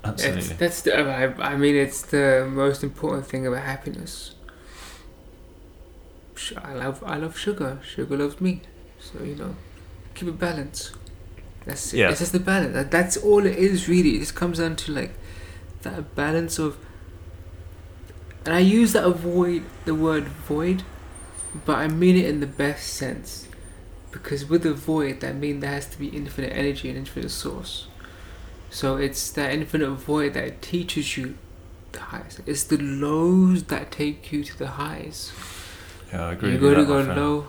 It's, 0.05 0.23
Absolutely. 0.23 0.55
that's 0.55 0.81
the, 0.81 0.97
I, 0.97 1.51
I 1.53 1.55
mean, 1.57 1.75
it's 1.75 2.01
the 2.03 2.47
most 2.49 2.83
important 2.83 3.27
thing 3.27 3.45
about 3.45 3.63
happiness. 3.63 4.33
I 6.57 6.73
love 6.73 7.03
I 7.05 7.17
love 7.17 7.37
sugar. 7.37 7.79
Sugar 7.85 8.17
loves 8.17 8.39
me. 8.39 8.61
So 8.99 9.23
you 9.23 9.35
know, 9.35 9.55
keep 10.15 10.29
a 10.29 10.31
balance. 10.31 10.91
That's 11.65 11.93
Yeah. 11.93 12.09
It's 12.11 12.19
just 12.19 12.31
the 12.31 12.39
balance. 12.39 12.73
That- 12.73 12.91
That's 12.91 13.17
all 13.17 13.45
it 13.45 13.57
is 13.57 13.89
really. 13.89 14.15
It 14.15 14.19
just 14.19 14.35
comes 14.35 14.59
down 14.59 14.75
to 14.77 14.91
like 14.93 15.11
that 15.81 16.15
balance 16.15 16.57
of. 16.57 16.77
And 18.45 18.55
I 18.55 18.59
use 18.59 18.93
that 18.93 19.03
avoid 19.03 19.63
the 19.83 19.93
word 19.93 20.29
void, 20.29 20.83
but 21.65 21.77
I 21.77 21.89
mean 21.89 22.15
it 22.15 22.25
in 22.25 22.39
the 22.39 22.47
best 22.47 22.93
sense, 22.93 23.47
because 24.11 24.45
with 24.45 24.63
the 24.63 24.73
void 24.73 25.19
that 25.19 25.35
means 25.35 25.59
there 25.61 25.71
has 25.71 25.87
to 25.87 25.99
be 25.99 26.07
infinite 26.07 26.53
energy 26.55 26.87
and 26.87 26.97
infinite 26.97 27.31
source. 27.31 27.87
So 28.69 28.97
it's 28.97 29.31
that 29.31 29.53
infinite 29.53 29.89
void 29.91 30.33
that 30.35 30.61
teaches 30.61 31.17
you 31.17 31.35
the 31.91 31.99
highs. 31.99 32.39
It's 32.45 32.63
the 32.63 32.77
lows 32.77 33.63
that 33.65 33.91
take 33.91 34.31
you 34.31 34.43
to 34.43 34.57
the 34.57 34.67
highs. 34.67 35.31
Yeah, 36.11 36.27
I 36.27 36.33
agree. 36.33 36.51
You 36.51 36.57
got 36.59 36.75
to 36.75 36.85
go 36.85 36.97
that, 36.97 37.07
my 37.07 37.13
friend. 37.13 37.21
low. 37.21 37.47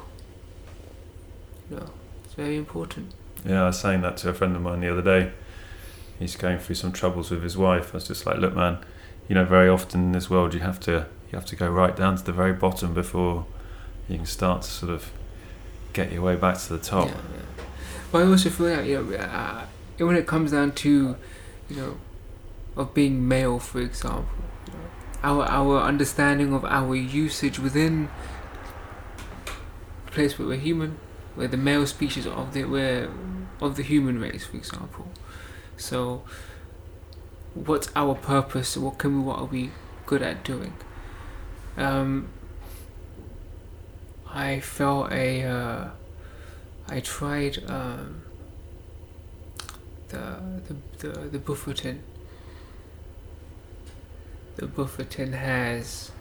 No, 1.70 1.90
it's 2.24 2.34
very 2.34 2.56
important. 2.56 3.12
Yeah, 3.44 3.62
I 3.62 3.66
was 3.66 3.80
saying 3.80 4.02
that 4.02 4.16
to 4.18 4.30
a 4.30 4.34
friend 4.34 4.56
of 4.56 4.62
mine 4.62 4.80
the 4.80 4.90
other 4.90 5.02
day. 5.02 5.32
He's 6.18 6.36
going 6.36 6.58
through 6.58 6.74
some 6.74 6.92
troubles 6.92 7.30
with 7.30 7.42
his 7.42 7.56
wife. 7.56 7.94
I 7.94 7.98
was 7.98 8.08
just 8.08 8.26
like, 8.26 8.36
look, 8.36 8.54
man, 8.54 8.78
you 9.28 9.34
know, 9.34 9.44
very 9.44 9.68
often 9.68 10.04
in 10.04 10.12
this 10.12 10.28
world, 10.28 10.52
you 10.52 10.60
have 10.60 10.80
to 10.80 11.06
you 11.30 11.38
have 11.38 11.46
to 11.46 11.56
go 11.56 11.70
right 11.70 11.94
down 11.96 12.16
to 12.16 12.24
the 12.24 12.32
very 12.32 12.52
bottom 12.52 12.92
before 12.92 13.46
you 14.08 14.16
can 14.16 14.26
start 14.26 14.62
to 14.62 14.68
sort 14.68 14.92
of 14.92 15.12
get 15.92 16.12
your 16.12 16.22
way 16.22 16.34
back 16.34 16.58
to 16.58 16.72
the 16.72 16.78
top. 16.78 17.08
Yeah, 17.08 17.14
yeah. 17.14 17.64
But 18.10 18.22
I 18.22 18.26
also 18.26 18.50
feel 18.50 18.66
that 18.66 18.84
you 18.84 19.02
know, 19.02 19.16
uh, 19.16 19.64
when 20.06 20.16
it 20.16 20.26
comes 20.26 20.52
down 20.52 20.72
to, 20.72 21.16
you 21.68 21.76
know, 21.76 21.96
of 22.76 22.94
being 22.94 23.26
male, 23.26 23.58
for 23.58 23.80
example, 23.80 24.26
our 25.22 25.44
our 25.44 25.80
understanding 25.80 26.54
of 26.54 26.64
our 26.64 26.94
usage 26.94 27.58
within 27.58 28.08
the 30.06 30.12
place 30.12 30.38
where 30.38 30.48
we're 30.48 30.58
human, 30.58 30.98
we're 31.36 31.48
the 31.48 31.56
male 31.56 31.86
species 31.86 32.26
of 32.26 32.54
the 32.54 32.64
we're 32.64 33.10
of 33.60 33.76
the 33.76 33.82
human 33.82 34.18
race, 34.20 34.46
for 34.46 34.56
example. 34.56 35.08
So, 35.76 36.22
what's 37.54 37.90
our 37.94 38.14
purpose? 38.14 38.76
What 38.76 38.98
can 38.98 39.16
we? 39.18 39.22
What 39.22 39.38
are 39.38 39.44
we 39.46 39.70
good 40.06 40.22
at 40.22 40.44
doing? 40.44 40.74
Um, 41.76 42.28
I 44.28 44.60
felt 44.60 45.12
a. 45.12 45.42
Uh, 45.44 45.88
I 46.88 47.00
tried 47.00 47.62
um, 47.70 48.22
the 50.10 50.40
the 50.68 50.76
the 50.98 51.28
the 51.28 51.38
Bufferton. 51.38 52.02
The 54.56 54.66
Bufferton 54.66 55.32
has 55.32 56.12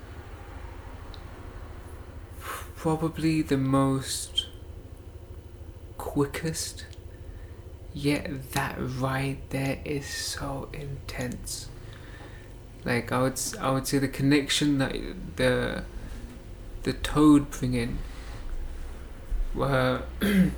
probably 2.76 3.42
the 3.42 3.58
most 3.58 4.48
quickest, 5.98 6.86
yet 7.94 8.54
that 8.54 8.78
ride 8.80 9.40
there 9.50 9.80
is 9.84 10.06
so 10.08 10.70
intense. 10.72 11.68
Like 12.86 13.12
I 13.12 13.22
would 13.22 13.40
I 13.60 13.72
would 13.72 13.88
say 13.88 13.98
the 13.98 14.08
connection 14.08 14.78
that 14.78 14.96
the 15.36 15.84
the 16.84 16.94
toad 16.94 17.52
bring 17.52 17.74
in 17.74 17.98
where 19.54 20.04
and 20.22 20.54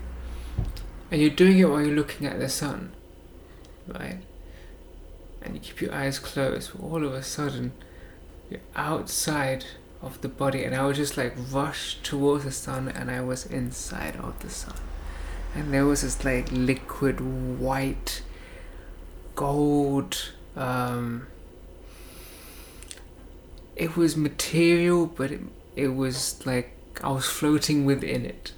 you're 1.11 1.29
doing 1.29 1.57
it 1.59 1.65
while 1.65 1.82
you're 1.82 1.95
looking 1.95 2.27
at 2.27 2.39
the 2.39 2.49
sun, 2.49 2.91
right? 3.99 4.19
And 5.41 5.55
you 5.55 5.59
keep 5.59 5.81
your 5.81 5.93
eyes 5.93 6.19
closed, 6.19 6.71
all 6.81 7.03
of 7.03 7.13
a 7.13 7.23
sudden 7.23 7.73
you're 8.49 8.59
outside 8.75 9.65
of 10.01 10.21
the 10.21 10.27
body, 10.27 10.63
and 10.63 10.75
I 10.75 10.85
was 10.85 10.97
just 10.97 11.17
like 11.17 11.33
rushed 11.51 12.03
towards 12.03 12.43
the 12.43 12.51
sun, 12.51 12.89
and 12.89 13.09
I 13.09 13.21
was 13.21 13.45
inside 13.45 14.15
of 14.17 14.39
the 14.39 14.49
sun, 14.49 14.75
and 15.55 15.73
there 15.73 15.85
was 15.85 16.01
this 16.01 16.23
like 16.23 16.51
liquid 16.51 17.19
white 17.59 18.23
gold. 19.35 20.31
Um, 20.55 21.27
it 23.75 23.95
was 23.95 24.17
material, 24.17 25.05
but 25.05 25.31
it 25.31 25.41
it 25.75 25.89
was 25.89 26.45
like 26.45 26.75
I 27.03 27.11
was 27.11 27.25
floating 27.25 27.85
within 27.85 28.25
it 28.25 28.51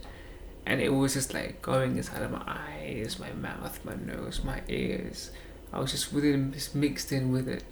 and 0.65 0.81
it 0.81 0.93
was 0.93 1.13
just 1.13 1.33
like 1.33 1.61
going 1.61 1.97
inside 1.97 2.21
of 2.21 2.31
my 2.31 2.43
eyes, 2.47 3.19
my 3.19 3.31
mouth, 3.33 3.79
my 3.83 3.95
nose, 3.95 4.41
my 4.43 4.61
ears. 4.67 5.31
I 5.71 5.79
was 5.79 5.91
just 5.91 6.13
within, 6.13 6.53
just 6.53 6.75
mixed 6.75 7.11
in 7.11 7.31
with 7.31 7.47
it. 7.47 7.63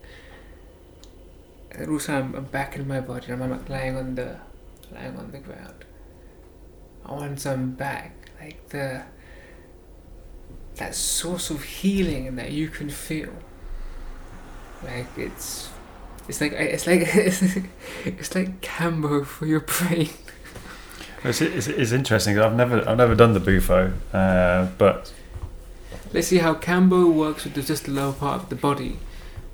And 1.72 1.90
also, 1.90 2.14
I'm, 2.14 2.36
I'm 2.36 2.46
back 2.46 2.76
in 2.76 2.88
my 2.88 3.00
body. 3.00 3.32
I'm 3.32 3.40
like 3.50 3.70
lying 3.70 3.96
on 3.96 4.16
the, 4.16 4.38
lying 4.92 5.18
on 5.18 5.32
the 5.32 5.38
ground. 5.38 5.86
And 7.06 7.18
once 7.18 7.46
I'm 7.46 7.72
back, 7.72 8.32
like 8.42 8.70
the, 8.70 9.04
that 10.76 10.96
source 10.96 11.50
of 11.50 11.64
healing 11.64 12.36
that 12.36 12.52
you 12.52 12.68
can 12.68 12.90
feel. 12.90 13.34
Like 14.84 15.08
it's, 15.16 15.70
it's 16.28 16.42
like 16.42 16.54
it's 16.54 16.88
like 16.88 17.02
it's 18.06 18.36
like 18.36 18.62
kambo 18.62 19.26
for 19.26 19.46
your 19.46 19.60
brain. 19.62 20.10
It's, 21.24 21.40
it's, 21.42 21.68
it's 21.68 21.92
interesting. 21.92 22.40
I've 22.40 22.56
never 22.56 22.88
I've 22.90 22.98
never 22.98 23.16
done 23.16 23.34
the 23.34 23.40
bufo, 23.40 23.94
uh, 24.14 24.68
but 24.78 25.14
Let's 26.14 26.28
see 26.28 26.40
how 26.40 26.56
kambo 26.56 27.12
works 27.14 27.46
with 27.46 27.66
just 27.66 27.86
the 27.86 27.92
lower 27.92 28.12
part 28.14 28.44
of 28.44 28.50
the 28.50 28.56
body. 28.56 28.98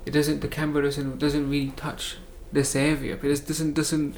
It 0.06 0.10
doesn't. 0.12 0.40
The 0.40 0.48
kambo 0.48 0.82
doesn't 0.82 1.18
doesn't 1.18 1.48
really 1.50 1.72
touch 1.76 2.16
this 2.52 2.74
area, 2.74 3.16
but 3.16 3.30
it 3.30 3.46
doesn't 3.46 3.74
doesn't 3.74 4.16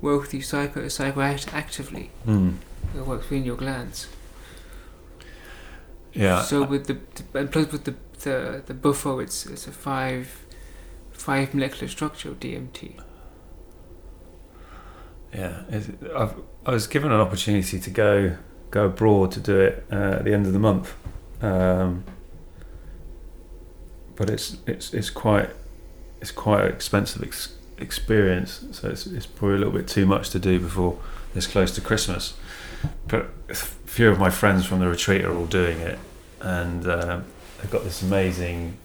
work 0.00 0.22
with 0.22 0.34
you 0.34 0.42
psycho 0.42 0.82
psychoactively. 0.86 2.08
hmm, 2.24 2.50
It 2.96 3.06
works 3.06 3.28
within 3.28 3.44
your 3.44 3.56
glands. 3.56 4.08
yeah. 6.12 6.42
So 6.42 6.62
with 6.62 6.86
the 6.86 6.98
and 7.38 7.50
plus 7.50 7.70
with 7.72 7.84
the 7.84 7.94
the 8.20 8.62
the 8.64 8.74
bufo, 8.74 9.18
it's 9.18 9.44
it's 9.46 9.66
a 9.66 9.72
five 9.72 10.44
five 11.10 11.52
molecular 11.52 11.88
structure 11.88 12.30
of 12.30 12.38
DMT. 12.40 12.94
Yeah, 15.34 15.62
I've, 16.14 16.34
I 16.64 16.70
was 16.72 16.86
given 16.86 17.10
an 17.12 17.20
opportunity 17.20 17.78
to 17.80 17.90
go 17.90 18.36
go 18.70 18.86
abroad 18.86 19.32
to 19.32 19.40
do 19.40 19.60
it 19.60 19.84
uh, 19.92 19.94
at 20.18 20.24
the 20.24 20.32
end 20.32 20.46
of 20.46 20.52
the 20.52 20.58
month, 20.58 20.94
um, 21.42 22.04
but 24.16 24.30
it's 24.30 24.56
it's 24.66 24.94
it's 24.94 25.10
quite 25.10 25.50
it's 26.20 26.30
quite 26.30 26.64
an 26.64 26.72
expensive 26.72 27.22
ex- 27.22 27.54
experience. 27.78 28.64
So 28.72 28.88
it's 28.90 29.06
it's 29.06 29.26
probably 29.26 29.56
a 29.56 29.58
little 29.58 29.72
bit 29.72 29.88
too 29.88 30.06
much 30.06 30.30
to 30.30 30.38
do 30.38 30.60
before 30.60 30.98
this 31.34 31.46
close 31.46 31.74
to 31.74 31.80
Christmas. 31.80 32.34
But 33.08 33.30
a 33.48 33.54
few 33.54 34.08
of 34.10 34.18
my 34.18 34.30
friends 34.30 34.66
from 34.66 34.80
the 34.80 34.88
retreat 34.88 35.24
are 35.24 35.34
all 35.34 35.46
doing 35.46 35.78
it, 35.80 35.98
and 36.40 36.86
um, 36.88 37.24
they've 37.60 37.70
got 37.70 37.84
this 37.84 38.02
amazing 38.02 38.76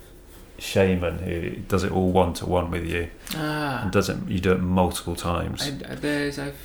shaman 0.60 1.20
who 1.20 1.52
does 1.68 1.84
it 1.84 1.92
all 1.92 2.12
one 2.12 2.34
to 2.34 2.44
one 2.44 2.72
with 2.72 2.84
you 2.84 3.08
Ah, 3.36 3.84
and 3.84 3.92
does 3.92 4.10
it. 4.10 4.18
You 4.28 4.40
do 4.40 4.52
it 4.54 4.60
multiple 4.62 5.16
times. 5.16 5.68
uh, 5.68 5.96
there's 6.00 6.40
I've 6.40 6.58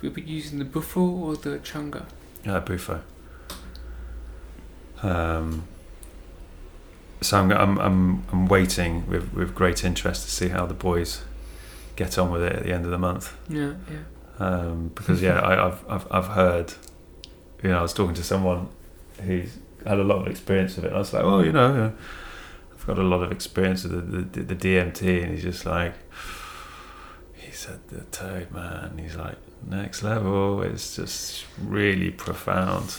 we've 0.00 0.14
been 0.14 0.26
using 0.28 0.58
the 0.58 0.64
bufo 0.64 1.00
or 1.00 1.36
the 1.36 1.58
chunga. 1.58 2.04
Yeah, 2.44 2.60
Bufo. 2.60 3.02
Um, 5.02 5.64
so 7.20 7.38
I'm, 7.38 7.50
I'm 7.52 7.78
I'm 7.78 8.24
I'm 8.32 8.46
waiting 8.46 9.06
with 9.08 9.32
with 9.32 9.54
great 9.54 9.84
interest 9.84 10.24
to 10.24 10.30
see 10.30 10.48
how 10.48 10.66
the 10.66 10.74
boys 10.74 11.22
get 11.96 12.18
on 12.18 12.30
with 12.30 12.42
it 12.42 12.52
at 12.52 12.62
the 12.62 12.72
end 12.72 12.84
of 12.84 12.90
the 12.90 12.98
month. 12.98 13.36
Yeah, 13.48 13.74
yeah. 13.90 13.98
Um, 14.38 14.88
because 14.94 15.20
yeah, 15.20 15.38
I, 15.40 15.66
I've 15.66 15.84
I've 15.88 16.06
I've 16.10 16.26
heard. 16.28 16.74
You 17.62 17.70
know, 17.70 17.78
I 17.78 17.82
was 17.82 17.92
talking 17.92 18.14
to 18.14 18.24
someone 18.24 18.68
who's 19.20 19.58
had 19.86 19.98
a 19.98 20.04
lot 20.04 20.22
of 20.22 20.28
experience 20.28 20.76
with 20.76 20.86
it. 20.86 20.88
And 20.88 20.96
I 20.96 20.98
was 20.98 21.12
like, 21.12 21.24
well, 21.24 21.44
you 21.44 21.52
know, 21.52 21.84
uh, 21.84 21.90
I've 22.74 22.86
got 22.86 22.98
a 22.98 23.02
lot 23.02 23.22
of 23.22 23.30
experience 23.32 23.84
with 23.84 24.10
the, 24.10 24.40
the 24.40 24.54
the 24.54 24.56
DMT, 24.56 25.22
and 25.22 25.32
he's 25.32 25.42
just 25.42 25.66
like, 25.66 25.92
he 27.34 27.50
said 27.50 27.80
the 27.88 28.00
toad 28.04 28.50
man. 28.50 28.96
He's 28.96 29.16
like 29.16 29.36
next 29.68 30.02
level. 30.02 30.62
It's 30.62 30.96
just 30.96 31.44
really 31.62 32.10
profound. 32.10 32.96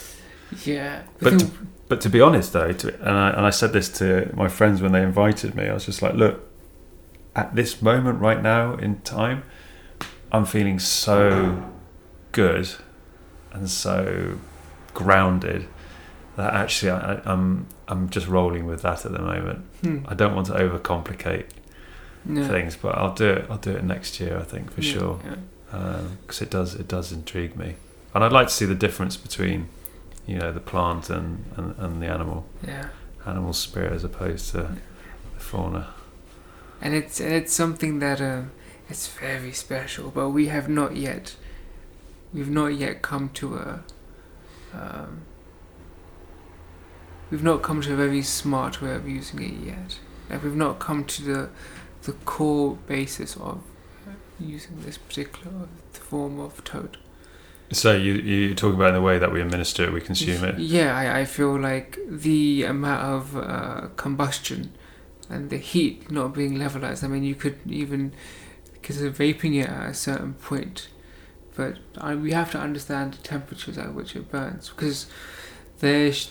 Yeah, 0.65 1.03
But 1.19 1.39
thing- 1.41 1.67
But 1.87 2.01
to 2.01 2.09
be 2.09 2.21
honest, 2.21 2.53
though, 2.53 2.71
to, 2.73 2.93
and 3.01 3.17
I 3.17 3.29
and 3.31 3.45
I 3.45 3.49
said 3.49 3.73
this 3.73 3.89
to 3.99 4.31
my 4.33 4.47
friends 4.47 4.81
when 4.81 4.91
they 4.93 5.01
invited 5.03 5.55
me, 5.55 5.67
I 5.67 5.73
was 5.73 5.85
just 5.85 6.01
like, 6.01 6.13
look, 6.13 6.41
at 7.35 7.55
this 7.55 7.81
moment 7.81 8.19
right 8.21 8.41
now 8.41 8.75
in 8.75 9.01
time, 9.01 9.43
I'm 10.31 10.45
feeling 10.45 10.79
so 10.79 11.61
good 12.31 12.69
and 13.53 13.69
so 13.69 14.37
grounded 14.93 15.67
that 16.37 16.53
actually 16.53 16.91
I, 16.91 17.13
I- 17.15 17.21
I'm 17.25 17.67
I'm 17.87 18.09
just 18.09 18.27
rolling 18.27 18.65
with 18.65 18.81
that 18.83 19.05
at 19.05 19.11
the 19.11 19.19
moment. 19.21 19.65
hmm, 19.81 19.99
I 20.07 20.13
don't 20.13 20.33
want 20.35 20.47
to 20.47 20.53
overcomplicate 20.53 21.45
yeah, 22.29 22.47
things, 22.47 22.77
but 22.77 22.95
I'll 22.97 23.13
do 23.13 23.29
it. 23.29 23.45
I'll 23.49 23.57
do 23.57 23.71
it 23.71 23.83
next 23.83 24.19
year, 24.19 24.37
I 24.37 24.43
think 24.43 24.71
for 24.71 24.81
yeah, 24.81 24.93
sure, 24.93 25.19
yeah. 25.25 25.35
Because 25.71 26.41
it 26.41 26.49
does 26.49 26.75
it 26.75 26.87
does 26.87 27.11
intrigue 27.11 27.55
me, 27.55 27.75
and 28.13 28.23
I'd 28.23 28.31
like 28.33 28.47
to 28.47 28.53
see 28.53 28.65
the 28.65 28.75
difference 28.75 29.15
between, 29.17 29.69
you 30.27 30.37
know, 30.37 30.51
the 30.51 30.59
plant 30.59 31.09
and 31.09 31.45
and, 31.55 31.75
and 31.77 32.01
the 32.01 32.07
animal 32.07 32.45
Yeah, 32.65 32.89
animal 33.25 33.53
spirit 33.53 33.93
as 33.93 34.03
opposed 34.03 34.51
to 34.51 34.57
the 35.33 35.39
fauna. 35.39 35.87
and 36.81 36.93
it's 36.93 37.19
and 37.21 37.33
it's 37.33 37.53
something 37.53 37.99
that 37.99 38.19
um, 38.21 38.51
it's 38.89 39.07
very 39.07 39.53
special, 39.53 40.11
but 40.11 40.29
we 40.29 40.47
have 40.47 40.67
not 40.69 40.95
yet 40.97 41.35
we've 42.33 42.49
not 42.49 42.67
yet 42.75 43.01
come 43.01 43.29
to 43.29 43.55
a 43.55 43.83
um, 44.73 45.21
we've 47.29 47.43
not 47.43 47.61
come 47.61 47.81
to 47.81 47.93
a 47.93 47.95
very 47.95 48.21
smart 48.21 48.81
way 48.81 48.93
of 48.93 49.07
using 49.07 49.41
it 49.41 49.65
yet. 49.67 49.99
Like 50.29 50.43
we've 50.43 50.55
not 50.55 50.79
come 50.79 51.05
to 51.05 51.21
the 51.23 51.49
the 52.03 52.13
core 52.25 52.77
basis 52.87 53.35
of 53.37 53.61
using 54.43 54.81
this 54.81 54.97
particular 54.97 55.67
form 55.91 56.39
of 56.39 56.63
toad. 56.63 56.97
So 57.71 57.93
you 57.93 58.13
you 58.13 58.53
talk 58.55 58.73
about 58.73 58.89
in 58.89 58.95
the 58.95 59.01
way 59.01 59.17
that 59.17 59.31
we 59.31 59.41
administer 59.41 59.85
it, 59.85 59.93
we 59.93 60.01
consume 60.01 60.43
it. 60.43 60.59
Yeah, 60.59 60.95
I, 60.95 61.21
I 61.21 61.25
feel 61.25 61.57
like 61.57 61.99
the 62.07 62.63
amount 62.63 63.01
of 63.03 63.37
uh, 63.37 63.87
combustion 63.95 64.73
and 65.29 65.49
the 65.49 65.57
heat 65.57 66.11
not 66.11 66.33
being 66.33 66.57
levelized. 66.57 67.03
I 67.03 67.07
mean, 67.07 67.23
you 67.23 67.35
could 67.35 67.59
even 67.65 68.13
because 68.73 69.01
of 69.01 69.17
vaping 69.17 69.61
it 69.61 69.69
at 69.69 69.89
a 69.89 69.93
certain 69.93 70.33
point, 70.33 70.89
but 71.55 71.77
I, 71.97 72.15
we 72.15 72.31
have 72.31 72.51
to 72.51 72.59
understand 72.59 73.13
the 73.13 73.23
temperatures 73.23 73.77
at 73.77 73.93
which 73.93 74.15
it 74.15 74.29
burns 74.29 74.69
because 74.69 75.07
there's 75.79 76.29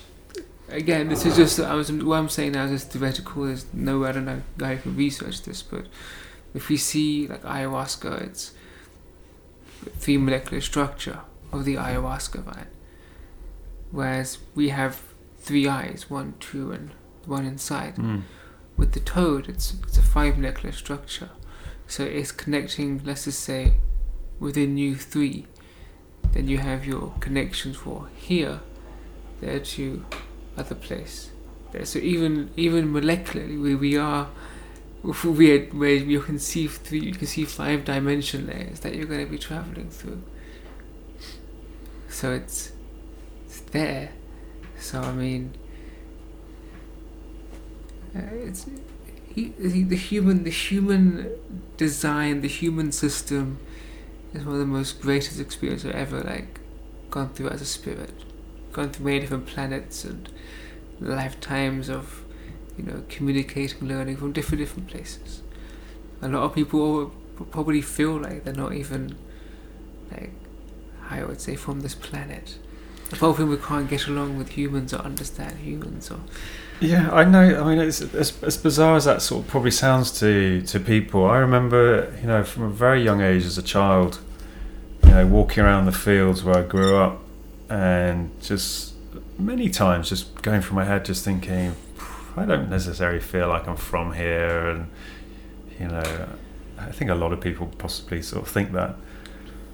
again 0.68 1.08
this 1.08 1.24
is 1.24 1.36
just 1.36 1.58
I 1.58 1.74
was 1.74 1.90
what 1.90 2.16
I'm 2.16 2.28
saying 2.28 2.52
now 2.52 2.64
is 2.64 2.82
just 2.82 2.92
theoretical. 2.92 3.44
There's 3.44 3.64
no 3.72 4.04
I 4.04 4.12
don't 4.12 4.26
know 4.26 4.42
guy 4.58 4.74
who 4.76 4.82
can 4.82 4.96
research 4.96 5.42
this, 5.42 5.62
but 5.62 5.86
if 6.54 6.68
we 6.68 6.76
see 6.76 7.26
like 7.26 7.42
ayahuasca, 7.42 8.22
it's 8.22 8.52
three 9.98 10.18
molecular 10.18 10.60
structure 10.60 11.20
of 11.52 11.64
the 11.64 11.76
ayahuasca 11.76 12.42
vine, 12.42 12.66
whereas 13.90 14.38
we 14.54 14.68
have 14.70 15.02
three 15.38 15.68
eyes, 15.68 16.08
one, 16.08 16.34
two, 16.40 16.72
and 16.72 16.90
one 17.26 17.46
inside. 17.46 17.96
Mm. 17.96 18.22
With 18.76 18.92
the 18.92 19.00
toad, 19.00 19.48
it's 19.48 19.74
it's 19.82 19.98
a 19.98 20.02
five 20.02 20.38
molecular 20.38 20.72
structure, 20.72 21.30
so 21.86 22.04
it's 22.04 22.32
connecting. 22.32 23.02
Let's 23.04 23.24
just 23.24 23.40
say 23.40 23.74
within 24.38 24.78
you 24.78 24.96
three, 24.96 25.46
then 26.32 26.48
you 26.48 26.58
have 26.58 26.86
your 26.86 27.14
connections 27.20 27.76
for 27.76 28.08
here, 28.16 28.60
there 29.40 29.60
to 29.60 30.04
other 30.56 30.74
place. 30.74 31.30
There. 31.72 31.84
So 31.84 31.98
even 31.98 32.50
even 32.56 32.92
molecularly, 32.92 33.60
we, 33.60 33.74
we 33.74 33.96
are 33.96 34.28
we 35.02 35.52
are, 35.52 35.64
where 35.66 35.94
you 35.94 36.20
can 36.20 36.38
see 36.38 36.66
three, 36.66 37.00
you 37.00 37.14
can 37.14 37.26
see 37.26 37.44
five 37.44 37.84
dimension 37.84 38.46
layers 38.46 38.80
that 38.80 38.94
you're 38.94 39.06
going 39.06 39.24
to 39.24 39.30
be 39.30 39.38
traveling 39.38 39.90
through. 39.90 40.22
So 42.08 42.32
it's 42.32 42.72
it's 43.46 43.60
there. 43.60 44.10
So 44.78 45.00
I 45.00 45.12
mean, 45.12 45.54
uh, 48.14 48.20
it's 48.32 48.66
he- 49.34 49.54
the 49.58 49.96
human 49.96 50.44
the 50.44 50.50
human 50.50 51.30
design, 51.76 52.40
the 52.40 52.48
human 52.48 52.92
system 52.92 53.58
is 54.34 54.44
one 54.44 54.54
of 54.54 54.60
the 54.60 54.66
most 54.66 55.00
greatest 55.00 55.40
experiences 55.40 55.90
I've 55.90 55.96
ever 55.96 56.20
like 56.22 56.60
gone 57.10 57.30
through 57.30 57.48
as 57.50 57.62
a 57.62 57.66
spirit. 57.66 58.12
Gone 58.72 58.90
through 58.90 59.06
many 59.06 59.20
different 59.20 59.46
planets 59.46 60.04
and 60.04 60.28
lifetimes 61.00 61.88
of 61.88 62.24
you 62.76 62.84
know 62.84 63.02
communicating, 63.08 63.86
learning 63.88 64.16
from 64.16 64.32
different 64.32 64.60
different 64.60 64.88
places. 64.88 65.42
A 66.22 66.28
lot 66.28 66.42
of 66.42 66.54
people 66.54 67.12
probably 67.50 67.80
feel 67.80 68.18
like 68.18 68.44
they're 68.44 68.54
not 68.54 68.74
even 68.74 69.16
like 70.10 70.32
I 71.08 71.24
would 71.24 71.40
say 71.40 71.56
from 71.56 71.80
this 71.80 71.94
planet. 71.94 72.58
Apart 73.12 73.36
from 73.36 73.50
we 73.50 73.56
can't 73.56 73.90
get 73.90 74.06
along 74.06 74.38
with 74.38 74.50
humans 74.50 74.94
or 74.94 74.98
understand 74.98 75.58
humans 75.58 76.10
or 76.10 76.20
Yeah, 76.80 77.10
I 77.12 77.24
know. 77.24 77.60
I 77.60 77.68
mean, 77.68 77.78
it's 77.78 78.00
as, 78.14 78.42
as 78.42 78.56
bizarre 78.56 78.96
as 78.96 79.04
that 79.04 79.20
sort 79.20 79.44
of 79.44 79.50
probably 79.50 79.72
sounds 79.72 80.18
to 80.20 80.62
to 80.62 80.80
people. 80.80 81.26
I 81.26 81.38
remember, 81.38 82.14
you 82.20 82.26
know, 82.28 82.44
from 82.44 82.64
a 82.64 82.70
very 82.70 83.02
young 83.02 83.20
age 83.20 83.44
as 83.44 83.58
a 83.58 83.62
child, 83.62 84.20
you 85.04 85.10
know, 85.10 85.26
walking 85.26 85.64
around 85.64 85.86
the 85.86 85.92
fields 85.92 86.44
where 86.44 86.58
I 86.58 86.62
grew 86.62 86.96
up, 86.96 87.20
and 87.68 88.30
just 88.40 88.94
many 89.38 89.68
times 89.68 90.08
just 90.08 90.40
going 90.42 90.62
through 90.62 90.76
my 90.76 90.84
head, 90.84 91.04
just 91.04 91.24
thinking, 91.24 91.74
I 92.36 92.44
don't 92.44 92.70
necessarily 92.70 93.20
feel 93.20 93.48
like 93.48 93.66
I'm 93.66 93.76
from 93.76 94.12
here, 94.12 94.68
and 94.68 94.90
you 95.78 95.88
know, 95.88 96.28
I 96.78 96.90
think 96.92 97.10
a 97.10 97.14
lot 97.14 97.32
of 97.32 97.40
people 97.40 97.70
possibly 97.78 98.22
sort 98.22 98.46
of 98.46 98.52
think 98.52 98.72
that. 98.72 98.96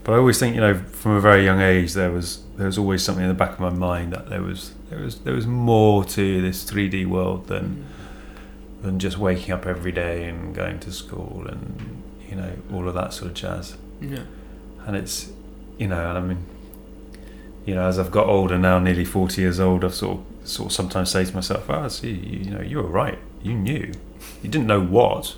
But 0.05 0.13
I 0.13 0.19
always 0.19 0.39
think, 0.39 0.55
you 0.55 0.61
know, 0.61 0.75
from 0.75 1.13
a 1.13 1.21
very 1.21 1.45
young 1.45 1.61
age, 1.61 1.95
there 1.95 2.13
was 2.13 2.43
there 2.57 2.67
was 2.67 2.79
always 2.79 3.03
something 3.03 3.25
in 3.25 3.29
the 3.29 3.35
back 3.35 3.53
of 3.53 3.61
my 3.61 3.71
mind 3.71 4.13
that 4.13 4.29
there 4.29 4.43
was 4.43 4.73
there 4.89 5.01
was 5.01 5.19
there 5.21 5.35
was 5.35 5.47
more 5.47 6.05
to 6.05 6.41
this 6.43 6.65
3D 6.65 7.07
world 7.07 7.49
than 7.49 7.85
than 8.83 8.99
just 8.99 9.19
waking 9.19 9.53
up 9.53 9.67
every 9.67 9.93
day 9.93 10.29
and 10.29 10.55
going 10.55 10.79
to 10.81 10.93
school 10.93 11.45
and 11.49 12.03
you 12.29 12.37
know 12.37 12.53
all 12.73 12.87
of 12.87 12.95
that 12.95 13.13
sort 13.13 13.31
of 13.31 13.35
jazz. 13.35 13.77
yeah. 14.01 14.25
And 14.87 14.95
it's 14.97 15.33
you 15.79 15.89
know, 15.89 16.09
and 16.09 16.19
I 16.19 16.21
mean, 16.21 16.47
you 17.65 17.75
know, 17.75 17.87
as 17.87 17.99
I've 17.99 18.13
got 18.13 18.29
older 18.29 18.57
now, 18.57 18.79
nearly 18.79 19.05
40 19.05 19.41
years 19.43 19.59
old, 19.59 19.85
I've 19.85 19.95
sort 19.95 20.19
of 20.19 20.25
sort 20.49 20.67
of 20.67 20.73
sometimes 20.73 21.11
say 21.11 21.25
to 21.25 21.35
myself, 21.35 21.69
"Ah, 21.69 21.89
see, 21.89 22.11
you, 22.13 22.39
you 22.45 22.51
know, 22.51 22.61
you 22.63 22.77
were 22.79 22.89
right. 22.89 23.19
You 23.43 23.55
knew. 23.55 23.93
You 24.43 24.49
didn't 24.51 24.67
know 24.67 24.81
what. 24.81 25.37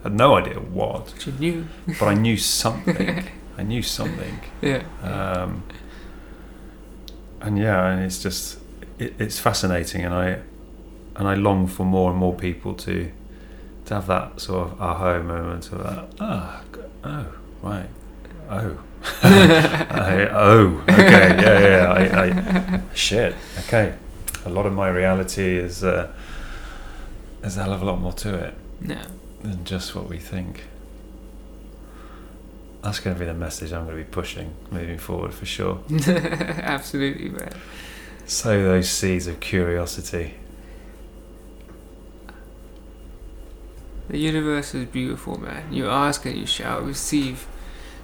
I 0.00 0.04
had 0.04 0.14
no 0.14 0.34
idea 0.36 0.54
what, 0.54 1.12
But 1.14 1.26
you 1.26 1.32
knew. 1.38 1.66
but 1.98 2.06
I 2.08 2.14
knew 2.14 2.36
something. 2.60 3.24
I 3.58 3.62
knew 3.62 3.82
something." 3.82 4.40
Yeah. 4.62 4.82
um, 5.02 5.62
and 7.40 7.58
yeah, 7.58 7.86
and 7.88 8.04
it's 8.04 8.22
just 8.22 8.58
it, 8.98 9.14
it's 9.18 9.38
fascinating, 9.38 10.04
and 10.04 10.14
I 10.14 10.38
and 11.16 11.26
I 11.28 11.34
long 11.34 11.66
for 11.66 11.84
more 11.84 12.10
and 12.10 12.18
more 12.18 12.34
people 12.34 12.74
to 12.74 13.10
to 13.86 13.94
have 13.94 14.06
that 14.06 14.40
sort 14.40 14.70
of 14.70 14.80
aha 14.80 15.18
moment 15.22 15.72
of 15.72 15.82
that. 15.82 16.08
Ah, 16.20 16.62
g- 16.74 16.80
oh, 17.04 17.26
right, 17.62 17.88
oh, 18.50 18.78
I, 19.22 20.28
oh, 20.30 20.82
okay, 20.88 21.36
yeah, 21.40 21.58
yeah, 21.58 21.92
I, 21.92 22.24
I, 22.76 22.82
shit, 22.94 23.34
okay. 23.60 23.94
A 24.44 24.50
lot 24.50 24.66
of 24.66 24.72
my 24.72 24.88
reality 24.88 25.56
is 25.58 25.84
uh, 25.84 26.12
there's 27.40 27.56
a 27.56 27.62
hell 27.62 27.72
of 27.72 27.82
a 27.82 27.84
lot 27.84 28.00
more 28.00 28.12
to 28.14 28.34
it 28.34 28.54
no. 28.80 29.00
than 29.42 29.64
just 29.64 29.94
what 29.94 30.08
we 30.08 30.18
think. 30.18 30.64
That's 32.82 33.00
going 33.00 33.14
to 33.14 33.20
be 33.20 33.26
the 33.26 33.34
message 33.34 33.72
I'm 33.72 33.84
going 33.84 33.98
to 33.98 34.02
be 34.02 34.10
pushing 34.10 34.54
moving 34.70 34.98
forward 34.98 35.34
for 35.34 35.44
sure. 35.44 35.80
Absolutely, 36.08 37.28
man. 37.28 37.52
Sow 38.24 38.62
those 38.62 38.88
seeds 38.88 39.26
of 39.26 39.40
curiosity. 39.40 40.34
The 44.08 44.18
universe 44.18 44.74
is 44.74 44.86
beautiful, 44.86 45.38
man. 45.38 45.72
You 45.72 45.88
ask 45.88 46.24
and 46.24 46.36
you 46.36 46.46
shall 46.46 46.80
receive. 46.80 47.46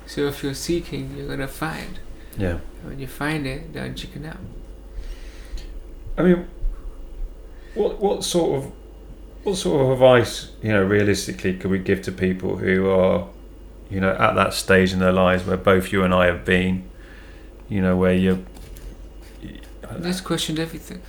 So 0.06 0.22
if 0.26 0.42
you're 0.42 0.54
seeking, 0.54 1.16
you're 1.16 1.26
gonna 1.26 1.48
find. 1.48 1.98
Yeah. 2.38 2.58
And 2.80 2.90
when 2.90 2.98
you 3.00 3.06
find 3.06 3.46
it, 3.46 3.72
don't 3.72 3.96
chicken 3.96 4.26
out. 4.26 4.36
I 6.18 6.22
mean, 6.22 6.48
what 7.74 8.00
what 8.00 8.24
sort 8.24 8.58
of 8.64 8.72
what 9.44 9.56
sort 9.56 9.82
of 9.82 9.90
advice, 9.92 10.50
you 10.62 10.70
know, 10.70 10.82
realistically, 10.82 11.56
could 11.56 11.70
we 11.70 11.78
give 11.78 12.02
to 12.02 12.12
people 12.12 12.56
who 12.56 12.88
are, 12.88 13.28
you 13.90 14.00
know, 14.00 14.12
at 14.14 14.34
that 14.34 14.54
stage 14.54 14.92
in 14.92 14.98
their 14.98 15.12
lives 15.12 15.44
where 15.44 15.56
both 15.56 15.92
you 15.92 16.02
and 16.02 16.12
I 16.14 16.26
have 16.26 16.44
been, 16.44 16.88
you 17.68 17.80
know, 17.80 17.96
where 17.96 18.14
you 18.14 18.44
I 19.88 19.98
just 20.00 20.24
questioned 20.24 20.58
everything. 20.58 21.00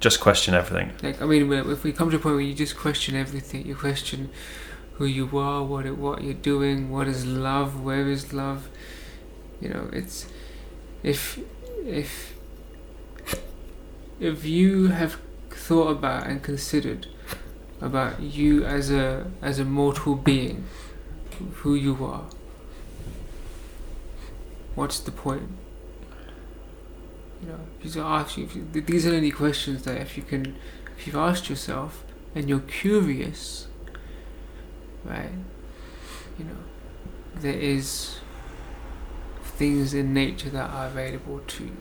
just 0.00 0.20
question 0.20 0.54
everything. 0.54 0.92
Like 1.02 1.20
I 1.22 1.26
mean, 1.26 1.52
if 1.52 1.84
we 1.84 1.92
come 1.92 2.10
to 2.10 2.16
a 2.16 2.18
point 2.18 2.34
where 2.36 2.44
you 2.44 2.54
just 2.54 2.76
question 2.76 3.14
everything, 3.14 3.66
you 3.66 3.74
question 3.74 4.30
who 4.94 5.04
you 5.06 5.38
are, 5.38 5.62
what 5.62 5.86
it, 5.86 5.96
what 5.96 6.22
you're 6.24 6.34
doing, 6.34 6.90
what 6.90 7.06
is 7.06 7.24
love, 7.24 7.80
where 7.82 8.08
is 8.08 8.32
love. 8.32 8.68
You 9.60 9.68
know, 9.68 9.90
it's 9.92 10.26
if 11.02 11.38
if 11.84 12.34
if 14.20 14.44
you 14.44 14.88
have 14.88 15.18
thought 15.50 15.88
about 15.88 16.26
and 16.26 16.42
considered 16.42 17.06
about 17.80 18.20
you 18.20 18.64
as 18.64 18.90
a 18.90 19.30
as 19.40 19.58
a 19.58 19.64
mortal 19.64 20.14
being, 20.14 20.64
who 21.56 21.74
you 21.74 22.04
are. 22.04 22.26
What's 24.74 25.00
the 25.00 25.10
point? 25.10 25.50
You 27.42 27.48
know, 27.50 27.60
if 27.82 27.94
you 27.94 28.02
ask 28.02 28.36
you, 28.36 28.48
you, 28.54 28.80
these 28.80 29.06
are 29.06 29.14
only 29.14 29.30
questions 29.30 29.84
that 29.84 30.00
if 30.00 30.16
you 30.16 30.22
can, 30.22 30.56
if 30.96 31.06
you've 31.06 31.16
asked 31.16 31.48
yourself 31.48 32.04
and 32.34 32.48
you're 32.48 32.60
curious, 32.60 33.68
right? 35.04 35.30
You 36.38 36.44
know, 36.46 36.56
there 37.36 37.58
is 37.58 38.18
things 39.42 39.94
in 39.94 40.12
nature 40.14 40.50
that 40.50 40.70
are 40.70 40.86
available 40.86 41.40
to 41.40 41.64
you. 41.64 41.76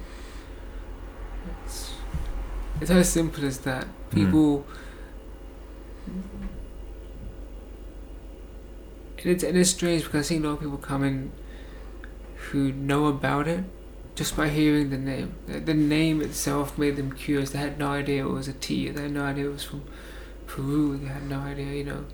It's, 2.81 2.91
as 2.91 3.09
simple 3.09 3.45
as 3.45 3.59
that. 3.59 3.87
People. 4.11 4.65
And 9.19 9.25
it's, 9.25 9.43
and 9.43 9.57
it's 9.57 9.71
strange 9.71 10.03
because 10.03 10.25
I 10.25 10.29
see 10.29 10.37
a 10.37 10.39
lot 10.39 10.53
of 10.53 10.59
people 10.59 10.77
come 10.77 11.03
in 11.03 11.31
who 12.51 12.71
know 12.71 13.07
about 13.07 13.47
it 13.47 13.63
just 14.15 14.35
by 14.35 14.49
hearing 14.49 14.89
the 14.89 14.97
name. 14.97 15.35
The, 15.47 15.59
the 15.59 15.73
name 15.73 16.21
itself 16.21 16.77
made 16.77 16.95
them 16.95 17.11
curious. 17.11 17.51
They 17.51 17.59
had 17.59 17.77
no 17.77 17.89
idea 17.89 18.25
it 18.25 18.29
was 18.29 18.47
a 18.47 18.53
tea. 18.53 18.89
They 18.89 19.03
had 19.03 19.11
no 19.11 19.23
idea 19.23 19.49
it 19.49 19.53
was 19.53 19.63
from 19.63 19.83
Peru. 20.47 20.97
They 20.97 21.07
had 21.07 21.29
no 21.29 21.39
idea, 21.39 21.73
you 21.73 21.83
know, 21.83 22.05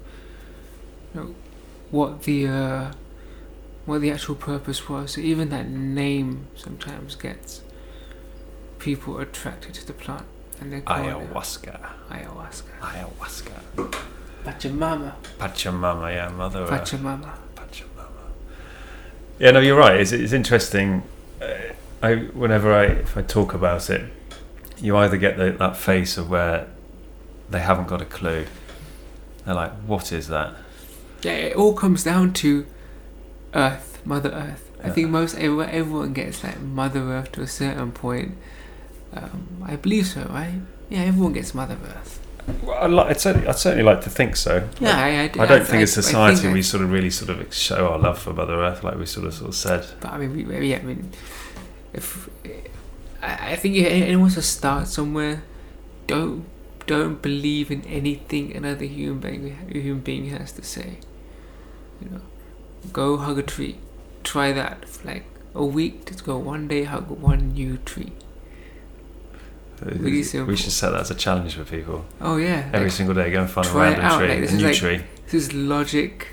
know 1.13 1.35
what 1.91 2.23
the 2.23 2.47
uh, 2.47 2.91
what 3.85 4.01
the 4.01 4.11
actual 4.11 4.35
purpose 4.35 4.89
was. 4.89 5.11
So 5.11 5.21
even 5.21 5.49
that 5.49 5.69
name 5.69 6.47
sometimes 6.55 7.15
gets 7.15 7.61
people 8.79 9.19
attracted 9.19 9.73
to 9.75 9.87
the 9.87 9.93
plant, 9.93 10.25
Ayahuasca. 10.61 11.75
it 11.75 11.85
ayahuasca. 12.09 12.79
Ayahuasca. 12.79 14.03
Pachamama. 14.43 15.13
Pachamama, 15.39 16.13
yeah, 16.13 16.29
Mother 16.29 16.63
Earth. 16.63 16.69
Pachamama. 16.69 17.33
Pachamama. 17.55 18.31
Yeah, 19.39 19.51
no, 19.51 19.59
you're 19.59 19.77
right. 19.77 19.99
It's, 19.99 20.11
it's 20.11 20.33
interesting. 20.33 21.03
Uh, 21.41 21.73
I 22.01 22.15
whenever 22.15 22.73
I 22.73 22.85
if 22.85 23.17
I 23.17 23.21
talk 23.21 23.53
about 23.53 23.89
it, 23.89 24.11
you 24.77 24.97
either 24.97 25.17
get 25.17 25.37
the, 25.37 25.51
that 25.51 25.77
face 25.77 26.17
of 26.17 26.29
where 26.29 26.67
they 27.49 27.59
haven't 27.59 27.87
got 27.87 28.01
a 28.01 28.05
clue. 28.05 28.45
They're 29.45 29.55
like, 29.55 29.71
"What 29.87 30.11
is 30.11 30.27
that?" 30.27 30.53
Yeah, 31.21 31.31
it 31.31 31.55
all 31.55 31.73
comes 31.73 32.03
down 32.03 32.33
to 32.33 32.65
Earth, 33.53 34.01
Mother 34.03 34.31
Earth. 34.31 34.69
I 34.83 34.89
think 34.89 35.09
most 35.09 35.35
everyone, 35.35 35.69
everyone 35.69 36.13
gets 36.13 36.43
like 36.43 36.59
Mother 36.59 36.99
Earth 36.99 37.31
to 37.33 37.41
a 37.41 37.47
certain 37.47 37.93
point. 37.93 38.37
Um, 39.15 39.47
I 39.65 39.75
believe 39.75 40.07
so, 40.07 40.21
right? 40.29 40.53
Yeah, 40.89 41.01
everyone 41.01 41.33
gets 41.33 41.53
Mother 41.53 41.77
Earth. 41.85 42.19
Well, 42.63 42.77
I'd, 42.83 42.89
li- 42.91 43.09
I'd, 43.11 43.19
certainly, 43.19 43.47
I'd 43.47 43.55
certainly 43.57 43.83
like 43.85 44.01
to 44.01 44.09
think 44.09 44.35
so. 44.35 44.67
Yeah, 44.79 44.97
I, 44.97 45.07
I, 45.39 45.43
I 45.43 45.45
don't 45.47 45.65
think 45.65 45.83
as 45.83 45.97
I 45.97 46.01
society 46.01 46.35
think 46.41 46.49
I- 46.51 46.53
we 46.53 46.61
sort 46.61 46.83
of 46.83 46.91
really 46.91 47.09
sort 47.09 47.29
of 47.29 47.53
show 47.53 47.87
our 47.87 47.97
love 47.97 48.19
for 48.19 48.33
Mother 48.33 48.55
Earth 48.55 48.83
like 48.83 48.97
we 48.97 49.05
sort 49.05 49.27
of 49.27 49.33
sort 49.33 49.49
of 49.49 49.55
said. 49.55 49.85
But 50.01 50.11
I 50.11 50.17
mean, 50.17 50.47
we, 50.47 50.67
yeah, 50.69 50.77
I 50.77 50.81
mean, 50.81 51.11
if 51.93 52.29
I, 53.21 53.51
I 53.51 53.55
think 53.55 53.75
if 53.77 53.85
anyone 53.87 54.21
wants 54.21 54.35
to 54.35 54.41
start 54.41 54.87
somewhere, 54.87 55.43
don't 56.07 56.45
don't 56.85 57.21
believe 57.21 57.71
in 57.71 57.81
anything 57.85 58.53
another 58.53 58.83
human 58.85 59.19
being 59.19 59.69
human 59.71 60.01
being 60.01 60.25
has 60.31 60.51
to 60.53 60.63
say. 60.63 60.97
You 62.01 62.09
know, 62.09 62.21
go 62.91 63.15
hug 63.17 63.37
a 63.39 63.43
tree, 63.43 63.77
try 64.23 64.51
that 64.51 64.89
for 64.89 65.07
like 65.07 65.23
a 65.55 65.63
week. 65.63 66.07
Just 66.07 66.25
go 66.25 66.37
one 66.37 66.67
day, 66.67 66.83
hug 66.83 67.09
one 67.09 67.53
new 67.53 67.77
tree. 67.85 68.11
Simple. 69.83 70.45
We 70.47 70.55
should 70.55 70.71
set 70.71 70.91
that 70.91 71.01
as 71.01 71.11
a 71.11 71.15
challenge 71.15 71.55
for 71.55 71.63
people. 71.65 72.05
Oh 72.21 72.37
yeah, 72.37 72.69
Every 72.73 72.87
like, 72.87 72.91
single 72.91 73.15
day, 73.15 73.29
go 73.31 73.41
and 73.41 73.49
find 73.49 73.67
a 73.67 73.71
random 73.71 74.05
out, 74.05 74.17
tree, 74.19 74.27
like, 74.29 74.39
this 74.41 74.51
a 74.51 74.55
is 74.55 74.59
new 74.61 74.67
like- 74.67 74.77
tree. 74.77 75.01
this 75.25 75.33
is 75.33 75.53
logic 75.53 76.27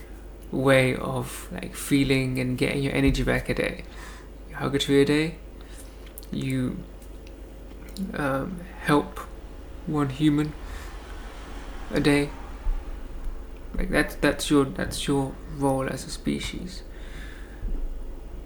way 0.52 0.96
of 0.96 1.48
like 1.52 1.74
feeling 1.74 2.38
and 2.38 2.58
getting 2.58 2.82
your 2.82 2.92
energy 2.94 3.22
back 3.22 3.48
a 3.48 3.54
day. 3.54 3.84
You 4.48 4.56
hug 4.56 4.74
a 4.74 4.78
tree 4.78 5.02
a 5.02 5.04
day. 5.04 5.34
You 6.32 6.78
um, 8.14 8.60
help 8.82 9.18
one 9.86 10.10
human 10.10 10.52
a 11.92 12.00
day. 12.00 12.30
Like 13.76 13.90
that's 13.90 14.14
that's 14.16 14.50
your 14.50 14.64
that's 14.64 15.06
your 15.06 15.32
role 15.56 15.88
as 15.88 16.04
a 16.06 16.10
species. 16.10 16.82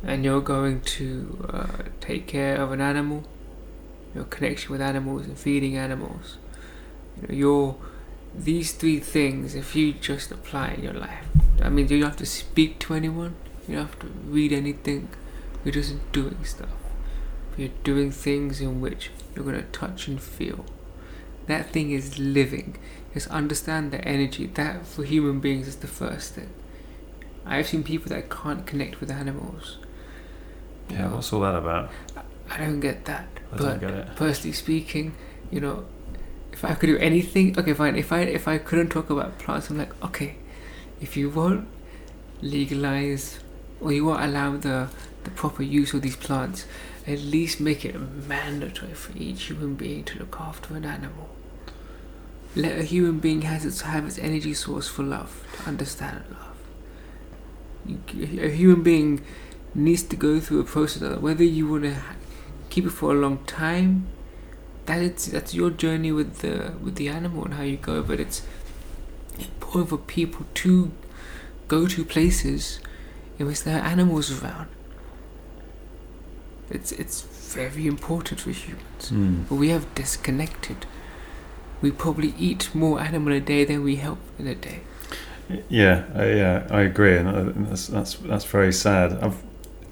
And 0.02 0.22
you're 0.24 0.42
going 0.42 0.82
to 0.82 1.48
uh, 1.50 1.82
take 2.00 2.26
care 2.26 2.56
of 2.60 2.72
an 2.72 2.80
animal. 2.82 3.24
Your 4.14 4.24
connection 4.24 4.72
with 4.72 4.80
animals 4.80 5.26
and 5.26 5.38
feeding 5.38 5.76
animals. 5.76 6.38
You 7.16 7.28
know, 7.28 7.34
your 7.34 7.76
these 8.36 8.72
three 8.72 8.98
things, 8.98 9.54
if 9.54 9.76
you 9.76 9.92
just 9.92 10.32
apply 10.32 10.70
in 10.70 10.82
your 10.82 10.92
life, 10.92 11.24
I 11.62 11.68
mean, 11.68 11.88
you 11.88 12.00
don't 12.00 12.10
have 12.10 12.18
to 12.18 12.26
speak 12.26 12.80
to 12.80 12.94
anyone, 12.94 13.36
you 13.68 13.76
don't 13.76 13.86
have 13.86 13.98
to 14.00 14.06
read 14.06 14.52
anything, 14.52 15.08
you're 15.64 15.72
just 15.74 15.94
doing 16.12 16.44
stuff. 16.44 16.68
You're 17.56 17.70
doing 17.84 18.10
things 18.10 18.60
in 18.60 18.80
which 18.80 19.10
you're 19.34 19.44
going 19.44 19.56
to 19.56 19.62
touch 19.70 20.08
and 20.08 20.20
feel. 20.20 20.64
That 21.46 21.70
thing 21.70 21.92
is 21.92 22.18
living. 22.18 22.78
Just 23.12 23.28
understand 23.28 23.92
the 23.92 24.04
energy. 24.06 24.46
That 24.46 24.86
for 24.86 25.04
human 25.04 25.38
beings 25.38 25.68
is 25.68 25.76
the 25.76 25.86
first 25.86 26.34
thing. 26.34 26.50
I've 27.46 27.68
seen 27.68 27.84
people 27.84 28.08
that 28.08 28.30
can't 28.30 28.66
connect 28.66 29.00
with 29.00 29.10
animals. 29.10 29.78
Yeah, 30.90 31.02
know, 31.08 31.16
what's 31.16 31.32
all 31.32 31.40
that 31.40 31.54
about? 31.54 31.90
I 32.50 32.58
don't 32.58 32.80
get 32.80 33.04
that. 33.04 33.28
I 33.54 33.56
but 33.56 33.80
don't 33.80 33.80
get 33.80 33.90
it. 33.90 34.16
personally 34.16 34.52
speaking, 34.52 35.14
you 35.50 35.60
know, 35.60 35.84
if 36.52 36.64
I 36.64 36.74
could 36.74 36.86
do 36.86 36.98
anything, 36.98 37.58
okay, 37.58 37.74
fine. 37.74 37.96
If 37.96 38.12
I 38.12 38.20
if 38.20 38.46
I 38.48 38.58
couldn't 38.58 38.90
talk 38.90 39.10
about 39.10 39.38
plants, 39.38 39.70
I'm 39.70 39.78
like, 39.78 39.92
okay, 40.04 40.36
if 41.00 41.16
you 41.16 41.30
won't 41.30 41.68
legalize 42.40 43.40
or 43.80 43.92
you 43.92 44.04
won't 44.04 44.22
allow 44.22 44.56
the 44.56 44.88
the 45.24 45.30
proper 45.30 45.62
use 45.62 45.94
of 45.94 46.02
these 46.02 46.16
plants, 46.16 46.66
at 47.06 47.20
least 47.20 47.60
make 47.60 47.84
it 47.84 47.94
mandatory 47.98 48.92
for 48.94 49.16
each 49.16 49.44
human 49.44 49.74
being 49.74 50.04
to 50.04 50.18
look 50.18 50.36
after 50.40 50.74
an 50.74 50.84
animal. 50.84 51.28
Let 52.56 52.78
a 52.78 52.82
human 52.82 53.18
being 53.18 53.42
has 53.42 53.64
its 53.64 53.80
have 53.80 54.06
its 54.06 54.18
energy 54.18 54.54
source 54.54 54.88
for 54.88 55.02
love, 55.02 55.44
to 55.56 55.68
understand 55.68 56.24
love. 56.30 56.56
You, 57.86 58.40
a 58.40 58.50
human 58.50 58.82
being 58.82 59.24
needs 59.74 60.04
to 60.04 60.16
go 60.16 60.40
through 60.40 60.60
a 60.60 60.64
process 60.64 61.18
whether 61.18 61.42
you 61.42 61.68
want 61.68 61.82
to 61.82 61.96
keep 62.74 62.86
it 62.86 62.90
for 62.90 63.12
a 63.12 63.14
long 63.14 63.38
time. 63.44 64.06
That 64.86 65.00
is 65.00 65.26
that's 65.26 65.54
your 65.54 65.70
journey 65.70 66.10
with 66.10 66.38
the 66.38 66.72
with 66.82 66.96
the 66.96 67.08
animal 67.08 67.44
and 67.44 67.54
how 67.54 67.62
you 67.62 67.76
go 67.76 68.02
but 68.02 68.18
it's 68.20 68.42
important 69.38 69.88
for 69.90 69.98
people 69.98 70.44
to 70.62 70.90
go 71.68 71.86
to 71.86 72.04
places 72.04 72.80
in 73.38 73.46
which 73.46 73.62
there 73.62 73.78
are 73.78 73.86
animals 73.86 74.26
around. 74.42 74.68
It's 76.68 76.90
it's 76.92 77.22
very 77.54 77.86
important 77.86 78.40
for 78.40 78.50
humans. 78.50 79.04
Mm. 79.10 79.48
but 79.48 79.56
we 79.56 79.68
have 79.70 79.86
disconnected. 79.94 80.86
We 81.80 81.90
probably 81.92 82.34
eat 82.38 82.74
more 82.74 83.00
animal 83.00 83.32
a 83.34 83.40
day 83.40 83.64
than 83.64 83.84
we 83.84 83.96
help 83.96 84.18
in 84.38 84.46
a 84.46 84.54
day. 84.54 84.80
Yeah, 85.68 86.04
I, 86.14 86.24
yeah, 86.42 86.66
I 86.70 86.80
agree, 86.82 87.16
and 87.18 87.28
uh, 87.28 87.52
that's 87.68 87.86
that's 87.88 88.14
that's 88.14 88.44
very 88.44 88.72
sad. 88.72 89.12
I've 89.22 89.40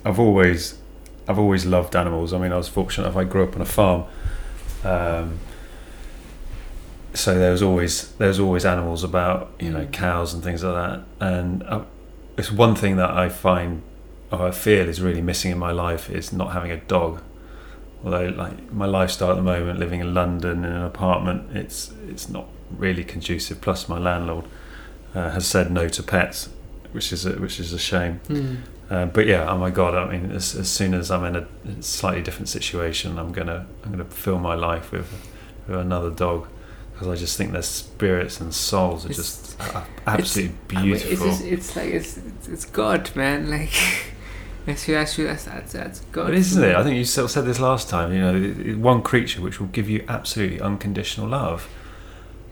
I've 0.04 0.18
always 0.18 0.81
I've 1.28 1.38
always 1.38 1.64
loved 1.64 1.94
animals. 1.96 2.32
I 2.32 2.38
mean, 2.38 2.52
I 2.52 2.56
was 2.56 2.68
fortunate 2.68 3.08
if 3.08 3.16
I 3.16 3.24
grew 3.24 3.44
up 3.44 3.54
on 3.56 3.62
a 3.62 3.66
farm, 3.66 4.04
um, 4.84 5.38
so 7.14 7.38
there 7.38 7.52
was 7.52 7.62
always 7.62 8.08
there 8.12 8.28
was 8.28 8.40
always 8.40 8.64
animals 8.64 9.04
about, 9.04 9.50
you 9.60 9.70
know, 9.70 9.84
Mm. 9.84 9.92
cows 9.92 10.34
and 10.34 10.42
things 10.42 10.64
like 10.64 10.74
that. 10.74 11.02
And 11.20 11.62
uh, 11.64 11.82
it's 12.38 12.50
one 12.50 12.74
thing 12.74 12.96
that 12.96 13.10
I 13.10 13.28
find 13.28 13.82
or 14.30 14.48
I 14.48 14.50
feel 14.50 14.88
is 14.88 15.00
really 15.02 15.20
missing 15.20 15.52
in 15.52 15.58
my 15.58 15.72
life 15.72 16.08
is 16.10 16.32
not 16.32 16.52
having 16.52 16.70
a 16.70 16.78
dog. 16.78 17.20
Although, 18.04 18.28
like 18.30 18.72
my 18.72 18.86
lifestyle 18.86 19.30
at 19.30 19.36
the 19.36 19.42
moment, 19.42 19.78
living 19.78 20.00
in 20.00 20.14
London 20.14 20.64
in 20.64 20.72
an 20.72 20.82
apartment, 20.82 21.54
it's 21.54 21.92
it's 22.08 22.28
not 22.28 22.46
really 22.76 23.04
conducive. 23.04 23.60
Plus, 23.60 23.88
my 23.88 23.98
landlord 23.98 24.46
uh, 25.14 25.30
has 25.30 25.46
said 25.46 25.70
no 25.70 25.86
to 25.88 26.02
pets, 26.02 26.48
which 26.92 27.12
is 27.12 27.26
a, 27.26 27.32
which 27.34 27.60
is 27.60 27.72
a 27.72 27.78
shame. 27.78 28.20
Um, 28.92 29.08
but 29.08 29.26
yeah, 29.26 29.50
oh 29.50 29.56
my 29.56 29.70
god! 29.70 29.94
I 29.94 30.04
mean, 30.12 30.30
as, 30.32 30.54
as 30.54 30.68
soon 30.68 30.92
as 30.92 31.10
I'm 31.10 31.24
in 31.24 31.36
a 31.36 31.82
slightly 31.82 32.20
different 32.22 32.50
situation, 32.50 33.18
I'm 33.18 33.32
gonna 33.32 33.66
I'm 33.84 33.90
gonna 33.90 34.04
fill 34.04 34.38
my 34.38 34.54
life 34.54 34.92
with, 34.92 35.10
with 35.66 35.78
another 35.78 36.10
dog 36.10 36.46
because 36.92 37.08
I 37.08 37.14
just 37.16 37.38
think 37.38 37.52
their 37.52 37.62
spirits 37.62 38.38
and 38.40 38.52
souls 38.54 39.06
are 39.06 39.10
It's- 39.10 39.16
just 39.16 39.60
absolutely 40.06 40.54
I 40.76 40.82
mean, 40.82 40.90
beautiful. 40.90 41.28
it's, 41.30 41.40
it's 41.40 41.76
like 41.76 41.88
it's, 41.88 42.18
it's 42.18 42.48
it's 42.48 42.64
God 42.66 43.10
man 43.16 43.48
like 43.48 43.72
that's 44.66 44.84
that's 44.84 45.16
that's 45.16 45.44
that's, 45.44 45.72
that's 45.72 46.00
God 46.12 46.26
But 46.26 46.34
isn't 46.34 46.62
it? 46.62 46.76
I 46.76 46.82
think 46.84 46.96
you 46.96 47.04
said 47.06 47.46
this 47.46 47.60
last 47.60 47.88
time. 47.88 48.12
You 48.12 48.20
know, 48.20 48.78
one 48.78 49.02
creature 49.02 49.40
which 49.40 49.58
will 49.58 49.68
give 49.68 49.88
you 49.88 50.04
absolutely 50.06 50.60
unconditional 50.60 51.28
love. 51.28 51.66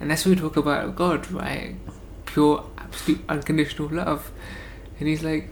And 0.00 0.10
that's 0.10 0.24
what 0.24 0.36
we 0.36 0.40
talk 0.40 0.56
about 0.56 0.96
God, 0.96 1.30
right? 1.30 1.76
Pure, 2.24 2.64
absolute, 2.78 3.20
unconditional 3.28 3.88
love. 3.90 4.32
And 4.98 5.06
he's 5.06 5.22
like, 5.22 5.50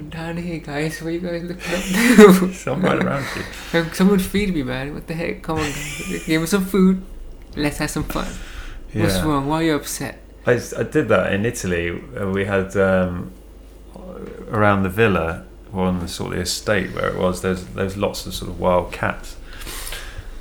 Here, 0.00 0.58
guys. 0.60 1.02
What 1.02 1.08
are 1.08 1.10
you 1.10 1.20
guys 1.20 1.42
looking 1.42 2.46
up 2.48 2.54
So 2.54 2.72
I'm 2.72 2.84
around 2.86 3.24
you. 3.72 3.84
Someone 3.92 4.18
feed 4.18 4.54
me, 4.54 4.62
man. 4.62 4.94
What 4.94 5.06
the 5.06 5.14
heck? 5.14 5.42
Come 5.42 5.58
on, 5.58 5.64
guys. 5.64 6.24
Give 6.26 6.40
me 6.40 6.46
some 6.46 6.64
food. 6.64 7.02
Let's 7.56 7.78
have 7.78 7.90
some 7.90 8.04
fun. 8.04 8.26
What's 8.94 9.20
wrong? 9.20 9.46
Why 9.46 9.56
are 9.60 9.62
you 9.64 9.74
upset? 9.76 10.18
I, 10.46 10.52
I 10.78 10.82
did 10.84 11.08
that 11.08 11.32
in 11.34 11.44
Italy. 11.44 12.02
Uh, 12.18 12.28
We 12.30 12.46
had 12.46 12.74
um, 12.76 13.32
around 14.50 14.84
the 14.84 14.88
villa 14.88 15.44
or 15.72 15.84
on 15.86 16.00
the 16.00 16.08
sort 16.08 16.30
of 16.32 16.36
the 16.36 16.42
estate 16.42 16.94
where 16.94 17.08
it 17.08 17.16
was. 17.18 17.42
There's 17.42 17.64
there's 17.66 17.96
lots 17.96 18.26
of 18.26 18.34
sort 18.34 18.50
of 18.50 18.58
wild 18.58 18.92
cats, 18.92 19.36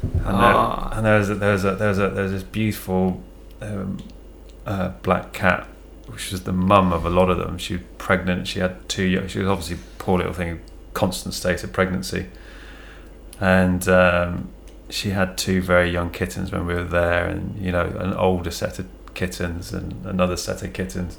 and, 0.01 0.13
there, 0.13 0.33
Ah. 0.33 0.93
and 0.95 1.05
there's 1.05 1.29
a, 1.29 1.35
there's 1.35 1.65
a, 1.65 1.75
there's 1.75 1.99
a, 1.99 2.09
there's 2.09 2.31
this 2.31 2.43
beautiful 2.43 3.21
um, 3.61 3.97
uh, 4.65 4.89
black 5.03 5.33
cat, 5.33 5.67
which 6.11 6.31
was 6.31 6.43
the 6.43 6.51
mum 6.53 6.91
of 6.93 7.05
a 7.05 7.09
lot 7.09 7.29
of 7.29 7.37
them. 7.37 7.57
She 7.57 7.73
was 7.77 7.83
pregnant. 7.97 8.47
She 8.47 8.59
had 8.59 8.87
two. 8.89 9.03
young- 9.03 9.27
She 9.27 9.39
was 9.39 9.47
obviously 9.47 9.77
poor 9.97 10.17
little 10.17 10.33
thing, 10.33 10.61
constant 10.93 11.33
state 11.33 11.63
of 11.63 11.71
pregnancy, 11.73 12.27
and 13.39 13.87
um, 13.87 14.49
she 14.89 15.11
had 15.11 15.37
two 15.37 15.61
very 15.61 15.89
young 15.89 16.09
kittens 16.09 16.51
when 16.51 16.65
we 16.65 16.73
were 16.73 16.83
there, 16.83 17.25
and 17.25 17.57
you 17.59 17.71
know 17.71 17.85
an 17.85 18.13
older 18.13 18.51
set 18.51 18.79
of 18.79 18.87
kittens 19.13 19.73
and 19.73 20.05
another 20.05 20.35
set 20.37 20.61
of 20.63 20.73
kittens. 20.73 21.17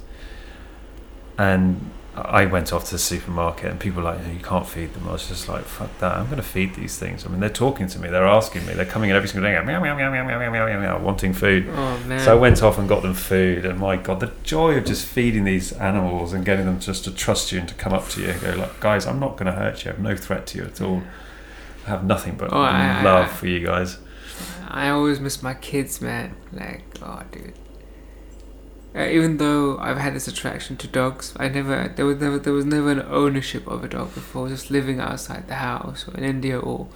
And 1.37 1.89
I 2.13 2.45
went 2.45 2.73
off 2.73 2.85
to 2.85 2.91
the 2.91 2.99
supermarket 2.99 3.71
and 3.71 3.79
people 3.79 4.03
were 4.03 4.11
like, 4.11 4.19
you 4.27 4.39
can't 4.43 4.67
feed 4.67 4.93
them. 4.93 5.07
I 5.07 5.13
was 5.13 5.29
just 5.29 5.47
like, 5.47 5.63
fuck 5.63 5.97
that. 5.99 6.17
I'm 6.17 6.25
going 6.25 6.37
to 6.37 6.43
feed 6.43 6.75
these 6.75 6.97
things. 6.97 7.25
I 7.25 7.29
mean, 7.29 7.39
they're 7.39 7.49
talking 7.49 7.87
to 7.87 7.99
me. 7.99 8.09
They're 8.09 8.27
asking 8.27 8.65
me. 8.65 8.73
They're 8.73 8.85
coming 8.85 9.09
in 9.09 9.15
every 9.15 9.29
single 9.29 9.49
day, 9.49 9.57
meow, 9.63 9.79
meow, 9.79 9.95
meow, 9.95 10.11
meow, 10.11 10.27
meow, 10.27 10.51
meow, 10.51 10.65
meow, 10.65 10.79
meow, 10.79 10.99
wanting 10.99 11.31
food. 11.31 11.69
Oh, 11.69 12.17
so 12.19 12.35
I 12.35 12.39
went 12.39 12.61
off 12.61 12.77
and 12.77 12.89
got 12.89 13.01
them 13.01 13.13
food. 13.13 13.65
And 13.65 13.79
my 13.79 13.95
God, 13.95 14.19
the 14.19 14.33
joy 14.43 14.75
of 14.75 14.83
just 14.83 15.05
feeding 15.05 15.45
these 15.45 15.71
animals 15.71 16.33
and 16.33 16.43
getting 16.43 16.65
them 16.65 16.81
just 16.81 17.05
to 17.05 17.11
trust 17.11 17.53
you 17.53 17.59
and 17.59 17.69
to 17.69 17.75
come 17.75 17.93
up 17.93 18.09
to 18.09 18.21
you 18.21 18.31
and 18.31 18.41
go 18.41 18.55
like, 18.55 18.81
guys, 18.81 19.07
I'm 19.07 19.19
not 19.19 19.37
going 19.37 19.45
to 19.45 19.53
hurt 19.53 19.85
you. 19.85 19.91
I'm 19.91 20.03
no 20.03 20.17
threat 20.17 20.47
to 20.47 20.57
you 20.57 20.65
at 20.65 20.81
all. 20.81 21.03
I 21.85 21.89
have 21.91 22.03
nothing 22.03 22.35
but 22.35 22.51
oh, 22.51 22.57
I, 22.57 23.03
love 23.03 23.27
I, 23.27 23.29
for 23.29 23.47
you 23.47 23.65
guys. 23.65 23.97
I 24.67 24.89
always 24.89 25.21
miss 25.21 25.41
my 25.41 25.53
kids, 25.53 26.01
man. 26.01 26.35
Like, 26.51 26.83
oh, 27.01 27.23
dude. 27.31 27.53
Uh, 28.93 29.07
even 29.07 29.37
though 29.37 29.77
I've 29.77 29.97
had 29.97 30.13
this 30.13 30.27
attraction 30.27 30.75
to 30.77 30.87
dogs, 30.87 31.33
I 31.37 31.47
never 31.47 31.93
there 31.95 32.05
was 32.05 32.17
never 32.19 32.37
there 32.37 32.53
was 32.53 32.65
never 32.65 32.91
an 32.91 33.01
ownership 33.01 33.65
of 33.67 33.83
a 33.83 33.87
dog 33.87 34.13
before. 34.13 34.49
Just 34.49 34.69
living 34.69 34.99
outside 34.99 35.47
the 35.47 35.55
house 35.55 36.07
or 36.07 36.17
in 36.17 36.25
India, 36.25 36.59
or 36.59 36.87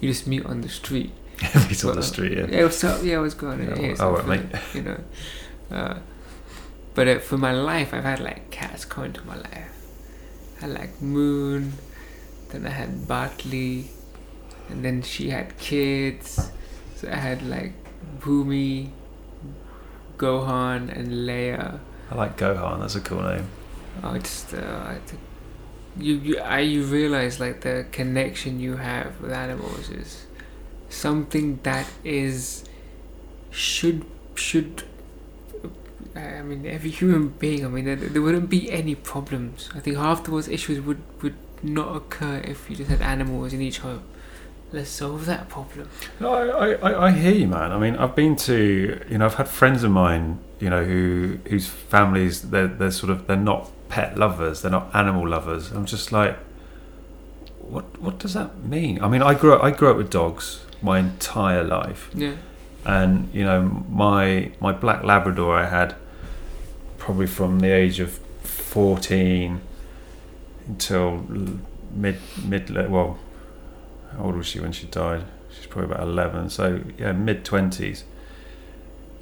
you 0.00 0.10
just 0.10 0.26
meet 0.26 0.44
on 0.44 0.60
the 0.60 0.68
street. 0.68 1.12
He's 1.68 1.84
on 1.84 1.96
the 1.96 2.02
street, 2.02 2.36
yeah. 2.36 2.46
Yeah, 2.48 2.90
up? 2.90 3.02
Yeah, 3.02 3.20
what's 3.20 3.34
going 3.34 3.60
on? 3.70 3.80
Yeah, 3.80 3.92
Yeah, 3.92 4.04
all 4.04 4.12
right, 4.12 4.26
something, 4.26 4.50
mate. 4.50 4.60
You 4.74 4.82
know. 4.82 5.00
Uh, 5.70 5.98
but 6.94 7.08
uh, 7.08 7.18
for 7.20 7.38
my 7.38 7.52
life, 7.52 7.94
I've 7.94 8.04
had 8.04 8.20
like 8.20 8.50
cats 8.50 8.84
come 8.84 9.04
into 9.04 9.24
my 9.24 9.36
life. 9.36 9.70
I 10.58 10.60
had 10.62 10.70
like 10.70 11.00
Moon, 11.00 11.74
then 12.50 12.66
I 12.66 12.70
had 12.70 13.06
Bartley, 13.06 13.90
and 14.68 14.84
then 14.84 15.02
she 15.02 15.30
had 15.30 15.56
kids. 15.58 16.50
So 16.96 17.08
I 17.08 17.14
had 17.14 17.42
like 17.46 17.72
Bhumi, 18.18 18.90
Gohan, 20.18 20.94
and 20.94 21.08
Leia. 21.26 21.78
I 22.10 22.14
like 22.14 22.36
Gohan. 22.36 22.80
That's 22.80 22.96
a 22.96 23.00
cool 23.00 23.22
name. 23.22 23.48
Oh, 24.02 24.14
it's 24.14 24.52
uh, 24.52 24.86
I 24.86 24.98
think 25.06 25.20
you 25.96 26.14
you 26.14 26.38
I 26.38 26.60
you 26.60 26.84
realize 26.84 27.40
like 27.40 27.62
the 27.62 27.86
connection 27.90 28.60
you 28.60 28.76
have 28.76 29.20
with 29.20 29.32
animals 29.32 29.90
is 29.90 30.26
something 30.88 31.60
that 31.62 31.86
is 32.04 32.64
should 33.50 34.04
should 34.34 34.84
I 36.14 36.42
mean 36.42 36.66
every 36.66 36.90
human 37.00 37.28
being 37.28 37.64
I 37.64 37.68
mean 37.68 37.84
there, 37.84 37.96
there 37.96 38.22
wouldn't 38.22 38.48
be 38.48 38.70
any 38.70 38.94
problems 38.94 39.68
I 39.74 39.80
think 39.80 39.96
half 39.96 40.24
the 40.24 40.30
world's 40.30 40.48
issues 40.48 40.80
would 40.80 41.02
would 41.22 41.36
not 41.62 41.96
occur 41.96 42.38
if 42.44 42.70
you 42.70 42.76
just 42.76 42.90
had 42.90 43.02
animals 43.02 43.52
in 43.52 43.60
each 43.60 43.78
home 43.80 44.02
let's 44.72 44.90
solve 44.90 45.26
that 45.26 45.48
problem 45.48 45.88
No, 46.20 46.34
I, 46.34 46.72
I, 46.72 47.06
I 47.06 47.10
hear 47.12 47.32
you, 47.32 47.46
man. 47.48 47.72
I 47.72 47.78
mean, 47.78 47.96
I've 47.96 48.14
been 48.14 48.36
to, 48.36 49.00
you 49.08 49.18
know, 49.18 49.26
I've 49.26 49.34
had 49.34 49.48
friends 49.48 49.82
of 49.82 49.90
mine, 49.90 50.38
you 50.60 50.68
know, 50.70 50.84
who 50.84 51.38
whose 51.48 51.66
families 51.66 52.50
they're 52.50 52.66
they're 52.66 52.90
sort 52.90 53.10
of 53.10 53.26
they're 53.26 53.36
not 53.36 53.70
pet 53.88 54.18
lovers, 54.18 54.62
they're 54.62 54.70
not 54.70 54.94
animal 54.94 55.26
lovers. 55.26 55.70
I'm 55.72 55.86
just 55.86 56.12
like, 56.12 56.36
what 57.60 57.98
what 58.00 58.18
does 58.18 58.34
that 58.34 58.64
mean? 58.64 59.02
I 59.02 59.08
mean, 59.08 59.22
I 59.22 59.34
grew 59.34 59.54
up 59.54 59.62
I 59.62 59.70
grew 59.70 59.90
up 59.90 59.96
with 59.96 60.10
dogs 60.10 60.64
my 60.82 60.98
entire 60.98 61.64
life, 61.64 62.10
yeah 62.14 62.36
and 62.84 63.28
you 63.34 63.44
know, 63.44 63.84
my 63.88 64.50
my 64.60 64.72
black 64.72 65.04
Labrador 65.04 65.54
I 65.56 65.66
had 65.68 65.94
probably 66.96 67.26
from 67.26 67.60
the 67.60 67.70
age 67.70 68.00
of 68.00 68.18
fourteen 68.42 69.60
until 70.66 71.24
mid 71.90 72.18
mid 72.44 72.70
well 72.90 73.18
how 74.16 74.24
old 74.24 74.36
was 74.36 74.46
she 74.46 74.60
when 74.60 74.72
she 74.72 74.86
died? 74.86 75.24
She's 75.54 75.66
probably 75.66 75.92
about 75.92 76.06
eleven. 76.06 76.50
So 76.50 76.82
yeah, 76.98 77.12
mid 77.12 77.44
twenties. 77.44 78.04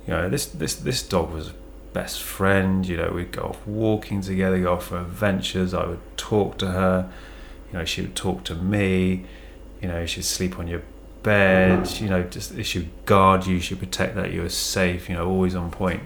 You 0.06 0.12
know, 0.12 0.28
this 0.28 0.46
this 0.46 0.74
this 0.74 1.02
dog 1.02 1.32
was 1.32 1.52
best 1.92 2.22
friend. 2.22 2.86
You 2.86 2.96
know, 2.96 3.10
we'd 3.14 3.32
go 3.32 3.42
off 3.42 3.66
walking 3.66 4.20
together, 4.20 4.58
go 4.60 4.74
off 4.74 4.86
for 4.86 4.98
adventures. 5.00 5.74
I 5.74 5.86
would 5.86 6.16
talk 6.16 6.58
to 6.58 6.70
her. 6.70 7.10
You 7.72 7.78
know, 7.78 7.84
she 7.84 8.02
would 8.02 8.14
talk 8.14 8.44
to 8.44 8.54
me. 8.54 9.24
You 9.80 9.88
know, 9.88 10.06
she'd 10.06 10.24
sleep 10.24 10.58
on 10.58 10.68
your 10.68 10.82
bed. 11.22 11.90
You 12.00 12.08
know, 12.08 12.22
just 12.22 12.62
she 12.64 12.78
would 12.80 13.06
guard 13.06 13.46
you. 13.46 13.60
She'd 13.60 13.78
protect 13.78 14.14
that 14.14 14.32
you 14.32 14.42
were 14.42 14.48
safe. 14.48 15.08
You 15.08 15.16
know, 15.16 15.28
always 15.28 15.54
on 15.54 15.70
point. 15.70 16.02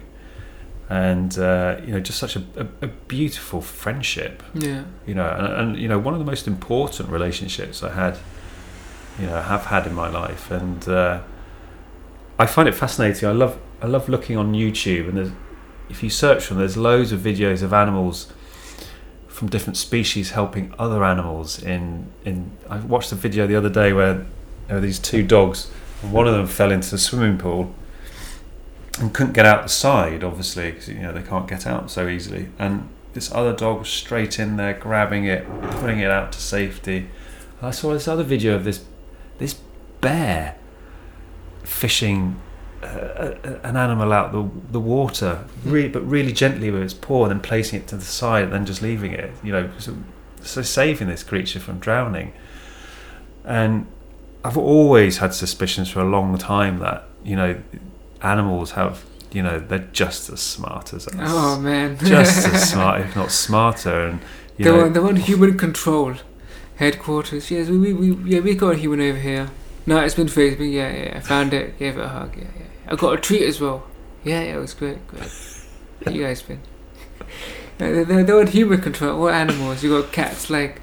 And 0.89 1.37
uh, 1.39 1.79
you 1.85 1.93
know, 1.93 1.99
just 2.01 2.19
such 2.19 2.35
a, 2.35 2.43
a, 2.57 2.67
a 2.85 2.87
beautiful 2.87 3.61
friendship 3.61 4.43
yeah 4.53 4.83
you 5.05 5.13
know 5.13 5.29
and, 5.29 5.47
and 5.53 5.77
you 5.77 5.87
know 5.87 5.97
one 5.99 6.13
of 6.13 6.19
the 6.19 6.25
most 6.25 6.47
important 6.47 7.09
relationships 7.09 7.81
i 7.83 7.91
had 7.93 8.17
you 9.19 9.27
know 9.27 9.41
have 9.41 9.65
had 9.65 9.87
in 9.87 9.93
my 9.93 10.09
life. 10.09 10.51
And 10.51 10.87
uh, 10.87 11.21
i 12.39 12.45
find 12.45 12.67
it 12.67 12.73
fascinating. 12.73 13.27
I 13.27 13.33
love 13.33 13.59
i 13.81 13.87
love 13.87 14.07
looking 14.07 14.37
on 14.37 14.53
youtube 14.53 15.09
and 15.09 15.17
there's 15.17 15.31
if 15.89 16.03
you 16.03 16.09
search 16.09 16.49
them 16.49 16.59
there's 16.59 16.77
loads 16.77 17.11
of 17.11 17.19
videos 17.19 17.63
of 17.63 17.73
animals 17.73 18.31
from 19.27 19.49
different 19.49 19.75
species 19.75 20.31
helping 20.31 20.71
other 20.77 21.03
animals 21.03 21.61
in 21.61 22.11
in 22.23 22.51
i 22.69 22.77
watched 22.77 23.11
a 23.11 23.15
video 23.15 23.47
the 23.47 23.55
other 23.55 23.69
day 23.69 23.91
where 23.91 24.25
there 24.67 24.75
were 24.75 24.81
these 24.81 24.99
two 24.99 25.23
dogs 25.23 25.71
and 26.01 26.11
one 26.11 26.27
of 26.27 26.33
them 26.33 26.47
fell 26.47 26.71
into 26.71 26.89
the 26.91 26.97
swimming 26.97 27.37
pool 27.37 27.73
and 28.99 29.13
couldn't 29.13 29.33
get 29.33 29.45
out 29.45 29.63
the 29.63 29.69
side 29.69 30.23
obviously 30.23 30.71
because 30.71 30.89
you 30.89 30.99
know 30.99 31.11
they 31.11 31.21
can't 31.23 31.47
get 31.47 31.65
out 31.65 31.89
so 31.89 32.07
easily. 32.07 32.49
And 32.59 32.89
this 33.13 33.31
other 33.31 33.53
dog 33.53 33.79
was 33.79 33.89
straight 33.89 34.39
in 34.39 34.57
there 34.57 34.73
grabbing 34.73 35.25
it 35.25 35.45
putting 35.79 35.99
it 35.99 36.09
out 36.09 36.31
to 36.33 36.39
safety. 36.39 37.09
I 37.61 37.71
saw 37.71 37.93
this 37.93 38.07
other 38.07 38.23
video 38.23 38.55
of 38.55 38.63
this 38.63 38.83
bear 40.01 40.57
fishing 41.63 42.39
uh, 42.83 43.35
an 43.63 43.77
animal 43.77 44.11
out 44.11 44.31
the 44.31 44.49
the 44.71 44.79
water 44.79 45.45
really, 45.63 45.87
but 45.87 46.01
really 46.01 46.33
gently 46.33 46.71
with 46.71 46.81
its 46.81 46.93
paw 46.93 47.23
and 47.25 47.31
then 47.31 47.39
placing 47.39 47.79
it 47.79 47.87
to 47.87 47.95
the 47.95 48.03
side 48.03 48.45
and 48.45 48.53
then 48.53 48.65
just 48.65 48.81
leaving 48.81 49.11
it 49.11 49.31
you 49.43 49.51
know 49.51 49.69
so, 49.77 49.95
so 50.41 50.61
saving 50.61 51.07
this 51.07 51.23
creature 51.23 51.59
from 51.59 51.79
drowning. 51.79 52.33
And 53.45 53.87
i've 54.43 54.57
always 54.57 55.19
had 55.19 55.33
suspicions 55.35 55.89
for 55.89 55.99
a 55.99 56.09
long 56.09 56.35
time 56.37 56.79
that 56.79 57.05
you 57.23 57.35
know 57.35 57.61
animals 58.23 58.71
have 58.71 59.05
you 59.31 59.43
know 59.43 59.59
they're 59.59 59.87
just 59.93 60.29
as 60.29 60.41
smart 60.41 60.93
as 60.93 61.07
us. 61.07 61.15
Oh 61.19 61.59
man. 61.59 61.97
Just 62.03 62.47
as 62.47 62.69
smart, 62.71 63.01
if 63.01 63.15
not 63.15 63.31
smarter. 63.31 64.07
And 64.07 64.19
you 64.57 64.65
they 64.65 64.71
know, 64.71 64.77
want 64.77 64.93
they 64.93 64.99
want 64.99 65.17
human 65.19 65.57
control 65.57 66.15
headquarters. 66.75 67.49
Yes 67.49 67.69
we, 67.69 67.77
we, 67.77 67.93
we 67.93 68.31
yeah 68.31 68.39
we 68.41 68.55
got 68.55 68.73
a 68.73 68.77
human 68.77 68.99
over 69.01 69.19
here 69.19 69.49
no 69.85 69.99
it's 69.99 70.15
been 70.15 70.27
me 70.59 70.75
yeah 70.75 70.91
yeah 70.91 71.17
I 71.17 71.19
found 71.19 71.53
it 71.53 71.77
gave 71.79 71.97
it 71.97 72.03
a 72.03 72.07
hug 72.07 72.35
yeah 72.37 72.43
yeah 72.55 72.65
I 72.87 72.95
got 72.95 73.17
a 73.17 73.21
treat 73.21 73.43
as 73.43 73.59
well. 73.59 73.83
Yeah 74.23 74.41
yeah 74.41 74.55
it 74.55 74.59
was 74.59 74.73
great 74.73 75.05
great. 75.07 75.31
How 76.05 76.11
you 76.11 76.23
guys 76.23 76.41
been. 76.41 76.61
They, 77.77 78.03
they, 78.03 78.23
they 78.23 78.33
want 78.33 78.49
human 78.49 78.81
control 78.81 79.19
what 79.19 79.33
animals. 79.33 79.83
You 79.83 80.01
got 80.01 80.11
cats 80.11 80.49
like 80.49 80.81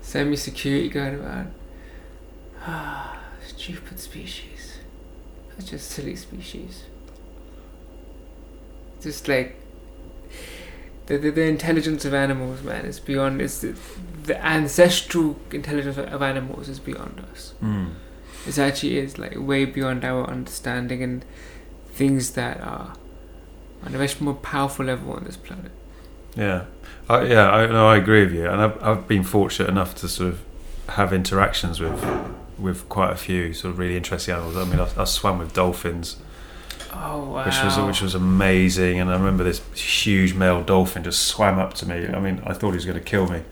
semi 0.00 0.36
security 0.36 0.88
going 0.88 1.14
around. 1.14 1.54
Ah 2.66 3.18
stupid 3.46 3.98
species. 3.98 4.78
That's 5.50 5.70
just 5.70 5.90
silly 5.90 6.16
species. 6.16 6.84
Just 9.00 9.26
like 9.28 9.56
the, 11.06 11.18
the, 11.18 11.30
the 11.30 11.42
intelligence 11.42 12.04
of 12.04 12.14
animals, 12.14 12.62
man, 12.62 12.84
is 12.84 13.00
beyond. 13.00 13.40
It's 13.40 13.60
the, 13.60 13.76
the 14.24 14.44
ancestral 14.44 15.36
intelligence 15.50 15.96
of, 15.96 16.22
animals 16.22 16.68
is 16.68 16.78
beyond 16.78 17.24
us. 17.32 17.54
Mm. 17.62 17.94
It 18.46 18.58
actually 18.58 18.98
is 18.98 19.18
like 19.18 19.34
way 19.36 19.64
beyond 19.64 20.04
our 20.04 20.28
understanding 20.28 21.02
and 21.02 21.24
things 21.92 22.32
that 22.32 22.60
are 22.60 22.94
on 23.84 23.94
a 23.94 23.98
much 23.98 24.20
more 24.20 24.34
powerful 24.34 24.84
level 24.84 25.12
on 25.12 25.24
this 25.24 25.36
planet. 25.36 25.70
Yeah, 26.34 26.64
I, 27.08 27.24
yeah, 27.24 27.50
I, 27.50 27.66
no, 27.66 27.88
I 27.88 27.96
agree 27.96 28.24
with 28.24 28.34
you, 28.34 28.48
and 28.48 28.60
I've, 28.60 28.82
I've 28.82 29.08
been 29.08 29.22
fortunate 29.22 29.68
enough 29.68 29.94
to 29.96 30.08
sort 30.08 30.30
of 30.30 30.40
have 30.90 31.12
interactions 31.12 31.80
with 31.80 32.04
with 32.58 32.88
quite 32.88 33.12
a 33.12 33.16
few 33.16 33.52
sort 33.52 33.72
of 33.72 33.78
really 33.78 33.96
interesting 33.96 34.34
animals. 34.34 34.56
I 34.56 34.64
mean, 34.64 34.80
I, 34.80 34.88
I 34.96 35.04
swam 35.04 35.38
with 35.38 35.52
dolphins, 35.52 36.16
Oh 36.92 37.30
wow! 37.30 37.44
which 37.44 37.62
was 37.62 37.78
which 37.78 38.02
was 38.02 38.14
amazing, 38.14 38.98
and 38.98 39.10
I 39.10 39.14
remember 39.14 39.44
this 39.44 39.60
huge 39.74 40.34
male 40.34 40.62
dolphin 40.62 41.04
just 41.04 41.22
swam 41.26 41.58
up 41.58 41.74
to 41.74 41.88
me. 41.88 42.08
I 42.08 42.18
mean, 42.18 42.40
I 42.44 42.54
thought 42.54 42.70
he 42.70 42.76
was 42.76 42.86
going 42.86 42.98
to 42.98 43.04
kill 43.04 43.28
me 43.28 43.42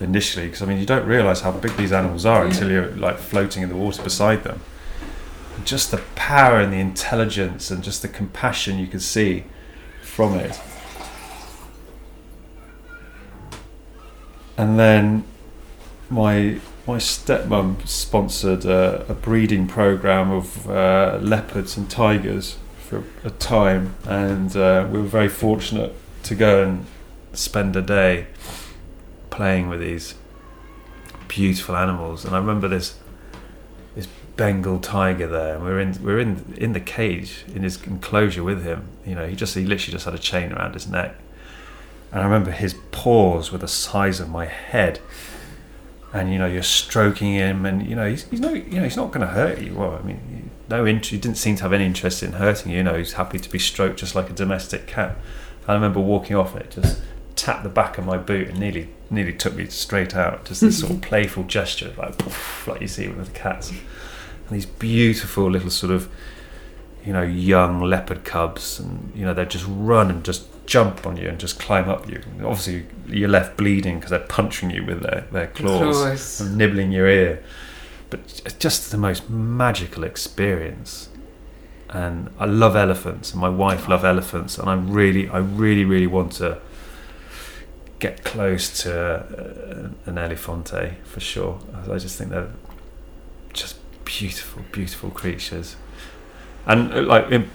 initially 0.00 0.46
because 0.46 0.62
I 0.62 0.66
mean, 0.66 0.78
you 0.78 0.86
don't 0.86 1.06
realise 1.06 1.40
how 1.40 1.52
big 1.52 1.76
these 1.76 1.92
animals 1.92 2.24
are 2.26 2.42
Yeah. 2.44 2.50
until 2.50 2.70
you're 2.70 2.90
like 2.96 3.18
floating 3.18 3.62
in 3.62 3.68
the 3.68 3.76
water 3.76 4.02
beside 4.02 4.44
them. 4.44 4.60
And 5.56 5.64
just 5.64 5.90
the 5.90 5.98
power 6.16 6.58
and 6.58 6.72
the 6.72 6.78
intelligence 6.80 7.70
and 7.70 7.82
just 7.84 8.02
the 8.02 8.08
compassion 8.08 8.78
you 8.78 8.86
can 8.88 9.00
see 9.00 9.44
from 10.02 10.34
it. 10.34 10.60
And 14.56 14.78
then 14.78 15.24
my 16.10 16.60
my 16.86 16.98
stepmom 16.98 17.86
sponsored 17.88 18.64
a, 18.66 19.06
a 19.08 19.14
breeding 19.14 19.66
program 19.66 20.30
of 20.30 20.68
uh, 20.68 21.18
leopards 21.22 21.76
and 21.78 21.90
tigers 21.90 22.58
for 22.78 23.02
a 23.24 23.30
time, 23.30 23.94
and 24.06 24.54
uh, 24.54 24.86
we 24.92 24.98
were 24.98 25.06
very 25.06 25.30
fortunate 25.30 25.94
to 26.24 26.34
go 26.34 26.62
and 26.62 26.84
spend 27.32 27.74
a 27.74 27.82
day 27.82 28.26
playing 29.34 29.68
with 29.68 29.80
these 29.80 30.14
beautiful 31.26 31.76
animals. 31.76 32.24
And 32.24 32.34
I 32.34 32.38
remember 32.38 32.68
this 32.68 32.98
this 33.94 34.06
Bengal 34.36 34.78
tiger 34.78 35.26
there, 35.26 35.56
and 35.56 35.64
we 35.64 35.70
were 35.70 35.80
in 35.80 35.92
we 36.02 36.12
were 36.12 36.20
in 36.20 36.54
in 36.56 36.72
the 36.72 36.80
cage 36.80 37.44
in 37.54 37.62
his 37.62 37.82
enclosure 37.84 38.44
with 38.44 38.64
him. 38.64 38.88
You 39.04 39.14
know, 39.16 39.26
he 39.26 39.36
just 39.36 39.54
he 39.54 39.64
literally 39.64 39.92
just 39.92 40.04
had 40.04 40.14
a 40.14 40.18
chain 40.18 40.52
around 40.52 40.74
his 40.74 40.88
neck, 40.88 41.16
And 42.12 42.20
I 42.20 42.24
remember 42.24 42.50
his 42.52 42.74
paws 42.92 43.50
were 43.50 43.58
the 43.58 43.68
size 43.68 44.20
of 44.20 44.28
my 44.28 44.46
head. 44.46 45.00
And 46.12 46.32
you 46.32 46.38
know, 46.38 46.46
you're 46.46 46.62
stroking 46.62 47.32
him, 47.32 47.66
and 47.66 47.84
you 47.84 47.96
know, 47.96 48.08
he's, 48.08 48.22
he's 48.30 48.38
no, 48.38 48.50
you 48.50 48.78
know, 48.78 48.84
he's 48.84 48.96
not 48.96 49.10
going 49.10 49.26
to 49.26 49.32
hurt 49.32 49.60
you. 49.60 49.74
Well, 49.74 49.98
I 50.00 50.02
mean, 50.02 50.48
no, 50.70 50.84
int- 50.84 51.06
he 51.06 51.18
didn't 51.18 51.38
seem 51.38 51.56
to 51.56 51.62
have 51.64 51.72
any 51.72 51.86
interest 51.86 52.22
in 52.22 52.34
hurting 52.34 52.70
you. 52.70 52.78
You 52.78 52.84
know, 52.84 52.96
he's 52.96 53.14
happy 53.14 53.40
to 53.40 53.50
be 53.50 53.58
stroked 53.58 53.98
just 53.98 54.14
like 54.14 54.30
a 54.30 54.32
domestic 54.32 54.86
cat. 54.86 55.16
I 55.66 55.74
remember 55.74 55.98
walking 55.98 56.36
off 56.36 56.54
it, 56.54 56.70
just 56.70 57.02
tapped 57.44 57.62
the 57.62 57.68
back 57.68 57.98
of 57.98 58.06
my 58.06 58.16
boot 58.16 58.48
and 58.48 58.58
nearly, 58.58 58.88
nearly 59.10 59.34
took 59.34 59.54
me 59.54 59.66
straight 59.66 60.16
out. 60.16 60.46
Just 60.46 60.62
this 60.62 60.80
sort 60.80 60.92
of 60.92 61.00
playful 61.02 61.42
gesture, 61.44 61.92
like, 61.98 62.16
poof, 62.16 62.66
like 62.66 62.80
you 62.80 62.88
see 62.88 63.06
with 63.06 63.26
the 63.26 63.38
cats. 63.38 63.68
And 63.70 63.80
these 64.48 64.64
beautiful 64.64 65.50
little 65.50 65.68
sort 65.68 65.92
of, 65.92 66.08
you 67.04 67.12
know, 67.12 67.20
young 67.22 67.82
leopard 67.82 68.24
cubs, 68.24 68.80
and 68.80 69.12
you 69.14 69.26
know, 69.26 69.34
they 69.34 69.44
just 69.44 69.66
run 69.68 70.10
and 70.10 70.24
just 70.24 70.46
jump 70.64 71.06
on 71.06 71.18
you 71.18 71.28
and 71.28 71.38
just 71.38 71.60
climb 71.60 71.86
up 71.86 72.08
you. 72.08 72.22
And 72.24 72.46
obviously, 72.46 72.86
you're 73.06 73.28
left 73.28 73.58
bleeding 73.58 73.96
because 73.96 74.08
they're 74.10 74.20
punching 74.20 74.70
you 74.70 74.82
with 74.82 75.02
their, 75.02 75.26
their 75.30 75.48
claws 75.48 75.98
Claws. 75.98 76.40
and 76.40 76.56
nibbling 76.56 76.92
your 76.92 77.06
ear. 77.06 77.44
But 78.08 78.20
it's 78.46 78.54
just 78.54 78.90
the 78.90 78.96
most 78.96 79.28
magical 79.28 80.02
experience. 80.02 81.10
And 81.90 82.30
I 82.38 82.46
love 82.46 82.74
elephants, 82.74 83.32
and 83.32 83.40
my 83.42 83.50
wife 83.50 83.86
love 83.86 84.02
elephants, 84.02 84.56
and 84.56 84.70
I 84.70 84.74
really, 84.74 85.28
I 85.28 85.38
really, 85.38 85.84
really 85.84 86.06
want 86.06 86.32
to 86.32 86.58
get 87.98 88.24
close 88.24 88.82
to 88.82 88.92
uh, 88.94 90.10
an 90.10 90.16
elefante 90.16 90.94
for 91.04 91.20
sure. 91.20 91.58
I 91.90 91.98
just 91.98 92.18
think 92.18 92.30
they're 92.30 92.50
just 93.52 93.76
beautiful, 94.04 94.62
beautiful 94.72 95.10
creatures. 95.10 95.76
And 96.66 96.92
uh, 96.92 97.02
like 97.02 97.30
in 97.30 97.50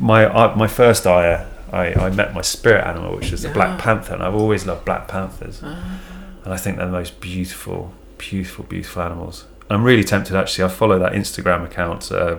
my 0.00 0.24
uh, 0.24 0.54
my 0.56 0.66
first 0.66 1.06
ayah, 1.06 1.46
I, 1.72 1.92
I 1.94 2.10
met 2.10 2.34
my 2.34 2.42
spirit 2.42 2.84
animal, 2.86 3.16
which 3.16 3.32
is 3.32 3.42
the 3.42 3.50
Ah. 3.50 3.54
black 3.54 3.78
panther, 3.80 4.14
and 4.14 4.22
I've 4.22 4.34
always 4.34 4.66
loved 4.66 4.84
black 4.84 5.08
panthers 5.08 5.60
Ah. 5.62 5.98
and 6.44 6.52
I 6.54 6.56
think 6.56 6.76
they're 6.76 6.86
the 6.86 6.92
most 6.92 7.20
beautiful, 7.20 7.92
beautiful, 8.18 8.64
beautiful 8.64 9.02
animals. 9.02 9.44
I'm 9.68 9.82
really 9.82 10.04
tempted 10.04 10.36
actually. 10.36 10.64
I 10.64 10.68
follow 10.68 10.98
that 11.00 11.12
Instagram 11.12 11.64
account. 11.64 12.10
Uh, 12.12 12.38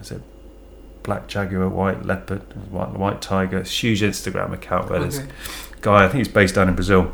is 0.00 0.10
it 0.10 0.22
black 1.04 1.28
jaguar, 1.28 1.68
white 1.68 2.04
leopard, 2.04 2.42
white, 2.70 2.92
white 2.94 3.22
tiger? 3.22 3.58
It's 3.58 3.70
a 3.70 3.74
huge 3.74 4.00
Instagram 4.02 4.52
account 4.52 4.90
where 4.90 4.98
there's 5.00 5.20
Okay. 5.20 5.28
a 5.28 5.75
guy. 5.86 6.04
I 6.04 6.08
think 6.08 6.18
he's 6.26 6.34
based 6.40 6.54
down 6.56 6.68
in 6.68 6.74
Brazil, 6.74 7.12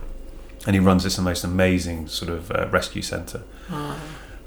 and 0.66 0.74
he 0.74 0.80
runs 0.80 1.04
this 1.04 1.18
most 1.18 1.44
amazing 1.44 2.08
sort 2.08 2.30
of 2.36 2.50
uh, 2.50 2.68
rescue 2.70 3.02
centre. 3.02 3.42
Ah. 3.70 3.98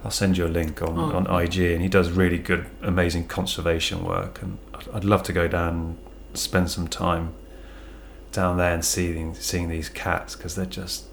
I'll 0.04 0.12
send 0.24 0.38
you 0.38 0.46
a 0.46 0.54
link 0.60 0.82
on, 0.82 0.98
Oh. 1.00 1.16
on 1.18 1.24
IG, 1.42 1.58
and 1.74 1.82
he 1.82 1.88
does 1.90 2.12
really 2.12 2.38
good, 2.38 2.66
amazing 2.82 3.28
conservation 3.28 4.04
work. 4.04 4.42
And 4.42 4.58
I'd, 4.76 4.88
I'd 4.96 5.04
love 5.04 5.24
to 5.24 5.34
go 5.34 5.48
down 5.48 5.70
and 6.32 6.38
spend 6.46 6.70
some 6.72 6.88
time 6.88 7.34
down 8.32 8.58
there 8.58 8.74
and 8.74 8.84
seeing 8.84 9.34
seeing 9.36 9.70
these 9.70 9.90
cats 9.90 10.36
because 10.36 10.56
they're 10.56 10.74
just. 10.82 11.06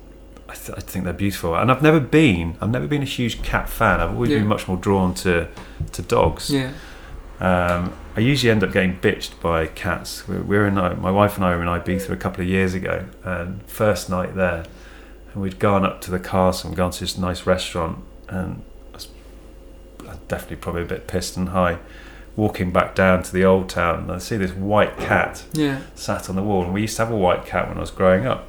I, 0.48 0.54
th- 0.54 0.76
I 0.76 0.82
think 0.82 1.04
they're 1.04 1.14
beautiful, 1.26 1.54
and 1.54 1.70
I've 1.70 1.82
never 1.82 2.00
been. 2.00 2.56
I've 2.60 2.70
never 2.78 2.86
been 2.86 3.02
a 3.02 3.12
huge 3.18 3.42
cat 3.42 3.68
fan. 3.70 4.00
I've 4.00 4.10
always 4.14 4.30
Yeah. 4.30 4.38
been 4.40 4.48
much 4.48 4.68
more 4.68 4.76
drawn 4.86 5.14
to 5.24 5.48
to 5.92 6.02
dogs. 6.02 6.50
Yeah. 6.50 6.72
Um, 7.40 7.92
I 8.14 8.20
usually 8.20 8.50
end 8.50 8.62
up 8.62 8.72
getting 8.72 8.98
bitched 8.98 9.40
by 9.40 9.66
cats. 9.66 10.28
We're, 10.28 10.42
we're 10.42 10.66
in 10.66 10.76
uh, 10.76 10.94
my 11.00 11.10
wife 11.10 11.36
and 11.36 11.44
I 11.44 11.56
were 11.56 11.62
in 11.62 11.68
Ibiza 11.68 12.10
a 12.10 12.16
couple 12.16 12.42
of 12.42 12.48
years 12.48 12.74
ago, 12.74 13.06
and 13.24 13.62
first 13.66 14.10
night 14.10 14.34
there, 14.34 14.64
and 15.32 15.42
we'd 15.42 15.58
gone 15.58 15.84
up 15.84 16.00
to 16.02 16.10
the 16.10 16.18
castle 16.18 16.68
and 16.68 16.76
gone 16.76 16.90
to 16.90 17.00
this 17.00 17.16
nice 17.16 17.46
restaurant, 17.46 18.04
and 18.28 18.62
I 18.92 18.94
was 18.96 19.08
I 20.00 20.04
was 20.08 20.18
definitely 20.28 20.56
probably 20.56 20.82
a 20.82 20.86
bit 20.86 21.06
pissed 21.06 21.36
and 21.36 21.50
high. 21.50 21.78
Walking 22.34 22.70
back 22.72 22.94
down 22.94 23.22
to 23.24 23.32
the 23.32 23.44
old 23.44 23.68
town, 23.68 24.00
and 24.04 24.12
I 24.12 24.18
see 24.18 24.36
this 24.38 24.52
white 24.52 24.96
cat 24.98 25.44
Yeah. 25.52 25.80
sat 25.94 26.30
on 26.30 26.36
the 26.36 26.42
wall, 26.42 26.64
and 26.64 26.72
we 26.74 26.82
used 26.82 26.96
to 26.96 27.04
have 27.04 27.12
a 27.12 27.16
white 27.16 27.44
cat 27.46 27.68
when 27.68 27.76
I 27.76 27.80
was 27.80 27.90
growing 27.90 28.26
up. 28.26 28.48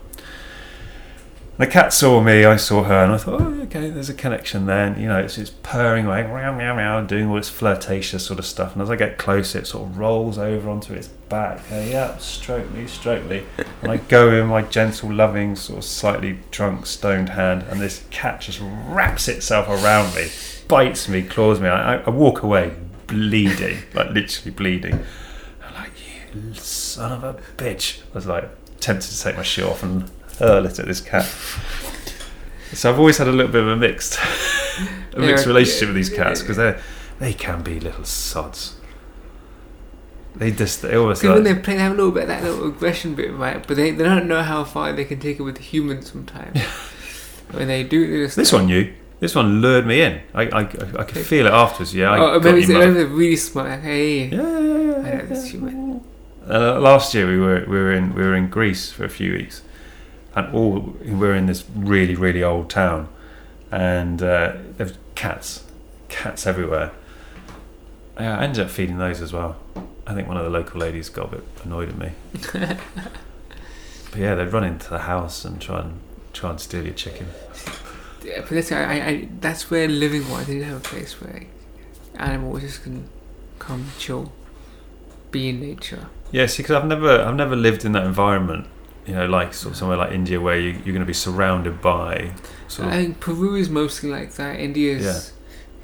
The 1.55 1.67
cat 1.67 1.93
saw 1.93 2.19
me, 2.19 2.45
I 2.45 2.55
saw 2.55 2.81
her, 2.83 3.03
and 3.03 3.13
I 3.13 3.17
thought, 3.17 3.39
oh, 3.39 3.61
okay, 3.61 3.91
there's 3.91 4.09
a 4.09 4.13
connection 4.15 4.65
there. 4.65 4.87
And, 4.87 4.99
you 4.99 5.07
know, 5.07 5.19
it's, 5.19 5.37
it's 5.37 5.51
purring 5.51 6.07
away, 6.07 6.23
meow, 6.23 6.57
meow, 6.57 6.75
meow, 6.75 7.01
doing 7.01 7.27
all 7.29 7.37
its 7.37 7.49
flirtatious 7.49 8.25
sort 8.25 8.39
of 8.39 8.45
stuff. 8.47 8.73
And 8.73 8.81
as 8.81 8.89
I 8.89 8.95
get 8.95 9.19
closer, 9.19 9.59
it 9.59 9.67
sort 9.67 9.87
of 9.87 9.99
rolls 9.99 10.39
over 10.39 10.67
onto 10.67 10.93
its 10.93 11.09
back. 11.09 11.61
Yeah, 11.69 12.17
stroke 12.17 12.71
me, 12.71 12.87
stroke 12.87 13.23
me. 13.25 13.43
And 13.83 13.91
I 13.91 13.97
go 13.97 14.31
in 14.33 14.47
my 14.47 14.63
gentle, 14.63 15.13
loving, 15.13 15.55
sort 15.55 15.77
of 15.77 15.85
slightly 15.85 16.39
drunk, 16.49 16.87
stoned 16.87 17.29
hand, 17.29 17.65
and 17.69 17.79
this 17.79 18.03
cat 18.09 18.41
just 18.41 18.59
wraps 18.59 19.27
itself 19.27 19.67
around 19.69 20.15
me, 20.15 20.29
bites 20.67 21.07
me, 21.07 21.21
claws 21.21 21.59
me. 21.59 21.67
I, 21.67 21.97
I 21.97 22.09
walk 22.09 22.41
away 22.41 22.73
bleeding, 23.05 23.77
like 23.93 24.09
literally 24.09 24.51
bleeding. 24.51 25.05
I'm 25.63 25.73
like, 25.75 25.91
you 26.33 26.55
son 26.55 27.11
of 27.11 27.23
a 27.23 27.39
bitch. 27.57 28.01
I 28.11 28.15
was 28.15 28.25
like 28.25 28.49
tempted 28.79 29.11
to 29.11 29.21
take 29.21 29.37
my 29.37 29.43
shoe 29.43 29.67
off 29.67 29.83
and 29.83 30.09
hurl 30.39 30.65
it 30.65 30.79
at 30.79 30.85
this 30.85 31.01
cat. 31.01 31.25
So 32.73 32.89
I've 32.89 32.99
always 32.99 33.17
had 33.17 33.27
a 33.27 33.31
little 33.31 33.51
bit 33.51 33.61
of 33.61 33.67
a 33.67 33.75
mixed, 33.75 34.17
a 35.13 35.19
mixed 35.19 35.45
relationship 35.45 35.89
with 35.89 35.95
these 35.95 36.09
cats 36.09 36.41
because 36.41 36.57
they 36.57 36.79
they 37.19 37.33
can 37.33 37.61
be 37.61 37.79
little 37.79 38.03
sods. 38.03 38.77
They 40.35 40.51
just 40.51 40.81
they 40.81 40.95
always 40.95 41.19
Because 41.19 41.35
when 41.35 41.43
like, 41.45 41.55
they 41.55 41.61
play, 41.61 41.75
they 41.75 41.83
have 41.83 41.91
a 41.91 41.95
little 41.95 42.11
bit 42.11 42.23
of 42.23 42.29
that 42.29 42.43
little 42.43 42.67
aggression 42.69 43.13
bit, 43.13 43.33
right? 43.33 43.65
But 43.65 43.77
they, 43.77 43.91
they 43.91 44.03
don't 44.03 44.27
know 44.27 44.41
how 44.41 44.63
far 44.63 44.91
they 44.91 45.05
can 45.05 45.19
take 45.19 45.39
it 45.39 45.43
with 45.43 45.57
humans 45.59 46.11
sometimes. 46.11 46.59
when 47.51 47.67
they 47.67 47.83
do 47.83 48.07
they 48.11 48.25
just 48.25 48.35
this 48.35 48.51
one 48.51 48.65
knew. 48.65 48.91
This 49.19 49.35
one 49.35 49.61
lured 49.61 49.85
me 49.85 50.01
in. 50.01 50.21
I 50.33 50.43
I, 50.43 50.59
I 50.61 51.03
could 51.03 51.25
feel 51.25 51.45
it 51.45 51.53
afterwards. 51.53 51.93
Yeah, 51.93 52.11
I 52.11 52.19
oh, 52.19 52.39
maybe, 52.39 52.61
you, 52.61 52.67
maybe 52.79 52.93
they're 52.93 53.07
really 53.07 53.35
smart. 53.35 53.69
Like, 53.69 53.81
hey, 53.81 54.25
Yeah, 54.25 54.59
yeah, 54.59 54.59
yeah. 54.59 54.97
I 54.97 55.15
know 55.17 55.25
this 55.27 55.47
human. 55.47 56.03
Uh, 56.49 56.79
last 56.79 57.13
year 57.13 57.27
we 57.27 57.37
were 57.37 57.63
we 57.67 57.77
were 57.77 57.93
in 57.93 58.13
we 58.15 58.23
were 58.23 58.35
in 58.35 58.49
Greece 58.49 58.91
for 58.91 59.05
a 59.05 59.09
few 59.09 59.31
weeks, 59.33 59.61
and 60.35 60.53
all 60.53 60.95
we're 61.05 61.35
in 61.35 61.45
this 61.45 61.63
really 61.75 62.15
really 62.15 62.43
old 62.43 62.69
town, 62.69 63.07
and 63.71 64.21
uh, 64.21 64.53
there 64.77 64.87
was 64.87 64.97
cats, 65.15 65.63
cats 66.09 66.45
everywhere. 66.47 66.91
Yeah, 68.19 68.37
I 68.37 68.43
ended 68.43 68.65
up 68.65 68.69
feeding 68.69 68.97
those 68.97 69.21
as 69.21 69.33
well. 69.33 69.57
I 70.05 70.13
think 70.13 70.27
one 70.27 70.37
of 70.37 70.43
the 70.43 70.49
local 70.49 70.79
ladies 70.79 71.09
got 71.09 71.33
a 71.33 71.37
bit 71.37 71.47
annoyed 71.63 71.89
at 71.89 71.97
me. 71.97 72.11
but 72.53 74.19
yeah, 74.19 74.35
they'd 74.35 74.51
run 74.51 74.63
into 74.63 74.89
the 74.89 74.99
house 74.99 75.45
and 75.45 75.59
try 75.61 75.81
and 75.81 75.99
try 76.33 76.51
and 76.51 76.59
steal 76.59 76.83
your 76.83 76.93
chicken. 76.93 77.27
Yeah, 78.23 78.41
but 78.41 78.49
that's, 78.51 78.71
I, 78.71 78.93
I, 78.93 79.29
that's 79.39 79.69
where 79.69 79.87
living 79.87 80.29
wise, 80.29 80.47
they 80.47 80.53
didn't 80.53 80.69
have 80.69 80.77
a 80.77 80.81
place 80.81 81.19
where 81.19 81.43
animals 82.15 82.61
just 82.61 82.83
can 82.83 83.09
come 83.59 83.87
chill, 83.97 84.31
be 85.31 85.49
in 85.49 85.59
nature. 85.59 86.07
Yeah, 86.31 86.45
see, 86.47 86.63
because 86.63 86.75
I've 86.75 86.87
never 86.87 87.21
I've 87.21 87.35
never 87.35 87.55
lived 87.55 87.85
in 87.85 87.91
that 87.93 88.05
environment. 88.05 88.67
You 89.05 89.15
know, 89.15 89.25
like 89.25 89.53
sort 89.53 89.73
of 89.73 89.77
somewhere 89.77 89.97
like 89.97 90.11
India 90.11 90.39
where 90.39 90.57
you, 90.57 90.71
you're 90.71 90.93
going 90.93 90.99
to 90.99 91.05
be 91.05 91.13
surrounded 91.13 91.81
by 91.81 92.33
sort 92.67 92.87
I 92.87 93.03
think 93.03 93.19
Peru 93.19 93.55
is 93.55 93.69
mostly 93.69 94.09
like 94.09 94.33
that. 94.35 94.59
India's, 94.59 95.33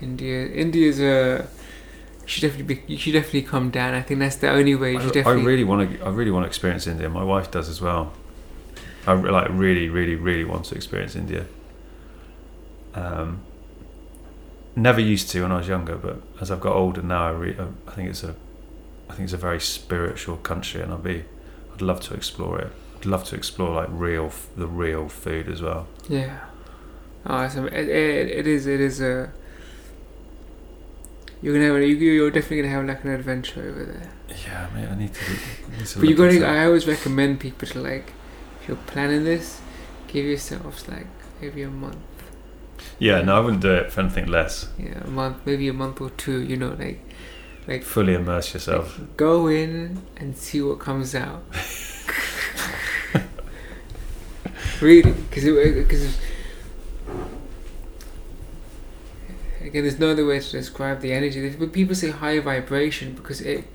India, 0.02 0.48
India's 0.48 1.00
a. 1.00 1.48
You 2.22 2.28
should 2.28 2.42
definitely 2.42 2.76
be. 2.76 2.82
You 2.88 2.98
should 2.98 3.14
definitely 3.14 3.42
come 3.42 3.72
down. 3.72 3.94
I 3.94 4.02
think 4.02 4.20
that's 4.22 4.38
the 4.38 4.50
only 4.50 4.76
way. 4.76 4.94
You 4.94 5.02
should 5.02 5.18
I, 5.18 5.32
I 5.32 5.34
really 5.34 5.64
want 5.66 5.92
to. 5.92 6.06
I 6.06 6.10
really 6.10 6.32
want 6.32 6.46
to 6.46 6.48
experience 6.48 6.88
India. 6.88 7.10
My 7.10 7.24
wife 7.24 7.52
does 7.52 7.68
as 7.68 7.82
well. 7.82 8.14
I 9.06 9.14
like 9.14 9.48
really, 9.50 9.90
really, 9.90 10.16
really 10.16 10.46
want 10.46 10.66
to 10.66 10.76
experience 10.76 11.16
India. 11.16 11.46
Um, 12.94 13.42
never 14.76 15.02
used 15.02 15.30
to 15.32 15.42
when 15.42 15.52
I 15.52 15.58
was 15.58 15.68
younger, 15.68 15.96
but 15.96 16.22
as 16.40 16.52
I've 16.52 16.62
got 16.62 16.76
older 16.76 17.02
now, 17.02 17.28
I, 17.28 17.32
re- 17.32 17.58
I 17.88 17.92
think 17.92 18.10
it's 18.10 18.24
a, 18.24 18.36
I 19.10 19.14
think 19.14 19.26
it's 19.26 19.34
a 19.34 19.38
very 19.38 19.60
spiritual 19.60 20.38
country, 20.38 20.82
and 20.82 20.94
I'd 20.94 21.04
be, 21.04 21.24
I'd 21.74 21.82
love 21.82 22.02
to 22.02 22.14
explore 22.14 22.60
it. 22.60 22.72
I'd 23.00 23.06
love 23.06 23.24
to 23.26 23.36
explore 23.36 23.76
like 23.76 23.90
real, 23.92 24.32
the 24.58 24.68
real 24.68 25.08
food 25.10 25.48
as 25.48 25.62
well. 25.62 25.88
Yeah. 26.08 26.40
Awesome. 27.26 27.68
It, 27.68 27.88
it, 27.88 28.28
it 28.30 28.48
is. 28.48 28.68
It 28.68 28.80
is 28.82 29.02
a. 29.02 29.32
You're 31.42 31.54
gonna 31.54 31.74
have. 31.74 31.82
You, 31.82 31.96
you're 31.96 32.32
definitely 32.32 32.64
gonna 32.64 32.74
have 32.74 32.86
like 32.86 33.04
an 33.04 33.12
adventure 33.12 33.62
over 33.62 33.86
there. 33.86 34.12
Yeah, 34.46 34.68
mate, 34.74 34.88
I 34.90 34.96
need 34.96 35.14
to. 35.14 35.26
I 35.26 35.78
need 35.78 35.86
to 35.88 36.00
But 36.00 36.10
you 36.10 36.16
gotta. 36.16 36.46
I 36.46 36.66
always 36.66 36.88
recommend 36.88 37.40
people 37.40 37.68
to 37.70 37.80
like, 37.82 38.12
if 38.62 38.68
you're 38.68 38.78
planning 38.88 39.24
this, 39.24 39.62
give 40.08 40.26
yourselves 40.26 40.88
like 40.90 41.08
maybe 41.42 41.62
a 41.64 41.70
month. 41.70 41.98
Yeah, 43.00 43.22
no, 43.22 43.38
I 43.38 43.40
wouldn't 43.40 43.62
do 43.62 43.74
it 43.74 43.92
for 43.94 44.02
anything 44.02 44.28
less. 44.28 44.68
Yeah, 44.78 45.02
a 45.04 45.08
month, 45.10 45.38
maybe 45.46 45.68
a 45.70 45.74
month 45.74 46.02
or 46.02 46.10
two. 46.12 46.42
You 46.42 46.58
know, 46.58 46.76
like, 46.78 47.00
like 47.68 47.84
Fully 47.84 48.14
immerse 48.16 48.54
yourself. 48.54 49.00
go 49.16 49.48
in 49.48 50.02
and 50.18 50.36
see 50.38 50.62
what 50.62 50.80
comes 50.80 51.16
out. 51.16 51.44
really, 54.82 55.12
because 55.12 55.46
it 55.46 55.52
uh, 55.52 55.82
because 55.82 56.18
again, 59.70 59.84
there's 59.84 60.00
no 60.00 60.12
other 60.12 60.26
way 60.26 60.40
to 60.40 60.52
describe 60.52 61.02
the 61.02 61.14
energy. 61.14 61.50
But 61.50 61.72
people 61.72 61.96
say 61.96 62.10
high 62.10 62.40
vibration 62.40 63.14
because 63.14 63.42
it 63.42 63.66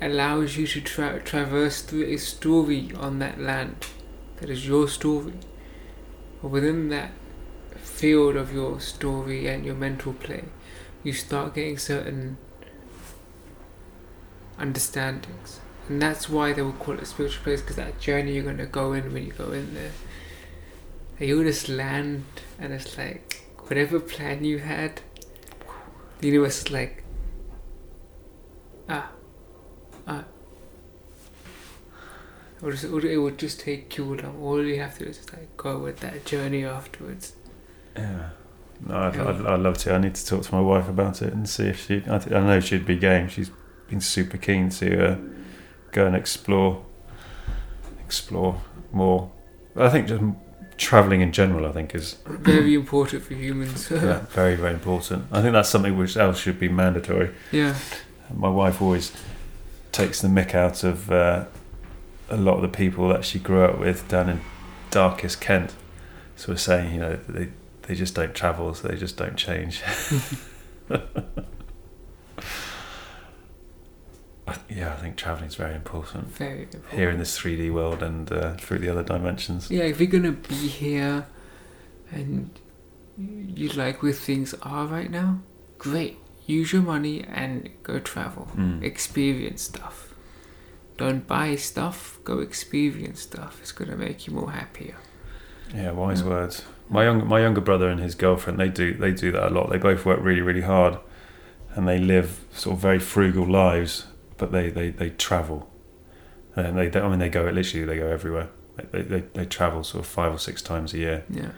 allows 0.00 0.56
you 0.56 0.66
to 0.66 0.80
tra- 0.80 1.20
traverse 1.20 1.82
through 1.82 2.04
a 2.04 2.16
story 2.16 2.90
on 2.96 3.18
that 3.18 3.40
land 3.40 3.86
that 4.38 4.50
is 4.50 4.66
your 4.66 4.88
story. 4.88 5.34
But 6.42 6.48
within 6.48 6.88
that 6.90 7.12
field 7.76 8.36
of 8.36 8.52
your 8.52 8.80
story 8.80 9.46
and 9.46 9.64
your 9.64 9.74
mental 9.74 10.12
play, 10.12 10.44
you 11.02 11.12
start 11.12 11.54
getting 11.54 11.78
certain 11.78 12.38
understandings 14.58 15.60
and 15.88 16.00
that's 16.02 16.28
why 16.28 16.52
they 16.52 16.62
will 16.62 16.72
call 16.72 16.94
it 16.94 17.02
a 17.02 17.06
spiritual 17.06 17.42
place 17.44 17.60
because 17.60 17.76
that 17.76 18.00
journey 18.00 18.32
you're 18.34 18.44
gonna 18.44 18.66
go 18.66 18.92
in 18.92 19.12
when 19.12 19.24
you 19.26 19.32
go 19.32 19.52
in 19.52 19.74
there. 19.74 19.92
And 21.18 21.28
you 21.28 21.42
just 21.44 21.68
land, 21.68 22.24
and 22.58 22.72
it's 22.72 22.96
like 22.98 23.46
whatever 23.68 23.98
plan 24.00 24.44
you 24.44 24.58
had, 24.58 25.00
the 26.20 26.28
universe 26.28 26.58
is 26.62 26.70
like, 26.70 27.04
ah, 28.88 29.10
ah. 30.06 30.24
It 32.58 32.62
would, 32.62 32.72
just, 32.72 32.84
it 32.84 32.90
would- 32.90 33.04
it 33.04 33.18
would 33.18 33.38
just 33.38 33.60
take 33.60 33.96
you 33.98 34.04
along. 34.14 34.38
All 34.40 34.62
you 34.64 34.80
have 34.80 34.96
to 34.98 35.04
do 35.04 35.10
is 35.10 35.16
just 35.18 35.32
like 35.32 35.56
go 35.56 35.78
with 35.78 36.00
that 36.00 36.24
journey 36.24 36.64
afterwards. 36.64 37.34
Yeah. 37.96 38.30
No, 38.86 38.94
I'd, 38.96 39.16
I'd, 39.18 39.46
I'd 39.46 39.60
love 39.60 39.78
to. 39.78 39.94
I 39.94 39.98
need 39.98 40.14
to 40.14 40.26
talk 40.26 40.42
to 40.42 40.54
my 40.54 40.60
wife 40.60 40.88
about 40.88 41.22
it 41.22 41.32
and 41.32 41.48
see 41.48 41.64
if 41.68 41.86
she. 41.86 41.96
I, 42.08 42.18
th- 42.18 42.32
I 42.32 42.40
know 42.46 42.60
she'd 42.60 42.84
be 42.86 42.96
game. 42.96 43.28
She's 43.28 43.50
been 43.88 44.00
super 44.00 44.36
keen 44.36 44.68
to 44.70 45.12
uh, 45.12 45.16
go 45.96 46.06
and 46.06 46.14
explore, 46.14 46.84
explore 48.04 48.60
more. 48.92 49.30
I 49.74 49.88
think 49.88 50.08
just 50.08 50.22
traveling 50.76 51.22
in 51.22 51.32
general. 51.32 51.66
I 51.66 51.72
think 51.72 51.94
is 51.94 52.14
Very 52.26 52.74
important 52.74 53.22
for 53.24 53.34
humans. 53.34 53.90
yeah, 53.90 54.20
very 54.28 54.54
very 54.54 54.74
important. 54.74 55.24
I 55.32 55.40
think 55.40 55.54
that's 55.54 55.70
something 55.70 55.96
which 55.96 56.16
else 56.16 56.38
should 56.38 56.60
be 56.60 56.68
mandatory. 56.68 57.30
yeah. 57.50 57.74
My 58.34 58.48
wife 58.48 58.82
always 58.82 59.12
takes 59.92 60.20
the 60.20 60.28
mick 60.28 60.52
out 60.54 60.82
of 60.82 61.10
uh, 61.12 61.44
a 62.28 62.36
lot 62.36 62.56
of 62.56 62.62
the 62.62 62.76
people 62.76 63.08
that 63.08 63.24
she 63.24 63.38
grew 63.38 63.62
up 63.64 63.78
with 63.78 64.08
down 64.08 64.28
in 64.28 64.40
darkest 64.90 65.40
Kent. 65.40 65.74
So 66.34 66.52
we're 66.52 66.58
saying, 66.58 66.92
you 66.92 67.00
know, 67.00 67.16
they 67.28 67.48
they 67.82 67.94
just 67.94 68.14
don't 68.14 68.34
travel, 68.34 68.74
so 68.74 68.88
they 68.88 68.96
just 68.96 69.16
don't 69.16 69.36
change. 69.36 69.82
Yeah, 74.68 74.92
I 74.92 74.96
think 74.96 75.16
traveling 75.16 75.48
is 75.48 75.56
very 75.56 75.74
important 75.74 76.28
Very 76.28 76.62
important. 76.62 76.92
here 76.92 77.10
in 77.10 77.18
this 77.18 77.38
3D 77.38 77.72
world 77.72 78.02
and 78.02 78.30
uh, 78.30 78.54
through 78.54 78.78
the 78.78 78.88
other 78.88 79.02
dimensions. 79.02 79.70
Yeah, 79.70 79.84
if 79.84 80.00
you're 80.00 80.10
gonna 80.10 80.32
be 80.32 80.54
here 80.68 81.26
and 82.12 82.50
you 83.18 83.68
like 83.70 84.02
where 84.02 84.12
things 84.12 84.54
are 84.62 84.86
right 84.86 85.10
now, 85.10 85.40
great. 85.78 86.18
Use 86.46 86.72
your 86.72 86.82
money 86.82 87.24
and 87.24 87.70
go 87.82 87.98
travel. 87.98 88.48
Mm. 88.54 88.82
Experience 88.84 89.62
stuff. 89.62 90.14
Don't 90.96 91.26
buy 91.26 91.56
stuff, 91.56 92.20
go 92.22 92.38
experience 92.38 93.22
stuff. 93.22 93.58
It's 93.60 93.72
gonna 93.72 93.96
make 93.96 94.26
you 94.26 94.32
more 94.32 94.52
happier. 94.52 94.96
Yeah, 95.74 95.90
wise 95.90 96.22
words. 96.22 96.64
My 96.88 97.02
young, 97.04 97.26
my 97.26 97.40
younger 97.40 97.60
brother 97.60 97.88
and 97.88 98.00
his 98.00 98.14
girlfriend, 98.14 98.60
they 98.60 98.68
do 98.68 98.94
they 98.94 99.10
do 99.10 99.32
that 99.32 99.48
a 99.48 99.50
lot. 99.50 99.70
They 99.70 99.78
both 99.78 100.06
work 100.06 100.20
really, 100.22 100.40
really 100.40 100.60
hard, 100.62 100.98
and 101.74 101.88
they 101.88 101.98
live 101.98 102.44
sort 102.52 102.76
of 102.76 102.80
very 102.80 103.00
frugal 103.00 103.44
lives, 103.44 104.06
but 104.38 104.52
they 104.52 104.70
they, 104.70 104.90
they 104.90 105.10
travel, 105.10 105.68
and 106.54 106.76
they, 106.78 106.88
they 106.88 107.00
I 107.00 107.08
mean 107.08 107.18
they 107.18 107.28
go 107.28 107.44
literally 107.44 107.84
they 107.86 107.96
go 107.98 108.06
everywhere. 108.08 108.48
They, 108.92 109.02
they 109.02 109.20
they 109.32 109.44
travel 109.46 109.82
sort 109.84 110.04
of 110.04 110.10
five 110.10 110.32
or 110.32 110.38
six 110.38 110.60
times 110.62 110.92
a 110.94 110.98
year, 110.98 111.24
Yeah. 111.30 111.50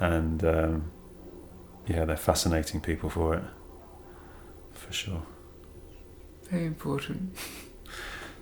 and 0.00 0.44
um, 0.44 0.90
yeah, 1.86 2.04
they're 2.04 2.16
fascinating 2.16 2.80
people 2.80 3.10
for 3.10 3.34
it, 3.34 3.42
for 4.72 4.92
sure. 4.92 5.22
Very 6.50 6.66
important. 6.66 7.36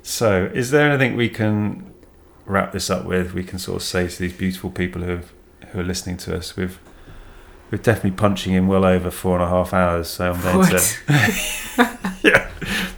So, 0.02 0.50
is 0.52 0.70
there 0.72 0.90
anything 0.90 1.16
we 1.16 1.28
can 1.28 1.94
wrap 2.44 2.72
this 2.72 2.90
up 2.90 3.04
with? 3.06 3.32
We 3.34 3.44
can 3.44 3.58
sort 3.58 3.76
of 3.76 3.82
say 3.82 4.08
to 4.08 4.18
these 4.18 4.32
beautiful 4.32 4.70
people 4.70 5.02
who 5.02 5.20
who 5.68 5.80
are 5.80 5.84
listening 5.84 6.16
to 6.18 6.36
us, 6.36 6.56
we've 6.56 6.78
we're 7.70 7.78
definitely 7.78 8.10
punching 8.10 8.52
in 8.52 8.66
well 8.66 8.84
over 8.84 9.10
four 9.10 9.36
and 9.36 9.44
a 9.44 9.48
half 9.48 9.72
hours. 9.72 10.08
So 10.08 10.32
I'm 10.32 10.42
going 10.42 10.66
to 10.68 10.82
yeah, 12.22 12.41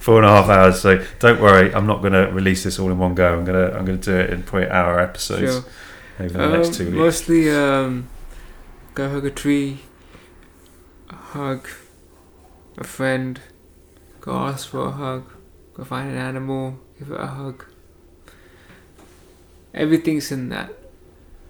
four 0.04 0.16
and 0.18 0.26
a 0.26 0.28
half 0.28 0.48
hours. 0.50 0.80
So 0.82 1.02
don't 1.18 1.40
worry, 1.40 1.74
I'm 1.74 1.86
not 1.86 2.00
going 2.02 2.12
to 2.12 2.26
release 2.30 2.64
this 2.64 2.78
all 2.78 2.90
in 2.90 2.98
one 2.98 3.14
go. 3.14 3.26
I'm 3.36 3.44
gonna 3.44 3.68
I'm 3.76 3.84
gonna 3.86 3.96
do 3.98 4.14
it 4.14 4.30
in 4.30 4.42
probably 4.42 4.68
hour 4.68 5.00
episodes 5.00 5.52
Sure. 5.52 5.64
over 6.20 6.38
the 6.38 6.48
next 6.56 6.68
Um, 6.68 6.74
two 6.74 6.84
weeks. 6.86 6.96
Mostly, 6.96 7.50
um, 7.50 8.08
go 8.94 9.08
hug 9.08 9.24
a 9.24 9.30
tree, 9.30 9.80
hug 11.10 11.66
a 12.76 12.84
friend, 12.84 13.40
go 14.20 14.32
ask 14.32 14.68
for 14.68 14.86
a 14.88 14.90
hug, 14.90 15.24
go 15.72 15.84
find 15.84 16.10
an 16.10 16.18
animal, 16.18 16.78
give 16.98 17.10
it 17.10 17.20
a 17.20 17.26
hug. 17.26 17.64
Everything's 19.72 20.30
in 20.30 20.50
that. 20.50 20.70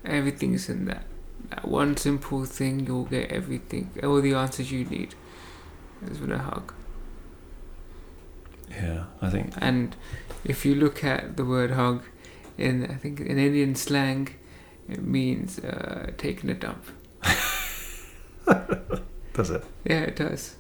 Everything's 0.05 0.68
in 0.68 0.85
that. 0.86 1.05
That 1.51 1.66
one 1.68 1.97
simple 1.97 2.44
thing, 2.44 2.86
you'll 2.86 3.05
get 3.05 3.31
everything, 3.31 3.90
all 4.02 4.20
the 4.20 4.35
answers 4.35 4.70
you 4.70 4.85
need. 4.85 5.14
Is 6.10 6.20
with 6.20 6.31
a 6.32 6.39
hug. 6.39 6.72
Yeah, 8.70 9.05
I 9.23 9.31
think 9.31 9.53
And 9.59 9.95
if 10.45 10.65
you 10.65 10.74
look 10.74 11.05
at 11.05 11.36
the 11.36 11.45
word 11.45 11.73
hug, 11.73 12.03
in 12.59 12.85
I 12.86 12.95
think 12.95 13.20
in 13.20 13.39
Indian 13.39 13.74
slang, 13.74 14.28
it 14.89 15.03
means 15.03 15.59
uh, 15.59 16.11
taking 16.16 16.51
a 16.51 16.55
dump. 16.55 16.85
does 19.35 19.51
it. 19.51 19.65
Yeah, 19.85 20.01
it 20.03 20.16
does. 20.16 20.57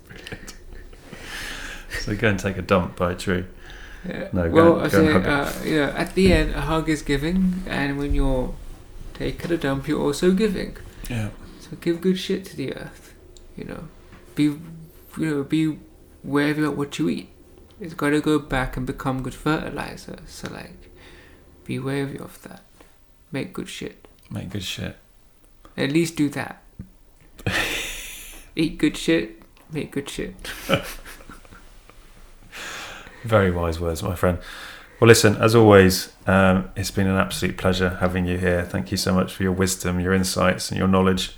So 2.00 2.14
go 2.16 2.28
and 2.28 2.38
take 2.38 2.58
a 2.58 2.62
dump 2.62 2.96
by 2.96 3.12
a 3.12 3.14
tree. 3.14 3.44
Yeah. 4.06 4.28
No, 4.32 4.50
go 4.50 4.54
well, 4.54 4.72
and- 4.72 4.80
I 4.80 4.84
and 4.84 4.92
say, 4.92 5.12
hug 5.12 5.26
uh, 5.26 5.52
you 5.64 5.76
know, 5.76 5.90
at 5.96 6.14
the 6.14 6.32
end, 6.32 6.54
a 6.54 6.60
hug 6.60 6.88
is 6.88 7.02
giving, 7.02 7.62
and 7.66 7.98
when 7.98 8.14
you're 8.14 8.54
taking 9.14 9.52
a 9.52 9.56
dump, 9.56 9.88
you're 9.88 10.00
also 10.02 10.32
giving. 10.32 10.76
Yeah. 11.08 11.30
So 11.60 11.76
give 11.80 12.00
good 12.00 12.18
shit 12.18 12.44
to 12.46 12.56
the 12.56 12.74
earth. 12.74 13.14
You 13.56 13.64
know, 13.64 13.84
be, 14.34 14.42
you 14.44 14.60
know, 15.18 15.42
be 15.44 15.78
wary 16.22 16.64
of 16.64 16.76
what 16.76 16.98
you 16.98 17.08
eat. 17.08 17.30
It's 17.84 17.92
got 17.92 18.10
to 18.10 18.20
go 18.22 18.38
back 18.38 18.78
and 18.78 18.86
become 18.86 19.22
good 19.22 19.34
fertilizer. 19.34 20.16
So 20.26 20.50
like, 20.50 20.90
be 21.66 21.78
wary 21.78 22.18
of 22.18 22.40
that. 22.42 22.62
Make 23.30 23.52
good 23.52 23.68
shit. 23.68 24.08
Make 24.30 24.48
good 24.48 24.62
shit. 24.62 24.96
At 25.76 25.92
least 25.92 26.16
do 26.16 26.30
that. 26.30 26.62
Eat 28.56 28.78
good 28.78 28.96
shit. 28.96 29.42
Make 29.70 29.90
good 29.92 30.08
shit. 30.08 30.34
Very 33.22 33.50
wise 33.50 33.78
words, 33.78 34.02
my 34.02 34.14
friend. 34.14 34.38
Well, 34.98 35.08
listen, 35.08 35.36
as 35.36 35.54
always, 35.54 36.10
um, 36.26 36.70
it's 36.76 36.90
been 36.90 37.06
an 37.06 37.16
absolute 37.16 37.58
pleasure 37.58 37.98
having 38.00 38.24
you 38.24 38.38
here. 38.38 38.62
Thank 38.62 38.92
you 38.92 38.96
so 38.96 39.12
much 39.12 39.34
for 39.34 39.42
your 39.42 39.52
wisdom, 39.52 40.00
your 40.00 40.14
insights, 40.14 40.70
and 40.70 40.78
your 40.78 40.88
knowledge. 40.88 41.36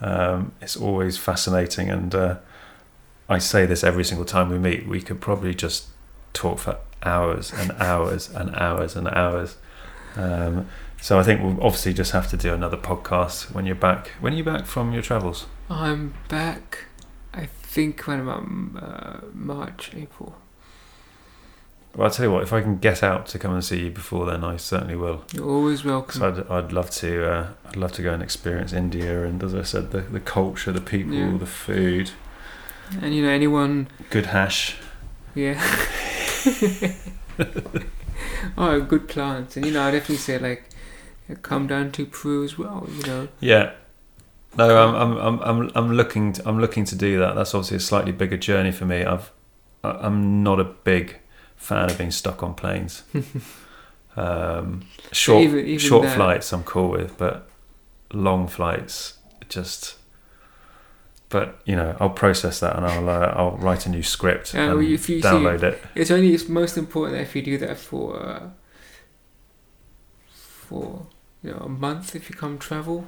Um, 0.00 0.50
it's 0.60 0.76
always 0.76 1.18
fascinating, 1.18 1.88
and 1.88 2.12
uh, 2.16 2.38
I 3.28 3.38
say 3.38 3.66
this 3.66 3.84
every 3.84 4.04
single 4.04 4.24
time 4.24 4.48
we 4.50 4.58
meet. 4.58 4.86
We 4.86 5.00
could 5.02 5.20
probably 5.20 5.54
just 5.54 5.88
talk 6.32 6.58
for 6.58 6.78
hours 7.02 7.52
and 7.52 7.72
hours 7.72 8.30
and 8.30 8.54
hours 8.56 8.96
and 8.96 9.08
hours. 9.08 9.56
Um, 10.16 10.68
so 11.00 11.18
I 11.18 11.22
think 11.22 11.42
we'll 11.42 11.62
obviously 11.62 11.92
just 11.94 12.12
have 12.12 12.28
to 12.30 12.36
do 12.36 12.52
another 12.54 12.76
podcast 12.76 13.52
when 13.52 13.66
you're 13.66 13.74
back. 13.74 14.08
When 14.20 14.32
are 14.32 14.36
you 14.36 14.44
back 14.44 14.64
from 14.66 14.92
your 14.92 15.02
travels? 15.02 15.46
I'm 15.70 16.14
back. 16.28 16.86
I 17.34 17.46
think 17.46 18.02
when 18.06 18.20
I'm 18.20 18.28
um, 18.30 18.78
uh, 18.82 19.18
March, 19.34 19.90
April. 19.94 20.34
Well, 21.94 22.06
I'll 22.06 22.10
tell 22.10 22.26
you 22.26 22.32
what. 22.32 22.42
If 22.42 22.52
I 22.52 22.60
can 22.62 22.78
get 22.78 23.02
out 23.02 23.26
to 23.28 23.38
come 23.38 23.52
and 23.52 23.64
see 23.64 23.84
you 23.84 23.90
before 23.90 24.26
then, 24.26 24.42
I 24.44 24.56
certainly 24.56 24.96
will. 24.96 25.24
You're 25.32 25.48
always 25.48 25.84
welcome. 25.84 26.20
So 26.20 26.28
I'd, 26.28 26.64
I'd 26.64 26.72
love 26.72 26.90
to. 26.92 27.30
Uh, 27.30 27.48
I'd 27.66 27.76
love 27.76 27.92
to 27.92 28.02
go 28.02 28.12
and 28.12 28.22
experience 28.22 28.72
India, 28.72 29.24
and 29.24 29.42
as 29.42 29.54
I 29.54 29.62
said, 29.62 29.90
the, 29.90 30.00
the 30.00 30.20
culture, 30.20 30.72
the 30.72 30.80
people, 30.80 31.12
Yeah. 31.14 31.36
the 31.36 31.46
food, 31.46 32.10
And 33.02 33.14
you 33.14 33.22
know, 33.22 33.28
anyone, 33.30 33.88
good 34.10 34.26
hash. 34.26 34.76
yeah. 35.34 35.60
oh, 38.56 38.80
good 38.80 39.08
plants. 39.08 39.56
And 39.56 39.66
you 39.66 39.72
know, 39.72 39.82
I 39.82 39.90
definitely 39.90 40.16
say 40.16 40.38
like, 40.38 40.64
come 41.42 41.66
down 41.66 41.92
to 41.92 42.06
Peru 42.06 42.44
as 42.44 42.58
well. 42.58 42.86
You 42.90 43.02
know, 43.06 43.28
Yeah. 43.40 43.72
No, 44.56 44.76
I'm 44.88 45.18
I'm 45.18 45.40
I'm 45.40 45.70
I'm 45.74 45.92
looking 45.92 46.32
to, 46.32 46.48
I'm 46.48 46.58
looking 46.58 46.84
to 46.86 46.96
do 46.96 47.18
that. 47.18 47.34
That's 47.34 47.54
obviously 47.54 47.76
a 47.76 47.80
slightly 47.80 48.12
bigger 48.12 48.36
journey 48.38 48.72
for 48.72 48.86
me. 48.86 49.04
I've 49.04 49.30
I'm 49.84 50.42
not 50.42 50.58
a 50.58 50.64
big 50.64 51.18
fan 51.56 51.90
of 51.90 51.98
being 51.98 52.10
stuck 52.10 52.42
on 52.42 52.54
planes. 52.54 53.02
um, 54.16 54.82
short 55.12 55.42
even- 55.44 55.58
even 55.66 55.78
short 55.78 56.02
that- 56.04 56.16
flights 56.16 56.52
I'm 56.52 56.64
cool 56.64 56.88
with, 56.90 57.16
but 57.18 57.48
long 58.12 58.48
flights 58.48 59.18
just. 59.48 59.96
But 61.30 61.60
you 61.66 61.76
know, 61.76 61.94
I'll 62.00 62.10
process 62.10 62.60
that 62.60 62.76
and 62.76 62.86
I'll 62.86 63.08
uh, 63.08 63.32
I'll 63.36 63.56
write 63.58 63.84
a 63.86 63.90
new 63.90 64.02
script 64.02 64.54
and 64.54 64.82
if 64.82 65.08
you 65.08 65.20
see- 65.20 65.20
download 65.20 65.62
it. 65.62 65.82
it's 65.94 66.10
only 66.10 66.32
it's 66.32 66.48
most 66.48 66.78
important 66.78 67.20
if 67.20 67.36
you 67.36 67.42
do 67.42 67.58
that 67.58 67.76
for 67.76 68.16
uh, 68.18 68.48
for 70.30 71.06
you 71.42 71.50
know 71.50 71.58
a 71.58 71.68
month 71.68 72.16
if 72.16 72.30
you 72.30 72.36
come 72.36 72.58
travel. 72.58 73.06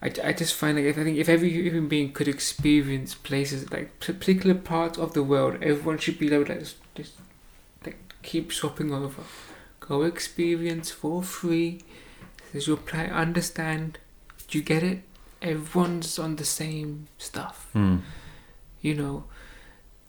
I, 0.00 0.10
I 0.24 0.32
just 0.32 0.54
find 0.54 0.76
like 0.76 0.86
if 0.86 0.98
I 0.98 1.04
think 1.04 1.18
if 1.18 1.28
every 1.28 1.50
human 1.50 1.88
being 1.88 2.12
could 2.12 2.26
experience 2.26 3.14
places 3.14 3.70
like 3.70 4.00
particular 4.00 4.54
parts 4.54 4.98
of 4.98 5.12
the 5.12 5.22
world, 5.22 5.62
everyone 5.62 5.98
should 5.98 6.18
be 6.18 6.32
able 6.32 6.46
to 6.46 6.52
like, 6.52 6.60
just, 6.60 6.76
just 6.94 7.12
like 7.84 7.98
keep 8.22 8.52
swapping 8.52 8.92
over, 8.92 9.22
go 9.78 10.02
experience 10.02 10.90
for 10.90 11.22
free. 11.22 11.82
This 12.52 12.62
is 12.62 12.68
your 12.68 12.78
plan. 12.78 13.10
Understand? 13.10 13.98
Do 14.48 14.58
you 14.58 14.64
get 14.64 14.82
it? 14.82 15.02
Everyone's 15.42 16.18
on 16.18 16.36
the 16.36 16.44
same 16.44 17.08
stuff 17.18 17.68
Hmm. 17.72 17.98
you 18.80 18.94
know 18.94 19.24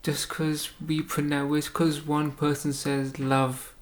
just 0.03 0.27
because 0.27 0.69
we 0.85 1.01
pronounce, 1.01 1.67
because 1.67 2.05
one 2.05 2.31
person 2.31 2.73
says 2.73 3.19
love, 3.19 3.73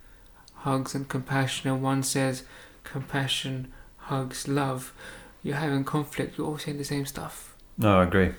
hugs, 0.54 0.94
and 0.94 1.10
compassion, 1.10 1.72
and 1.72 1.82
one 1.82 2.04
says 2.04 2.44
compassion, 2.84 3.72
hugs, 3.98 4.48
love, 4.48 4.94
you're 5.42 5.56
having 5.56 5.84
conflict. 5.84 6.38
You're 6.38 6.46
all 6.46 6.60
saying 6.60 6.78
the 6.78 6.84
same 6.84 7.08
stuff. 7.08 7.56
No, 7.78 8.00
I 8.00 8.04
agree. 8.04 8.34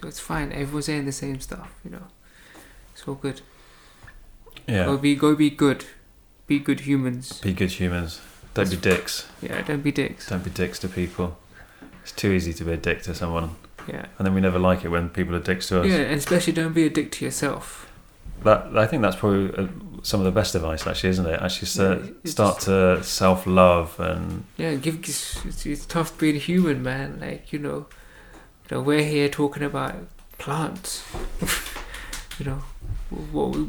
So 0.00 0.08
it's 0.08 0.20
fine. 0.20 0.52
Everyone's 0.52 0.86
saying 0.86 1.04
the 1.04 1.12
same 1.12 1.40
stuff. 1.40 1.74
You 1.84 1.90
know, 1.90 2.06
it's 2.94 3.06
all 3.06 3.14
good. 3.14 3.42
Yeah. 4.66 4.86
Go 4.86 4.96
be 4.96 5.14
go 5.14 5.34
be 5.36 5.50
good. 5.50 5.84
Be 6.46 6.58
good 6.58 6.80
humans. 6.80 7.40
Be 7.40 7.52
good 7.52 7.72
humans. 7.72 8.20
Don't 8.54 8.70
be 8.70 8.76
dicks. 8.76 9.28
Yeah, 9.42 9.60
don't 9.62 9.82
be 9.82 9.92
dicks. 9.92 10.28
Don't 10.30 10.42
be 10.42 10.50
dicks 10.50 10.78
to 10.80 10.88
people. 10.88 11.36
It's 12.10 12.20
too 12.20 12.32
easy 12.32 12.52
to 12.54 12.64
be 12.64 12.72
a 12.72 12.76
dick 12.76 13.02
to 13.02 13.14
someone, 13.14 13.50
Yeah. 13.86 14.06
and 14.18 14.26
then 14.26 14.34
we 14.34 14.40
never 14.40 14.58
like 14.58 14.84
it 14.84 14.88
when 14.88 15.10
people 15.10 15.34
are 15.36 15.40
dicks 15.40 15.68
to 15.68 15.80
us. 15.80 15.86
Yeah, 15.86 15.98
and 15.98 16.14
especially 16.18 16.52
don't 16.52 16.72
be 16.72 16.86
a 16.86 16.90
dick 16.90 17.12
to 17.12 17.24
yourself. 17.24 17.86
That 18.42 18.76
I 18.76 18.86
think 18.88 19.02
that's 19.02 19.14
probably 19.16 19.54
uh, 19.56 19.68
some 20.02 20.18
of 20.20 20.24
the 20.24 20.32
best 20.32 20.56
advice, 20.56 20.86
actually, 20.88 21.10
isn't 21.10 21.26
it? 21.26 21.40
Actually, 21.40 21.68
Yeah, 21.68 21.94
st- 22.02 22.16
it's 22.24 22.32
start 22.32 22.60
to 22.62 23.04
self 23.04 23.46
love 23.46 24.00
and 24.00 24.42
Yeah, 24.56 24.74
give 24.74 24.96
it's, 24.96 25.44
it's, 25.44 25.64
it's 25.66 25.86
tough 25.86 26.18
being 26.18 26.34
human, 26.40 26.82
man. 26.82 27.18
Like 27.20 27.52
you 27.52 27.60
know, 27.60 27.86
you 28.68 28.76
know, 28.76 28.80
we're 28.82 29.04
here 29.04 29.28
talking 29.28 29.62
about 29.62 29.94
plants. 30.38 31.04
you 32.40 32.46
know, 32.46 32.62
what 33.30 33.54
we, 33.54 33.68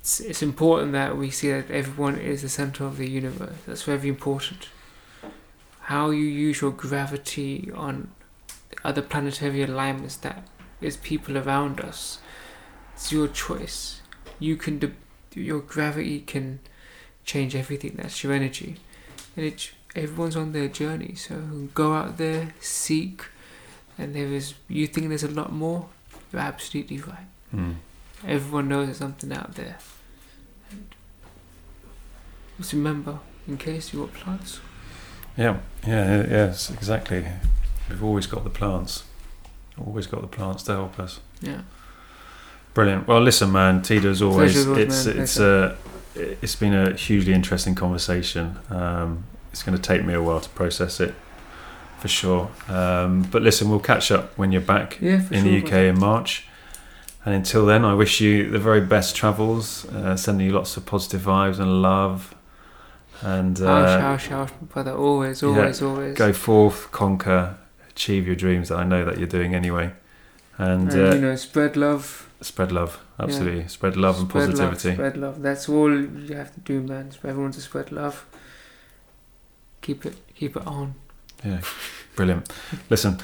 it's, 0.00 0.18
it's 0.18 0.42
important 0.42 0.90
that 0.92 1.16
we 1.16 1.30
see 1.30 1.52
that 1.52 1.70
everyone 1.70 2.18
is 2.18 2.42
the 2.42 2.48
center 2.48 2.84
of 2.84 2.96
the 2.96 3.08
universe. 3.08 3.54
That's 3.66 3.82
very 3.84 4.08
important. 4.08 4.68
How 5.84 6.10
you 6.10 6.24
use 6.24 6.60
your 6.60 6.70
gravity 6.70 7.70
on 7.74 8.10
other 8.84 9.02
planetary 9.02 9.62
alignments 9.62 10.16
that 10.18 10.46
is 10.80 10.96
people 10.96 11.36
around 11.38 11.80
us. 11.80 12.18
It's 12.94 13.12
your 13.12 13.28
choice. 13.28 14.00
You 14.38 14.56
can 14.56 14.78
de- 14.78 14.92
your 15.34 15.60
gravity 15.60 16.20
can 16.20 16.60
change 17.24 17.54
everything. 17.56 17.94
That's 17.96 18.22
your 18.22 18.32
energy, 18.32 18.76
and 19.36 19.44
it 19.46 19.72
everyone's 19.94 20.36
on 20.36 20.52
their 20.52 20.68
journey. 20.68 21.14
So 21.16 21.34
go 21.74 21.92
out 21.94 22.16
there, 22.18 22.54
seek, 22.60 23.22
and 23.98 24.14
there 24.14 24.28
is. 24.28 24.54
You 24.68 24.86
think 24.86 25.08
there's 25.08 25.22
a 25.24 25.28
lot 25.30 25.52
more? 25.52 25.88
You're 26.32 26.42
absolutely 26.42 26.98
right. 26.98 27.26
mm, 27.54 27.74
Everyone 28.26 28.68
knows 28.68 28.86
there's 28.86 28.98
something 28.98 29.32
out 29.32 29.54
there. 29.54 29.76
And 30.70 30.86
just 32.58 32.72
remember, 32.72 33.18
in 33.46 33.56
case 33.58 33.92
you 33.92 34.00
want 34.00 34.14
plants. 34.14 34.60
Yeah, 35.36 35.58
yeah, 35.86 36.26
yes, 36.28 36.70
exactly. 36.70 37.26
We've 37.88 38.02
always 38.04 38.26
got 38.26 38.44
the 38.44 38.50
plants. 38.50 39.04
Always 39.84 40.06
got 40.06 40.20
the 40.20 40.26
plants 40.28 40.62
to 40.64 40.72
help 40.72 40.98
us. 41.00 41.20
Yeah. 41.40 41.62
Brilliant. 42.74 43.06
Well, 43.06 43.20
listen, 43.20 43.52
man, 43.52 43.82
Tita, 43.82 44.08
as 44.08 44.22
always, 44.22 44.52
Pleasure, 44.64 44.80
it's 44.80 45.06
man. 45.06 45.18
it's 45.18 45.38
a 45.38 45.76
it's 46.16 46.54
been 46.56 46.74
a 46.74 46.94
hugely 46.94 47.32
interesting 47.32 47.74
conversation. 47.74 48.58
Um, 48.70 49.24
it's 49.52 49.62
going 49.62 49.76
to 49.76 49.82
take 49.82 50.04
me 50.04 50.14
a 50.14 50.22
while 50.22 50.40
to 50.40 50.48
process 50.50 51.00
it, 51.00 51.14
for 52.00 52.08
sure. 52.08 52.50
Um, 52.68 53.22
but 53.30 53.42
listen, 53.42 53.68
we'll 53.68 53.78
catch 53.80 54.10
up 54.10 54.36
when 54.38 54.50
you're 54.52 54.60
back 54.60 54.98
Yeah, 55.00 55.22
in 55.30 55.42
sure. 55.42 55.42
the 55.42 55.62
UK 55.64 55.72
in 55.94 55.98
March. 55.98 56.46
And 57.24 57.34
until 57.34 57.64
then, 57.64 57.84
I 57.84 57.94
wish 57.94 58.20
you 58.20 58.50
the 58.50 58.58
very 58.58 58.80
best 58.80 59.16
travels. 59.16 59.86
Uh, 59.86 60.16
sending 60.16 60.46
you 60.46 60.52
lots 60.52 60.76
of 60.76 60.84
positive 60.84 61.22
vibes 61.22 61.58
and 61.58 61.80
love. 61.80 62.33
And 63.22 63.60
uh, 63.60 63.68
ouch, 63.68 64.30
ouch, 64.30 64.50
brother. 64.68 64.92
Always, 64.92 65.42
yeah, 65.42 65.48
always, 65.48 65.82
always. 65.82 66.16
go 66.16 66.32
forth, 66.32 66.90
conquer, 66.92 67.56
achieve 67.88 68.26
your 68.26 68.36
dreams 68.36 68.68
that 68.68 68.78
I 68.78 68.84
know 68.84 69.04
that 69.04 69.18
you're 69.18 69.26
doing 69.26 69.54
anyway. 69.54 69.92
And, 70.58 70.92
and 70.92 71.12
uh, 71.12 71.14
you 71.14 71.20
know, 71.20 71.36
spread 71.36 71.76
love. 71.76 72.28
spread 72.40 72.70
love, 72.70 73.00
absolutely. 73.18 73.68
Spread 73.68 73.96
love 73.96 74.20
and 74.20 74.28
positivity. 74.30 74.88
Love, 74.88 74.96
spread 74.96 75.16
love. 75.16 75.42
That's 75.42 75.68
all 75.68 75.92
you 75.92 76.34
have 76.34 76.52
to 76.54 76.60
do, 76.60 76.80
man. 76.82 77.10
For 77.10 77.28
everyone 77.28 77.52
to 77.52 77.60
spread 77.60 77.90
love. 77.92 78.26
Keep 79.80 80.06
it, 80.06 80.16
keep 80.34 80.56
it 80.56 80.66
on. 80.66 80.94
Yeah, 81.44 81.60
brilliant. 82.16 82.50
Listen, 82.88 83.18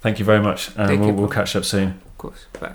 thank 0.00 0.18
you 0.18 0.24
very 0.24 0.40
much, 0.40 0.70
and 0.76 1.00
we'll, 1.00 1.12
we'll 1.12 1.28
catch 1.28 1.56
up 1.56 1.64
soon. 1.64 2.00
Of 2.06 2.18
course. 2.18 2.46
Bye. 2.60 2.72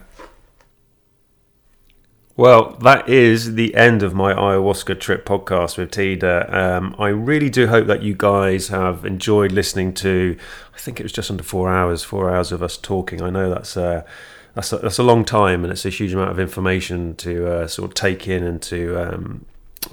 Well, 2.36 2.72
that 2.82 3.08
is 3.08 3.54
the 3.54 3.76
end 3.76 4.02
of 4.02 4.16
my 4.16 4.34
ayahuasca 4.34 5.00
trip 5.00 5.24
podcast 5.24 5.78
with 5.78 5.92
Tida. 5.92 6.52
Um, 6.52 6.96
I 6.98 7.10
really 7.10 7.52
do 7.52 7.68
hope 7.68 7.86
that 7.86 8.02
you 8.02 8.16
guys 8.18 8.70
have 8.70 9.06
enjoyed 9.06 9.52
listening 9.52 9.94
to. 9.96 10.36
I 10.74 10.80
think 10.80 11.00
it 11.00 11.04
was 11.04 11.12
just 11.12 11.30
under 11.30 11.44
four 11.44 11.72
hours, 11.72 12.04
four 12.04 12.34
hours 12.34 12.52
of 12.52 12.64
us 12.64 12.76
talking. 12.76 13.22
I 13.22 13.30
know 13.30 13.52
that's 13.52 13.78
a, 13.78 14.04
that's 14.56 14.74
a, 14.74 14.78
that's 14.80 14.98
a 14.98 15.04
long 15.04 15.26
time, 15.26 15.64
and 15.64 15.72
it's 15.72 15.86
a 15.86 15.90
huge 15.90 16.12
amount 16.14 16.32
of 16.32 16.40
information 16.40 17.14
to 17.18 17.52
uh, 17.52 17.68
sort 17.68 17.92
of 17.92 17.94
take 17.94 18.28
in 18.28 18.44
and 18.44 18.60
to 18.64 18.98
um, 18.98 19.46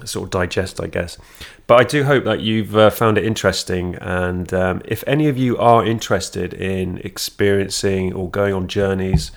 sort 0.03 0.23
of 0.23 0.31
digest, 0.31 0.81
I 0.81 0.87
guess. 0.87 1.19
But 1.67 1.79
I 1.79 1.83
do 1.83 2.05
hope 2.05 2.23
that 2.23 2.39
you've 2.39 2.75
uh, 2.75 2.89
found 2.89 3.19
it 3.19 3.23
interesting, 3.23 3.97
and 4.01 4.51
um, 4.51 4.81
if 4.85 5.03
any 5.05 5.27
of 5.27 5.37
you 5.37 5.59
are 5.59 5.85
interested 5.85 6.55
in 6.55 6.97
experiencing 7.03 8.13
or 8.13 8.31
going 8.31 8.55
on 8.55 8.67
journeys 8.67 9.31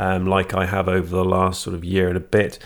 um, 0.00 0.26
like 0.26 0.54
I 0.54 0.64
have 0.64 0.88
over 0.88 1.14
the 1.14 1.24
last 1.24 1.60
sort 1.60 1.76
of 1.76 1.84
year 1.84 2.08
and 2.08 2.16
a 2.16 2.20
bit. 2.20 2.58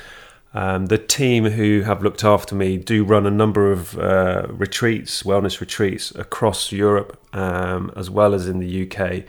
Um, 0.55 0.87
the 0.87 0.99
team 0.99 1.47
who 1.47 1.81
have 1.81 2.01
looked 2.01 2.23
after 2.23 2.55
me 2.55 2.77
do 2.77 3.03
run 3.03 3.27
a 3.27 3.31
number 3.31 3.73
of 3.73 3.99
uh, 3.99 4.47
retreats, 4.51 5.25
wellness 5.25 5.61
retreats 5.61 6.13
across 6.15 6.71
Europe 6.71 7.19
um, 7.35 7.91
as 7.97 8.09
well 8.09 8.35
as 8.35 8.47
in 8.47 8.61
the 8.61 8.89
UK, 8.89 9.25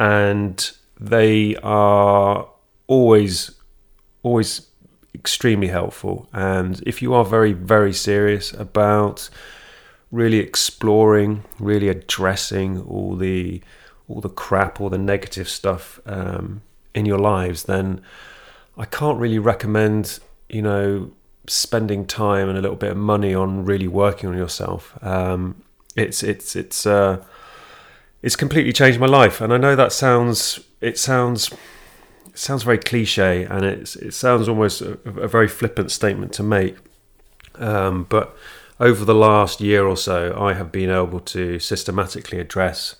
and 0.00 0.72
they 0.98 1.54
are 1.56 2.48
always, 2.86 3.50
always 4.22 4.66
extremely 5.14 5.68
helpful. 5.68 6.30
And 6.32 6.82
if 6.86 7.02
you 7.02 7.12
are 7.12 7.26
very, 7.26 7.52
very 7.52 7.92
serious 7.92 8.54
about 8.54 9.28
really 10.10 10.38
exploring, 10.38 11.44
really 11.58 11.90
addressing 11.90 12.80
all 12.80 13.16
the 13.16 13.60
all 14.08 14.22
the 14.22 14.30
crap, 14.30 14.80
all 14.80 14.88
the 14.88 14.96
negative 14.96 15.46
stuff 15.46 16.00
um, 16.06 16.62
in 16.98 17.06
your 17.06 17.18
lives, 17.18 17.64
then 17.64 18.00
I 18.76 18.84
can't 18.84 19.18
really 19.18 19.38
recommend, 19.38 20.18
you 20.48 20.62
know, 20.62 21.12
spending 21.46 22.06
time 22.06 22.48
and 22.48 22.58
a 22.58 22.60
little 22.60 22.76
bit 22.76 22.90
of 22.90 22.96
money 22.96 23.34
on 23.34 23.64
really 23.64 23.88
working 23.88 24.28
on 24.28 24.36
yourself. 24.36 24.96
Um, 25.02 25.62
it's 25.96 26.22
it's 26.22 26.54
it's 26.54 26.86
uh, 26.86 27.24
it's 28.22 28.36
completely 28.36 28.72
changed 28.72 29.00
my 29.00 29.06
life, 29.06 29.40
and 29.40 29.52
I 29.52 29.56
know 29.56 29.74
that 29.76 29.92
sounds 29.92 30.60
it 30.80 30.98
sounds 30.98 31.52
it 32.26 32.38
sounds 32.38 32.62
very 32.62 32.78
cliche, 32.78 33.44
and 33.44 33.64
it's 33.64 33.96
it 33.96 34.12
sounds 34.12 34.48
almost 34.48 34.80
a, 34.80 34.98
a 35.04 35.28
very 35.28 35.48
flippant 35.48 35.90
statement 35.90 36.32
to 36.34 36.42
make, 36.42 36.76
um, 37.54 38.04
but 38.08 38.36
over 38.80 39.04
the 39.04 39.14
last 39.14 39.60
year 39.60 39.86
or 39.86 39.96
so, 39.96 40.36
I 40.38 40.52
have 40.54 40.70
been 40.70 40.90
able 40.90 41.20
to 41.20 41.58
systematically 41.58 42.38
address, 42.38 42.94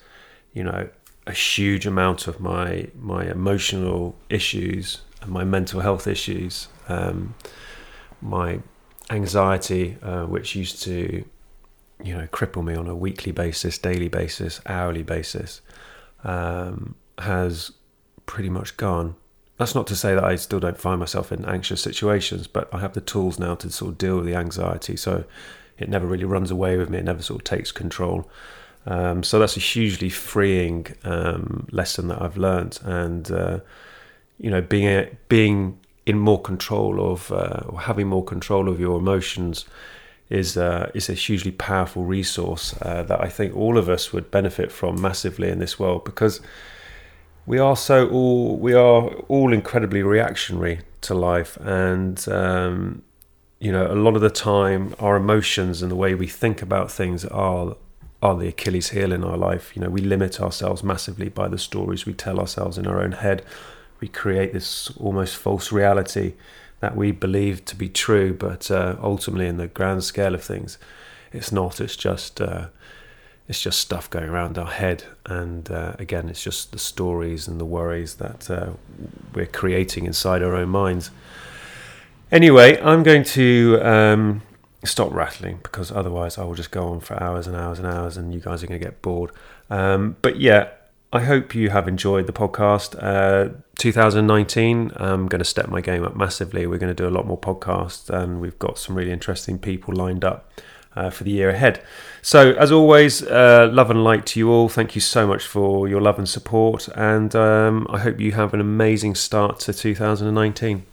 you 0.53 0.65
know, 0.65 0.89
a 1.29 1.33
huge 1.33 1.87
amount 1.87 2.27
of 2.27 2.41
my 2.41 2.89
my 2.99 3.31
emotional 3.31 4.17
issues 4.31 5.03
and 5.21 5.31
my 5.31 5.45
mental 5.45 5.81
health 5.81 6.07
issues, 6.07 6.69
um, 6.89 7.35
my 8.23 8.61
anxiety, 9.11 9.99
uh, 10.03 10.25
which 10.25 10.55
used 10.55 10.83
to, 10.83 11.25
you 12.03 12.17
know, 12.17 12.27
cripple 12.29 12.65
me 12.65 12.75
on 12.75 12.87
a 12.89 12.95
weekly 12.95 13.33
basis, 13.33 13.77
daily 13.79 14.09
basis, 14.09 14.61
hourly 14.67 15.03
basis, 15.03 15.61
um, 16.25 16.95
has 17.19 17.73
pretty 18.27 18.49
much 18.49 18.77
gone. 18.77 19.15
That's 19.59 19.75
not 19.75 19.87
to 19.89 19.97
say 19.97 20.15
that 20.15 20.25
I 20.25 20.37
still 20.37 20.61
don't 20.61 20.79
find 20.79 21.01
myself 21.01 21.31
in 21.33 21.45
anxious 21.45 21.83
situations, 21.83 22.47
but 22.47 22.73
I 22.73 22.79
have 22.79 22.95
the 22.95 23.01
tools 23.01 23.39
now 23.39 23.55
to 23.57 23.71
sort 23.71 23.93
of 23.93 23.99
deal 23.99 24.17
with 24.17 24.27
the 24.27 24.37
anxiety. 24.37 24.97
So 24.97 25.25
it 25.79 25.89
never 25.89 26.07
really 26.07 26.25
runs 26.25 26.51
away 26.51 26.77
with 26.77 26.89
me. 26.89 26.99
It 26.99 27.05
never 27.05 27.23
sort 27.23 27.41
of 27.41 27.45
takes 27.45 27.73
control. 27.73 28.31
Um, 28.89 29.23
so 29.23 29.39
that's 29.39 29.57
a 29.57 29.61
hugely 29.61 30.09
freeing 30.09 30.87
um, 31.05 31.69
lesson 31.71 32.09
that 32.09 32.23
I've 32.23 32.39
learned, 32.39 32.79
and 32.83 33.31
uh, 33.31 33.61
you 34.39 34.51
know, 34.51 34.63
being 34.63 34.87
a, 34.87 35.11
being 35.29 35.79
in 36.07 36.19
more 36.19 36.41
control 36.41 37.13
of 37.13 37.31
uh, 37.31 37.65
or 37.69 37.83
having 37.83 38.07
more 38.07 38.25
control 38.25 38.67
of 38.67 38.81
your 38.81 38.99
emotions 38.99 39.67
is 40.31 40.57
uh, 40.57 40.91
is 40.95 41.11
a 41.11 41.13
hugely 41.13 41.53
powerful 41.53 42.05
resource 42.05 42.75
uh, 42.81 43.03
that 43.03 43.21
I 43.21 43.29
think 43.29 43.55
all 43.55 43.77
of 43.77 43.91
us 43.91 44.11
would 44.15 44.31
benefit 44.31 44.73
from 44.73 45.01
massively 45.03 45.51
in 45.51 45.59
this 45.59 45.79
world 45.79 46.05
because 46.05 46.41
we 47.45 47.59
are 47.59 47.77
so 47.77 48.09
all 48.09 48.57
we 48.57 48.73
are 48.73 49.03
all 49.29 49.53
incredibly 49.53 50.03
reactionary 50.03 50.81
to 51.03 51.15
life, 51.15 51.59
and 51.61 52.27
um, 52.29 53.03
you 53.61 53.71
know, 53.71 53.87
a 53.87 53.95
lot 53.95 54.15
of 54.15 54.23
the 54.23 54.31
time, 54.31 54.95
our 54.99 55.17
emotions 55.17 55.83
and 55.83 55.91
the 55.91 55.97
way 55.97 56.15
we 56.15 56.27
think 56.27 56.63
about 56.63 56.91
things 56.91 57.27
are 57.27 57.77
are 58.23 58.37
the 58.37 58.49
Achilles 58.49 58.91
heel 58.91 59.13
in 59.13 59.25
our 59.25 59.37
life. 59.37 59.75
You 59.77 59.83
know, 59.83 59.91
we 59.91 60.01
limit 60.01 60.41
ourselves 60.41 60.83
massively 60.83 61.29
by 61.29 61.49
the 61.49 61.59
stories 61.59 62.07
we 62.07 62.15
tell 62.15 62.41
ourselves 62.41 62.77
in 62.79 62.87
our 62.87 63.01
own 63.01 63.13
head. 63.13 63.45
We 64.01 64.09
create 64.09 64.53
this 64.53 64.91
almost 64.97 65.37
false 65.37 65.73
reality 65.73 66.35
that 66.81 66.97
we 66.97 67.13
believe 67.13 67.65
to 67.67 67.77
be 67.77 67.89
true, 67.89 68.33
but 68.33 68.71
uh, 68.71 68.97
ultimately, 69.03 69.47
in 69.47 69.57
the 69.57 69.67
grand 69.67 70.05
scale 70.05 70.35
of 70.35 70.43
things, 70.43 70.79
it's 71.33 71.53
not. 71.53 71.81
It's 71.81 71.97
just 71.97 72.41
uh, 72.41 72.69
it's 73.49 73.63
just 73.63 73.81
stuff 73.81 74.11
going 74.11 74.29
around 74.29 74.59
our 74.59 74.71
head. 74.71 75.05
And 75.27 75.71
uh, 75.71 75.95
again, 75.99 76.29
it's 76.29 76.43
just 76.43 76.73
the 76.73 76.79
stories 76.79 77.49
and 77.49 77.59
the 77.59 77.65
worries 77.65 78.17
that 78.17 78.51
uh, 78.51 78.73
we're 79.35 79.47
creating 79.47 80.07
inside 80.07 80.43
our 80.43 80.55
own 80.55 80.69
minds. 80.69 81.11
Anyway, 82.31 82.79
I'm 82.81 83.03
going 83.03 83.25
to 83.25 83.81
um, 83.83 84.43
stop 84.85 85.13
rattling 85.13 85.59
because 85.63 85.91
otherwise 85.91 86.39
I 86.39 86.45
will 86.45 86.55
just 86.55 86.71
go 86.71 86.89
on 86.89 87.01
for 87.01 87.21
hours 87.23 87.47
and 87.47 87.57
hours 87.57 87.79
and 87.79 87.87
hours, 87.87 88.17
and 88.17 88.33
you 88.33 88.41
guys 88.41 88.63
are 88.63 88.67
going 88.67 88.81
to 88.81 88.85
get 88.85 89.03
bored. 89.03 89.31
Um, 89.71 90.17
but 90.23 90.41
yeah, 90.41 90.69
I 91.13 91.21
hope 91.21 91.55
you 91.55 91.71
have 91.71 91.89
enjoyed 91.89 92.27
the 92.27 92.33
podcast. 92.33 92.95
Uh, 93.03 93.55
2019, 93.79 94.93
I'm 94.97 95.27
going 95.27 95.39
to 95.39 95.45
step 95.45 95.69
my 95.69 95.81
game 95.81 96.05
up 96.05 96.15
massively. 96.15 96.67
We're 96.67 96.79
going 96.79 96.95
to 96.95 97.03
do 97.03 97.09
a 97.09 97.15
lot 97.15 97.27
more 97.27 97.39
podcasts, 97.39 98.11
and 98.11 98.41
we've 98.41 98.59
got 98.59 98.79
some 98.79 98.95
really 98.95 99.13
interesting 99.13 99.59
people 99.59 99.95
lined 99.95 100.25
up 100.25 100.51
uh, 100.95 101.11
for 101.11 101.25
the 101.25 101.31
year 101.31 101.49
ahead. 101.49 101.83
So, 102.21 102.53
as 102.53 102.71
always, 102.71 103.23
uh, 103.23 103.71
love 103.73 103.91
and 103.91 104.05
light 104.05 104.27
to 104.27 104.41
you 104.41 104.51
all. 104.51 104.69
Thank 104.69 104.95
you 104.95 105.01
so 105.01 105.27
much 105.27 105.47
for 105.47 105.89
your 105.89 106.01
love 106.01 106.19
and 106.19 106.29
support, 106.29 106.89
and 106.95 107.35
um, 107.35 107.87
I 107.89 108.01
hope 108.01 108.21
you 108.21 108.33
have 108.33 108.53
an 108.53 108.61
amazing 108.61 109.15
start 109.15 109.61
to 109.61 109.73
2019. 109.73 110.85